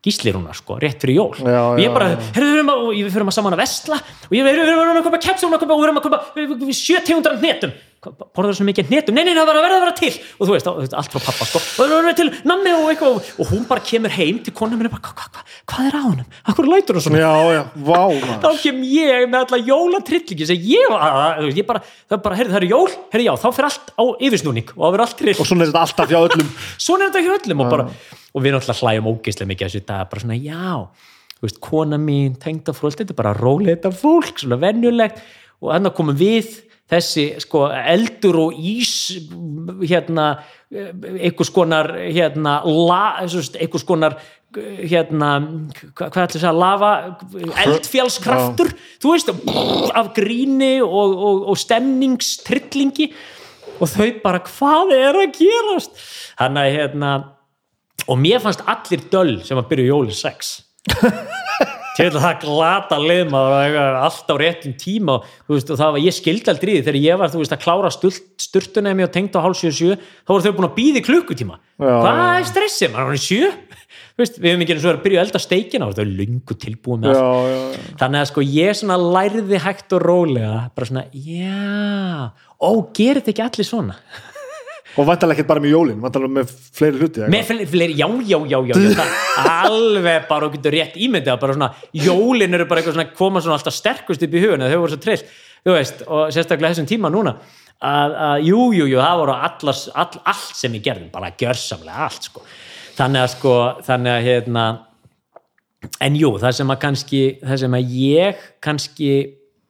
[0.00, 3.60] gíslirúna sko, rétt fyrir jól Já, og ég bara, herru, við fyrir að saman að
[3.60, 7.36] vesla og ég, við erum að köpa keps og við erum að köpa sjö tegundar
[7.36, 10.12] af hnetum borður svo mikið hnetum, nei, nei, það var að vera til.
[10.38, 11.60] Og þú veist, allt frá pappa sko.
[11.60, 14.92] Og það verður til nammi og eitthvað og hún bara kemur heim til konan minni
[14.92, 16.28] bara, hvað hva, hva, hvað er á honum?
[16.48, 17.20] Akkur lætur hún svona?
[17.20, 18.04] já, já, vá
[18.46, 22.52] Þá kem ég með alla jólatrillingi sem ég var, ég bara, það er bara, heyrðu,
[22.54, 25.36] það eru jól, heyrðu, já, þá fyrir allt á yfirsnúning og það verður allt trill
[25.36, 26.48] og svona er þetta alltaf hjá öllum.
[26.86, 27.84] Svona er þetta hjá öllum og, bara,
[28.32, 29.50] og við náttúrulega hlæjum ógeislega
[34.80, 35.20] mikið
[35.60, 36.46] og þannig komum við
[36.90, 38.90] þessi sko eldur og ís
[39.86, 40.28] hérna
[40.70, 44.18] einhvers konar hérna la, einhvers konar
[44.54, 45.28] hérna,
[45.94, 46.88] hva- hvað ætlum að segja lava,
[47.64, 48.72] eldfjálskraftur
[49.02, 49.28] þú veist,
[49.94, 53.12] af gríni og, og, og stemningstrillingi.
[53.80, 55.94] Og þau bara, hvað er að gerast?
[56.42, 57.12] Hann að hérna
[58.10, 60.18] og mér fannst allir döll sem að byrja jólið
[62.00, 65.16] 6 til að það glata liðmaður og eitthvað, allt á réttum tíma.
[65.50, 69.12] Veist, og það var, ég skildi aldrei þegar ég var veist, að klára sturtunni og
[69.14, 71.60] tengd á hálf 7-7 þá voru þau búin að býði klukkutíma.
[71.80, 72.30] Já, hvað já.
[72.36, 73.52] er stressið, maður er 7
[73.90, 76.02] Þú veist, við hefum ekki eins og verið að byrja að elda steikina og þau
[76.02, 77.20] er lungu tilbúin með allt.
[77.20, 77.94] já, já, já.
[78.02, 78.82] þannig að sko ég
[79.16, 82.28] lærði hægt og rólega bara svona, já
[82.60, 83.96] ó, gerir þetta ekki allir svona
[85.00, 88.38] og vantarlega ekkert bara með jólin vantarlega með fleiri hluti með fleiri, fleiri já, já,
[88.52, 89.06] já, já, já
[89.64, 93.56] alveg bara og getur rétt ímyndið bara svona, jólin eru bara eitthvað svona koma svona
[93.58, 95.24] alltaf sterkust upp í hugun þau voru svo trill,
[95.64, 97.36] þú veist, og sérstaklega þessum tíma núna
[97.80, 102.06] að, að jú, jú, jú, það voru allars, all, allt sem við gerðum, bara gjörsamlega
[102.06, 102.44] allt sko,
[102.98, 103.56] þannig að sko
[103.88, 104.68] þannig að hérna
[106.04, 109.12] en jú, það sem að kannski það sem að ég kannski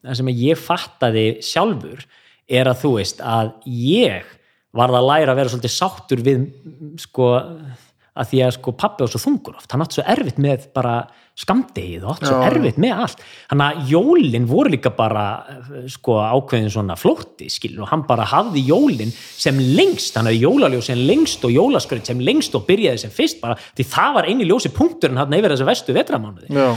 [0.00, 2.04] það sem að ég fattaði sjálfur
[2.50, 4.36] er að þú veist að ég
[4.76, 6.44] varð að læra að vera svolítið sáttur við
[7.00, 7.30] sko
[8.20, 9.70] að því að sko pappi var svo þungur oft.
[9.70, 10.94] Hann átt svo erfitt með bara
[11.40, 13.22] skamdegið og átt svo erfitt með allt.
[13.52, 15.24] Hann að jólin voru líka bara
[15.90, 20.82] sko ákveðin svona flótti skil og hann bara hafði jólin sem lengst, hann hafði jólaljó
[20.84, 24.50] sem lengst og jólaskröð sem lengst og byrjaði sem fyrst bara því það var eini
[24.50, 26.50] ljósi punkturinn hann yfir þessu vestu vetramánuði.
[26.50, 26.70] Já.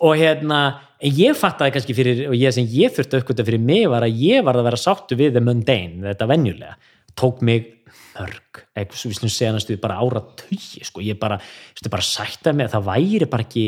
[0.00, 0.60] og hérna,
[0.96, 4.06] en ég fattaði kannski fyrir, og ég sem ég þurfti að uppgöta fyrir mig var
[4.06, 6.78] að ég var að vera sáttu við the mundane, þetta venjulega
[7.20, 7.68] tók mig
[8.16, 12.68] mörg við slum segja næstu bara ára tugi sko, ég bara, veist, bara sætta mig
[12.68, 13.66] að það væri bara ekki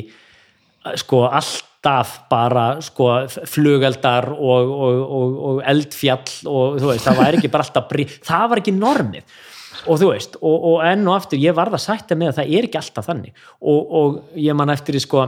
[0.99, 3.09] sko alltaf bara sko
[3.51, 7.97] flugeldar og, og, og, og eldfjall og veist, það væri ekki bara alltaf
[8.29, 9.41] það var ekki normið.
[9.91, 12.67] Og þú veist, og, enn og aftur ég varð að sætta með að það er
[12.69, 13.47] ekki alltaf þannig.
[13.73, 15.25] Og ég man eftir í sko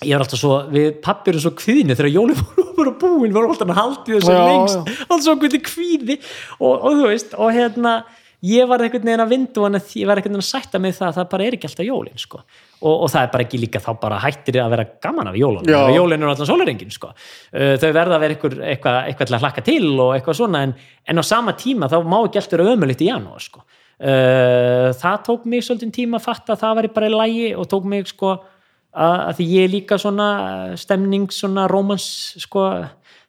[0.00, 2.40] ég er alltaf svo, við pappir er svo kvíðinni þegar jólum
[2.78, 4.96] voru búin var alltaf að haldi þessu Já, lengst já.
[5.08, 6.16] alltaf svo hvernig kvíði
[6.58, 8.00] og, og þú veist, og hérna
[8.40, 11.08] ég var einhvern veginn að vindu hann ég var einhvern veginn að sætta með það
[11.10, 12.38] að það bara er ekki alltaf jólin sko.
[12.80, 15.68] og, og það er bara ekki líka þá bara hættir að vera gaman af jólun
[15.68, 15.80] Já.
[15.92, 17.10] jólin er alltaf sólarengin sko.
[17.12, 20.62] uh, þau verða að vera eitthvað, eitthvað, eitthvað til að hlakka til og eitthvað svona
[20.64, 20.72] en,
[21.04, 23.60] en á sama tíma þá má ekki alltaf vera ömulegt í janúar sko.
[24.00, 27.68] uh, það tók mig svolítið tíma að fatta að það var bara í lægi og
[27.68, 28.38] tók mig sko
[28.92, 30.28] að, að því ég er líka svona
[30.80, 32.06] stemning, svona rómans
[32.42, 32.66] sko,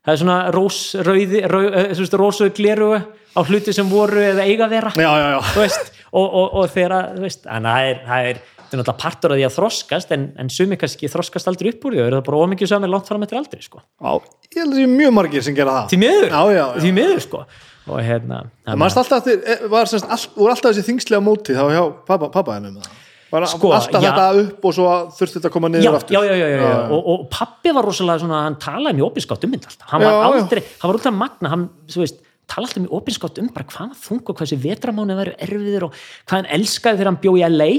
[0.02, 4.68] það er svona rós, rauði, rau, uh, rósöðu gleru á hluti sem voru eða eiga
[4.68, 5.40] að vera Já, já, já.
[5.60, 9.46] veist, og, og, og að, en það er, það er er náttúrulega partur af því
[9.48, 12.40] að þroskast en, en sumi kannski þroskast aldrei upp úr því og eru það bara
[12.46, 13.82] ómikið samir langt fram eftir aldrei sko.
[14.00, 14.14] Já,
[14.48, 16.94] ég held að það sé mjög margir sem gera það því miður, Já, já, því
[16.96, 17.44] miður sko.
[17.92, 18.84] og hérna Það
[19.18, 19.94] að þið var
[20.56, 24.10] alltaf þessi þingslega móti þá hjá pappa, pappa hennum með það Sko, alltaf já.
[24.10, 26.74] þetta upp og svo þurfti þetta að koma niður já, aftur já, já, já, já.
[26.92, 30.62] Og, og pappi var rosalega svona, hann talaði mjög opinskátt um alltaf, hann var aldrei
[30.66, 32.20] hann var alltaf magna, hann, þú veist
[32.52, 35.88] tala alltaf mjög opinskátt um bara hvað hann þung og hvað þessi vetramánu væri erfiðir
[35.88, 37.72] og hvað hann elskaði þegar hann bjó í LA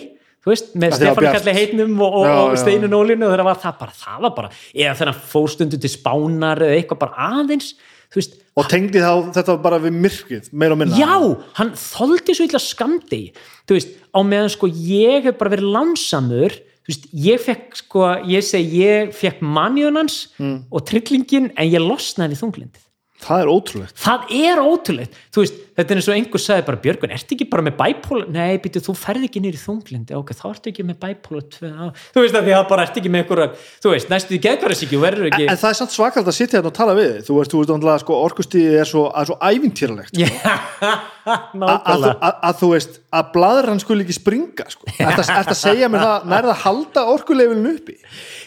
[0.43, 1.37] þú veist, með það var Stefán.
[1.37, 2.57] Kalli heitnum og, og, og.
[2.59, 5.81] Steinu Nólinu og þegar var það bara, það var bara eða þegar hann fór stundu
[5.83, 7.75] til Spánar eða eitthvað bara aðeins,
[8.21, 10.99] veist og tengdi þá þetta bara við myrkrið meira og minna.
[11.01, 11.15] Já,
[11.57, 13.23] hann þoldi svo illa skamdi
[13.71, 16.53] veist, á meðan sko ég hef bara verið lánsamur
[16.83, 20.65] þú veist, ég fekk sko, ég segi ég fekk manjónans Mm.
[20.71, 22.85] og trillingin en ég losnaði þunglindið
[23.23, 23.97] það er ótrúlegt.
[24.03, 27.47] Það er ótrúlegt, þú veist þetta er eins og einhver sagði bara, Björgun, ertu ekki
[27.49, 30.99] bara með bæpóla nei, býtu, þú ferð ekki nýri þunglindi ok, þá ertu ekki með
[31.01, 33.43] bæpóla tvö á- þú veist að því að bara ertu ekki með einhver
[33.81, 36.73] þú veist, næstu því geðkvæðarsíkju verður ekki en það er samt svakald að sitja hérna
[36.73, 37.25] og tala við þig.
[37.31, 40.29] þú veist, þú veist, andlega, sko, orkustíði er svo, er svo ævintýralegt Já,
[40.83, 44.89] að, þú- nákvæmlega að, þú veist, að bladran skuli ekki springa sko.
[44.99, 47.97] Ertu að- ertu að segja mér það nærða að halda orkuleifilinu uppi?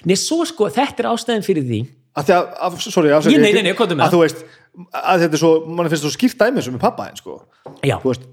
[0.06, 1.81] Nei, svo sko, þetta er ástæðin fyrir því
[2.15, 4.43] að því að, að sorry, afsakið, Ég- nei, nei, nei, komdu með að þú veist,
[4.91, 7.37] að þetta er svo mann finnst svo skýrt dæmi sem er pappa einn sko.
[7.83, 8.25] Já, þú veist,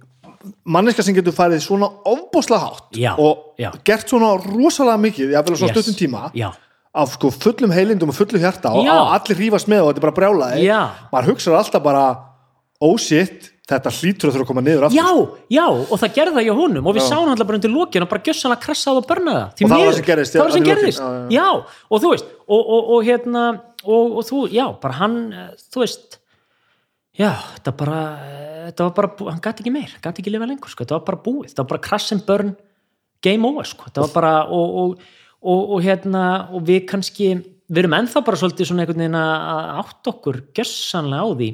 [0.67, 3.71] manneska sem getur farið svona ofbóðslega hátt Já, og já.
[3.87, 5.79] gert svona rosalega mikið, jáfnvel á svona Yes.
[5.79, 6.51] stuttum tíma Já.
[6.95, 8.93] af sko fullum heilindum og fullu hjarta og Já.
[8.99, 10.81] og allir rífast með og þetta er bara brjálaði Já.
[11.13, 12.05] maður hugsaður alltaf bara
[12.83, 15.11] oh shit, þetta hlýtur að þurfa að koma niður aftur Já,
[15.49, 18.09] já, og það gerði það hjá honum og við sáum alltaf bara undir lokin og
[18.11, 20.49] bara gjössanlega krassaði og börnaði það Því Og það var miður, sem gerðist, það var
[20.51, 21.39] já, sem lokin, gerðist já, já.
[21.39, 21.47] já,
[21.89, 23.45] og þú veist og, og, og hérna,
[23.85, 26.19] og, og þú, já, bara hann eh, þú veist
[27.19, 30.73] já, þetta bara, eh, þetta var bara hann gæti ekki meir, gæti ekki lifa lengur
[30.73, 30.85] sko.
[30.85, 32.55] þetta var bara búið, þetta var bara crash and burn
[33.23, 35.11] game over, sko, þetta var bara og, og,
[35.43, 37.35] og, og hérna og við kannski,
[37.69, 41.53] við erum ennþá bara svolítið svona einhvern veginn að átt okkur gjössanlega á því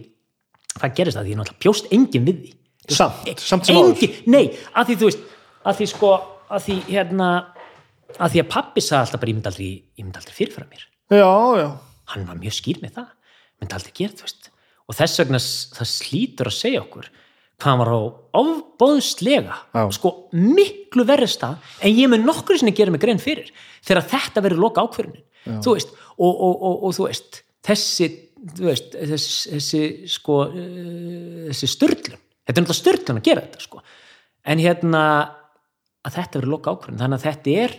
[0.78, 2.55] hvað gerist það, því náttúrulega bjóst enginn við því.
[2.88, 4.20] Samt, samt sem áður.
[4.32, 5.24] nei, að því þú veist
[5.68, 6.12] að því sko,
[6.48, 7.28] að því hérna
[8.16, 9.68] að því að pappi sagði alltaf bara ég myndi aldrei,
[10.06, 10.84] aldrei fyrirfæra mér.
[11.12, 11.68] Já, já,
[12.12, 13.14] hann var mjög skýr með það.
[13.59, 14.51] Myndi aldrei gera, þú veist.
[14.89, 15.40] Og þess vegna
[15.78, 17.10] það slítur að segja okkur
[17.59, 18.01] hvað hann var á
[18.39, 19.56] ofbóðslega
[19.94, 23.51] sko miklu verri stað en ég mun nokkur sinni gera mig grein fyrir
[23.82, 25.24] þegar þetta verður loka ákvörunin
[25.64, 28.09] þú veist, og, og, og, og þú veist þessi,
[28.55, 29.82] þú veist þessi, þessi
[30.12, 33.82] sko uh, þessi störlun, þetta er náttúrulega störlun að gera þetta sko,
[34.47, 35.02] en hérna
[36.06, 37.76] að þetta verður loka ákvörunin, þannig að þetta er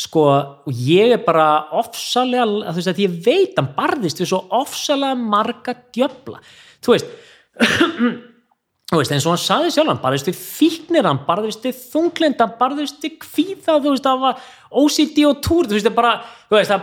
[0.00, 0.24] sko,
[0.64, 5.18] og ég er bara ofsalega, þú veist að ég veit hann barðist við svo ofsalega
[5.18, 6.40] marga djöfla,
[6.80, 7.10] þú veist
[8.92, 12.40] þú veist, eins og hann saði sjálf hann barðist við fíknir, hann barðist við þunglind
[12.40, 14.50] hann barðist við kvíða, þú veist það var
[14.82, 16.14] OCD og túr, þú veist það bara,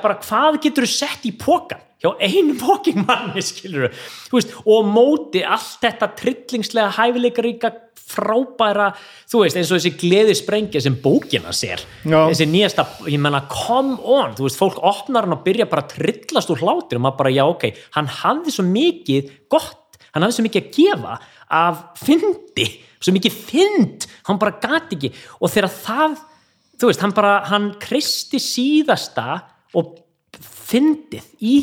[0.05, 4.89] bara, hvað getur þú sett í pókan hjá einu póking manni, skilur þú veist, og
[4.89, 7.73] móti allt þetta trillingslega hæfileikaríka
[8.09, 8.87] frábæra,
[9.29, 12.23] þú veist, eins og þessi gleði sprengja sem bókina sér Já.
[12.31, 15.97] þessi nýjasta, ég menna come on, þú veist, fólk opnar hann og byrja bara að
[15.97, 17.67] trillast úr hlátir og maður bara, já ok
[17.97, 21.19] hann hafði svo mikið gott hann hafði svo mikið að gefa
[21.49, 22.67] af fyndi,
[23.01, 25.11] svo mikið fynd hann bara gati ekki.
[25.41, 26.17] Og þegar það,
[26.79, 29.41] þú veist, hann bara hann kristi síðasta
[29.77, 29.97] og
[30.69, 31.55] fyndið í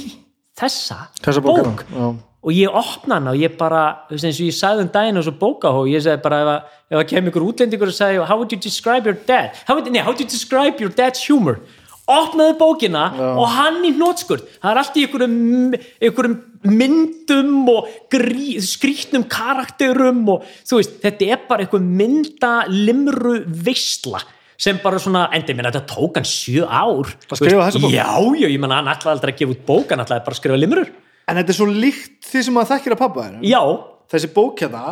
[0.56, 2.06] þessa, Þessa bók já.
[2.46, 5.34] og ég opna hana og ég bara eins og ég sagði um daginn og svo
[5.40, 6.62] bókahó ég segi bara ef, að-
[6.94, 9.50] ef að kemur ykkur útlendingur og sagði how would you describe your dad?
[9.66, 11.58] How would, nei, how would you describe your dad's humor?
[12.06, 19.24] Opnaði bókina og hann í hnótskurt það er allt í einhverjum, myndum og grí, skrýtnum
[19.30, 24.22] karakterum og þú veist, þetta er bara einhver mynda limru veistla
[24.60, 27.12] sem bara svona, endi minna þetta tók hann sjö ár.
[27.28, 27.92] Að skrifa þessa bók?
[27.92, 28.08] já,
[28.40, 30.60] já, ég menna hann ætlaði aldrei að gefa út bók hann ætlaði bara að skrifa
[30.60, 30.92] limrur.
[31.26, 33.62] En þetta er svo líkt því sem maður þekkir að pappa þér já,
[34.06, 34.82] Þessi bók hérna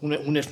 [0.00, 0.46] hún er, hún er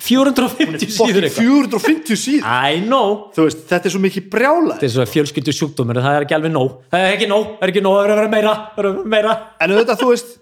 [0.00, 1.44] 450 síður fokkin eitthvað.
[1.44, 3.28] 450 síð I know.
[3.36, 6.36] Þú veist, þetta er svo mikið brjála þetta er svo fjölskyldu sjúkdómur það er ekki
[6.38, 6.78] alveg nóg.
[6.94, 8.96] Það er ekki nóg, það er ekki nóg, það er að vera meira er að
[8.96, 9.36] vera meira.
[9.60, 10.32] En auðvitað, þú veist,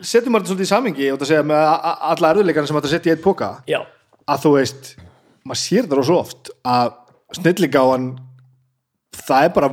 [0.00, 1.66] setjum maður þetta svolítið í samingi og það segja með
[2.10, 3.78] alla erfiðleikana sem þetta setja í eitt póka já,
[4.26, 4.92] að þú veist,
[5.46, 6.94] maður sér það svo oft að
[7.34, 8.10] snillingáan
[9.26, 9.70] það er bara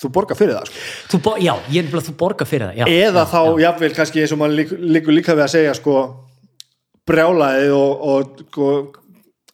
[0.00, 1.18] þú borgar fyrir það sko.
[1.26, 4.22] bo- já, ég er bara þú borga fyrir það já, eða já, þá, jafnvel, kannski
[4.24, 5.94] eins og lík- líkur líka við að segja sko,
[7.10, 8.70] brjálaði og, og sko,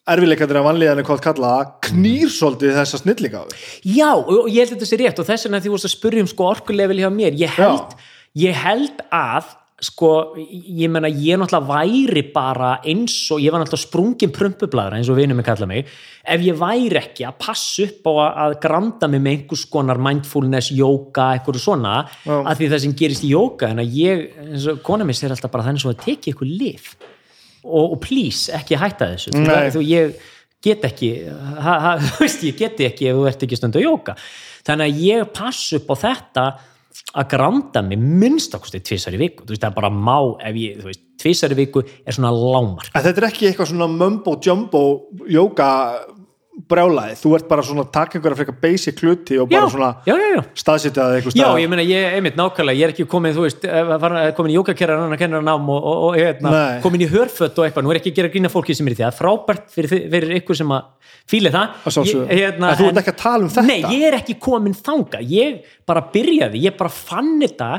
[0.07, 3.61] erfiðleikandir af vanlíðan er hvað kalla það, knýr svolítið þessa snillingáðu
[3.97, 5.89] já, og, og ég held að þetta sé rétt og þess vegna því þú vorst
[5.91, 7.97] að spyrja um sko orkulevel hjá mér ég held,
[8.47, 13.83] ég held að sko, ég menna ég náttúrulega væri bara eins og ég var náttúrulega
[13.83, 15.91] sprungin prumpublaðra eins og vinur mig kalla mig
[16.25, 20.71] ef ég væri ekki að passa upp á að, granda mig með einhvers konar mindfulness,
[20.73, 22.39] yoga, eitthvað svona Já.
[22.39, 25.37] að því það sem gerist í yoga en að ég, eins og kona mér sér
[25.37, 26.89] alltaf bara þannig að teki eitthvað lif
[27.67, 29.69] og, og please, ekki hætta þessu Nei.
[29.75, 30.17] þú, ég
[30.65, 33.89] get ekki ha, ha, þú veist, ég geti ekki ef þú ert ekki stundu að
[33.91, 34.17] jóka
[34.67, 36.47] þannig að ég pass upp á þetta
[37.17, 40.81] að granda mig minnstakosti tvisar í viku, þú veist, það er bara má ef ég,
[40.81, 44.37] þú veist, tvisar í viku er svona lámar En þetta er ekki eitthvað svona mumbo
[44.45, 44.83] jumbo
[45.33, 45.69] jóka
[46.57, 50.15] brjálaði, þú ert bara svona að taka einhverja frekar basic hluti og bara svona já,
[50.17, 50.43] já, já.
[50.57, 53.45] staðsitja það eitthvað Já, stað ég meina, ég, einmitt nákvæmlega, ég er ekki komin, þú
[53.45, 56.81] veist, eh, var- komin í jókakerrar, annar kennar nám og, og, og hérna, Nei.
[56.81, 58.97] komin í hörfött og eitthvað, nú er ekki að gera grína fólki sem er í
[58.97, 61.77] því, það er frábært fyrir, fyrir ykkur sem að fíli það.
[62.09, 63.67] Ég- hérna, En þú ert ekki að tala um þetta?
[63.67, 67.71] Nei, ég er ekki komin þanga, ég bara byrjaði, ég bara fann þetta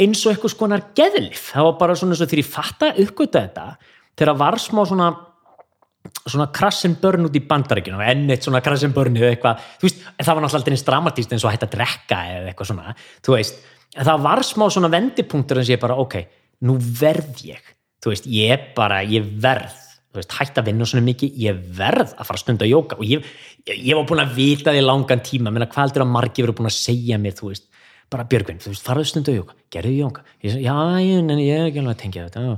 [0.00, 2.16] eins og eitthvað skonar geðlif, það var bara svona
[4.88, 5.10] svona
[6.32, 9.66] svona crash and burn út í bandaríkjunum enn eitt svona crash and burn eða eitthvað.
[9.82, 12.94] Veist, það var náttúrulega eins dramatíst eins og að hætta að drekka eða eitthvað svona
[13.30, 13.60] veist,
[13.96, 16.18] það var smá svona vendipunktur en sé bara, ok,
[16.66, 17.70] nú verð ég.
[18.06, 19.76] Veist, ég bara, ég verð.
[20.10, 23.26] Hætta að vinna svona mikið ég verð að fara að stunda að jóka og ég,
[23.68, 25.52] ég, ég var búin að vita því langan tíma.
[25.54, 27.68] Menna hvað heldur að margir verið búin að segja mér þú veist,
[28.10, 31.42] bara Björgvin, þú veist, faraðu stunda að jóka gerðu jóka, ég, sagði, já, ég, en
[31.42, 32.56] ég er ekki alveg að tengja þetta,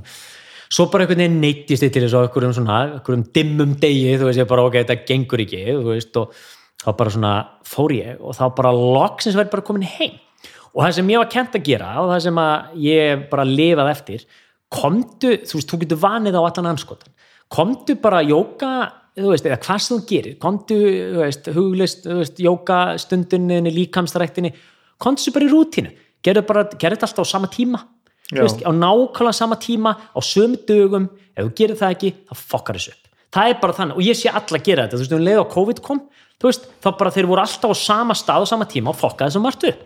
[0.73, 4.29] svo bara einhvern veginn neittist ég til þess að einhverjum svona, einhverjum dimmum degi þú
[4.29, 6.33] veist, ég bara ok, þetta gengur ekki veist, og
[6.83, 7.33] þá bara svona
[7.67, 10.17] fór ég og þá bara loksins verið bara komin heim.
[10.73, 13.91] Og það sem ég var kent að gera og það sem að ég bara lifað
[13.93, 14.25] eftir
[14.73, 17.13] komdu, þú veist, þú getur vanið á allan anskotan,
[17.53, 18.71] komdu bara jóka,
[19.13, 20.79] þú veist, eða hvað sem þú gerir komdu,
[21.13, 24.55] þú veist, huglist jóka stundinni, líkamstaræktinni
[24.97, 25.93] komdu svo bara í rútínu.
[26.23, 27.83] Gerðu þetta alltaf á sama tíma.
[28.31, 32.79] Veist, á nákvæmlega sama tíma á sömu dögum, ef þú gerir það ekki þá fokkar
[32.79, 35.25] þessu upp, það er bara þannig og ég sé alla gera þetta, þú veist, um
[35.27, 36.03] leið á COVID kom
[36.43, 39.29] þú veist, þá bara þeir voru alltaf á sama stað á sama tíma og fokka
[39.29, 39.85] þessu margt upp.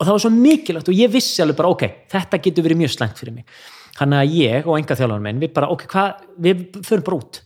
[0.00, 2.94] Og það var svo mikilvægt og ég vissi alveg bara ok, þetta getur verið mjög
[2.94, 3.58] slengt fyrir mig.
[3.98, 7.42] Þannig að ég og enga þjálfur minn við bara, ok, hvað, við förum bara út.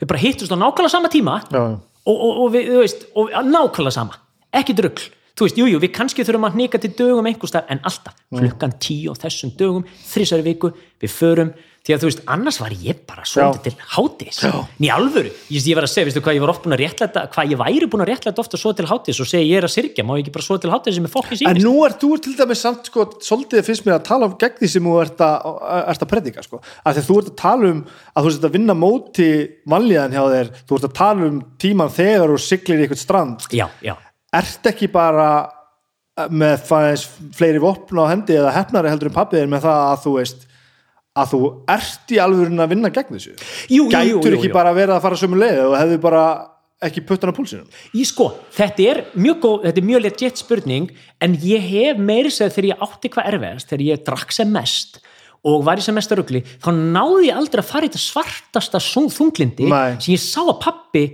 [0.00, 1.36] Við bara hittust á nákvæmlega sama tíma
[2.08, 4.16] og, og, og við, þú veist, og nákvæmlega sama.
[4.56, 7.82] Ekki drugl, þú veist, jújú, jú, við kannski þurfum að hnika til dögum einhverstað, en
[7.86, 11.54] alltaf, klukkan tíu á þessum dögum, þrísari viku við förum,
[11.88, 14.38] því að þú veist, annars var ég bara svolítið til hátis
[14.82, 17.22] ný alvöru, ég, ég var að segja, veistu hvað ég var oft búin að réttlæta,
[17.32, 19.72] hvað ég væri búin að réttlæta ofta svo til hátis og segja ég er að
[19.72, 22.02] syrkja, má ég ekki bara svo til hátis sem er fólki En síðan nú ert
[22.02, 24.98] þú til dæmis samt sko, svolítið finnst mér að tala um gegn því sem þú
[25.04, 25.48] ert að,
[25.94, 26.60] ert að predika sko.
[26.84, 29.30] að þú ert að tala um að þú ert að vinna móti
[29.72, 33.48] vanlíðan hjá þér þú ert að tala um tíman þegar og siglir í eitthvað strand.
[33.54, 33.94] Já, já,
[34.36, 35.30] ert ekki bara
[36.34, 40.14] með fæðis fleiri vopn á hendi eða hefnari heldur en pappiðir með það að þú
[40.18, 40.46] veist
[41.18, 41.40] að þú
[41.74, 43.34] ert í alveg að vinna gegn þessu?
[43.34, 46.24] Jú, jú, jú, gætur jú, ekki bara verið að fara sömu leið og hefðu bara
[46.88, 47.66] ekki puttan á púlsinum?
[47.94, 50.90] Í sko, þetta er mjög góð, þetta er mjög legit spurning
[51.24, 55.00] en ég hef meiri segð þegar ég átti hvað erfiðast, þegar ég drakk sem mest
[55.46, 58.80] og var í sem mesta rugli þá náði ég aldrei að fara í þetta svartasta
[58.82, 59.98] þunglindi Nei.
[60.02, 61.04] sem ég sá að pappi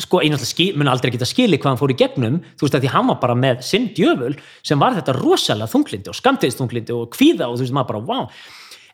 [0.00, 2.86] sko, ég náttúrulega mun aldrei geta skili hvað hann fór í gegnum, þú veist að
[2.86, 4.32] því hann var bara með sinn djöful
[4.64, 8.28] sem var þetta rosalega þunglindi og skamtiðsþunglindi og kvíða og þú veist maður bara, wow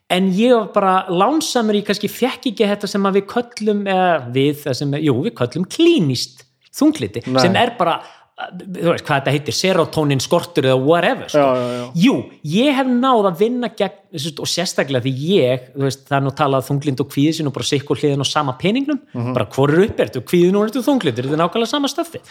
[0.09, 4.12] en ég var bara lánsamur í kannski fekk ekki þetta sem að við köllum eða
[4.35, 6.44] við, sem, jú, við köllum klínist
[6.78, 7.41] þunglindi, Nei.
[7.43, 7.99] sem er bara
[8.39, 11.42] þú veist hvað þetta heitir, serotonin skortur eða whatever, sko.
[11.42, 11.86] Já, já, já.
[12.05, 12.15] jú,
[12.52, 13.99] ég hef náð að vinna gegn,
[14.39, 17.57] og sérstaklega því ég, þú veist, það er nú talað þunglind og kvíði sín og
[17.58, 19.00] bara sikkur hliðin á sama peningnum.
[19.12, 19.34] Mhm.
[19.34, 22.23] bara hvor er upp, ertu kvíðin og þunglindur þetta er nákvæmlega sama stöffi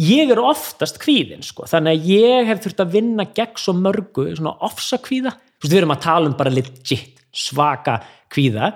[0.00, 4.36] ég er oftast kvíðin, sko, þannig að ég hef þurft að vinna gegn svo mörgu
[4.36, 8.74] svona ofsa kvíða, þú veist, við erum að tala um bara legit, svaka kvíða.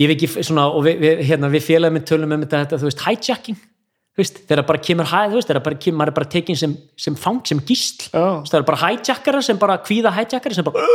[0.00, 1.66] Ég veit ekki, svona, og við, við, hérna, við
[4.18, 7.60] þegar bara kemur hæð, þegar bara kemur, maður er bara tekin sem, sem fang, sem
[7.64, 8.08] gísl.
[8.12, 10.86] Það er bara hijackara sem bara kvíða hijackari sem bara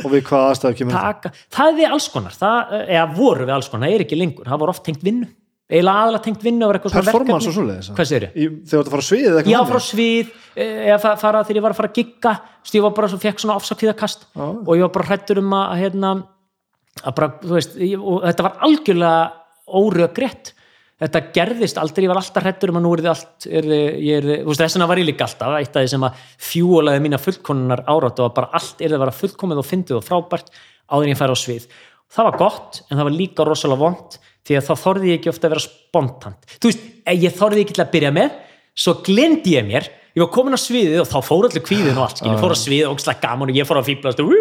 [0.00, 3.52] og við hvað aðstæðu kemur taka, það er við alls konar það, eða voru við
[3.52, 5.26] alls konar, það er ekki lengur það var oft tengt vinnu,
[5.70, 9.26] eiginlega aðalega tengt vinnu og eitthvað performance og svoleiðis þegar þú ert að fara svið
[9.28, 10.30] eða eitthvað Já, frá svið,
[10.64, 12.32] eða fa- fara þegar ég var að fara að gigga,
[12.72, 14.24] ég var bara svo fekk svona ofsakvíðakast.
[14.32, 14.46] Já.
[14.48, 16.14] og ég var bara hrættur um að, hérna,
[17.04, 19.20] að bara, veist, ég, og þetta var algjörlega
[19.80, 20.54] óröggrétt
[21.00, 24.18] þetta gerðist aldrei, ég var alltaf hrættur um að nú er þið allt, er, ég
[24.18, 27.20] er, þú veist, þessuna var ég líka alltaf, eitt af því sem að fjúlaði mína
[27.20, 30.52] fullkonunar árat og bara allt er það að vera fullkomið og fyndið og frábært
[30.90, 31.70] áður en ég færi á svið.
[32.10, 35.32] Það var gott, en það var líka rosalega vond, því að þá þorði ég ekki
[35.32, 36.52] ofta að vera spontant.
[36.58, 38.38] Þú veist, eh, ég þorði ekki til að byrja með,
[38.74, 42.08] svo glendi ég mér, ég var komin á sviðið og þá fór allir kvíðin og
[42.08, 44.32] allt, skil, ég fór á sviðið og ógslag gaman og ég fór á fýblast og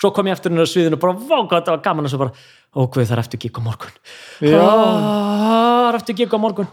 [0.00, 2.20] svo kom ég eftir hennar sviðinu og bara, vá, hvað þetta var gaman og svo
[2.24, 2.34] bara,
[2.74, 3.94] ógveð, það er eftir gík á morgun.
[4.40, 6.70] Það er eftir gík á morgun.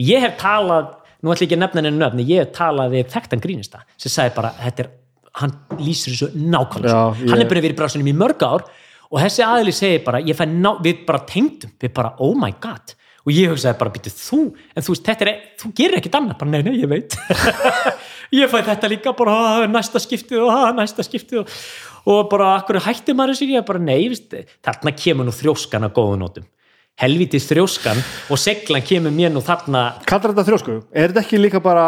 [0.00, 0.92] Ég hef talað,
[1.22, 4.12] nú ætla ég ekki að nefna henni nöfni, ég hef talað við þekktan grínista sem
[4.12, 4.92] sagði bara, er,
[5.40, 6.94] hann lýsir þessu nákvæmlega.
[6.94, 7.30] Já, svo.
[7.30, 8.64] Hann ég- er búin að vera í bransunum í mörg ár
[9.10, 12.94] og þessi aðli segir bara, ég ná, við bara tengdum, við bara, oh my god
[13.20, 14.38] og ég hugsaði bara, býtu þú
[14.76, 17.16] en þú er, þú gerir ekkit annað bara, nei, nei, ég veit
[18.40, 21.48] ég fæ þetta líka bara, "Ah, næsta skiptið og næsta skiptið og,
[22.06, 24.32] og bara, akkur hætti maður þessu, ég bara, nei, veist,
[24.64, 26.46] þarna kemur nú þrjóskan að góðu nótum.
[27.00, 29.84] Helvítið þrjóskan og seglan kemur mér nú þarna.
[30.08, 31.84] Kallar þetta þrjósku, er þetta ekki líka bara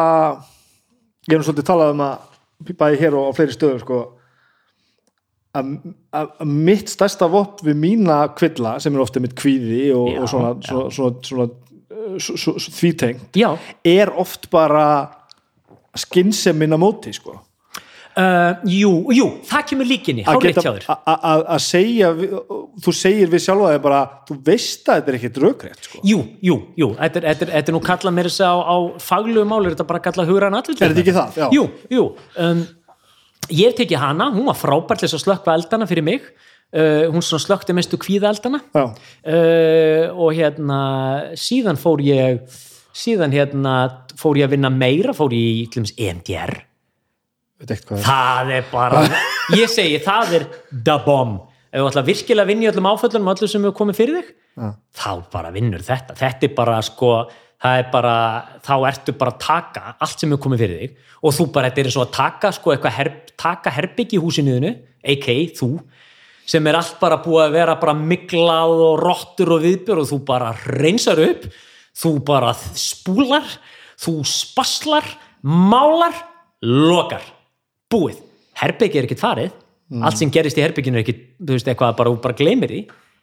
[1.28, 3.99] ég er nú svolítið talað um að bæði hér og á fleiri stöðum sko,
[5.58, 5.73] að,
[6.49, 10.52] mitt stærsta vopp við mína kvilla sem er ofta mitt kvíði og, Já, og svona,
[10.65, 11.49] svona, svona, svona,
[12.16, 13.50] svo- svo- svo- þvítengt já,
[13.84, 14.86] er oft bara
[15.99, 17.36] skynnsemin að móti sko.
[18.18, 22.12] Uh, jú, jú það kemur líkinni, að segja
[22.82, 26.02] þú segir við sjálfa þig bara þú veist að þetta er ekkit rökrétt sko.
[26.07, 28.57] Jú, jú, jú, þetta er, þetta er, þetta er nú kallað mér þess að á,
[28.62, 28.76] á
[29.08, 31.42] faglegu máli, er þetta bara kallað hugræn atvöld Er þetta ekki það?
[31.42, 31.47] Já.
[31.57, 32.07] Jú, jú
[32.47, 32.65] um,
[33.50, 36.28] Ég hef tekið hana, hún var frábært þess að slökkva eldana fyrir mig
[36.76, 40.82] uh, hún slökkti mestu kvíða eldana uh, og hérna
[41.39, 42.44] síðan fór ég
[42.92, 43.76] síðan hérna
[44.20, 46.72] fór ég að vinna meira fór ég í EMDR ekkert
[47.68, 48.66] það er.
[48.73, 49.05] bara
[49.60, 51.41] ég segi það er the bomb
[51.73, 54.34] ef þú ætla virkilega að vinna í öllum áföllunum öllum sem hefur komið fyrir þig
[54.52, 54.68] Já.
[54.99, 57.12] þá bara vinnur þetta þetta er bara sko
[57.62, 58.15] það er bara,
[58.65, 61.82] þá ertu bara að taka allt sem hefur komið fyrir þig og þú bara, þetta
[61.84, 64.73] er svo að taka sko eitthvað her, taka herbyggi í húsinuðinu,
[65.15, 65.36] a.k.a.
[65.55, 65.68] þú
[66.52, 70.18] sem er allt bara búið að vera bara miklað og rottur og viðbjör og þú
[70.26, 71.47] bara reynsar upp
[72.02, 73.47] þú bara spúlar
[74.02, 75.07] þú spaslar,
[75.47, 76.16] málar
[76.66, 77.23] lokar,
[77.92, 78.18] búið.
[78.62, 79.52] Herbyggi er ekkert farið.
[80.02, 82.82] Allt sem gerist í herbygginu er ekkert þú veist, eitthvað bara, bara gleymir því.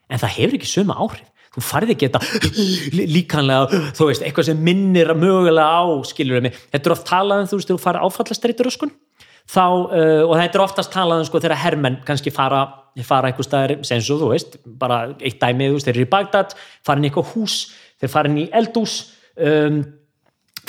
[0.09, 1.27] En það hefur ekki söma áhrif.
[1.49, 2.19] Þú farið ekki þetta
[2.93, 7.41] lí- líkanlega þú veist, eitthvað sem minnir mögulega á skilur mig, þetta er oft talað
[7.41, 8.91] um þú veist, þú farið áfallastreituröskun
[9.49, 12.61] þá, uh, og þetta er oftast talað um sko þegar hermenn kannski fara
[13.05, 16.11] fara einhver staðar, sem svo þú veist bara eitt dæmi, þú veist, þeir eru í
[16.13, 16.53] Bagdad
[16.85, 17.55] farin í eitthvað hús,
[17.97, 18.95] þeir farin í eldús
[19.41, 19.81] um,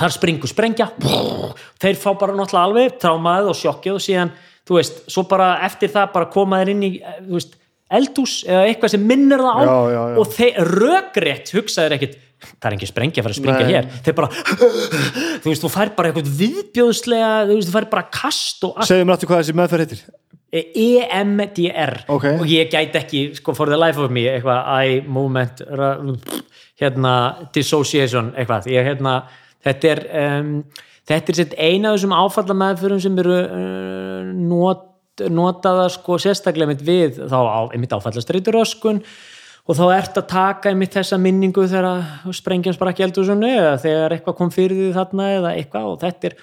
[0.00, 0.88] þar springur sprengja.
[1.80, 4.32] Þeir fá bara náttúrulega alveg trámaðið og sjokkið og síðan,
[4.68, 7.56] þú veist, svo bara eftir það bara koma þeir inn í eh, veist,
[7.90, 9.62] eldhús eða eitthvað sem minnir það á.
[9.66, 10.18] Já, já, já.
[10.22, 13.72] og þeir rökrétt hugsaðir ekkit það er engin sprengja að fara að springa Nei.
[13.74, 13.88] hér.
[14.06, 14.28] Þeir bara,
[15.42, 18.94] þú veist, þú fær bara eitthvað viðbjóðslega, þú veist, þú fær bara kast og allt.
[18.96, 20.04] Mér aftur hvað þessi meðferð heitir.
[20.50, 22.24] EMDR Ok.
[22.40, 25.98] og ég gæti ekki, sko, for the life of me eitthvað, eye movement ra-
[26.80, 27.12] hérna,
[27.54, 29.20] dissociation eitthvað, ég, hérna,
[29.66, 30.55] þetta er um,
[31.10, 34.86] þetta er sett eina af þessum áfallameðförum sem eru uh, not,
[35.28, 39.02] notaða sko sérstaklega við þá á, einmitt áfallastreitur öskun
[39.70, 44.39] og þá ert að taka einmitt þessa minningu þegar sprengjan sprakk eldhúsinu eða þegar eitthvað
[44.40, 45.92] kom fyrir því þarna eða eitthvað.
[45.92, 46.40] Og þetta er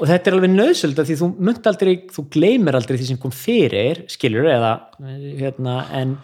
[0.00, 3.32] og þetta er alveg nöðsöld því þú munt aldrei, þú gleymir aldrei því sem kom
[3.34, 4.72] fyrir skilur eða
[5.40, 6.14] hérna, en,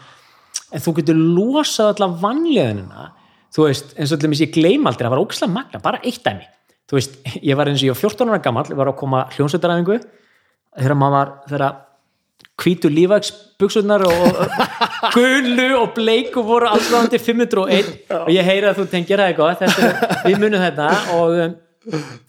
[0.72, 3.08] en þú getur losað allar vanleðinina
[3.56, 6.44] þú veist, eins og allir ég gleym aldrei það var ógæslega magna, bara eitt dæmi.
[6.86, 9.24] Þú veist, ég var eins og ég var 14 ára gammal ég var að koma
[9.34, 9.98] hljónsveitaræfingu
[10.76, 11.66] þegar maður var, þegar
[12.60, 18.86] hvítu lífagsbuksunar og og gulu og bleiku voru allsvæðandi 501 og ég heyri að þú
[18.92, 20.90] tengir það eitthvað þetta við munum þetta.
[21.16, 21.56] Og um,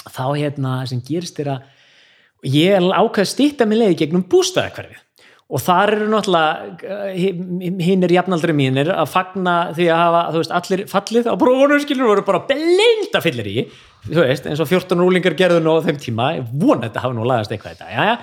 [0.07, 4.99] þá hérna sem gerist er að ég ákveð að stýtta mig leiði gegnum bústæðakverfi
[5.47, 10.55] og þar eru náttúrulega hinn er jafnaldri mínir að fagna því að hafa, þú veist,
[10.59, 13.61] allir fallið á bróðunum skilur voru bara blinda fyllir í.
[14.09, 17.15] Þú veist, eins og 14 rúlingar gerðu nú á þeim tíma, ég vona þetta hafa
[17.15, 18.17] nú lagast eitthvað þetta, já, já.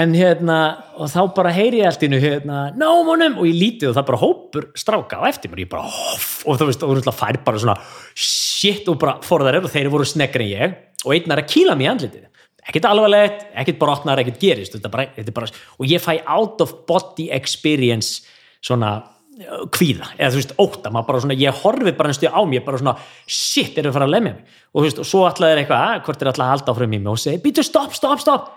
[0.00, 0.56] En hérna,
[1.02, 4.20] og þá bara heyri ég allt innu hérna, námunum, og ég lítið og það bara
[4.20, 7.62] hópur stráka á eftir mér, ég bara hoff, og þú veist, og þú fær bara
[7.62, 7.74] svona
[8.14, 11.50] shit, og bara forðar er og þeir voru sneggri en ég, og einn er að
[11.50, 12.29] kýla mér andlitið,
[12.70, 16.76] ekkert alvarlegt ekkert brotnar, ekkert gerist, þetta bara, þetta bara og ég fæ out of
[16.88, 18.22] body experience
[18.64, 22.36] svona uh, kvíða, eða þú veist, óta, maður bara svona ég horfið bara einn stuð
[22.36, 25.10] á mér, bara svona shit, eru að fara að lemja mig, og þú veist, og
[25.10, 27.12] svo alltaf er eitthvað, að, hvort er alltaf að halda áfram í mig?
[27.12, 28.50] Og segi, býtu, stopp, stopp, stopp.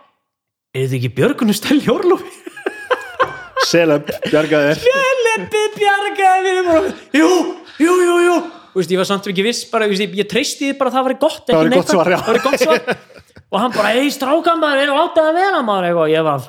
[0.74, 2.34] Er þið ekki Björgunum Stelli Orlofi?
[3.70, 4.76] Seleb, bjargaði
[5.24, 6.58] Leppi bjargaði
[7.16, 7.30] jú,
[7.80, 8.36] jú, jú, jú.
[8.74, 11.08] Þú veist, ég var samt ekki viss bara, ég, ég treysti þið bara að það
[11.08, 12.80] væri gott Það ekki gott svar,
[13.54, 16.48] og hann bara, ei strákan maður, er láta það vera maður eitthvað, og ég var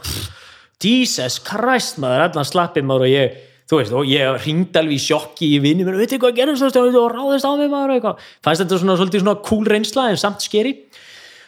[0.85, 3.35] Jesus Christ maður, allan slappið maður og ég,
[3.69, 6.97] þú veist, og ég ringd alveg í sjokki í vinni mér, veitir hvað gerðist það
[7.01, 8.25] og ráðist á mig maður eitthvað.
[8.45, 10.75] Fannst þetta svona, svolítið svona cool reynsla en samt skeri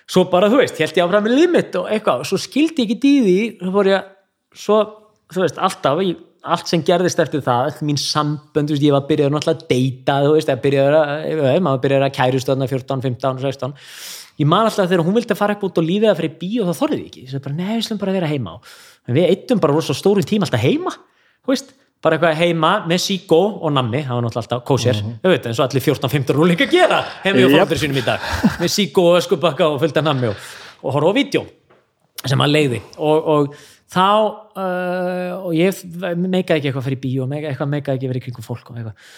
[0.06, 3.16] svo bara, þú veist, held ég áfram með limit og eitthvað, svo skildi ég ekki
[3.24, 4.10] því svo fór ég,
[4.56, 4.78] svo,
[5.32, 9.08] þú veist, alltaf ég, allt sem gerðist eftir það mín sambönd, þú veist, ég var
[9.08, 13.42] byrjaður náttúrulega að deyta, þú veist, að byrjaður að, maður byrjaður að kærustöðna 14, 15,
[13.42, 13.74] 16
[14.40, 16.68] ég man alltaf þegar hún vildi að fara upp út og lífið að fyrir bíó
[16.68, 18.54] þá þorðið ekki, þess að bara, við slum bara vera heima.
[19.06, 20.94] En við eittum bara rosa stórum tíma alltaf heima,
[21.44, 21.74] þú veist.
[22.04, 25.60] Bara eitthvað heima með síkó og nammi það var náttúrulega alltaf kósér, þau veit, eins
[25.62, 26.98] og allir 14-15 rúlinga gera.
[27.24, 27.54] Heima hjá Jep.
[27.62, 28.26] fólkur sínum í dag.
[28.60, 30.44] Með síkó og öskubakka og fylgta nammi og,
[30.84, 31.42] og horfa á vídeo
[32.20, 32.82] sem að leiði.
[33.00, 33.56] Og, og
[33.92, 35.80] þá uh, og ég
[36.20, 39.10] meikaði ekki eitthvað fyrir meika, eitthvað meikaði ekki verið í kringum fólk og eitthvað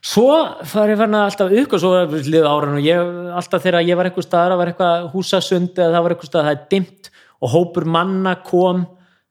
[0.00, 0.28] svo
[0.68, 4.26] fari ég verna alltaf og svo liðu ára og ég, alltaf þegar ég var eitthvað
[4.26, 7.86] staðar, það var eitthvað húsasund eða það var eitthvað staðar, það er dimmt og hópur
[7.88, 8.86] manna kom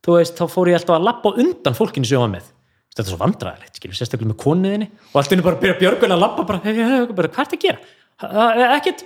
[0.05, 2.51] þú veist, þá fór ég alltaf að lappa undan fólkinu sem ég var með
[2.89, 6.23] þetta er svo vandræðilegt, skilur, sérstaklega með konuðinni og allt inni bara byrja Björgun að
[6.23, 7.83] lappa bara, bara hvað er þetta að gera?
[8.19, 9.03] Ha- ekkert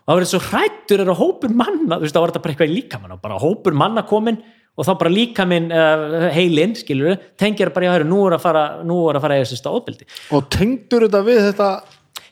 [0.00, 2.54] og það var svo hrættur er að hópur manna þú veist, þá var þetta bara
[2.54, 4.40] eitthvað í líkamann og bara hópur manna komin
[4.78, 9.00] og þá bara líkaminn uh, heilinn, skilur, tengir bara, já, nú er að fara nú
[9.10, 10.06] er að fara að eiga sérst ofbeldi.
[10.36, 11.70] Og tengdur þetta við þetta?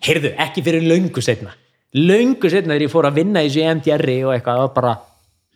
[0.07, 1.55] Heyrðu, ekki fyrir löngu setna
[1.97, 4.91] löngu setna þegar ég fór að vinna í þessu MDR og eitthvað, það var bara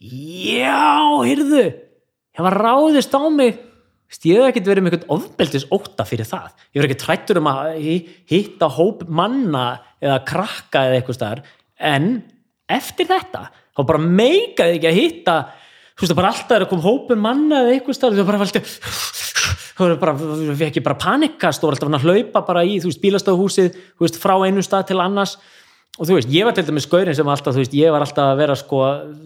[0.01, 0.79] já,
[1.27, 1.65] heyrðu
[2.33, 3.59] það var ráðist á mig.
[4.29, 6.49] Ég hef ekkert verið með eitthvað ofbeldis óta fyrir það.
[6.73, 9.63] Ég verið ekki trættur um að hi- hitta hóp manna
[10.05, 11.43] eða krakka eða eitthvað staðar.
[11.81, 12.09] En
[12.69, 13.47] eftir þetta
[13.77, 15.37] þá bara meikaði ekki að hitta
[16.03, 18.63] þú veist, bara alltaf er að koma hópur manna eða eitthvað staðar, þú bara valdi
[19.79, 22.91] þú veist, bara, þú fekk ekki bara panikast og alltaf að hlaupa bara í, þú
[22.91, 25.37] veist, bílastafhúsið þú veist, frá einu stað til annars.
[26.01, 28.39] Og þú veist, ég var til dæmis skaurin sem alltaf, veist, ég var alltaf að
[28.41, 28.79] vera sko,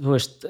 [0.03, 0.47] veist,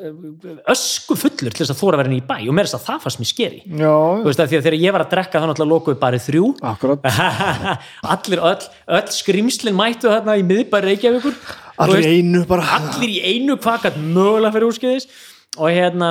[0.73, 2.39] ösku fullur til þess að þóra vera henni í bæ.
[2.49, 4.79] Og mér þess að það fannst mér skeri Já, þú veist að því að þegar
[4.81, 6.49] ég var að drekka þá náttúrulega lokuðu bara þrjú.
[8.17, 11.37] Allir, öll, öll skrimslin mættu þarna í miðbæri Reykjavíkur.
[11.85, 12.65] Allir í einu bara.
[12.81, 15.11] Allir í einu hvað gætt mögulega fyrir úrskeiðis
[15.57, 16.11] og hérna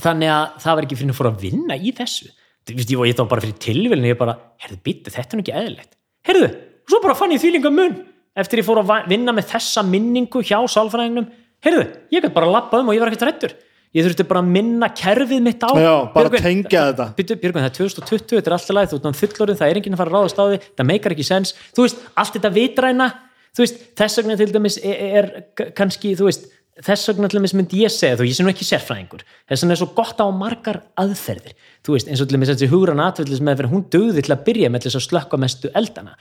[0.00, 2.28] þannig að það var ekki fyrir að fóra að vinna í þessu.
[2.68, 5.96] Þú veist, ég, þá bara fyrir tilvílinu ég bara, herðu bytti, þetta er ekki eðlilegt.
[6.28, 6.50] Herðu,
[6.84, 7.96] og svo bara fann ég þvílinga mun
[8.40, 11.26] eftir ég fór að vinna með þessa minningu hjá sálfræðingnum,
[11.66, 11.82] herðu
[12.14, 13.56] ég gætt bara að lappa um og ég var ekkert rættur
[13.90, 15.70] ég þurfti bara að minna kerfið mitt á.
[15.74, 17.06] Já, bara Björgvin, tengja þetta.
[17.18, 20.00] Björgvin, það er 2020, þetta er alltaf læð, þú náttúrulega fullorðin, það er enginn að
[20.04, 23.08] fara að ráðast á því, það meikar ekki sens, þú veist, allt þetta vitræna,
[23.50, 26.46] þú veist, þess vegna til dæmis er, er k- kannski, þú veist
[26.86, 29.76] þess vegna til dæmis myndi ég segja, þú ég sé nú ekki sérfræðingur þess vegna
[29.76, 31.56] er svo gott á margar aðferðir.
[31.84, 34.72] Þú veist, eins og til dæmis þessi hugran atvillis með hún döði til að byrja
[34.72, 36.16] með þess að slökka mestu eldana.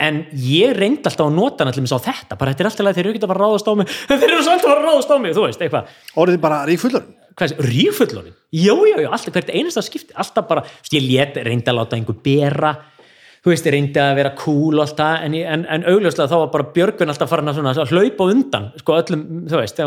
[0.00, 2.94] En ég reyndi alltaf að nota hana til dæmis á þetta, bara þetta er alltaf
[2.96, 3.96] þeir eru ekki að fara að ráðast á mig.
[4.08, 5.90] Þeir eru samt að fara að ráðast á mig, þú veist, eitthvað.
[6.24, 7.08] Orðið bara ríkfullur
[7.40, 8.36] hvað er rífullorinn?
[8.52, 12.18] Jú, jú, jú, alltaf hvert einasta skipti, alltaf bara, ég lét, reyndi að láta einhver
[12.24, 12.74] bera,
[13.40, 16.36] þú veist, ég reyndi að vera cool og allt það, en, en, en augljóslega þá
[16.42, 19.80] var bara Björgun alltaf farin að, svona, að hlaupa undan, sko, öllum, þú veist,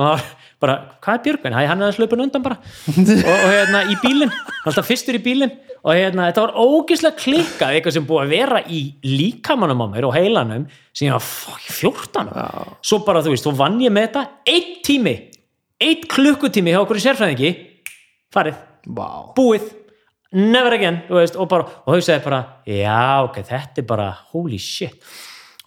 [0.63, 1.57] bara, hvað er Björgun?
[1.57, 2.57] Hæ, hann er að hlaupa undan bara,
[2.93, 4.33] og, og hérna, í bílinn,
[4.65, 8.63] alltaf fyrstur í bílinn, og hérna, þetta var ógislega klikkað, eitthvað sem búið að vera
[8.65, 10.65] í líkamannum á mér og heilanum,
[10.95, 12.33] sem ég var fuck, 14,
[12.81, 15.15] svo bara, þú veist, þá vann ég með þetta, einn tími,
[15.83, 17.55] einn klukkutími hjá okkur í sérfræðingi,
[18.33, 18.57] farið,
[18.97, 19.07] Vá.
[19.37, 19.69] búið
[20.33, 24.97] never again, veist, og bara og hugsaði bara, já, ok, þetta er bara holy shit.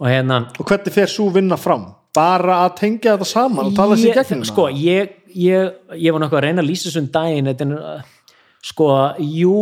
[0.01, 1.89] Og hérna og hvernig fer svo vinna fram?
[2.17, 6.41] Bara að tengja þetta saman og tala sér gegnum sko, ég, ég, ég var nokkuð
[6.41, 7.97] að reyna að lýsa þessum daginn þetta
[8.65, 8.89] sko,
[9.21, 9.59] jú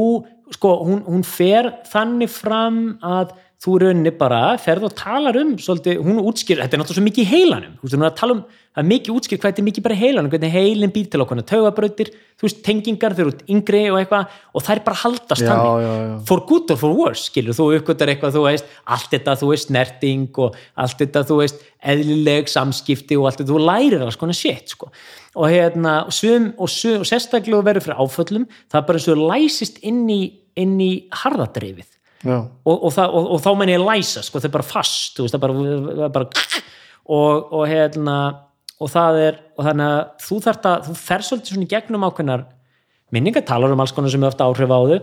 [0.54, 3.34] sko, hún, hún fer þannig fram að
[3.64, 7.24] þú raunni bara ferð og talar um svolítið, hún útskýr, þetta er náttúrulega svo mikið
[7.24, 8.42] í heilanum þú veist, hún er að tala um,
[8.74, 11.22] það er mikið útskýr hvað þetta er mikið bara í heilanum, hvernig heilin býr til
[11.24, 15.56] okkur taugabrautir, þú veist, tengingar, þau eru yngri og eitthvað, og þær bara haldast já.
[16.28, 19.70] for good or for worse skilur, þú uppgötar eitthvað, þú veist allt þetta, þú veist,
[19.70, 24.36] snerting og allt þetta, þú veist, eðlileg samskipti og allt þetta, þú lærir alls konar
[24.36, 24.90] shit sko.
[25.34, 29.10] og hérna, og sum og, sum, og sérstaklega verður fyrir áföllum það er bara eins
[29.12, 30.22] og læsist inn í
[30.54, 31.93] inn í harðadreifið Já.
[32.64, 35.36] Og, og, það, og, og þá menn ég læsa sko, það er bara fast, veist,
[35.36, 35.76] er bara,
[36.08, 36.28] er bara
[37.04, 38.16] og, hérna
[38.80, 42.06] og það er, og þannig að þú þarft að, þú fer svolítið svona í gegnum
[42.08, 42.44] ákveðnar
[43.14, 44.98] minningar, talar um alls konar sem er ofta áhrif á þau.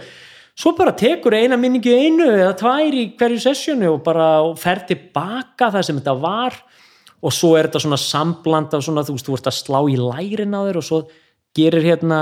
[0.61, 4.83] Svo bara tekur eina minningu einu eða tvær í hverju sessjónu og bara og fer
[4.89, 6.57] tilbaka það sem þetta var.
[7.21, 9.97] Og svo er þetta svona sambland af svona, þú veist, þú ert að slá í
[9.99, 11.01] lærin á þér og svo
[11.55, 12.19] gerir hérna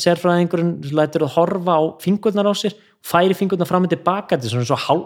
[0.00, 4.54] sérfræðingurinn, lætur að horfa á fingurnar á sér, færi fingurnar fram og tilbaka, þetta er
[4.56, 5.04] svona svo hál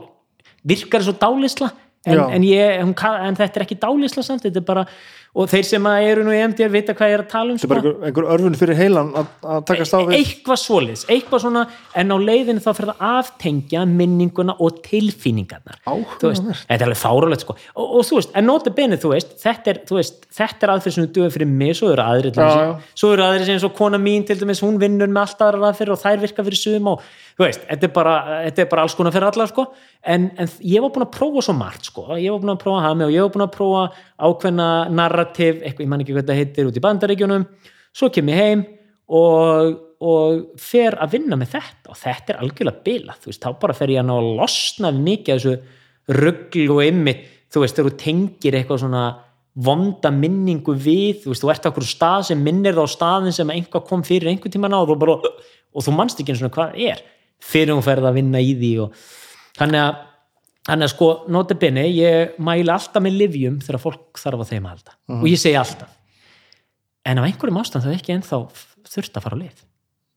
[0.66, 1.70] virkar svo dálisla
[2.06, 4.86] en, en, ég, hún, en þetta er ekki dálisla samt, þetta er bara
[5.36, 7.66] og þeir sem eru nú í MDR vita hvað ég er að tala um þetta
[7.66, 11.42] er bara einhver, einhver örfun fyrir heilan að, að takast á við eitthvað svoleiðis, eitthvað
[11.44, 11.64] svona
[12.00, 14.56] en á leiðinu þá fyrir að aftengja minninguna
[15.92, 16.16] og.
[16.22, 17.58] Þú veist, þetta er alveg fárulegt sko.
[17.74, 21.04] Og, og þú veist, en nota bene, þú veist þetta er, þú er aðferð sem
[21.04, 22.72] við dugum fyrir mig svo eru aðri, Já, já.
[22.96, 26.04] svo eru aðri sem kona mín til dæmis, hún vinnur með allt aðra aðferð og
[26.06, 28.14] þær virka fyrir sum og þú veist, þetta er bara,
[28.46, 29.66] þetta er bara alls konar fyrir alla sko,
[30.08, 32.84] en, en ég var búin að prófa svo margt sko, ég var búin að prófa
[32.86, 33.82] hami og ég var búin að prófa
[34.28, 37.44] ákveðna narrativ, eitthvað, ég man ekki hvað þetta heitir út í bandaríkjunum,
[37.96, 38.64] svo kem ég heim
[39.20, 41.92] og, og fer að vinna með þetta.
[41.92, 44.92] Og þetta er algjörlega bilað, þú veist, þá bara fer ég að ná að losna
[44.96, 47.14] mikið af þessu ruggl og ymmi,
[47.52, 49.04] þú veist, þegar þú tengir eitthvað svona
[49.66, 53.36] vonda minningu við, þú veist, þú ert á okkur stað sem minnir það á staðin
[53.36, 54.96] sem einhvað kom fyrir einhvern tímann á og
[55.76, 57.00] og þú manst ekki einu svona hvað er,
[57.42, 59.00] fyrir hún ferð að vinna í því og
[59.58, 60.02] þannig að
[60.66, 64.72] þannig að sko, notabene, ég mæla alltaf með livjum þegar fólk þarf að þeim að
[64.72, 64.94] halda.
[65.20, 65.92] Og ég segi alltaf
[67.06, 68.40] en af einhverjum ástæðan þá ekki ennþá
[68.90, 69.62] þurft að fara á lið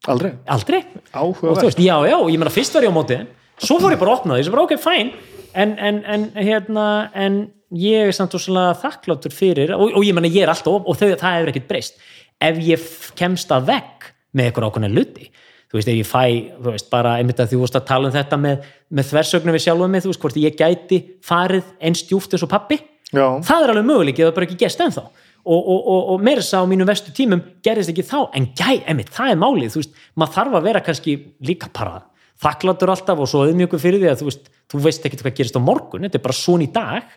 [0.10, 0.80] aldrei, aldrei.
[1.12, 1.68] Áhugavert.
[1.68, 3.20] Veist, já, já, ég meina fyrst var ég á móti
[3.60, 5.12] svo fór ég bara að opna því, svo bara ok, fæn
[5.54, 7.40] en, en, en hérna en
[7.76, 10.98] ég er samt og svona þakkláttur fyrir og, og ég meina ég er alltaf og
[10.98, 12.02] þau, það hefur ekkert breyst.
[12.40, 12.90] Ef ég
[13.20, 15.30] kemst að vegg með eitthvað ákveðna luti
[15.70, 16.24] þú veist, ef ég fæ,
[16.58, 19.66] þú veist, bara einmitt að þú veist að tala um þetta með, með þversögnum við
[19.66, 22.80] sjálfum mig, þú veist, hvort ég gæti farið eins djúft eins og pappi
[23.14, 25.08] já, það er alveg möguleik, ég hef bara ekki gest ennþá.
[25.50, 28.82] Og, og, og, og meira sá á mínum vestu tímum gerist ekki þá, en gæ,
[28.92, 31.16] emitt, það er málið þú veist, maður þarf að vera kannski
[31.48, 32.02] líka bara
[32.44, 35.58] þakklatur alltaf og svo auðmjögur fyrir því að þú veist, þú veist ekki hvað gerist
[35.60, 37.16] á morgun, þetta er bara svona í dag.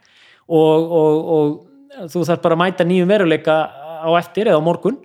[0.52, 3.56] Og, og, og þú þarf bara að mæta nýjum veruleika
[4.02, 4.98] á eftir eða á morgun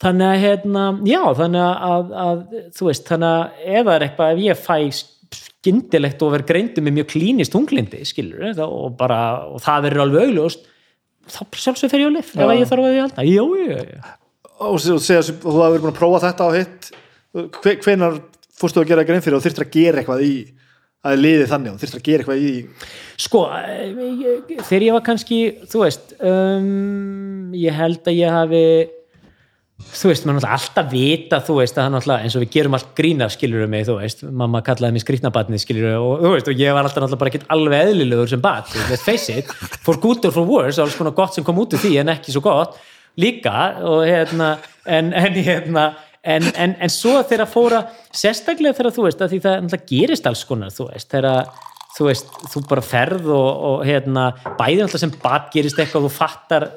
[0.00, 2.44] þannig að hérna, já, þannig að, að, að
[2.78, 4.76] þú veist, þannig að ef það er eitthvað, ef ég fæ
[5.40, 9.18] skyndilegt og verð greindu með mjög klínist tunglindi, skilur og bara,
[9.52, 10.64] og það verður alveg augljóst
[11.30, 14.16] þá sjálfsög fer ég á lif ef ég þarf að því halda, já, já, já
[14.60, 16.88] og se- og segja sem og þú hefur búin að prófa þetta á hitt.
[17.32, 18.16] Hve- hvenær
[18.60, 20.32] fórstu að gera grein fyrir og þyrftir að gera eitthvað í
[21.08, 22.50] að liði þannig og þyrftir að gera eitthvað í
[23.24, 25.38] Sko, eh, ég- þegar ég var kannski,
[25.70, 28.64] þú veist, um, ég held að ég hafi,
[29.90, 32.76] þú veist, maður náttúrulega alltaf vita, þú veist, að það náttúrulega, eins og við gerum
[32.76, 36.62] allt grína, skilur mig, þú veist, mamma kallaði mig skrýtnabatni, skilur og þú veist, og
[36.62, 39.50] ég var alltaf náttúrulega bara ekkert alveg eðlilegur sem bat, let's face it,
[39.86, 42.34] for good or for worse, alls konar gott sem kom út úr því en ekki
[42.34, 42.76] svo gott,
[43.20, 43.56] líka,
[43.88, 44.52] og hérna,
[44.86, 45.88] en, en hérna,
[46.22, 50.30] en, en, en svo þegar fóra sérstaklega þegar þú veist að því það náttúrulega gerist
[50.30, 51.50] alls konar þú veist, þegar
[51.96, 56.12] þú veist, þú bara ferð og, og hérna, bæði alltaf sem bat gerist eitthvað, þú
[56.14, 56.68] fattar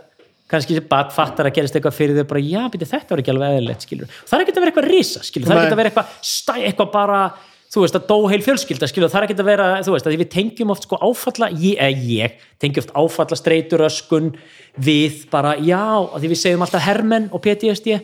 [0.53, 3.57] kannski bat fattar að gerist eitthvað fyrir þau bara, já, byrja, þetta var ekki alveg
[3.57, 3.87] eðlilegt,
[4.29, 6.53] það er ekki að vera eitthvað risa, skilur, það er ekki að vera eitthvað stæ,
[6.61, 7.19] eitthvað bara,
[7.73, 10.17] þú veist, að dó heil fjölskylda, skilur, það er ekki að vera, þú veist, að
[10.21, 14.33] við tengjum oft sko áfalla, ég, eða ég tengjum oft áfalla streituröskun
[14.87, 15.81] við bara, já,
[16.17, 18.03] því við segjum alltaf hermenn og PTSD,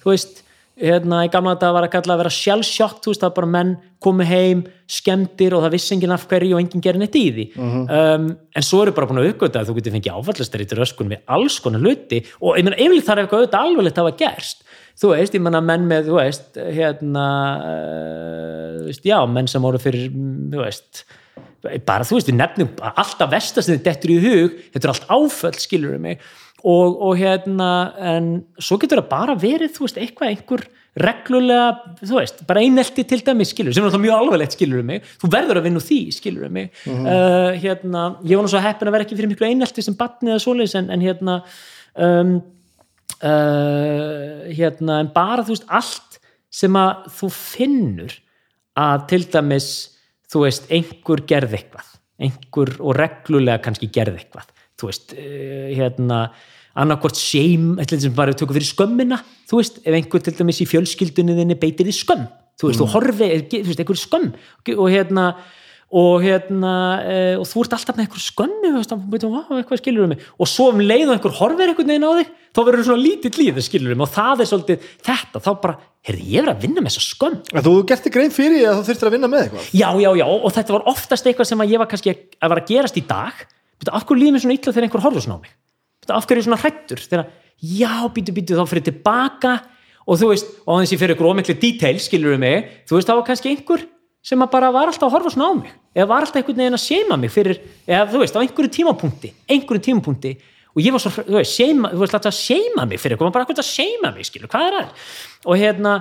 [0.00, 0.44] þú veist
[0.80, 3.72] hérna í gamla þetta var að kalla að vera sjálfsjótt, þú veist, það bara menn
[4.00, 7.46] komu heim, skemmtir og það vissi enginn af hverju og enginn gerir neitt í því.
[7.60, 8.26] Um,
[8.56, 11.60] en svo eru bara búin að uppgöta að þú getur fengið áfallastreitur öskun við alls
[11.60, 14.66] konar hluti og ég meina, yfirleitt þarf eitthvað auðvitað alveglegt að hafa gerst.
[15.00, 17.28] Þú veist, ég meina menn með, þú veist hérna
[17.60, 21.04] uh, veist, já, menn sem voru fyrir þú veist
[21.60, 26.22] bara þú veist, við nefnum alltaf vestast þetta er allt áföll skilur við mig
[26.66, 27.70] og, og hérna,
[28.12, 28.28] en
[28.60, 30.64] svo getur það bara verið, þú veist, eitthvað, einhver
[31.00, 34.88] reglulega, þú veist, bara einelti til dæmis skilur, sem er alltaf mjög alvarlegt skilur við
[34.88, 35.10] mig.
[35.22, 38.90] Þú verður að vinna úr því, skilur við mig uh, hérna, ég var svo heppin
[38.90, 41.36] að vera ekki fyrir miklu einelti sem batni eða svoleiðis en, en hérna
[41.94, 42.34] um,
[43.20, 46.18] uh, hérna, en bara þú veist, allt
[46.50, 48.18] sem að þú finnur
[48.80, 49.70] að til dæmis
[50.30, 51.90] þú veist, einhver gerði eitthvað
[52.20, 54.50] einhver og reglulega kannski gerði eitthvað
[54.80, 56.24] þú veist, uh, hérna
[56.80, 60.68] annarkvort shame, eitthvað sem bara tökur fyrir skömmina, þú veist, ef einhver til dæmis í
[60.70, 62.28] fjölskyldunni þinni beitir í skömm
[62.60, 64.30] þú veist, þú horfi, þú veist, einhver skömm
[64.76, 65.32] og hérna
[65.90, 68.22] og hérna, e, og þú ert alltaf með einhver
[69.24, 70.20] þú vá, eitthvað skilur um mig.
[70.38, 73.32] Og svo um leið og einhver horfir einhvern veginn á þig þá verður svona lítill
[73.34, 75.74] líð, skilur um og það er svolítið þetta, þá bara,
[76.06, 77.40] heyrði, ég er að vinna með þessa skömm.
[77.50, 79.66] En þú gerti grein fyrir að þú þurftir að vinna með eitthvað?
[79.80, 82.62] Já, já, já, og þetta var oftast eitthvað sem að ég var kannski að vera
[82.62, 83.42] að gerast í dag
[83.80, 85.52] Býtu, af hverju líður mér svona illa þegar einhver horfður svona á mig?
[86.00, 89.54] Býtu, af hverju er ég svona hrættur þegar, já, býtu, býtu, þá fyrir tilbaka
[90.04, 92.98] og þú veist, og þannig að ég fyrir ykkur ómikli detail, skilur við mig, þú
[92.98, 93.86] veist, þá var kannski einhver
[94.20, 96.76] sem að bara var alltaf að horfa svona á mig eða var alltaf einhvern veginn
[96.76, 100.34] að seima mig fyrir, eða þú veist, á einhverju tímapunkti einhverju tímapunkti
[100.70, 103.32] og ég var svo, þú veist, seima, þú veist, alltaf að seima mig fyrir eitthvað,
[103.32, 105.08] bara eitthvað að seima mig, skilur, hvað er það
[105.46, 105.94] og hérna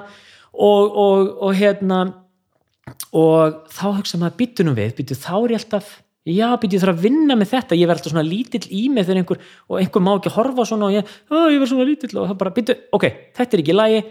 [0.51, 2.01] og, og, og hérna
[3.15, 5.95] og þá hugsa maður byttunum við, byttu þá er ég alltaf
[6.35, 7.77] já, byttu ég þarf að vinna með þetta.
[7.77, 10.89] Ég verð alltaf svona lítill í mig þegar einhver og einhver má ekki horfa svona
[10.89, 12.15] og ég, ég verð svona lítill.
[12.15, 13.05] Og það bara byttu, ok,
[13.37, 14.01] þetta er ekki í lagi.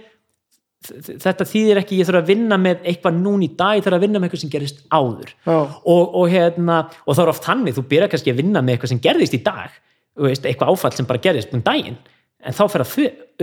[1.08, 4.04] Þetta þýðir ekki, ég þarf að vinna með eitthvað núna í dag, ég þarf að
[4.06, 5.34] vinna með eitthvað sem gerist áður.
[5.48, 8.92] Og, og, hérna, og þá er oft þannig, þú byrja kannski að vinna með eitthvað
[8.94, 9.74] sem gerðist í dag,
[10.22, 11.98] veist, eitthvað áfall sem bara gerðist um daginn,
[12.46, 12.94] en þá fer að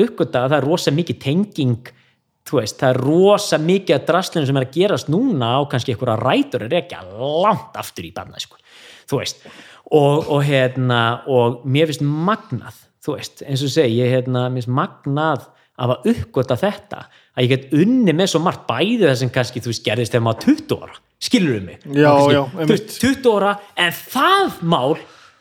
[0.06, 1.92] uppgöta að það er rosa mikið tenging
[2.54, 6.18] veist, það er rosa mikið að draslinu sem er að gerast núna á kannski einhverja
[6.22, 8.60] rætur er ekki langt aftur í barna sko.
[9.10, 9.44] Þú veist.
[9.86, 14.64] Og, og hérna, og mér finnst magnað, þú veist, eins og segi ég hérna, mér
[14.64, 17.02] finnst magnað af að uppgöta þetta,
[17.36, 20.26] að ég get unni með svo margt bæði það sem kannski þú veist gerðist þegar
[20.30, 21.82] maður 20 ára, skilur um mig?
[22.00, 23.54] Já, já, veist, 20 ára,
[23.84, 24.96] en það mál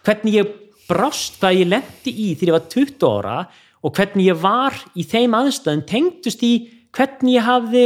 [0.05, 0.55] hvernig ég
[0.89, 3.37] brást hvað ég lendi í þegar ég var 20 ára
[3.85, 6.53] og hvernig ég var í þeim aðstæðum tengdust í
[6.95, 7.85] hvernig ég hafði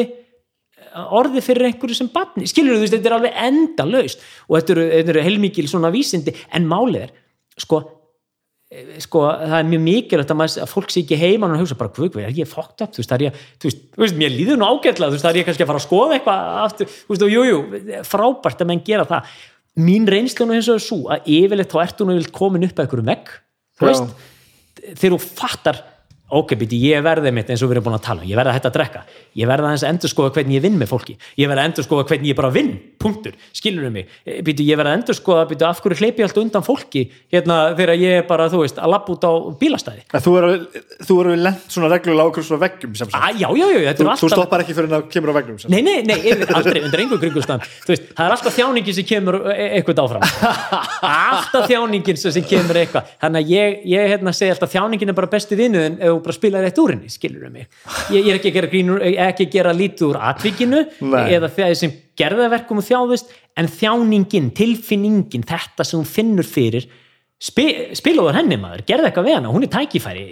[1.18, 4.75] orðið fyrir einhverju sem batni skilur þú veist, þetta er alveg enda laust og þetta
[4.75, 6.35] eru, þetta eru heilmikil svona vísindi.
[6.57, 7.12] En málið er,
[7.59, 7.81] sko
[8.73, 11.78] eh, sko, það er mjög mikilvægt að, maður, að fólk sé ekki heima og hugsa
[11.81, 14.18] bara, hvað, er ég fókt upp, þú veist, það er ég, þú veist, þú veist
[14.23, 16.57] mér líður nú ágætlega, þú veist, það er ég kannski að fara að skoða eitthvað
[16.65, 19.36] aftur, þú veist, og jú, jú frábært að menn gera það.
[19.78, 22.89] Mín reynslu nú eins og svo að yfirleitt þá ertu nú yfirleitt komin upp að
[22.89, 23.31] einhverjum vegg.
[23.78, 24.17] Þú veist,
[24.89, 25.81] þegar þú fattar
[26.28, 28.28] ok, býti, ég verði mitt eins og við erum búin að tala um.
[28.28, 29.00] Ég verði að hætta að drekka,
[29.39, 31.84] ég verði aðeins að endur skoða hvernig ég vinn með fólki, ég verði að endur
[31.86, 34.05] skoða hvernig ég bara vinn, punktur, skilur um mig
[34.44, 37.57] býti, ég verði að endur skoða, býti, af hverju hleypi ég alltaf undan fólki, hérna,
[37.78, 40.02] þegar ég er bara, þú veist, að lappa út á bílastæði?
[40.12, 40.44] En þú er,
[41.08, 43.16] þú er lent svona reglulega á okkur svona veggjum sem sagt.
[43.16, 45.34] ah, já, já, já, þetta Þú, er þú alltaf stoppar ekki fyrir að kemur á
[45.39, 45.58] veggjum
[56.19, 57.67] þú bara spilar rétt úr henni skilur um mig
[58.13, 61.25] ég, ég er ekki að gera, grínur, ekki að gera lítið úr atvikinu Nei.
[61.39, 66.89] eða þegar sem gerðaverkum og þjáðust en þjáningin, tilfinningin þetta sem hún finnur fyrir
[67.39, 70.23] Spi, spilaður henni maður, gerði eitthvað við hana hún er tækifæri,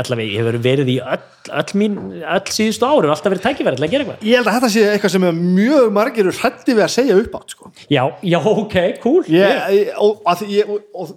[0.00, 1.20] allavega ég hefur verið í öll,
[1.60, 4.56] öll, mín, öll síðustu og alltaf verið tækifæri til að gera eitthvað Ég held að
[4.56, 7.70] þetta sé eitthvað sem mjög margir er hrætti við að segja upp átt sko.
[7.86, 11.14] Já, já, ok, cool ég, ég, og, og, og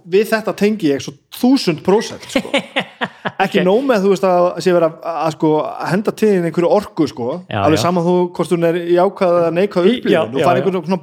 [1.40, 2.52] þúsund prósent sko.
[3.44, 6.72] ekki nóg með þú veist að sé vera að, að, sko, að henda til einhverju
[6.76, 7.30] orku sko.
[7.50, 7.84] Já, alveg já.
[7.86, 11.02] saman þú hvort hún er jákvæð að neikvæð Já, upplifun og fara einhvern svona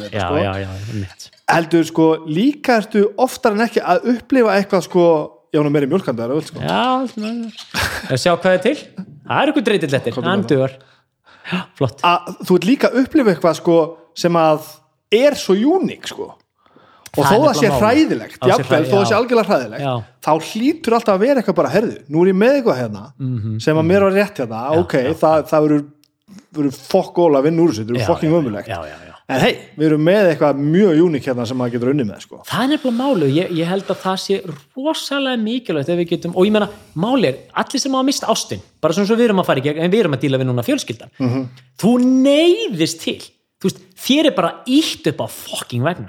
[0.00, 0.70] við þetta, já,
[1.10, 1.34] sko.
[1.54, 5.06] heldur sko líka ertu oftar en ekki að upplifa eitthvað sko
[5.50, 6.62] já, er meiri mjölkandar sko.
[6.62, 8.76] Já, Sjá hvað er til.
[9.26, 10.14] Það er eitthvað dreitill eftir,
[11.50, 12.04] Já, flott.
[12.06, 13.78] Að þú ert líka að upplifa eitthvað sko
[14.18, 14.68] sem að
[15.10, 16.30] er svo uník sko
[17.16, 19.18] og Það þó það sé hræðilegt Það jafnvel, þó það sé já.
[19.20, 19.94] algjörlega hræðilegt Já.
[20.22, 23.76] þá hlýtur alltaf að vera eitthvað bara herðu, nú er ég með eitthvað hérna sem
[23.80, 27.62] að mér var rétt hérna, ok, Mhm, já, það, það verður fokk ól að vinna
[27.64, 29.14] úr þessu, Já, verður fokking já, já, já, já.
[29.30, 32.38] en hei, við erum með eitthvað mjög uník hérna sem maður getur unni með sko.
[32.46, 34.38] það er nefnilega máli ég, ég held að það sé
[34.76, 38.62] rosalega mikilvægt ef við getum, og ég meina máli er allir sem hafa mist ástin,
[38.80, 40.50] bara svona svo við erum að fara í gegn en við erum að díla við
[40.50, 41.44] núna fjölskyldan Mhm.
[41.78, 41.92] þú
[42.30, 43.18] neyðist til
[43.60, 46.08] þú veist, þér er bara ítt upp á fucking vegnum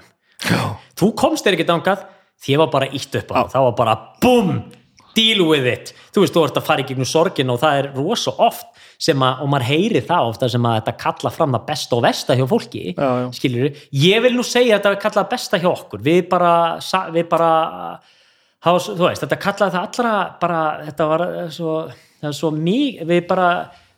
[0.50, 0.62] já,
[1.00, 2.06] þú komst þér ekki dangað
[2.42, 4.54] þér var bara ítt upp á það, það var bara BOOM,
[5.16, 5.92] deal with it.
[6.16, 8.68] Þú veist, þú ert að fara í gegnum sorgin og það er rosa oft
[9.02, 12.04] sem að, og maður heyri það ofta sem að þetta kalla fram það besta og
[12.06, 13.28] versta hjá fólki, Já, já.
[13.36, 13.70] skilur
[14.06, 16.04] ég vil nú segja að þetta kallað besta hjá okkur.
[16.06, 16.54] Við bara,
[17.12, 17.52] við bara
[18.62, 21.76] þú veist, þetta kallaði það allra bara, þetta var svo
[22.22, 23.48] það er svo mjög, við bara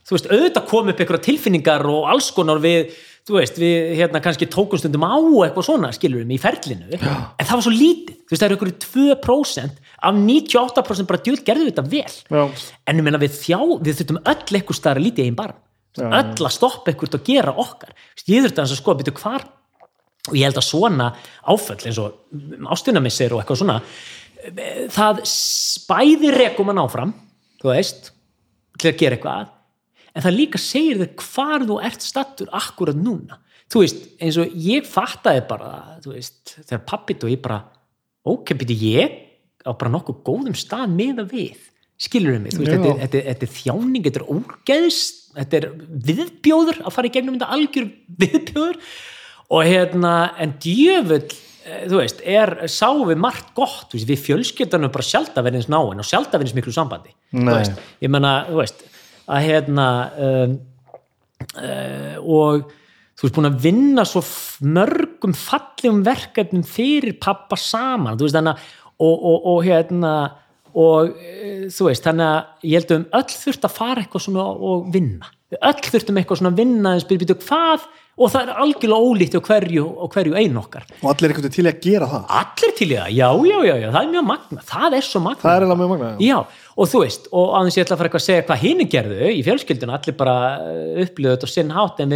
[0.07, 2.93] þú veist, auðvitað kom upp einhverja tilfinningar og alls konar við,
[3.23, 7.13] þú veist, við hérna kannski tókum stundum á eitthvað svona skilur við í ferlinu, Já.
[7.39, 8.17] en það var svo lítið.
[8.23, 12.15] Þú veist, það eru einhverju 2% af 98% bara djúl gerðu þetta vel.
[12.27, 12.43] Já,
[12.89, 15.59] en ég meina við þjá, við þurftum öll eitthvað staðar að lítið einn barn
[15.93, 16.07] Já.
[16.09, 17.93] öll að stoppa eitthvað og gera okkar.
[18.27, 19.47] Ég þurfti að sko að byrja hvar
[20.29, 21.09] og ég held að svona
[21.51, 22.19] áföll eins og
[22.71, 23.79] ástunamissir og eitthvað svona
[24.47, 27.11] eh, það spæði rekum að áfram
[27.59, 28.13] þú veist,
[28.79, 29.51] til að gera eitthvað
[30.13, 33.39] en það líka segir þér hvar þú ert stattur akkurat núna.
[33.71, 35.71] Þú veist, eins og ég fattaði bara
[36.03, 37.63] þú veist, þegar pappit og ég bara
[38.23, 39.15] byrju ég
[39.63, 41.69] á bara nokkuð góðum stað meða við.
[42.03, 44.99] Skilur mig, þú veist, þetta þetta, þetta er þjáning þetta er ógeðs,
[45.37, 45.67] þetta er
[46.09, 47.89] viðbjóður að fara í gegnum þetta algjör
[48.23, 48.79] viðbjóður.
[49.53, 51.27] Og hérna en djöfull,
[51.63, 56.01] eh, þú veist er, sáum við margt gott, þú veist, við fjölskyldanum bara sjálfdaverðins náin
[56.01, 57.53] og sjálfdaverðins miklu sambandi, þú Nei.
[57.53, 58.83] veist ég menna, þú veist,
[59.31, 59.87] að hérna
[60.27, 60.55] um,
[61.57, 62.71] uh, og
[63.13, 64.23] þú veist búin að vinna svo
[64.65, 68.55] mörgum fallegum verkefnum fyrir pappa saman veist að
[69.03, 70.13] og, og, og hérna
[70.73, 74.45] og e, þú veist þannig að ég held um öll þurft að fara eitthvað svona
[74.69, 75.29] og vinna.
[75.53, 79.35] Öll þurftum eitthvað svona að vinna en spyrir býtu hvað og það er algjörlega ólíkt
[79.37, 79.83] á hverju
[80.13, 80.83] hverju einu okkar.
[81.01, 82.23] Og allir er einhvern veginn til að gera það?
[82.39, 85.19] Allir til í það, já, já, já, já, það er mjög magna það er svo
[85.23, 86.17] magna það er magna já.
[86.27, 86.37] Já,
[86.77, 89.31] og þú veist, og aðeins ég ætla að fara eitthvað að segja hvað hinn gerðu
[89.31, 90.35] í fjölskylduna, allir bara
[91.05, 92.11] upplöðu þetta og sinn hátt en,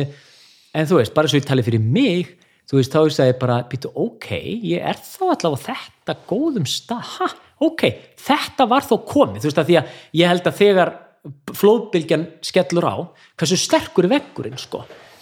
[0.77, 2.25] en þú veist, bara svo ég tali fyrir mig
[2.67, 4.29] þú veist, þá ég segi bara, býtu, ok
[4.69, 7.27] ég er þá allavega þetta góðum stað, ha,
[7.65, 7.81] ok
[8.21, 9.85] þetta var þó komið, þú veist, að því að
[10.21, 10.57] ég held að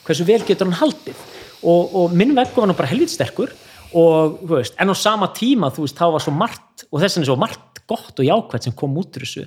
[0.06, 1.22] hversu er vel getur hann haldið?
[1.66, 3.54] Og, og minn veggur var nú bara helvít sterkur
[3.96, 7.18] og þú veist, en á sama tíma þú veist, þá var svo margt og þess
[7.18, 9.46] vegna er svo margt gott og jákvæmt sem kom út úr þessu.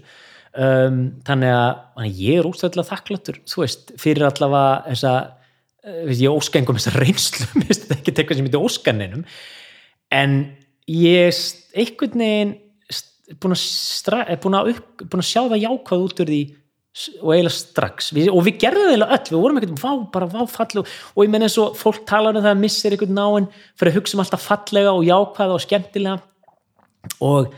[0.58, 5.12] Um, þannig að ég er úrstæðilega þakkláttur þú veist, fyrir allavega þessa
[5.84, 9.26] eh, veist, ég óska engum þessa reynslu mér finnst þetta ekki eitthvað sem ég óskaninum
[10.18, 10.38] en
[10.88, 11.42] ég
[11.76, 12.56] einhvern veginn
[13.36, 16.40] búin að, er búin að, upp, búin að sjá það jákvæð út úr því
[17.20, 18.10] og eiginlega strax.
[18.16, 20.92] Við, og við gerðum eiginlega öll, við vorum ekkert vá, bara vá falleg.
[21.14, 24.00] Og, ég menn eins og fólk talar um það að missir einhvern náinn fyrir að
[24.00, 26.18] hugsa um alltaf fallega og jákvæða og skemmtilega.
[27.24, 27.50] Og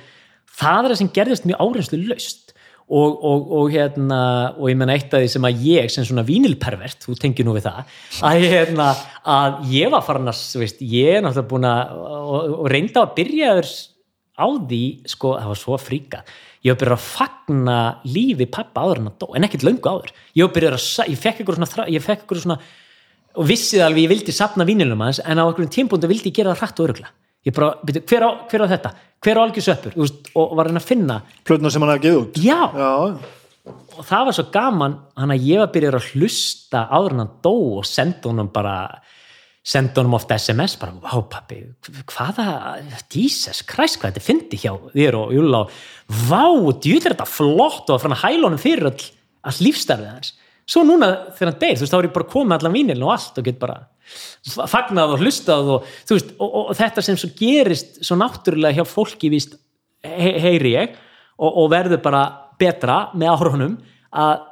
[0.60, 2.50] það er það sem gerðist mjög áreinslu laust
[2.90, 4.20] og, og, og hérna
[4.56, 7.54] og ég menna eitt af því sem að ég sem svona vínilpervert, þú tengir nú
[7.54, 7.94] við það
[8.26, 8.88] að, hérna,
[9.36, 13.14] að ég var farin að veist, ég er náttúrulega búin að og, og reynda að
[13.20, 13.70] byrja þér
[14.40, 16.24] á því, sko, það var svo fríka
[16.64, 20.14] ég var byrjað að fagna lífi pappa áður en að dó, en ekkert löngu áður.
[20.36, 22.60] Ég var byrjað að, ég fekk ykkur svona, ég fekk ykkur svona
[23.38, 26.54] og vissið alveg ég vildi sapna vínilum hans en á einhverjum tímpúndu vildi ég gera
[26.54, 27.10] það hrætt og örugla
[27.46, 28.94] ég bara, byrju, hver, á, hver á þetta?
[29.20, 31.92] Hver á algjör söpur, þú veist, og var að reyna að finna plötuna sem hann
[31.92, 32.40] hafði geið út?
[32.40, 32.90] Já, já,
[34.00, 37.32] og það var svo gaman hann að ég var byrjað að hlusta áður en hann
[37.44, 38.74] dó og senda honum bara
[39.60, 41.60] senda honum oft SMS bara, vá pappi,
[42.08, 42.46] hvaða
[43.12, 45.74] Jesus Christ, hvað þetta fyndi hjá þér og Júla og
[46.30, 46.46] vá,
[46.80, 49.08] djúður þetta flott og að hæla honum fyrir all,
[49.44, 50.32] all lífstarfið hans.
[50.70, 53.12] Svo núna þegar hann deyr, þú veist, þá er ég bara komið allan vínilin og
[53.16, 53.78] allt og get bara
[54.70, 58.80] fagnað og hlustað og, þú veist, og, og, og þetta sem svo gerist svo náttúrulega
[58.80, 59.58] hjá fólki víst,
[60.06, 60.94] he, heyri ég
[61.36, 62.24] og, og verður bara
[62.60, 63.76] betra með árunum
[64.10, 64.46] að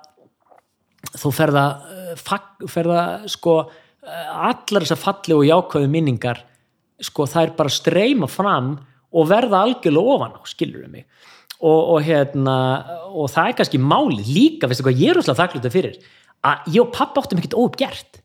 [1.18, 1.64] þú ferða,
[2.18, 6.44] ferða sko eh, allar þessar falli og jákvæðu minningar
[7.04, 8.70] sko það er bara að streyma fram
[9.14, 11.08] og verða algjörlega ofan á, skilur við mig.
[11.58, 12.54] Og, og hérna
[13.08, 16.00] og það er kannski málið líka, veistu hvað ég er úrslega þakkláttið fyrir
[16.46, 18.20] að ég og pappa áttum ekkert óuppgert.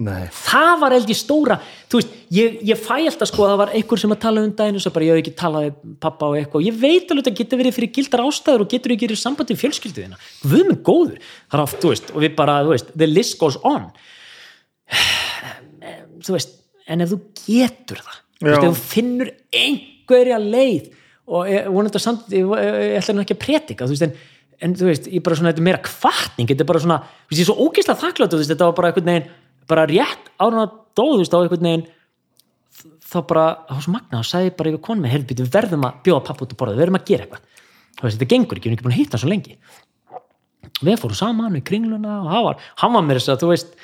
[0.00, 1.58] Nei, það var held ég stóra
[1.92, 4.54] þú veist, ég, ég fæ alltaf sko að það var einhver sem að tala um
[4.56, 5.66] daginn og svo bara ég hef ekki talað
[6.00, 8.94] pappa og eitthvað, ég veit alveg að þetta getur verið fyrir gildar ástæður og getur
[8.94, 12.24] ekki verið í sambandi við fjölskylduðina við minn góður, það er oft, þú veist og
[12.24, 13.84] við bara, þú veist, the list goes on
[16.26, 16.58] þú veist
[16.90, 20.90] en ef þú getur það þú veist, ef þú finnur einhverja leið
[21.32, 24.14] og ég vonandi að samt ég, ég, ætla nú ekki að pretika þú veist, en,
[24.66, 27.32] en þú veist, ég bara svona, þetta er meira kvartning þetta er bara svona, þú
[27.32, 29.28] veist, ég er svo ógeðslega þakklátt þú veist, þetta var bara einhvern veginn,
[29.70, 31.86] bara rétt árun að dóð, þú veist, á einhvern veginn
[33.12, 35.98] þá bara, var svo magna og sagði bara yfir konum með helbíti, við verðum að
[36.06, 37.64] bjóða pappa út að borða, við verðum að gera eitthvað.
[37.98, 39.56] Þú veist, þetta gengur ekki, við erum ekki búin að hann svo lengi.
[40.82, 43.74] Við fórum saman í kringluna og hann var, hann var mér þess að þú veist,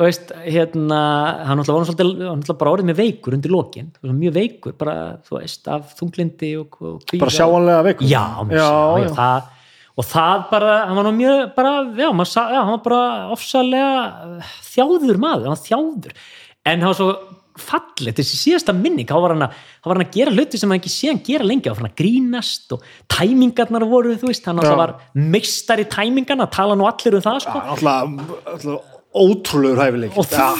[0.00, 0.98] veist hérna,
[1.44, 4.94] hann var hann náttúrulega bara orðið með veikur undir lokin, mjög veikur bara,
[5.26, 7.20] þú veist, af þunglindi og, og kvíða.
[7.20, 8.70] bara sjáanlega veikur já, já, já,
[9.02, 9.10] já.
[9.18, 9.50] Það,
[9.92, 13.02] og það bara, hann var mjög bara, já, sa- hann var bara
[13.36, 14.40] ofsalega
[14.72, 16.16] þjáður maður, hann var þjáður
[16.64, 17.12] en hann var svo
[17.60, 20.70] fallið þessi síðasta minning, þá var hann að þá var hann að gera hluti sem
[20.72, 24.30] hann ekki sé hann gera lengi þá var hann að grínast og tæmingarnar voru þú
[24.30, 27.60] veist, hann alltaf var meistar í tæmingarna, tala nú allir um það sko.
[27.68, 28.80] náttúrulega
[29.14, 30.14] ótrúlegur hæfileik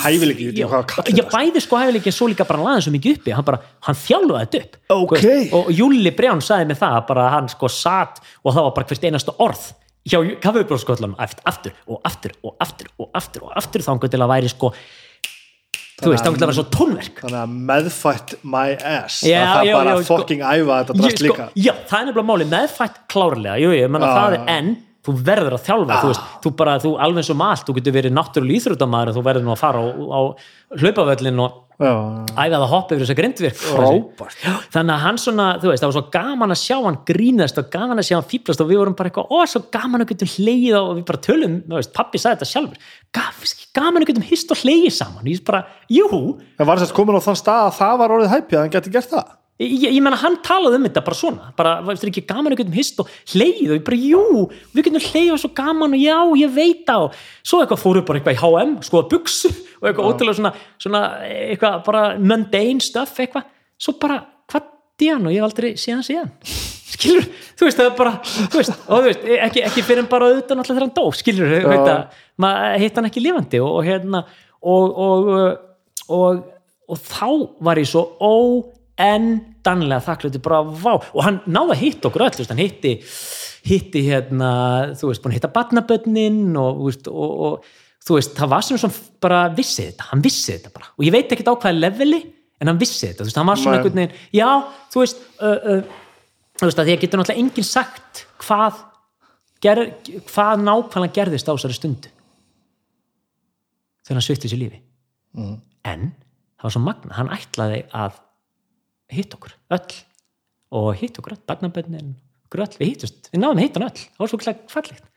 [0.05, 1.33] hæfileik, ég veit ekki hvað að kalla ég þetta.
[1.37, 3.33] bæði sko hæfileikin svo líka bara laðið svo mikið uppi.
[3.37, 4.77] Hann bara, hann þjálfaði þetta upp.
[4.97, 5.15] Ok.
[5.19, 8.75] Þú veist, og Júli Brján sagði mig það bara hann sko satt og það var
[8.77, 9.71] bara hvert einasta orð
[10.03, 11.15] hjá kaffibróðskotlanum
[11.47, 14.73] aftur og aftur og aftur og aftur og aftur þá til að væri sko
[16.03, 17.21] þú veist, þá til að vera svo tónverk.
[17.23, 19.21] þannig að meðfætt my ass.
[19.23, 21.49] Já, að það já, bara sko- fucking æfa þetta Ég, drast sko, líka.
[21.55, 23.87] já, það er nefnilega máli meðfætt klárlega, jú, ég
[25.03, 27.75] það þú verður að þjálfa, þú veist, þú bara þú alveg eins og allt, þú
[27.79, 30.21] getur verið náttúrulega íþróttamæður en þú verður nú að fara á, á
[30.79, 31.93] hlaupavöllin og já,
[32.39, 33.65] æfa það hopp yfir þessa grindvirk
[34.77, 37.69] þannig að hann svona, þú veist, það var svo gaman að sjá hann grínast og
[37.75, 40.33] gaman að sjá hann fýblast og við vorum bara eitthvað, ó, svo gaman að getum
[40.37, 42.97] hleyið og við bara tölum, þú veist, pappi sagði þetta sjálfur.
[43.73, 45.29] Gaman að getum hist og hleyið saman.
[45.33, 46.07] Ég bara, jú,
[46.61, 48.77] en var þess að komin á þann stað að það var orðið hæpið að hann
[48.77, 52.25] geti gert það ég, ég menna hann talaði um þetta bara svona, bara, veist ekki
[52.29, 54.25] gaman að getum hist og hleyið og ég bara, jú
[54.73, 57.01] við getum hleyið og svo gaman og já, ég veit á
[57.43, 61.81] svo eitthvað fóru bara eitthvað í H&M skoða buksu og eitthvað ótrúlega svona, svona eitthvað
[61.89, 63.49] bara mundane stuff eitthvað,
[63.81, 64.71] svo bara hvað
[65.03, 66.31] hann og ég hef aldrei síðan síðan.
[66.93, 67.25] Skilur,
[67.57, 70.59] þú veist, það er bara þú veist, og þú veist, ekki, ekki fyrir bara auðvitað
[70.59, 71.95] náttúrulega þegar hann dó, skilur, Já.
[72.43, 74.21] maður hitt hann ekki lifandi og, hérna
[74.61, 75.31] og, og,
[76.13, 76.43] og,
[76.93, 77.27] og þá
[77.65, 78.05] var ég svo
[79.03, 80.93] óendanlega þakklötu bara vá.
[80.97, 82.93] Og hann náði að hitta okkur öll hann hitti,
[83.69, 84.51] hitti hérna,
[84.99, 88.81] þú veist, búin að hitta batnabönnin og, veist, og, og þú veist, það var sem
[88.83, 90.93] svona bara vissi þetta, hann vissi þetta bara.
[90.99, 92.23] Og ég veit ekkert á hvaða leveli
[92.63, 94.49] en hann vissi þetta, þú veist, hann var svona einhvern veginn, já,
[94.93, 96.01] þú veist uh, uh,
[96.59, 98.83] þú veist, að því að getur náttúrulega enginn sagt hvað
[99.63, 99.85] ger,
[100.31, 102.11] hvað nákvæmlega gerðist á þessari stundu.
[104.03, 104.83] Þegar hann svipti sér lífi.
[105.39, 106.13] En
[106.59, 108.19] það var svo magna, hann ætlaði að
[109.19, 110.01] hitta okkur öll.
[110.73, 112.13] Og hitta okkur öll, barnabönnin
[112.49, 114.05] okkur öll, við hittust, við náðum að hitta hann öll.
[114.05, 115.09] Það var svo klægt fallegt.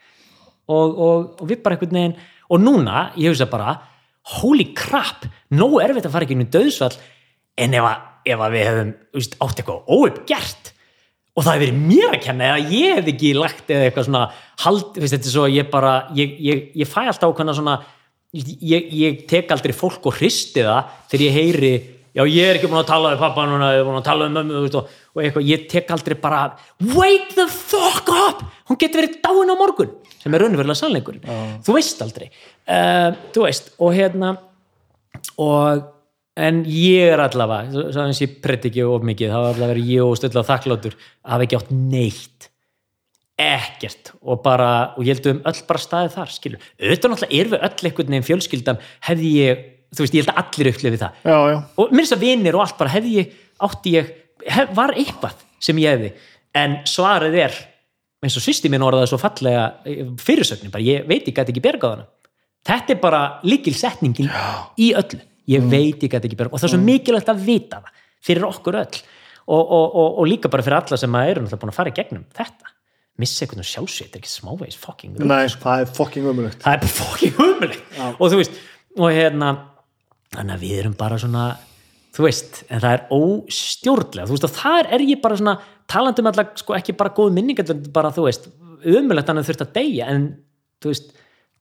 [0.66, 2.18] Og, og, og við bara einhvern veginn
[2.50, 3.76] og núna, ég hugsa bara
[4.40, 6.96] holy crap, nógu erfitt að fara ekki í döðsvall
[7.62, 10.72] en ef að, ef að við hefum veist, átt eitthvað óuppgert
[11.36, 14.24] og það hefur verið mér að kenna eða ég hef ekki lagt eða eitthvað svona
[14.64, 17.76] hald, veist, þetta er svo ég bara ég, ég, ég fæ alltaf ákveðna svona
[18.36, 21.74] ég, ég tek aldrei fólk og hristi það þegar ég heyri
[22.16, 24.28] já ég er ekki búin að tala við pappa núna ég er búin að tala
[24.28, 26.44] við mömmu og, og eitthvað, ég tek aldrei bara
[26.96, 28.46] wake the fuck up!
[28.70, 31.20] Hún getur verið dáin á morgun sem er raunverulega sannleikur
[31.66, 32.32] þú veist aldrei.
[32.66, 34.32] Uh, þú veist, og hérna
[35.42, 35.92] og
[36.36, 39.94] en ég er allavega svo eins ég prett ekki of mikið þá er allavega verið
[39.94, 42.50] ég og stöðlega þakkláttur að hafa ekki átt neitt.
[43.36, 44.14] Ekkert.
[44.24, 47.54] Og bara og ég held að höfum öll bara staðið þar skilur, auðvitað náttúrulega erum
[47.54, 49.64] við öll einhvern veginn fjölskyldan hefði ég,
[49.96, 51.22] þú veist, ég held að allir upplifið það.
[51.24, 54.12] Já, já, og mér þess að vinir og allt bara hefði ég, átti ég
[54.56, 56.12] hef, var eitthvað sem ég hefði.
[56.56, 57.64] En svarið er
[58.26, 59.66] eins og sýsti mín orðaði svo fallega
[60.22, 62.08] fyrirsögnin, bara ég veit ég gæti ekki bergað hana
[62.66, 64.32] þetta er bara líkil setningin
[64.82, 67.82] í öllu, ég veit ég gæti ekki bergað og það er svo mikilvægt að vita
[67.84, 69.04] það fyrir okkur öll.
[69.46, 71.92] Og, og, og, og líka bara fyrir alla sem að eru náttúrulega búin að fara
[71.92, 72.72] í gegnum þetta,
[73.22, 76.96] missa einhvern veginn sjálfsveit er ekki smávegis fucking það er fucking umulögt það er bara
[76.96, 78.58] fokking humulegt og þú veist,
[78.98, 79.52] og hérna
[80.34, 81.46] þannig að við erum bara svona
[82.16, 84.28] þú veist, en það er óstjórnlega.
[84.28, 85.56] Þú veist, og þar er ég bara svona
[85.92, 87.60] talandi um alltaf, sko, ekki bara góð minning
[87.94, 88.50] bara, þú veist,
[88.86, 90.10] umulegt þannig að þurft að deyja.
[90.14, 90.28] En,
[90.84, 91.08] þú veist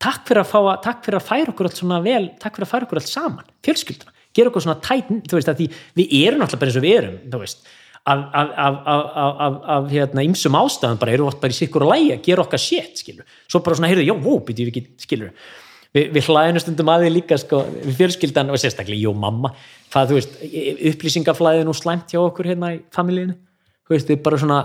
[0.05, 2.67] takk fyrir að fá að, takk fyrir að færa okkur allt svona vel takk fyrir
[2.67, 4.13] að færa okkur allt saman, fjölskylduna.
[4.35, 5.67] Gera okkur svona tæt, þú veist, að því
[6.01, 7.59] við erum alltaf bara eins og við erum, þú veist
[8.05, 8.49] af, af,
[8.85, 12.25] af, af, hérna, ymsum ástæðan bara erum við oft bara í sikkur og lægi að
[12.27, 14.39] gera okkar shit, skilur, svo bara svona heyrðu, já, wow,
[15.95, 19.53] býtum við hlæðinu stundum að því líka sko, við fjölskyldan og sérstaklega, jú, mamma
[19.93, 20.39] hvað, þú veist,
[20.91, 23.37] upplýsingaflæðin og slæmt hjá okkur hérna í familíinu
[23.87, 24.61] þú veist, við bara svona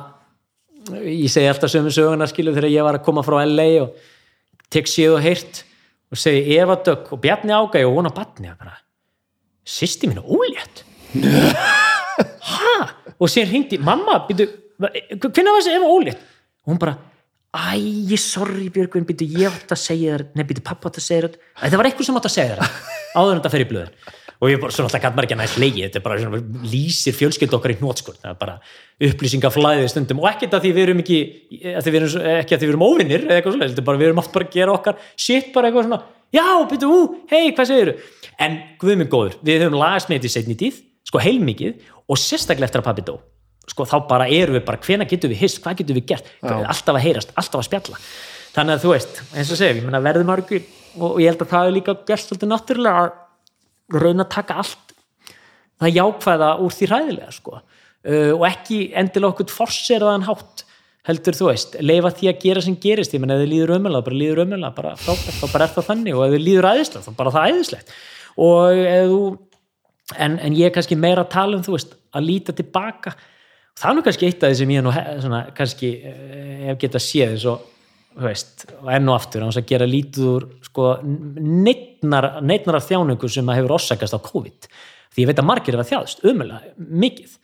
[1.06, 3.98] ég segi alltaf sömu söguna, skilur, þegar ég var að koma frá LA og
[4.74, 5.64] tek séð og heyrt
[6.10, 8.50] og segi Eva Dögg og Bjarni Ágæ og hún á batni
[9.70, 10.84] sýsti mín er ólétt.
[12.50, 12.90] Ha?
[13.20, 14.44] Og sér hringdi, mamma, býtu
[14.80, 16.24] hvernig var þessi ef ólétt?
[16.66, 16.98] Og hún bara,
[17.50, 21.28] æ, sorry Björgvin býtu, ég átt að segja þér nei, býtu, pappa átt að segja
[21.28, 21.38] þér
[21.72, 22.74] það var eitthvað sem átt að segja þér.
[23.18, 23.96] Áður en þetta fer í blöðin.
[24.40, 27.16] Og ég bara, svona alltaf maður ekki að næst leigi þetta er bara, svona, lýsir
[27.18, 28.54] fjölskyld okkar í hnótskort það er bara
[29.10, 30.22] upplýsingaflæðið stundum.
[30.22, 31.18] Og ekkert að því við erum ekki
[31.74, 34.22] að við erum, ekki að því við erum óvinnir eða eitthvað er bara, við erum
[34.24, 36.00] oft bara að gera okkar shit bara eitthvað svona,
[36.32, 37.02] já, byrju, ú,
[37.34, 38.30] hei, hvað segir þú?
[38.48, 40.80] En guð minn góður, við höfum lagast með þetta í setni tíð,
[41.10, 43.18] sko heilmikið og sérstaklega eftir að pabbi dó
[43.70, 46.98] sko þá bara erum við bara, hvena getum við hist, hvað getum við gert, alltaf
[46.98, 48.04] að heyrast, alltaf að spjalla.
[48.56, 50.62] Þannig að þú veist, eins og segja, ég menna verðum margur
[50.98, 54.58] og, og ég held að það er líka gert svolítið náttúrulega að rauna að taka
[54.64, 54.96] allt
[55.80, 57.62] það jákvæða úr því hræðilega sko.
[58.00, 60.66] Uh, og ekki endilega okkur forseraðan hátt
[61.10, 63.14] heldur þú veist, leifa því að gera sem gerist.
[63.16, 65.88] Ég menn ef þið líður ömulega, bara líður ömulega bara frábært, þá bara er það
[65.90, 66.18] þannig.
[66.18, 67.94] Og ef þið líður æðislega þá bara það æðislegt.
[68.46, 69.22] Og ef þú,
[70.26, 73.16] en, en ég er kannski meira að tala um þú veist, að líta tilbaka
[73.80, 74.94] það er nú kannski eitt af því sem ég nú
[75.24, 75.92] svona, kannski
[76.68, 77.68] hef getað séð eins og
[78.20, 83.30] þú veist, og enn og aftur að gera lítið úr sko, neittnar, neittnar af þjáningu
[83.32, 84.68] sem að hefur orsakast á COVID.
[85.14, 87.38] Því ég veit að margir er að þjáðst, umulega, mikið.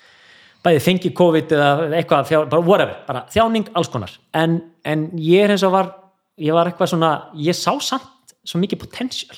[0.66, 1.70] Bæði fengi COVID eða
[2.02, 4.12] eitthvað, bara whatever, bara þjáning, alls konar.
[4.36, 5.94] En, en ég er eins og var
[6.42, 9.38] ég var eitthvað svona, ég sá samt svo mikið potential,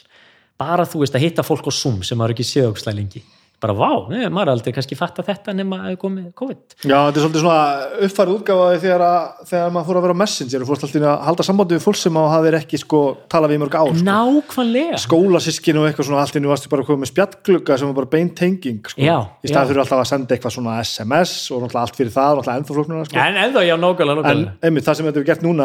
[0.58, 3.22] bara þú veist að hitta fólk á Zoom sem var ekki séðugslega lengi
[3.62, 7.24] bara vá, neður, maður aldrei kannski fatta þetta nema að komið COVID Já, þetta er
[7.24, 7.62] svolítið svona
[8.06, 9.04] uppfærið útgáfaði þegar,
[9.50, 12.00] þegar maður fór að vera á Messenger og fórst alltaf að halda sambandi við fólk
[12.02, 13.00] sem hafði ekki sko
[13.34, 14.06] talað við mörg ár sko.
[14.08, 17.98] Nákvæmlega Skólasískin og eitthvað svona allt innu varstu bara að koma með spjallglugga sem var
[17.98, 19.00] bara beintenging sko.
[19.02, 22.32] já, í staðið fyrir alltaf að senda eitthvað svona SMS og náttúrulega allt fyrir það,
[22.38, 23.18] náttúrulega ennþá flóknuna sko.
[23.18, 24.78] En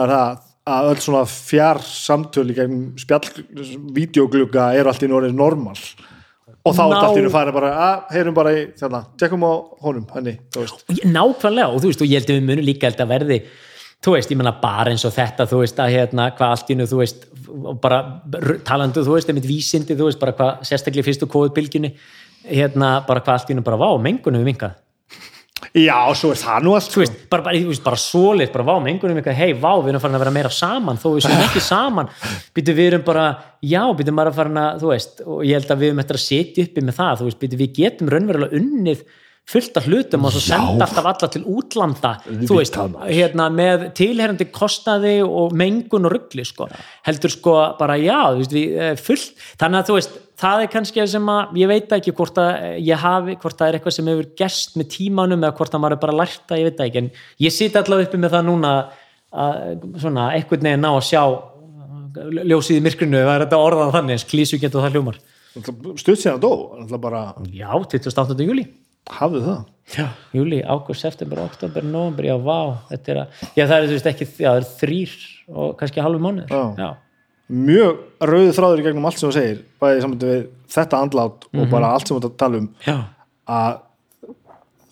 [0.07, 3.27] er er að öll svona fjár samtölu gegn spjall,
[3.97, 5.75] videoglugga eru allt í norðin normal
[6.63, 9.45] og þá er þetta allt í nú farið bara að heyrum bara í þarna, tjekkum
[9.47, 10.35] á honum henni,
[11.11, 13.39] nákvæmlega og þú veist og ég held að við munum líka held að verði
[14.03, 16.89] þú veist, ég menna bara eins og þetta þú veist að hérna hvað allt nú
[16.91, 17.27] þú veist
[17.83, 18.01] bara
[18.67, 21.95] talandu þú veist einmitt vísindi þú veist bara hvað sérstaklega fyrstu kóðbilginni
[22.47, 24.79] hérna bara hvað allt nú bara vá, mengunum við minkað
[25.79, 29.21] Já, svo er það nú allt Þú veist, bara, bara, bara svoleitt, bara vá, mengunum
[29.21, 32.11] eitthvað, hei, vá, við erum farin að vera meira saman þó við séum ekki saman.
[32.57, 33.27] Býtu við erum bara,
[33.65, 36.19] já, býtu maður að farin að þú veist, og ég held að við erum eftir
[36.19, 39.05] að setja uppi með það, þú veist, býtu við getum raunverulega unnið
[39.51, 42.77] fullt af hlutum og svo senda alltaf alla til útlanda þú veist,
[43.09, 46.69] hérna með tilherandi kostaði og mengun og ruggli sko,
[47.07, 51.33] heldur sko bara já, veist, við fullt, þannig að þú veist það er kannski sem
[51.35, 54.79] að, ég veit ekki hvort að ég hafi, hvort það er eitthvað sem hefur gerst
[54.79, 57.11] með tímanum eða hvort að maður er bara lært að ég veit ekki, en
[57.47, 58.73] ég sýt allavega uppi með það núna
[59.43, 61.23] að svona eitthvað ná að sjá
[62.47, 65.21] ljósið í myrkrinu, það er þetta orðað þannig klísu getur það hljómar.
[66.01, 66.51] Stutt síðan dó,
[67.01, 67.23] bara
[67.53, 68.37] Já, 28.
[68.45, 68.67] júli
[69.11, 69.61] Hafðu það?
[69.97, 73.97] Já, júli, águst, september, oktober, november, já, vá þetta er að, já það er þú
[73.97, 75.15] veist ekki já, það er þrýr
[75.63, 76.53] og kannski halvu mánuður
[77.53, 81.59] Mjög rauðu þráður í gegnum allt sem þú segir bæðið saman við þetta andlát og
[81.61, 81.71] Mhm.
[81.71, 82.95] bara allt sem þú tala um já,
[83.49, 83.81] að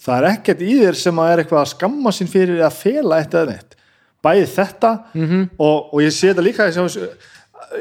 [0.04, 3.20] það er ekkert í þér sem að er eitthvað að skamma sín fyrir að fela
[3.22, 3.76] eitt eða neitt
[4.24, 5.24] bæðið þetta Mhm.
[5.30, 5.48] -hmm.
[5.58, 7.08] og, og ég sé þetta líka ég sé,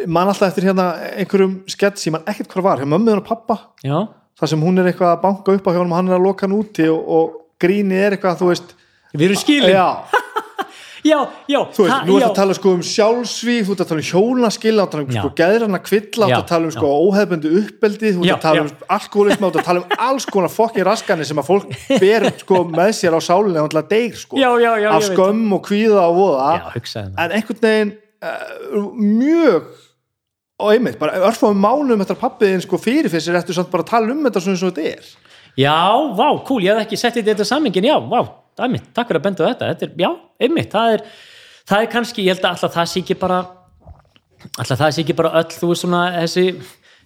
[0.07, 3.59] man alltaf eftir hérna einhverjum skets ég man ekkert hvað var, hjá mömmuðin og pappa
[3.83, 4.07] já,
[4.39, 6.25] þar sem hún er eitthvað að banka upp á hjá honum og hann er að
[6.29, 8.73] loka hann úti og, og gríni er eitthvað þú veist,
[9.13, 9.73] við erum skilin.
[9.73, 9.87] Já,
[11.11, 11.17] já,
[11.51, 12.27] já, þú veist, nú ert já.
[12.29, 15.31] að tala sko um sjálfsvíð, þú ert að tala um hjónaskil að tala um sko
[15.41, 18.87] geðrana kvilla að tala um sko óhefbundu uppeldi þú ert að tala um já.
[18.97, 22.63] alkoholism þú ert að tala um alls konar fokkin raskanir sem að fólk ber sko
[22.71, 24.39] með sér á sálinni og alltaf deyr sko.
[24.39, 26.49] Já, já, já, af skömm og kvíða og voða.
[27.09, 27.93] En einhvern veginn
[28.23, 29.69] uh, mjög
[30.59, 33.85] og einmitt, bara örfum mánum eftir að pappiðin sko fyrir fyrir sér eftir samt bara
[33.85, 35.11] að tala um þetta svona og þetta er?
[35.59, 35.75] Já,
[36.15, 38.19] vá, cool, ég hef ekki sett þetta í þetta sammingin, já, vá,
[38.57, 40.09] það er mitt, takk fyrir að benda þetta, þetta er, já,
[40.45, 41.05] einmitt, það er,
[41.71, 43.39] það er kannski, ég held að alltaf það sé ekki bara,
[44.49, 46.45] alltaf það sé ekki bara öll, þú veist svona, þessi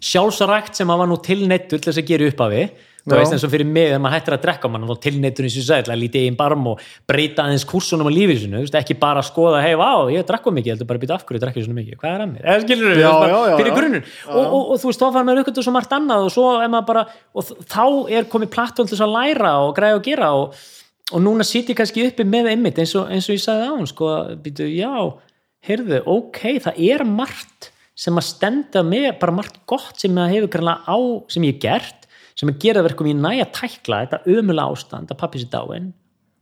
[0.03, 3.35] sjálfsarækt sem að var nú tilneittur til þess að gera upp af við, þú veist
[3.35, 5.99] eins og fyrir mig þegar maður hættir að drekka, mann er tilneittur eins og að
[5.99, 10.07] lítið einn barm og breyta aðeins kursunum á lífið sinu, ekki bara skoða, hei, vá,
[10.13, 12.23] ég drekka mikið, heldur bara að býta af hverju ég drekka svona mikið, hvað er
[12.23, 13.11] að mér, eða skilur já,
[13.57, 13.75] fyrir já.
[13.75, 16.45] grunninn, og, og, og þú veist, þá fara maður aukvöldu svo margt annað og svo
[16.61, 17.03] er maður bara,
[17.35, 17.83] og þá
[18.19, 20.63] er komið plattform til þess að læra og græða og gera og,
[21.11, 23.89] og núna sittir kannski uppi með einmitt eins og, eins og ég sagði á hún
[23.91, 24.13] sko,
[24.45, 24.95] býtu, já,
[25.67, 30.97] heyrðu, ok það er margt sem að stenda með, bara margt gott sem á,
[31.29, 32.02] sem ég hef gert
[32.39, 35.91] sem að gera verkum í næja tækla þetta ömulega ástand að pappi sér dáin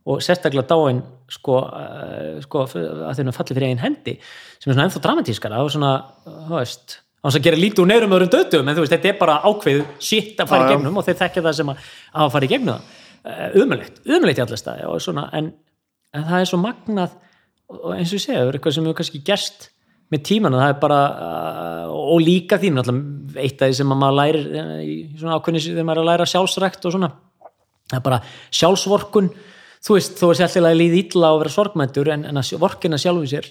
[0.02, 4.86] og sérstaklega dáin sko, uh, sko að þeirra falli fyrir einn hendi sem er svona
[4.88, 5.92] ennþá dramatískara og svona,
[6.26, 9.12] þú veist á þess að gera lítið úr neyrum öðrum dötum en þú veist, þetta
[9.12, 11.84] er bara ákveð shit að fara í gegnum og þeir þekkja það sem að,
[12.18, 12.98] að fara í gegnum það.
[13.62, 15.52] Umulegt, umulegt í allast það og svona, en,
[16.10, 17.14] en það er svo magnað
[17.72, 19.68] og eins og ég segja, það er eitthvað sem hefur kannski gerst
[20.12, 24.00] með tíman það er bara, uh, og líka því náttúrulega eitt af því sem að
[24.02, 27.10] maður lærir eh, í svona ákveðni þegar maður er að læra sjálfsrækt og svona,
[27.88, 28.20] það er bara
[28.60, 29.32] sjálfsvorkun,
[29.82, 32.42] þú veist, þó er sér alltaf að líða illa á að vera sorgmættur en, en
[32.42, 33.48] að vorkina sjálfum sér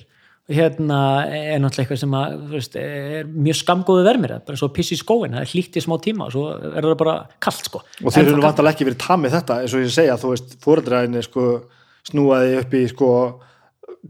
[0.51, 0.99] hérna
[1.29, 4.97] er náttúrulega eitthvað sem að þú veist, er mjög skamgóðu vermir bara svo piss í
[4.99, 7.83] skóin, það er hlýtt í smá tíma og svo er það bara kallt sko.
[8.01, 11.23] Og þeir eru vantarlega ekki verið tamið þetta eins og ég segja, þú veist, fóreldræðinni
[11.27, 11.45] sko,
[12.09, 13.11] snúaði upp í sko,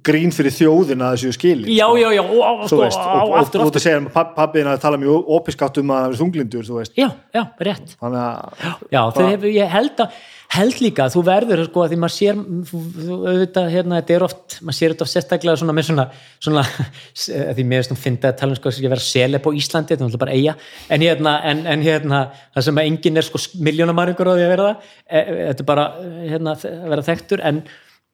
[0.07, 3.79] grín fyrir þjóðina þessu skili já, já, já, og, þú sko, aftur, og, aftur og
[3.83, 6.93] segja að pabbiðin að tala mjög opiskátt um að það er þunglindur, þú veist.
[6.95, 7.97] Já, já, rétt.
[7.99, 10.21] Já, þau hefur, ég held að
[10.51, 14.15] held líka að þú verður sko að því maður sér þú, þú, auðvitað, hérna, þetta
[14.15, 16.05] er oft maður sér þetta oft sérstaklega svona með svona,
[16.43, 16.63] svona
[17.55, 20.23] því mér finnst að tala um sko að vera seleb á Íslandi, þetta er náttúrulega
[20.25, 20.57] bara eiga
[20.91, 22.19] en hérna, en, en hérna
[22.51, 25.63] það sem að enginn er sko miljónamæringur á því að vera það e, e, þetta
[25.63, 25.87] er bara
[26.33, 27.45] hérna, að vera þekktur.
[27.47, 27.63] En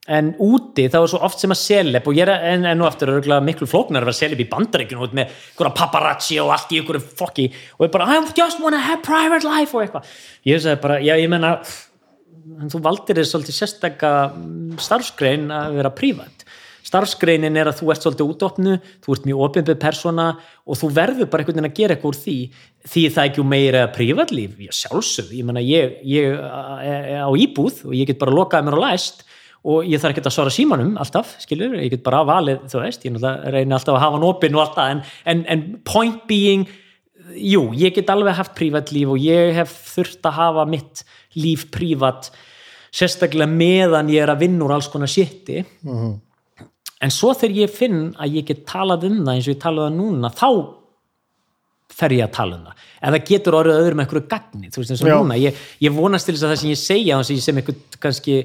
[0.08, 2.86] en úti þá er svo oft sem að seleb og ég er en, en nú
[2.88, 6.72] aftur örgulega miklu flóknar að vera seleb í bandaríkjunu út með einhverja paparazzi og allt
[6.72, 10.16] í einhverju fokki og ég bara I just wanna have private life og eitthvað.
[10.48, 11.58] Ég sagði bara, já ég menna
[12.56, 16.46] en þú valdir þér svolítið sérstaka mm, starfsgrein að vera prívat.
[16.88, 20.28] Starfsgreinin er að þú ert svolítið útopnu þú ert mjög opinbið persóna
[20.64, 22.38] og þú verður bara einhvern veginn að gera eitthvað úr því.
[22.88, 26.40] Því það ekki meira prívatlíf ég sjálfsögð, ég menna ég, ég
[27.44, 28.08] íbúð og ég
[29.68, 33.08] og ég þarf ekki að svara símanum alltaf, skilur, ég get bara valið þú veist,
[33.08, 33.18] ég
[33.52, 36.68] reyni alltaf að hafa hann opinn og alltaf, en, en, en point being
[37.36, 41.04] jú, ég get alveg haft prívat líf og ég hef þurft að hafa mitt
[41.38, 42.32] líf prívat
[42.94, 45.64] sérstaklega meðan ég er að vinna úr alls konar shiti.
[46.98, 49.92] En svo þegar ég finn að ég get talað um það eins og ég talaði
[49.92, 50.50] um það núna þá
[51.98, 52.86] fer ég að tala um það.
[53.02, 56.30] En það getur orðið öðrum eitthvað gagni þú veist eins og núna, ég, ég vonast
[56.30, 58.38] til þess að það sem ég segja þannig að ég sem eitthvað kannski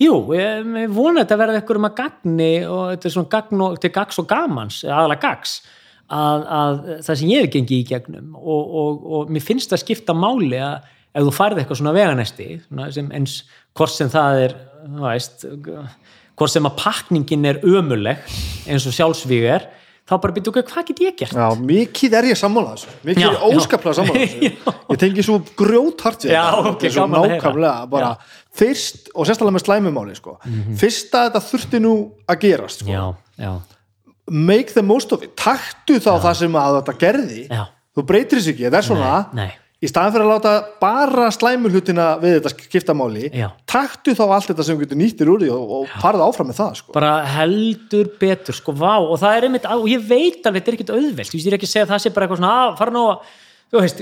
[0.00, 3.76] jú, ég, vona þetta verði eitthvað um að gagni og þetta er svona gagn og,
[3.82, 5.58] til gags og gamans, aðalega gags
[6.10, 9.84] að, að það sem ég hef gengið í gegnum og, og, og mér finnst það
[9.84, 12.48] skipta máli að ef þú færð eitthvað svona veganesti
[12.94, 13.40] sem eins
[13.76, 14.56] hvort sem það er
[16.38, 18.22] hvort sem að pakningin er ömuleg
[18.70, 19.66] eins og sjálfsvíg er
[20.10, 21.34] þá bara byrja okkur, hvað get ég gert?
[21.38, 24.74] Já, mikið er ég sammála þessu mikið Já, er ég óskaplega sammála Já.
[24.90, 26.44] þessu ég tengi svo grjóthart við þetta.
[26.58, 28.10] ok, Þetta er svo nákvæmlega bara
[28.60, 30.34] fyrst, og sérstaklega með slæmumáli sko.
[30.80, 31.92] fyrst að þetta þurfti nú
[32.26, 32.90] að gerast sko.
[32.90, 33.04] Já,
[33.38, 33.52] já,
[34.30, 37.40] make the most of it, taktu þá það sem að þetta gerði
[37.96, 39.56] þú breytir þessu ekki, þetta er svona Nei, nei.
[39.80, 40.50] Í staðan fyrir að láta
[40.82, 43.46] bara slæmu hlutina við þetta skipta máli Já.
[43.70, 46.74] taktu þá allt þetta sem getur nýttir úr því og, og farið áfram með það
[46.82, 46.92] sko.
[46.96, 50.78] bara heldur betur sko, vá, og það er einmitt, og ég veit alveg, þetta er
[50.78, 52.96] ekkert auðvelt, ég er ekki að segja að það sé bara eitthvað svona, að fara
[52.98, 53.38] nú að
[53.70, 54.00] þú veist,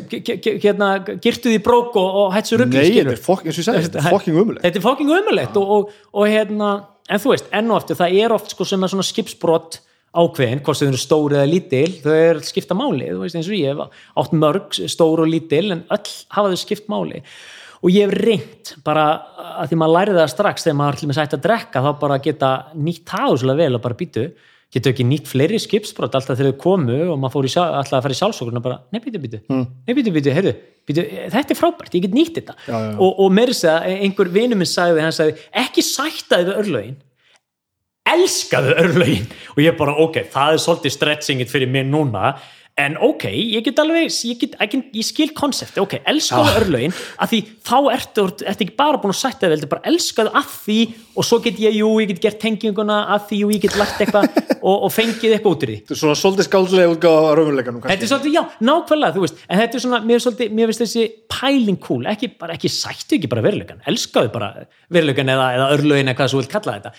[0.64, 0.86] hérna,
[1.20, 3.66] girtu því brók og, og hættu rugli, Nei, skilur þetta er fokk- eins og ég
[3.68, 6.70] segi, þetta fucking umulegt þetta er fucking umulegt og, og, og hérna,
[7.06, 9.78] en þú veist, enn og aftur það er oft sko sem er svona skipsbrott
[10.16, 13.56] ákveðin, hvort þau eru stóri eða lítil þau eru skipta máli, þú veist eins og
[13.58, 17.22] ég hef átt mörg, stór og lítil en öll hafa þau skipt máli.
[17.78, 19.06] Og ég hef reynt bara
[19.60, 22.22] að því maður lærið það strax þegar maður ætlum að sætt að drekka þá bara
[22.24, 24.24] geta nýtt það úrslega vel og bara býtu
[24.74, 28.08] getur ekki nýtt fleiri skipsbrot alltaf þegar þau komu og maður fór í, alltaf að
[28.08, 30.56] fara í og bara, nei býtu, býtu, nei býtu, býtu, heyrðu
[30.88, 32.54] þetta er frábært, ég get nýtt þetta.
[32.64, 32.92] Já, já.
[32.96, 36.98] og, og meiri segja, einhver vinur minn sagði, hann sagði, ekki sættaði við örlögin
[38.14, 42.36] elskaðu örlögin og ég bara, ok, það er svolítið stretchingit fyrir mér núna.
[42.78, 47.32] En ok, ég get alveg, ég, get, ég, ég skil konsepti, ok, elskaðu örlögin að
[47.32, 50.76] því þá ertu, ertu ekki bara búin að þið, heldur bara elskaðu að því
[51.18, 53.98] og svo get ég, jú, ég get gert tenginguna að því, jú, ég get lagt
[53.98, 54.30] eitthvað
[54.68, 55.80] og, og fengið eitthvað út úr því.
[55.82, 59.46] Þetta er svona svolítið skáldlega útgáða raunveruleikanum Þetta er svolítið, já, nákvæmlega, þú veist.
[59.48, 62.70] En þetta er svona, mér er svolítið, mér finnst þessi pæling cool, ekki, bara, ekki
[62.70, 64.52] sættu ekki bara veruleikan elskaðu bara
[64.94, 66.94] veruleikan eða, eða örlögin eða hvað þú vilt kalla þetta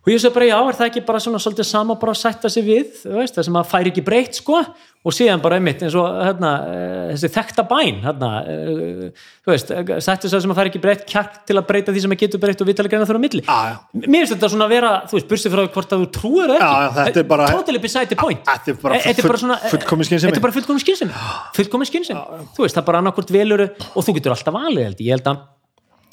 [0.00, 2.48] og ég segi bara, já, er það ekki bara svona svolítið sama bara að sætta
[2.48, 4.62] sig við, veist, það sem að færi ekki breytt, sko,
[5.04, 9.72] og síðan bara einmitt eins og, hérna, eh, þessi þekta bæn hérna, eh, þú veist
[10.06, 12.40] sættu sig sem að færi ekki breytt kjark til að breyta því sem að getur
[12.40, 13.42] breytt og vitalega greina þurfa á milli.
[13.44, 13.76] Já, já.
[14.08, 16.72] mér finnst þetta svona að vera, þú veist, bursið frá hvort að þú trúir Já,
[16.80, 18.44] já, þetta er bara- totally beside the point.
[18.44, 20.30] Þetta er bara Eh, þetta er bara full- svona fullkomin skynsemi.
[20.32, 21.12] þetta er bara fullkomin skynsemi.
[21.90, 22.20] Skynsemi,
[22.56, 25.40] þú veist, það er bara annarkvort velur og þú getur alltaf valið, ég held að,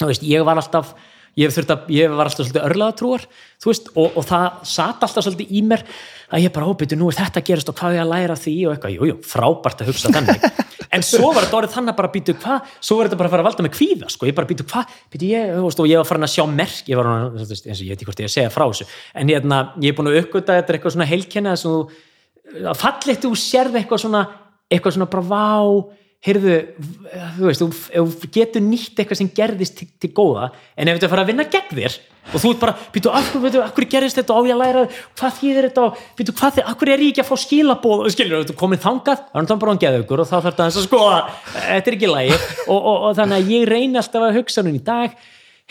[0.00, 0.92] þú veist, ég var alltaf
[1.38, 3.26] ég, að, ég var alltaf svolítið örlaðatrúar
[3.64, 5.84] veist, og, og það sat alltaf svolítið í mér
[6.28, 8.38] að ég bara, óbyrju, nú er þetta að gerast og hvað er ég að læra
[8.38, 10.48] því og eitthvað, jú, jú, frábært að hugsa þannig.
[10.88, 13.32] En svo var þetta orðið þannig að bara býtu hvað, svo var þetta bara að
[13.34, 16.08] fara að valda með kvíða sko, ég bara býtu hvað, býtu ég, og ég var
[16.08, 18.52] farin að sjá merk, ég var, eins og ég veit ekki hvort ég að segja
[18.54, 18.86] frá þessu,
[19.20, 23.34] en hérna, ég er búin að uppgöta þetta er eitthvað svona heilkenni að fallegt þú
[23.36, 24.24] sérð eitthvað svona
[24.68, 25.56] eitthvað svona bara vá
[26.26, 26.54] heyrðu,
[27.38, 31.22] þú veist, þú, getur nýtt eitthvað sem gerðist til, til góða en ef þetta fara
[31.22, 31.98] að vinna gegn þér
[32.28, 33.12] og þú ert bara, býtu,
[33.76, 34.82] hverju gerðist þetta og ég að læra,
[35.16, 38.12] hvað þýðir þetta og býtu, hvað af hverju er ég ekki að fá skilabóð og
[38.12, 40.66] skilur, þú komið þangað, það er náttúrulega bara hann geða ykkur og þá þarf þetta
[40.66, 41.20] að skoða.
[41.54, 44.76] Þetta er ekki lægi og, og, og þannig að ég reyni alltaf að hugsa núna
[44.76, 45.16] í dag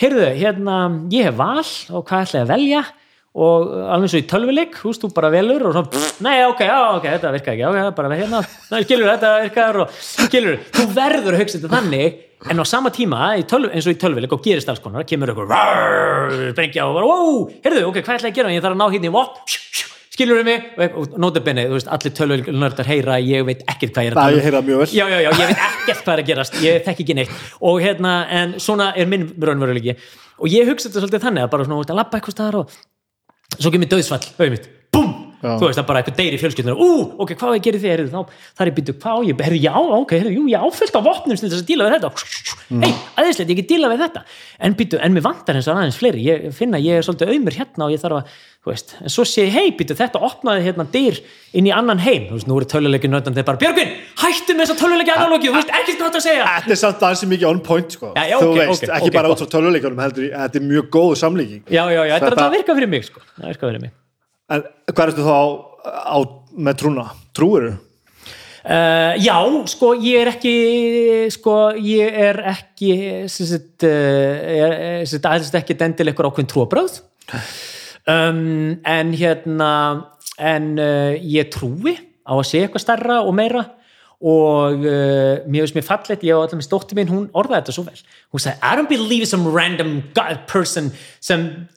[0.02, 0.80] heyrðu, hérna,
[1.14, 2.84] ég hef val og hvað ætla ég að velja
[3.38, 6.64] og alveg svo í tölvileik, þú veist, þú bara velur og svona, pff, nei, ok,
[6.70, 8.40] já, ok, þetta virka ekki ok, bara hérna,
[8.72, 12.94] nei, skilur, þetta virkar og skilur, þú verður að hugsa þetta þannig en á sama
[12.94, 15.52] tíma, tölv, eins og í tölvileik og gerist alls konar, kemur ykkur
[16.58, 18.56] brengja og bara, wow, heyrðu, ok, hvað ætla ég að gera?
[18.58, 19.56] Ég þarf að ná hérna í vott
[20.18, 24.08] skilur við mig, og, og notabenni, þú veist, allir tölvileiknördar heyra, ég veit ekkert hvað
[24.08, 24.88] ég er að Það tala um ég heyra mjög vel.
[24.98, 27.36] Já, já, já, ég veit ekkert hvað er að gerast ég þekk ekki neitt.
[27.70, 29.98] Og hérna, en svona er minn raunveruleiki.
[30.42, 32.60] Og ég hugsa þetta svolítið þannig að bara svona, þú veist, að labba eitthvað staðar
[32.64, 32.80] og
[33.60, 34.54] svo kemur döðsfall, auðvitað.
[34.54, 35.52] Mitt, búm Já.
[35.62, 36.90] þú veist, það er bara eitthvað deyri fjölskyldunar, ú,
[37.22, 38.22] ok, hvað á ég að gera þá,
[38.58, 41.38] það er býttu, hvað á ég, heyrðu, já, ok, heyrðu, jú, ég áfyllt á vopnum
[41.38, 42.10] til þess að díla við þetta,
[42.82, 42.92] hei,
[43.22, 44.24] aðeinslegt, ég get díla við þetta,
[44.66, 47.58] en býttu, en mér vantar eins og aðeins fleiri, ég finna, ég er svolítið auðmur
[47.60, 48.34] hérna og ég þarf að,
[48.66, 51.20] þú veist, en svo sé ég, hei, býttu, þetta opnaði hérna dyr
[51.54, 53.94] inn í annan heim, þú veist, nú eru töluleikin nötan, þeir bara, Björgvin,
[54.24, 56.50] hættu með þessa töluleiki analógi, þú veist, ekkert hvað þetta að segja.
[56.58, 58.10] Þetta er samt aðeins mikið on point sko.
[58.18, 60.68] Já, já, Þú ok, veist, ok, ekki ok, bara út frá töluleikunum heldur, þetta er
[60.74, 61.64] mjög góð samlíking.
[61.72, 63.96] Já, já, já, þetta er Þetta- að virka fyrir mig, sko, það virka fyrir mig
[64.48, 65.46] En hvað ertu þá á,
[66.16, 66.18] á,
[66.56, 67.12] með trúna?
[67.36, 67.76] Trúir
[68.68, 69.38] Uh, já,
[69.72, 70.54] sko, ég er ekki
[71.32, 72.90] sko, ég er ekki
[73.24, 73.86] er,
[75.08, 76.98] sem sagt, aðeins ekki dendil eitthvað ákveðin trúabröð
[78.12, 79.70] um, en hérna
[80.36, 81.96] en uh, ég trúi
[82.28, 83.64] á að segja eitthvað stærra og meira
[84.18, 87.74] og uh, mér finnst mér fallet ég og allir með stótti minn, hún orðaði þetta
[87.76, 88.00] svo vel.
[88.34, 90.90] Hún sagði, I don't believe some random God person,
[91.22, 91.68] some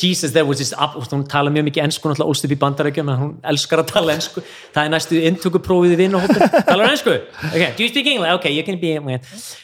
[0.00, 3.10] Jesus there was this up, hún tala mjög mikið ensku, náttúrulega ólst upp í bandarækjum
[3.20, 4.40] hún elskar að tala ensku,
[4.72, 7.18] það er næstu inntökuprófið í vinn og hópin, talar ensku?
[7.50, 8.94] Ok, do you speak English, ok, you can be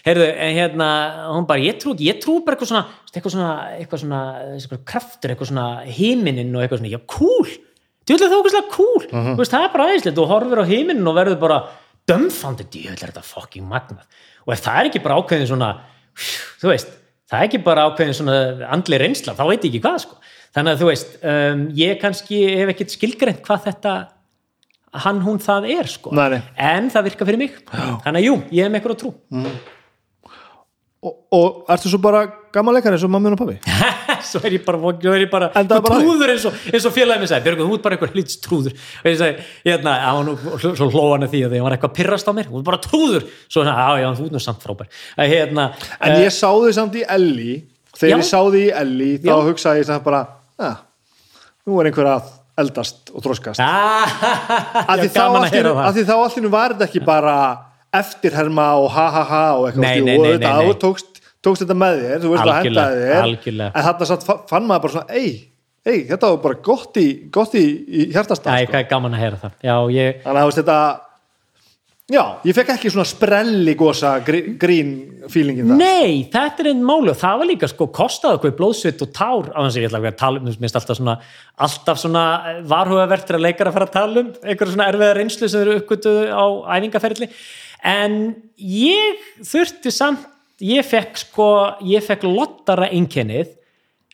[0.05, 0.91] heyrðu, en hérna,
[1.33, 2.85] hún bara, ég trú ekki ég trú bara eitthvað svona,
[3.15, 4.21] eitthvað svona eitthvað svona,
[4.59, 7.49] eitthvað kraftur, eitthvað svona himinin og eitthvað svona, já, cool
[8.09, 9.35] djúlega það er okkur cool, Mhm.
[9.37, 11.59] þú veist, það er bara aðeinslegt þú horfir á heiminin og verður bara
[12.09, 14.05] dömfandi, djúlega er þetta fucking magnað
[14.47, 15.71] og ef það er ekki bara ákveðin svona
[16.61, 16.89] þú veist,
[17.31, 18.37] það er ekki bara ákveðin svona
[18.73, 20.17] andli reynsla, þá veit ég ekki hvað sko.
[20.57, 24.09] þannig að þú veist, um, ég kannski hef ekkit skilgreint hvað þetta
[24.95, 26.11] hann, hún, það er sko.
[26.17, 26.41] Nei.
[26.57, 29.13] en það virka fyrir mig þannig að jú, ég hef með eitthvað að trú
[30.99, 33.55] og, og ertu svo bara gammal leikari eins og mamma og pabbi?
[34.31, 37.69] svo er ég bara, er ég bara, trúður eins og, og félagið mér sagði, þú
[37.77, 38.75] ert bara eitthvað hlýts trúður.
[39.05, 39.95] Og ég sagði, hérna,
[40.27, 42.51] nú svo hlóðan að því að því hann var eitthvað að pirrast á mér.
[42.51, 44.91] Þú ert bara trúður, svo hérna, já, þú ert nú samt frábær.
[45.15, 45.69] Að hérna,
[46.01, 47.53] En ég sá þau samt í Elli
[47.95, 48.19] þegar Já.
[48.19, 49.37] ég sá þau í Elli þá Já.
[49.53, 50.25] hugsaði ég samt bara
[50.59, 50.75] ja,
[51.69, 53.63] nú er einhver að eldast og þroskast.
[53.63, 54.19] Ah,
[54.83, 57.37] að að að því þá allir var þetta ekki bara
[57.95, 60.51] eftirherma og ha ha ha og eitthvað og nei.
[60.69, 63.71] þú tókst, tókst þetta með þér þú veist að henda þér algjörlega.
[63.73, 65.31] en þarna satt fa- fann maður bara svona ei,
[65.87, 68.87] ei, þetta var bara gott í, gott í, í hjartastað Æ, sko.
[68.91, 70.79] gaman að heyra það já, ég, þannig að þetta
[72.09, 74.93] já, ég fekk ekki svona sprelli gósa grín
[75.29, 79.05] feelingin það Nei, þetta er einn máli og það var líka sko kostað okkur blóðsvitt
[79.05, 81.17] og tár á þess að ég ætla að tala um mér finnst alltaf svona,
[81.69, 82.25] alltaf svona
[82.69, 85.79] varhugavert fyrir að leikara að fara að tala um einhverja svona erfiða reynslu sem eru
[85.83, 86.45] uppgötuð á
[86.79, 87.29] æfingaferli
[87.85, 88.19] en
[88.59, 90.27] ég þurfti samt
[90.65, 91.49] ég fekk sko,
[91.87, 93.55] ég fekk lottara einkennið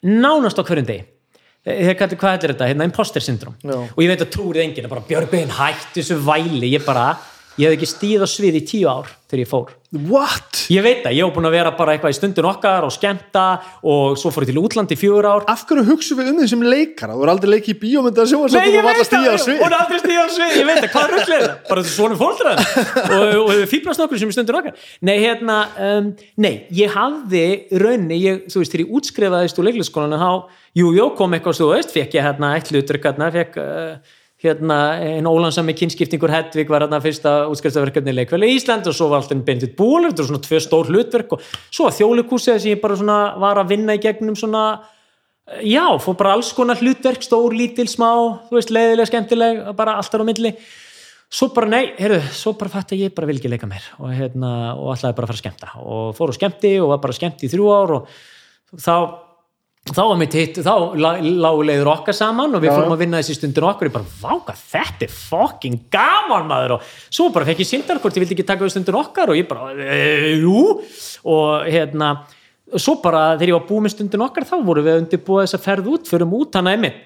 [0.04, 1.06] nánast á hverjum degi.
[1.64, 5.04] Þegar kallir hvað er þetta, hérna imposter syndrom og ég veit að trúrið enginn, bara
[5.08, 7.14] Björgvin hætti þessu væli, ég bara
[7.60, 9.70] ég hef ekki stíð á svið í tíu ár þegar ég fór.
[10.10, 10.64] What?
[10.74, 13.44] Ég veit það, ég hef búin að vera bara eitthvað í stundin okkar og skemmta
[13.86, 15.42] og svo fór ég til útlandi í fjögur ár.
[15.50, 17.14] Af hverju hugsu við um því sem leikara?
[17.14, 19.58] Þú er aldrei leikið í bíómynda sjóa Nei, ég veit stíða á svið?
[19.62, 21.54] hún er aldrei stíða á svið, ég veit það, hvað er rögglega það?
[21.70, 22.64] Bara þessu svona fólkdraðin
[23.04, 24.74] og, og við fýblast nokkur sem í stundin okkar.
[25.06, 25.56] Nei, hérna,
[25.88, 26.10] um,
[26.42, 27.46] nei, ég hafði
[27.84, 30.18] raunni, ég, þú veist, þegar ég útskrifaðist úr leiklisskólan,
[34.44, 39.10] hérna einn ólansami kynskiptingur Hedvig var hérna fyrsta útskriftaverkefni í leikvæli í Ísland og svo
[39.10, 42.74] var alltaf Bendit Búlur, þetta var svona tvö stór hlutverk og svo var þjólikúsið sem
[42.74, 44.64] ég bara svona var að vinna í gegnum svona
[45.62, 48.08] já, fór bara alls konar hlutverk stór, lítil, smá,
[48.48, 50.54] þú veist, leiðilega skemmtileg, bara allt þar á milli.
[51.34, 54.12] Svo bara nei, heyrðu, svo bara fatt að ég bara vil ekki leika mér og
[54.14, 55.70] hérna, og ætlaði bara að fara að skemmta.
[55.82, 58.12] Og fór og skemmti og var bara skemmt í þrjú ár og
[58.78, 58.94] þá
[59.92, 63.36] þá var mitt hitt, þá lágu leiður okkar saman og við fórum að vinna þessi
[63.36, 66.78] stundur okkar og ég bara, váka, þetta er fucking gaman maður.
[66.78, 69.36] Og svo bara fekk ég síndar hvort ég vildi ekki taka við stundur okkar og
[69.36, 70.78] ég bara, e, jú.
[71.28, 72.14] Og hérna
[72.72, 75.58] og svo bara þegar ég var búið með stundin okkar þá vorum við undirbúið þess
[75.58, 77.02] að ferð út förum út hann að einmitt.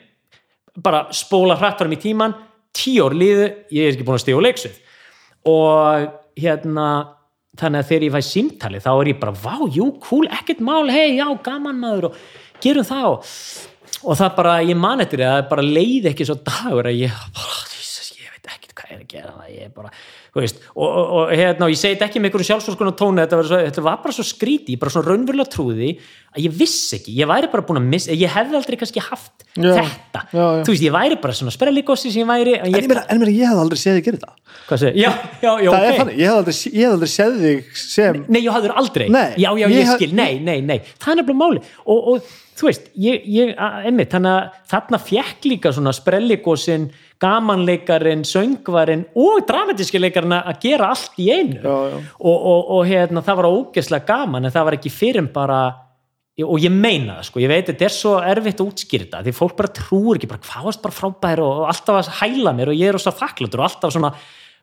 [0.79, 2.37] Bara spóla hratt fram í tíman
[2.79, 4.83] tíu ár liðu, ég er ekki búin að stíða á leiksvið.
[5.51, 6.09] Og
[6.39, 6.89] hérna
[7.59, 10.29] þannig að þegar ég fæ símtali þá er ég bara, vá, jú, cool,
[12.65, 13.33] gerum það og,
[14.05, 17.19] og það bara, ég man eftir það, það bara leiði ekki svo dagur að ég
[17.39, 19.93] bara, Jesus, ég veit ekkert hvað er að gera það, ég er bara
[20.29, 23.23] þú veist, og, og, og hérna, ég segi þetta ekki með einhverju sjálfsvölskun og tónu,
[23.25, 25.89] þetta var, svo, þetta var bara svo skríti, ég bara svona raunverulega trúði
[26.37, 29.47] að ég vissi ekki, ég væri bara búin að missa ég hefði aldrei kannski haft
[29.59, 30.21] Já, þetta.
[30.37, 30.63] já, já.
[30.69, 33.07] þú veist, ég væri bara svona sprelligossi sem ég væri, en En ég, ég meina,
[33.11, 34.35] en ég hef aldrei séð þig gera
[34.69, 35.11] það segir, já,
[35.43, 35.89] já, já, Það ok.
[35.89, 39.09] er þannig, ég hef aldrei, ég hef aldrei séð þig sem Nei, ég hafður aldrei.
[39.17, 40.79] Nei, Já, já, ég ég, hef- skil, nei, nei, nei.
[41.01, 45.93] Það er nefnilega máli og, og þú veist, ég, ég einmitt, þarna fjekk líka svona
[45.95, 46.89] sprelligósin
[47.23, 51.99] gamanleikarin, söngvarin og dramatíski leikarinn að gera allt í einu Já, já.
[52.19, 55.61] Og, og, og hérna, það var ógeðslega gaman en það var ekki fyrir en bara
[56.39, 59.35] og ég meina það sko, ég veit þetta er svo erfitt að útskýra þetta, því
[59.35, 62.71] fólk bara trúur ekki bara hvað varst bara frábær og, og alltaf að hæla mér
[62.71, 64.13] og ég er svo þakkláttur og alltaf svona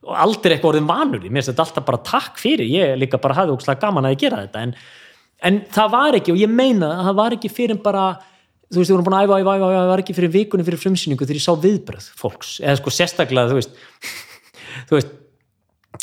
[0.06, 3.41] og aldrei eitthvað orðin vanur mér finnst þetta alltaf bara takk fyrir, ég líka bara
[3.41, 4.75] hafði ógslag gaman að gera þetta, en,
[5.43, 8.05] en það var ekki og ég meina það, það var ekki fyrir bara
[8.72, 10.65] þú veist, við vorum búin að æfa, æfa, æfa, æfa það var ekki fyrir vikunni
[10.67, 13.77] fyrir frumsýningu þegar ég sá viðbröð fólks, eða sko sérstaklega þú veist,
[14.89, 15.14] þú veist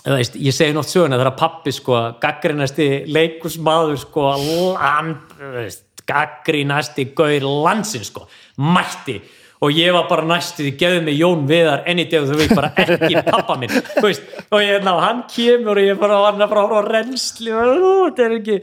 [0.01, 4.33] þú veist, ég segi nátt söguna þegar pappi sko, gaggrinasti leikusmaður sko,
[4.79, 5.37] land,
[6.09, 8.27] gaggrinasti gaur landsin sko,
[8.59, 9.21] mætti.
[9.63, 12.55] Og ég var bara næstu því gefið mig Jón Viðar enn í deg þú veist
[12.59, 13.71] bara ekki pappa minn
[14.03, 17.55] veist, og ég, ná, hann kemur og ég bara var hann að frá frá reynsli
[17.55, 18.57] og þetta er ekki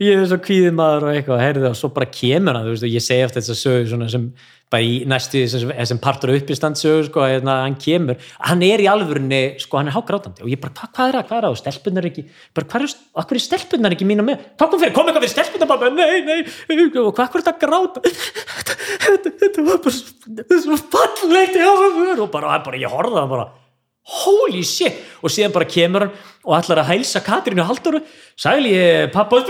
[0.00, 2.86] ég er svo kvíðið maður og eitthvað heyrðu, og svo bara kemur hann, þú veist,
[2.86, 4.24] og ég segi eftir þess að sögu sem
[4.70, 8.18] bara í næstu sem, partur uppistand sögu, sko, hérna, hann kemur.
[8.46, 10.44] Hann er í alvörunni, sko, hann er hágrátandi.
[10.46, 12.86] Og ég bara, hva, hvað er það, hvað er það, og stelpunar ekki bara, hvað
[12.86, 14.44] er, akkur er stelpunar ekki mínu með?
[14.60, 16.38] Hvað kom fyrir, kom eitthvað fyrir stelpunar, pappa, nei, nei
[16.86, 18.04] og hvað, hvað er þetta að gráta?
[19.00, 21.56] Þetta, var bara þetta svo fallegt
[22.20, 23.46] og bara, bara, ég það bara
[24.10, 24.98] holy shit.
[25.20, 26.14] Og síðan bara kemur hann
[26.44, 28.00] og ætlar að hælsa Katrínu Halldóru.
[28.38, 29.42] Sæli ég pappa.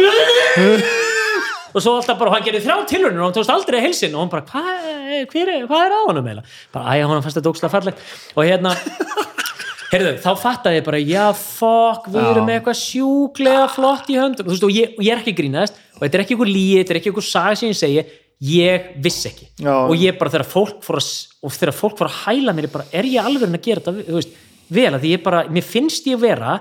[1.71, 4.25] Og svo alltaf bara, hann gerir þrjá tilhörnir og hann tókst aldrei að heilsin og
[4.25, 4.89] hann bara, hvað
[5.31, 6.55] hver er, hvað er á honum eiginlega?
[6.75, 8.01] bara, æja, hann fannst þetta ógslag fallegt.
[8.35, 8.73] Og hérna
[9.93, 14.49] heyrðu, þá fattaði ég bara, já, fokk við erum með eitthvað sjúklega flott í höndum.
[14.49, 16.53] Og, þú veist, og, ég, og ég er ekki grínast og þetta er ekki eitthvað
[16.57, 18.07] líi, þetta er ekki eitthvað saga sem ég segi.
[18.51, 19.51] Ég vissi ekki.
[19.61, 19.75] Já.
[19.85, 21.09] og ég bara þegar fólk fór að
[21.45, 24.07] og þegar fólk fór að hæla mér, ég bara, er ég alveg að gera þetta,
[24.09, 24.39] þú veist,
[24.75, 26.61] vel að ég bara mér finnst ég vera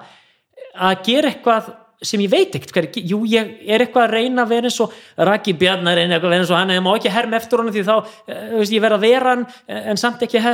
[0.79, 4.69] að gera eitthvað sem ég veit ekkert jú, ég er eitthvað að reyna að vera
[4.69, 4.93] eins og
[5.27, 7.75] Raki Bjarnar reyna eitthvað að vera eins og hann ég má ekki herma eftir honum
[7.75, 10.53] því þá eh, þú veist, ég verð að vera hann eh, en samt ekki já,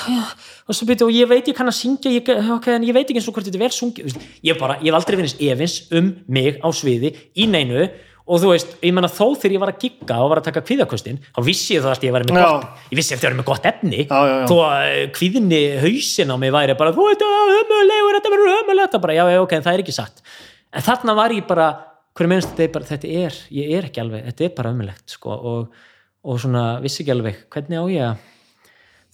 [0.66, 3.04] og svo byrja og ég veit ég kann að syngja ég, okay, en ég veit
[3.04, 5.76] ekki eins og hvort þetta er Þú veist, ég bara, ég hef aldrei verið efins
[6.00, 7.90] um mig á sviði í neinu
[8.26, 10.62] og þú veist, ég menna þó þegar ég var að gigga og var að taka
[10.66, 12.46] kvíðakostin, þá vissi ég það að ég var með Já.
[12.46, 14.02] gott ég vissi eftir að vera með gott efni.
[14.04, 18.18] Já, já, þó að eh, kvíðinni hausin á mig væri bara, þú veit að ömulegur
[18.18, 20.22] þetta verður ömulegt, það bara, já, ok, það er ekki satt.
[20.70, 21.70] En þarna var ég bara
[22.18, 25.06] hverju minnst þetta er bara, þetta er, ég er ekki alveg þetta er bara ömulegt,
[25.14, 25.82] sko og,
[26.26, 28.24] og svona, vissi ekki alveg, hvernig á ég að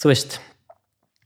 [0.03, 0.39] þú veist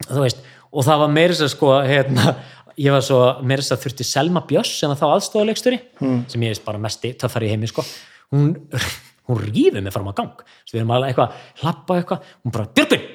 [0.09, 2.34] þú veist, og það var meira að sko hérna,
[2.78, 6.18] ég var svo meira þess að þurfti Selma Björs sem var þá aðstofulegstöri mm.
[6.31, 7.84] sem ég veist bara mesti töffar í heimi sko.
[8.34, 8.52] Hún,
[9.31, 10.44] hún rífið mig fram á gang.
[10.65, 12.31] Svo við erum alveg eitthvað, hlappa eitthvað.
[12.44, 13.08] Hún bara, Björgvin,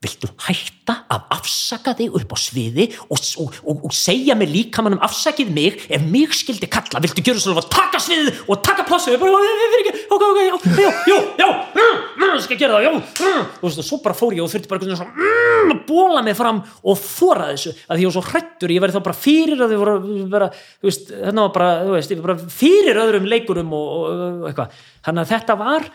[0.00, 5.02] viltu hætta að afsaka þig upp á sviði og, og, og, og segja mér líkamannum
[5.04, 7.02] afsakið mig ef mig skildi kalla?
[7.04, 10.24] Viltu gjöra svo að taka sviðið og taka bara, "Ég- ég- ég- ég- ok,
[10.56, 11.48] ok, já, já,
[11.78, 14.82] já, skal gera það, já og þú veist, svo bara fór ég og þurfti bara
[14.82, 18.24] eitthvað svona mm, að bóla mig fram og þóra þessu að því ég var svo
[18.28, 19.96] hrættur, ég væri þá bara fyrir að þau voru
[20.34, 23.90] vera, þú veist, þarna var bara, þú veist, ég var bara fyrir öðrum leikurum og,
[23.96, 25.90] og, og eitthvað, þannig að þetta var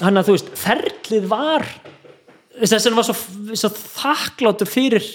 [0.00, 1.68] þannig að þú veist, ferlið var
[2.62, 3.18] þess að var svo,
[3.56, 5.06] svo þakkláttur fyrir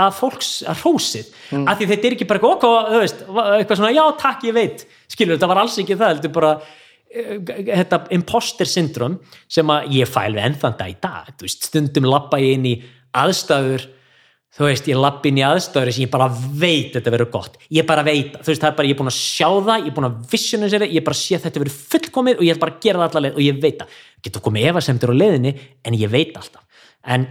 [0.00, 1.32] að fólks, að hrósið.
[1.52, 1.64] Mm.
[1.68, 4.84] að því þetta er ekki bara okkur, þú veist, eitthvað svona, já takk ég veit.
[5.12, 6.52] Skilur, þetta var alls ekki það, þetta er bara
[7.12, 9.18] þetta imposter syndrom
[9.50, 11.32] sem að ég fæl við ennþanda í dag.
[11.42, 12.76] Veist, stundum lappa ég inn í
[13.12, 13.88] aðstæður
[14.52, 17.86] þú veist, ég lapp inn í aðstæður sem ég bara veit þetta verður gott, ég
[17.88, 19.94] bara veit þú veist, það er bara, ég er búin að sjá það, ég er
[19.96, 22.60] búin að visionisera, ég er bara að sé að þetta verður fullkomið og ég er
[22.60, 23.96] bara að gera það allar leið og ég veit það.
[24.26, 25.54] Getur komið efasemtir á leiðinni
[25.88, 26.84] en ég veit alltaf.
[27.16, 27.26] En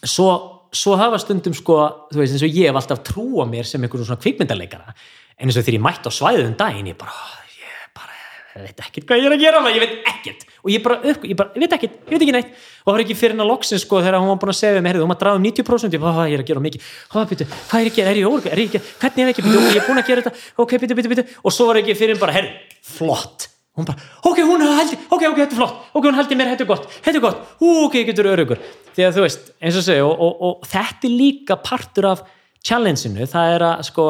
[0.00, 0.30] svo,
[0.72, 1.78] svo hafa stundum sko,
[2.14, 4.96] þú veist, eins og ég hef alltaf trúa mér sem einhverjum svona kvikmyndaleikara.
[5.36, 7.41] En eins og þegar ég mætti á svæðum daginn ég bara, "Ó, ég bara
[8.52, 10.42] ég veit ekkert hvað ég er að gera ég veit ekkert.
[10.62, 12.50] Og ég bara, upp, ég bara, ég veit ekkert, ég veit ekki neitt.
[12.82, 14.82] Og það var ekki fyrir hennar loksin sko þegar hún var búin að segja við
[14.84, 16.90] mig, herrðu, hún var að draga um 90% ég "Ó, ég er að gera mikið,
[17.12, 18.10] hvað býtu, hvað er ég að gera?
[18.12, 20.22] Er ég ólega, er ég ekki, hvernig er ekki, býtu, ég er búin að gera
[20.22, 20.34] þetta.
[20.58, 23.48] Ok, býtu, býtu, býtu, og svo var ekki fyrir henn bara, herrðu, flott.
[23.72, 23.96] Hún bara,
[24.28, 25.76] ok, hún haldi, ok, ok, þetta er flott.
[25.96, 27.38] Ok, hún haldi mér, þetta er gott, þetta er gott.
[27.62, 28.58] Ú, ok, ég getur örugur,
[28.92, 32.22] því að þú veist eins og segja, og, og, og þetta er líka partur af
[32.62, 34.04] challenge-inu, það er að sko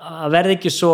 [0.00, 0.92] að verða ekki svo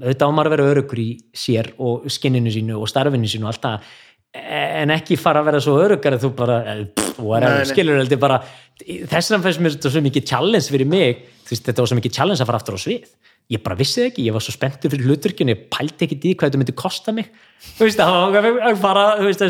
[0.00, 3.52] auðvitað á maður að vera örugur í sér og skinninu sínu og starfinu sínu og
[3.52, 3.90] allt það
[4.30, 6.84] en ekki fara að vera svo örugar að þú bara, eh,
[7.18, 8.38] whatever, skilur heldur bara,
[8.78, 12.14] þess vegna fannst mér þetta svo mikið challenge fyrir mig, veist, þetta var svo mikið
[12.14, 13.08] challenge að fara aftur á svið,
[13.50, 16.36] ég bara vissi það ekki ég var svo spenntur fyrir hlutverkinu, ég pældi ekki í
[16.36, 17.32] hvað þetta myndi kosta mig,
[17.74, 19.42] þú veist það var að fara, þú veist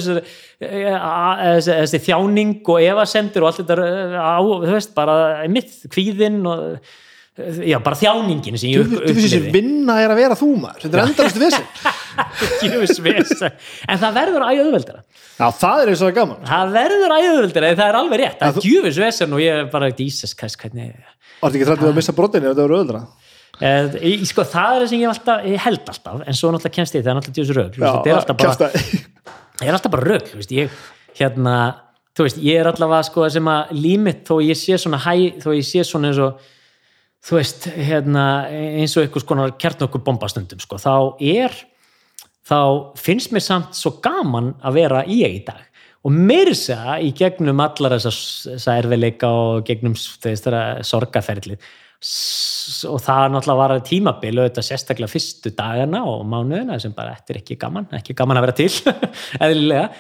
[1.93, 5.21] þessi, þjáning og efasemdir og allt þetta eh, þú veist, bara
[5.53, 6.81] mitt, kvíðinn og
[7.39, 10.85] já, bara þjáningin sem ég Þú þú veist þessi vinna er að vera þú maður
[10.85, 11.67] þetta er endalastu vissin
[12.91, 13.51] upplifði
[13.87, 15.05] en það verður æðuveldara
[15.41, 16.41] Já, það er eins og það er gaman.
[16.45, 18.35] Það verður æðuveldara, það er alveg rétt.
[18.43, 21.89] Það er djúfis vesen og ég er bara Jesus Christ, hvernig Var þetta ekki þrættið
[21.89, 23.01] að missa brotinni ef þetta voru öðra
[23.61, 26.77] Eh, ég, sko, það er það sem ég, alltaf, ég held alltaf en svo náttúrulega
[26.79, 28.31] kemst ég, það er náttúrulega djúfis rögl þetta er það
[29.69, 29.75] er
[30.57, 30.79] ég,
[31.19, 31.57] hérna,
[32.17, 35.13] þú veist, ég er allavega sko, sem að límit þó ég sé svona hæ,
[35.45, 36.41] þó ég sé svona eins og
[37.25, 41.57] þú veist, hérna, eins og einhvers konar kjartnokku bombastundum sko, þá er
[42.51, 42.61] þá
[42.99, 45.67] finnst mér samt svo gaman að vera í ég í dag.
[46.01, 51.61] Og myrsa í gegnum allar þessar erfileika og gegnum þeirra sorgaferlið
[52.01, 57.13] S- og það náttúrulega var að tímabil auðvitað sérstaklega fyrstu dagana og mánuðina sem bara
[57.19, 58.71] þetta er ekki gaman, ekki gaman að vera til
[59.45, 59.91] eðlilega,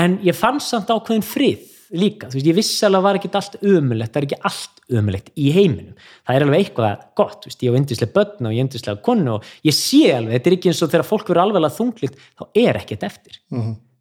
[0.00, 1.68] en ég fann samt ákveðin frið
[2.00, 4.81] líka, þú veist, ég vissi alveg að var ekki allt ömulegt, það er ekki allt
[4.98, 5.96] ömulegt í heiminum,
[6.26, 9.38] það er alveg eitthvað gott, veist, ég á yndislega börn og ég á yndislega konu
[9.38, 12.44] og ég sé alveg, þetta er ekki eins og þegar fólk verður alveg þunglitt, þá
[12.66, 13.40] er ekkert eftir.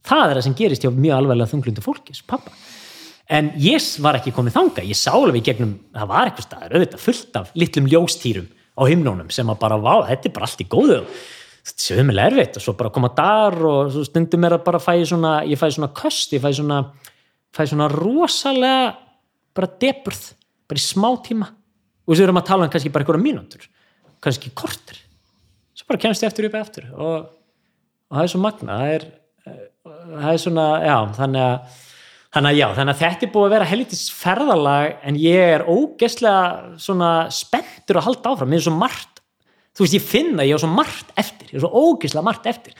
[0.02, 2.56] Það er það sem gerist hjá mjög alveg þunglindu fólki, sem pappa
[3.32, 6.74] en ég var ekki komið þanga, ég sá alveg í gegnum, það var eitthvað staðar,
[6.76, 10.64] auðvitað fullt af litlum ljóstýrum á himnónum sem að bara, vá, þetta er bara allt
[10.64, 10.98] í góðu.
[11.62, 14.92] Þetta er sömulega erfitt og svo bara koma dagar og stundum er að bara fæ
[14.98, 16.82] ég svona, ég fæ svona köst, ég fæ svona
[17.56, 18.96] fæ svona rosalega
[19.56, 20.32] bara deburð,
[20.72, 21.52] bara í smá tíma.
[22.08, 23.68] Og þessu erum að tala um kannski bara einhverja mínútur,
[24.24, 24.98] kannski kortur
[25.82, 27.30] svo bara kemst ég eftir upp eftir og,
[28.12, 29.06] og það er svo magna það er,
[29.48, 29.64] eh,
[30.12, 31.80] það er svona, já, þannig að
[32.32, 35.66] þannig að já, þannig að þetta er búið að vera helvitis ferðalag en ég er
[35.68, 39.20] ógeðslega svona spenntur að halda áfram, mér er svo margt
[39.76, 42.78] þú veist, ég finna, ég á svo margt eftir ég er svo ógeðslega margt eftir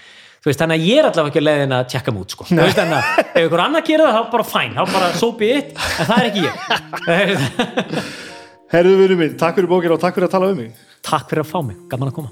[0.50, 2.46] veist, þannig að ég er allavega ekki að leiðin að tjekka mút sko.
[2.50, 5.52] þú veist, þannig að ef ykkur annar gerir það þá bara fæn, þá bara sópið
[5.54, 6.56] þitt en það er ekki ég
[8.72, 10.72] Herðu vinnu minn, takk fyrir bókina og takk fyrir að tala um mig
[11.06, 12.32] Takk fyrir að fá mig, gaman að koma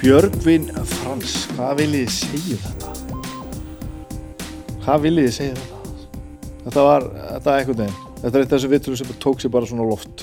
[0.00, 2.88] Björgvin Frans, hvað viljið þið segja um þetta?
[4.84, 5.78] Hvað viljið þið segja um þetta?
[6.64, 9.50] Þetta var, þetta er einhvern veginn Þetta er eitt af þessu vittur sem tók sér
[9.52, 10.22] bara svona loft.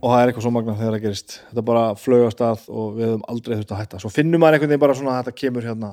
[0.00, 1.36] Og það er eitthvað svo magna þegar það gerist.
[1.48, 4.00] Þetta bara flög á stað og við höfum aldrei þurft að hætta.
[4.02, 5.90] Svo finnum maður einhvern veginn bara svona að þetta kemur hérna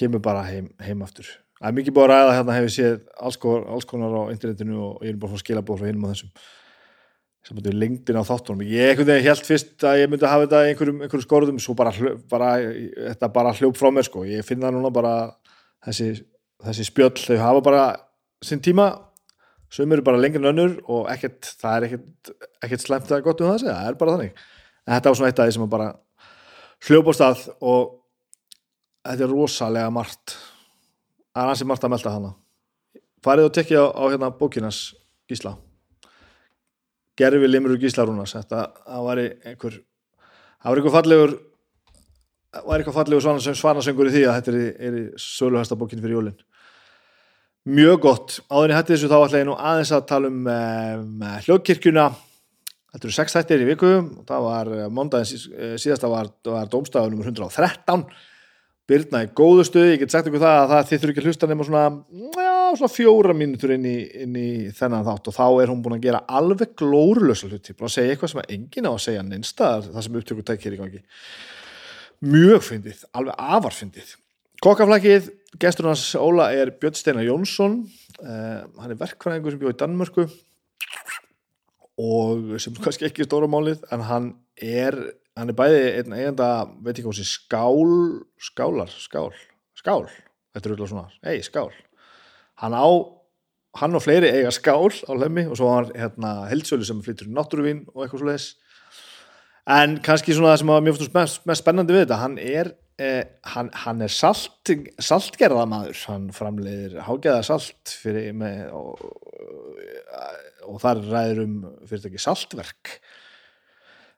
[0.00, 1.28] kemur bara heim, heim aftur.
[1.60, 2.96] Það er mikið búið að ræða hérna hefur séð
[3.28, 6.08] alls konar, alls konar á internetinu og ég er bara að skila búið frá hinum
[6.08, 6.34] á þessum.
[7.44, 8.64] Sem er lengdin á þáttunum.
[8.64, 11.92] Ég einhvern veginn held fyrst að ég myndi hafa þetta einhverjum, einhverjum skorðum svo bara,
[12.32, 12.54] bara
[13.12, 14.24] þetta bara hljóp frá mér sko.
[14.24, 15.16] Ég finn það núna bara
[15.84, 16.14] þessi,
[16.64, 17.88] þessi spjöll þau hafa bara
[18.44, 18.94] sinn tíma
[19.74, 23.40] sem eru bara lengri en önnur og ekkert, það er ekkert, ekkert slæmt að gott
[23.42, 24.42] um það að segja, það er bara þannig.
[24.86, 25.88] En þetta var svona eitt af því sem bara
[26.88, 27.94] hljópa á stað og
[29.08, 30.36] þetta er rosalega margt.
[31.34, 32.32] Það er hansi margt að melda hana
[33.24, 34.78] farið og tekja á, á hérna bókinas
[35.32, 35.54] gísla.
[37.16, 41.34] Gerfi limur gísla rúnas þetta það væri einhver það var einhver fallegur
[42.54, 46.02] það var eitthvað fallegur svanasöng, svanasöngur í því að þetta er, í- í söluhesta bókin
[46.02, 46.36] fyrir jólin
[47.64, 48.36] mjög gott.
[48.50, 52.04] Áður en ég hætti þessu þá ætla ég nú aðeins að tala um, um hljóðkirkjuna.
[52.94, 53.96] Þetta eru sex þættir í viku.
[54.20, 58.06] Og það var mondaginn síðasta var, var dómstafur nummer 113
[58.84, 61.64] Birna í góðu stuði, ég get sagt ykkur það að það þurfi ekki hlusta nema
[61.64, 61.84] svona,
[62.36, 63.94] já, svona fjóra mínútur inn í,
[64.26, 65.30] inn í þennan þátt.
[65.30, 68.42] Og þá er hún búin að gera alveg glórulösa hluti, búin að segja eitthvað sem
[68.44, 71.00] enginn á að segja neinstaðar, það sem upptöku tækir í gangi.
[72.34, 74.12] Mjög fyndið, alveg afar fyndið
[74.64, 75.26] kokkaflækið,
[75.62, 77.82] gestur hans Óla er Björn Steinar Jónsson.
[78.20, 80.26] Uh, hann er verkfræðingur sem bjóð í Danmörku
[82.00, 84.96] og sem kannski ekki er stóra málið en hann er
[85.38, 86.48] hann er bæði einn eigenda
[86.82, 87.92] veit ekki hvað sé skál
[88.38, 89.30] skálar, skál,
[89.78, 90.06] skál.
[90.54, 91.70] Þetta er auðvitað svona, ei, skál.
[92.62, 92.86] Hann á,
[93.80, 97.34] hann og fleiri eiga skál á lemmi og svo var hérna heldsölu sem flyttur í
[97.34, 98.52] náttúruvín og eitthvað svo leiðis
[99.74, 103.24] en kannski svona það sem mér finnst mest, mest spennandi við þetta hann er, eh,
[103.54, 105.98] hann, hann er salt, saltgerðamaður.
[106.10, 109.04] Hann framleiðir hágeða salt fyrir með og,
[110.68, 112.96] og þar ræður um fyrirtæki saltverk.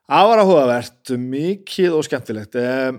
[0.07, 2.57] Afar áhugavert mikið og skemmtilegt.
[2.61, 2.95] Eh,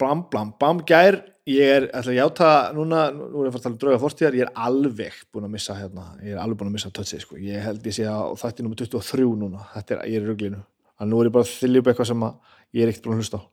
[0.00, 3.60] blam, blam, blam, gær ég er, ætla að játa núna nú er ég að fara
[3.60, 6.60] að tala um drauga fórstíðar, ég er alveg búin að missa hérna, ég er alveg
[6.60, 9.66] búin að missa tötsið sko, ég held ég sé að þetta er nummer 23 núna,
[9.74, 10.62] þetta er, ég er í ruglinu.
[10.94, 13.18] Að nú er ég bara að þylja upp eitthvað sem að ég er ekkert búin
[13.18, 13.44] að hlusta á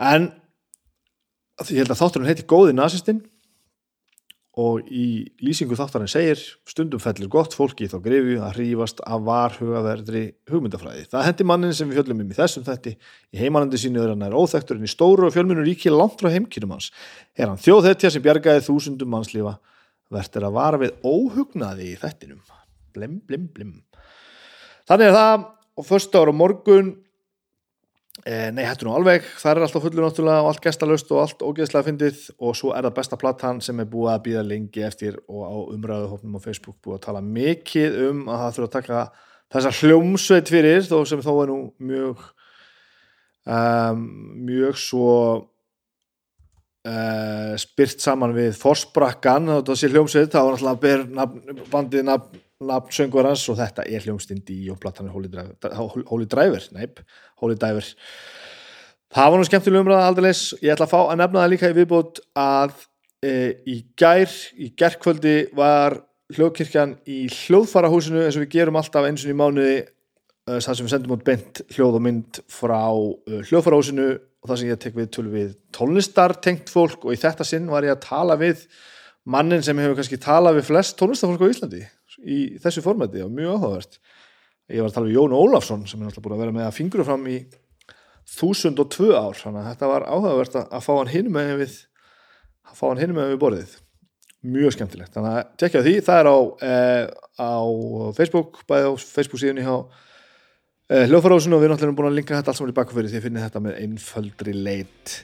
[0.00, 0.32] en
[1.70, 3.22] ég held að þátturinn heiti Góði nasistinn
[4.60, 6.38] og í lýsingu þáttarinn segir
[6.70, 11.08] stundum fellir gott fólki þá grefi að hrífast af varhugaverðri hugmyndafræði.
[11.10, 14.22] Það hendi mannin sem við fjöllum um í þessum þetti í heimanandi sínu er hann
[14.22, 16.92] er óþektur en í stóru og fjölminu ríki langt frá heimkynum hans.
[17.34, 19.56] Er hann þjóðhetja sem bjargaði þúsundum mannslífa
[20.14, 22.42] verður að vara við óhugnaði í þettinum.
[22.94, 23.74] Blim, blim, blim.
[24.86, 26.94] Þannig er það og först ára morgun
[28.24, 31.88] nei, hættu nú alveg, það er alltaf fullur náttúrulega og allt gestalust og allt ógeðslega
[31.90, 35.42] fyndið og svo er það besta platan sem er búið að býða lengi eftir og
[35.44, 39.02] á umræðuhófnum á Facebook búið að tala mikið um að það þurfa að taka
[39.54, 41.58] þessa hljómsveit fyrir þó sem þó er nú
[41.90, 42.22] mjög
[43.44, 44.06] um,
[44.48, 45.10] mjög svo
[46.88, 53.44] uh, spyrt saman við Forsbrakkan það sé hljómsveit, náttúrulega ber nafn, bandið nafn nafn söngvarans
[53.52, 55.54] og þetta er hljómsdindi og platan er Holy Driver,
[56.10, 57.02] Holy Driver neip,
[57.42, 57.90] Holy Diver
[59.14, 61.78] það var nú skemmtileg umræða aldrei ég ætla að fá að nefna það líka í
[61.78, 62.74] viðbót að
[63.24, 63.32] e,
[63.70, 66.00] í gær í gerðkvöldi var
[66.34, 70.86] hljóðkirkjan í hljóðfarahúsinu eins og við gerum alltaf eins og í mánuði e, það sem
[70.86, 74.08] við sendum út bent hljóð og mynd frá e, hljóðfarahúsinu.
[74.44, 77.06] Og það sem ég tek við töl við tónlistar tengt fólk.
[77.06, 78.66] Og í þetta sinn var ég að tala við
[79.24, 81.84] mannin sem hefur kannski talað við flest tónlistarfólk á Íslandi
[82.24, 83.98] í þessu formæti og mjög áhugavert.
[84.72, 86.76] Ég var að tala við Jón Ólafsson sem er náttúrulega búin að vera með að
[86.78, 87.38] fingra fram í
[88.34, 91.74] 1002 ár þannig að þetta var áhugavert að fá hann hinn með við
[92.64, 93.74] að fá hann hinn með við borðið.
[94.54, 96.38] Mjög skemmtilegt, þannig að tekja því það er á,
[96.68, 97.04] eh,
[97.40, 97.56] á
[98.16, 102.36] Facebook bæði á Facebook síðan í eh, hljóðfarásun og við erum náttúrulega búin að linka
[102.36, 105.14] þetta allt saman í bakfyrir því að finna þetta með einföldri leit.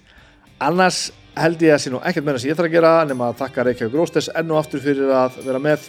[0.60, 3.42] Annars held ég að sé nú ekkert meira sem ég þarf að gera nema að
[3.42, 5.88] þakka Reykjavík Róstes enn og aftur fyrir að vera með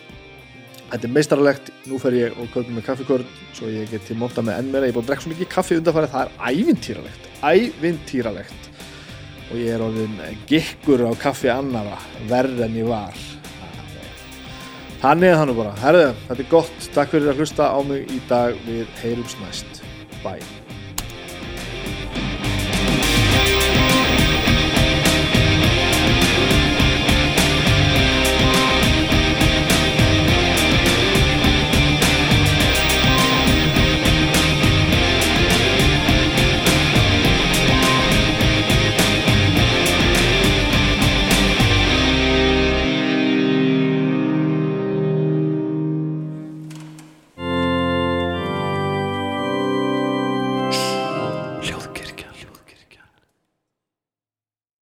[0.91, 4.59] Þetta er meistarlegt, nú fer ég og köpum með kaffikörn svo ég geti monta með
[4.59, 4.89] enn meira.
[4.89, 7.29] Ég búin að drekka svo mikið kaffi undanfarið, það er ævintýralegt.
[7.51, 8.69] Ævintýralegt.
[9.47, 10.19] Og ég er orðin
[10.51, 11.95] gikkur á kaffi annara
[12.27, 13.27] verð en ég var.
[15.01, 15.75] Þannig er það nú bara.
[15.81, 18.59] Herðu, þetta er gott, takk fyrir að hlusta á mig í dag.
[18.67, 19.85] Við heyrums næst.
[20.21, 20.60] Bye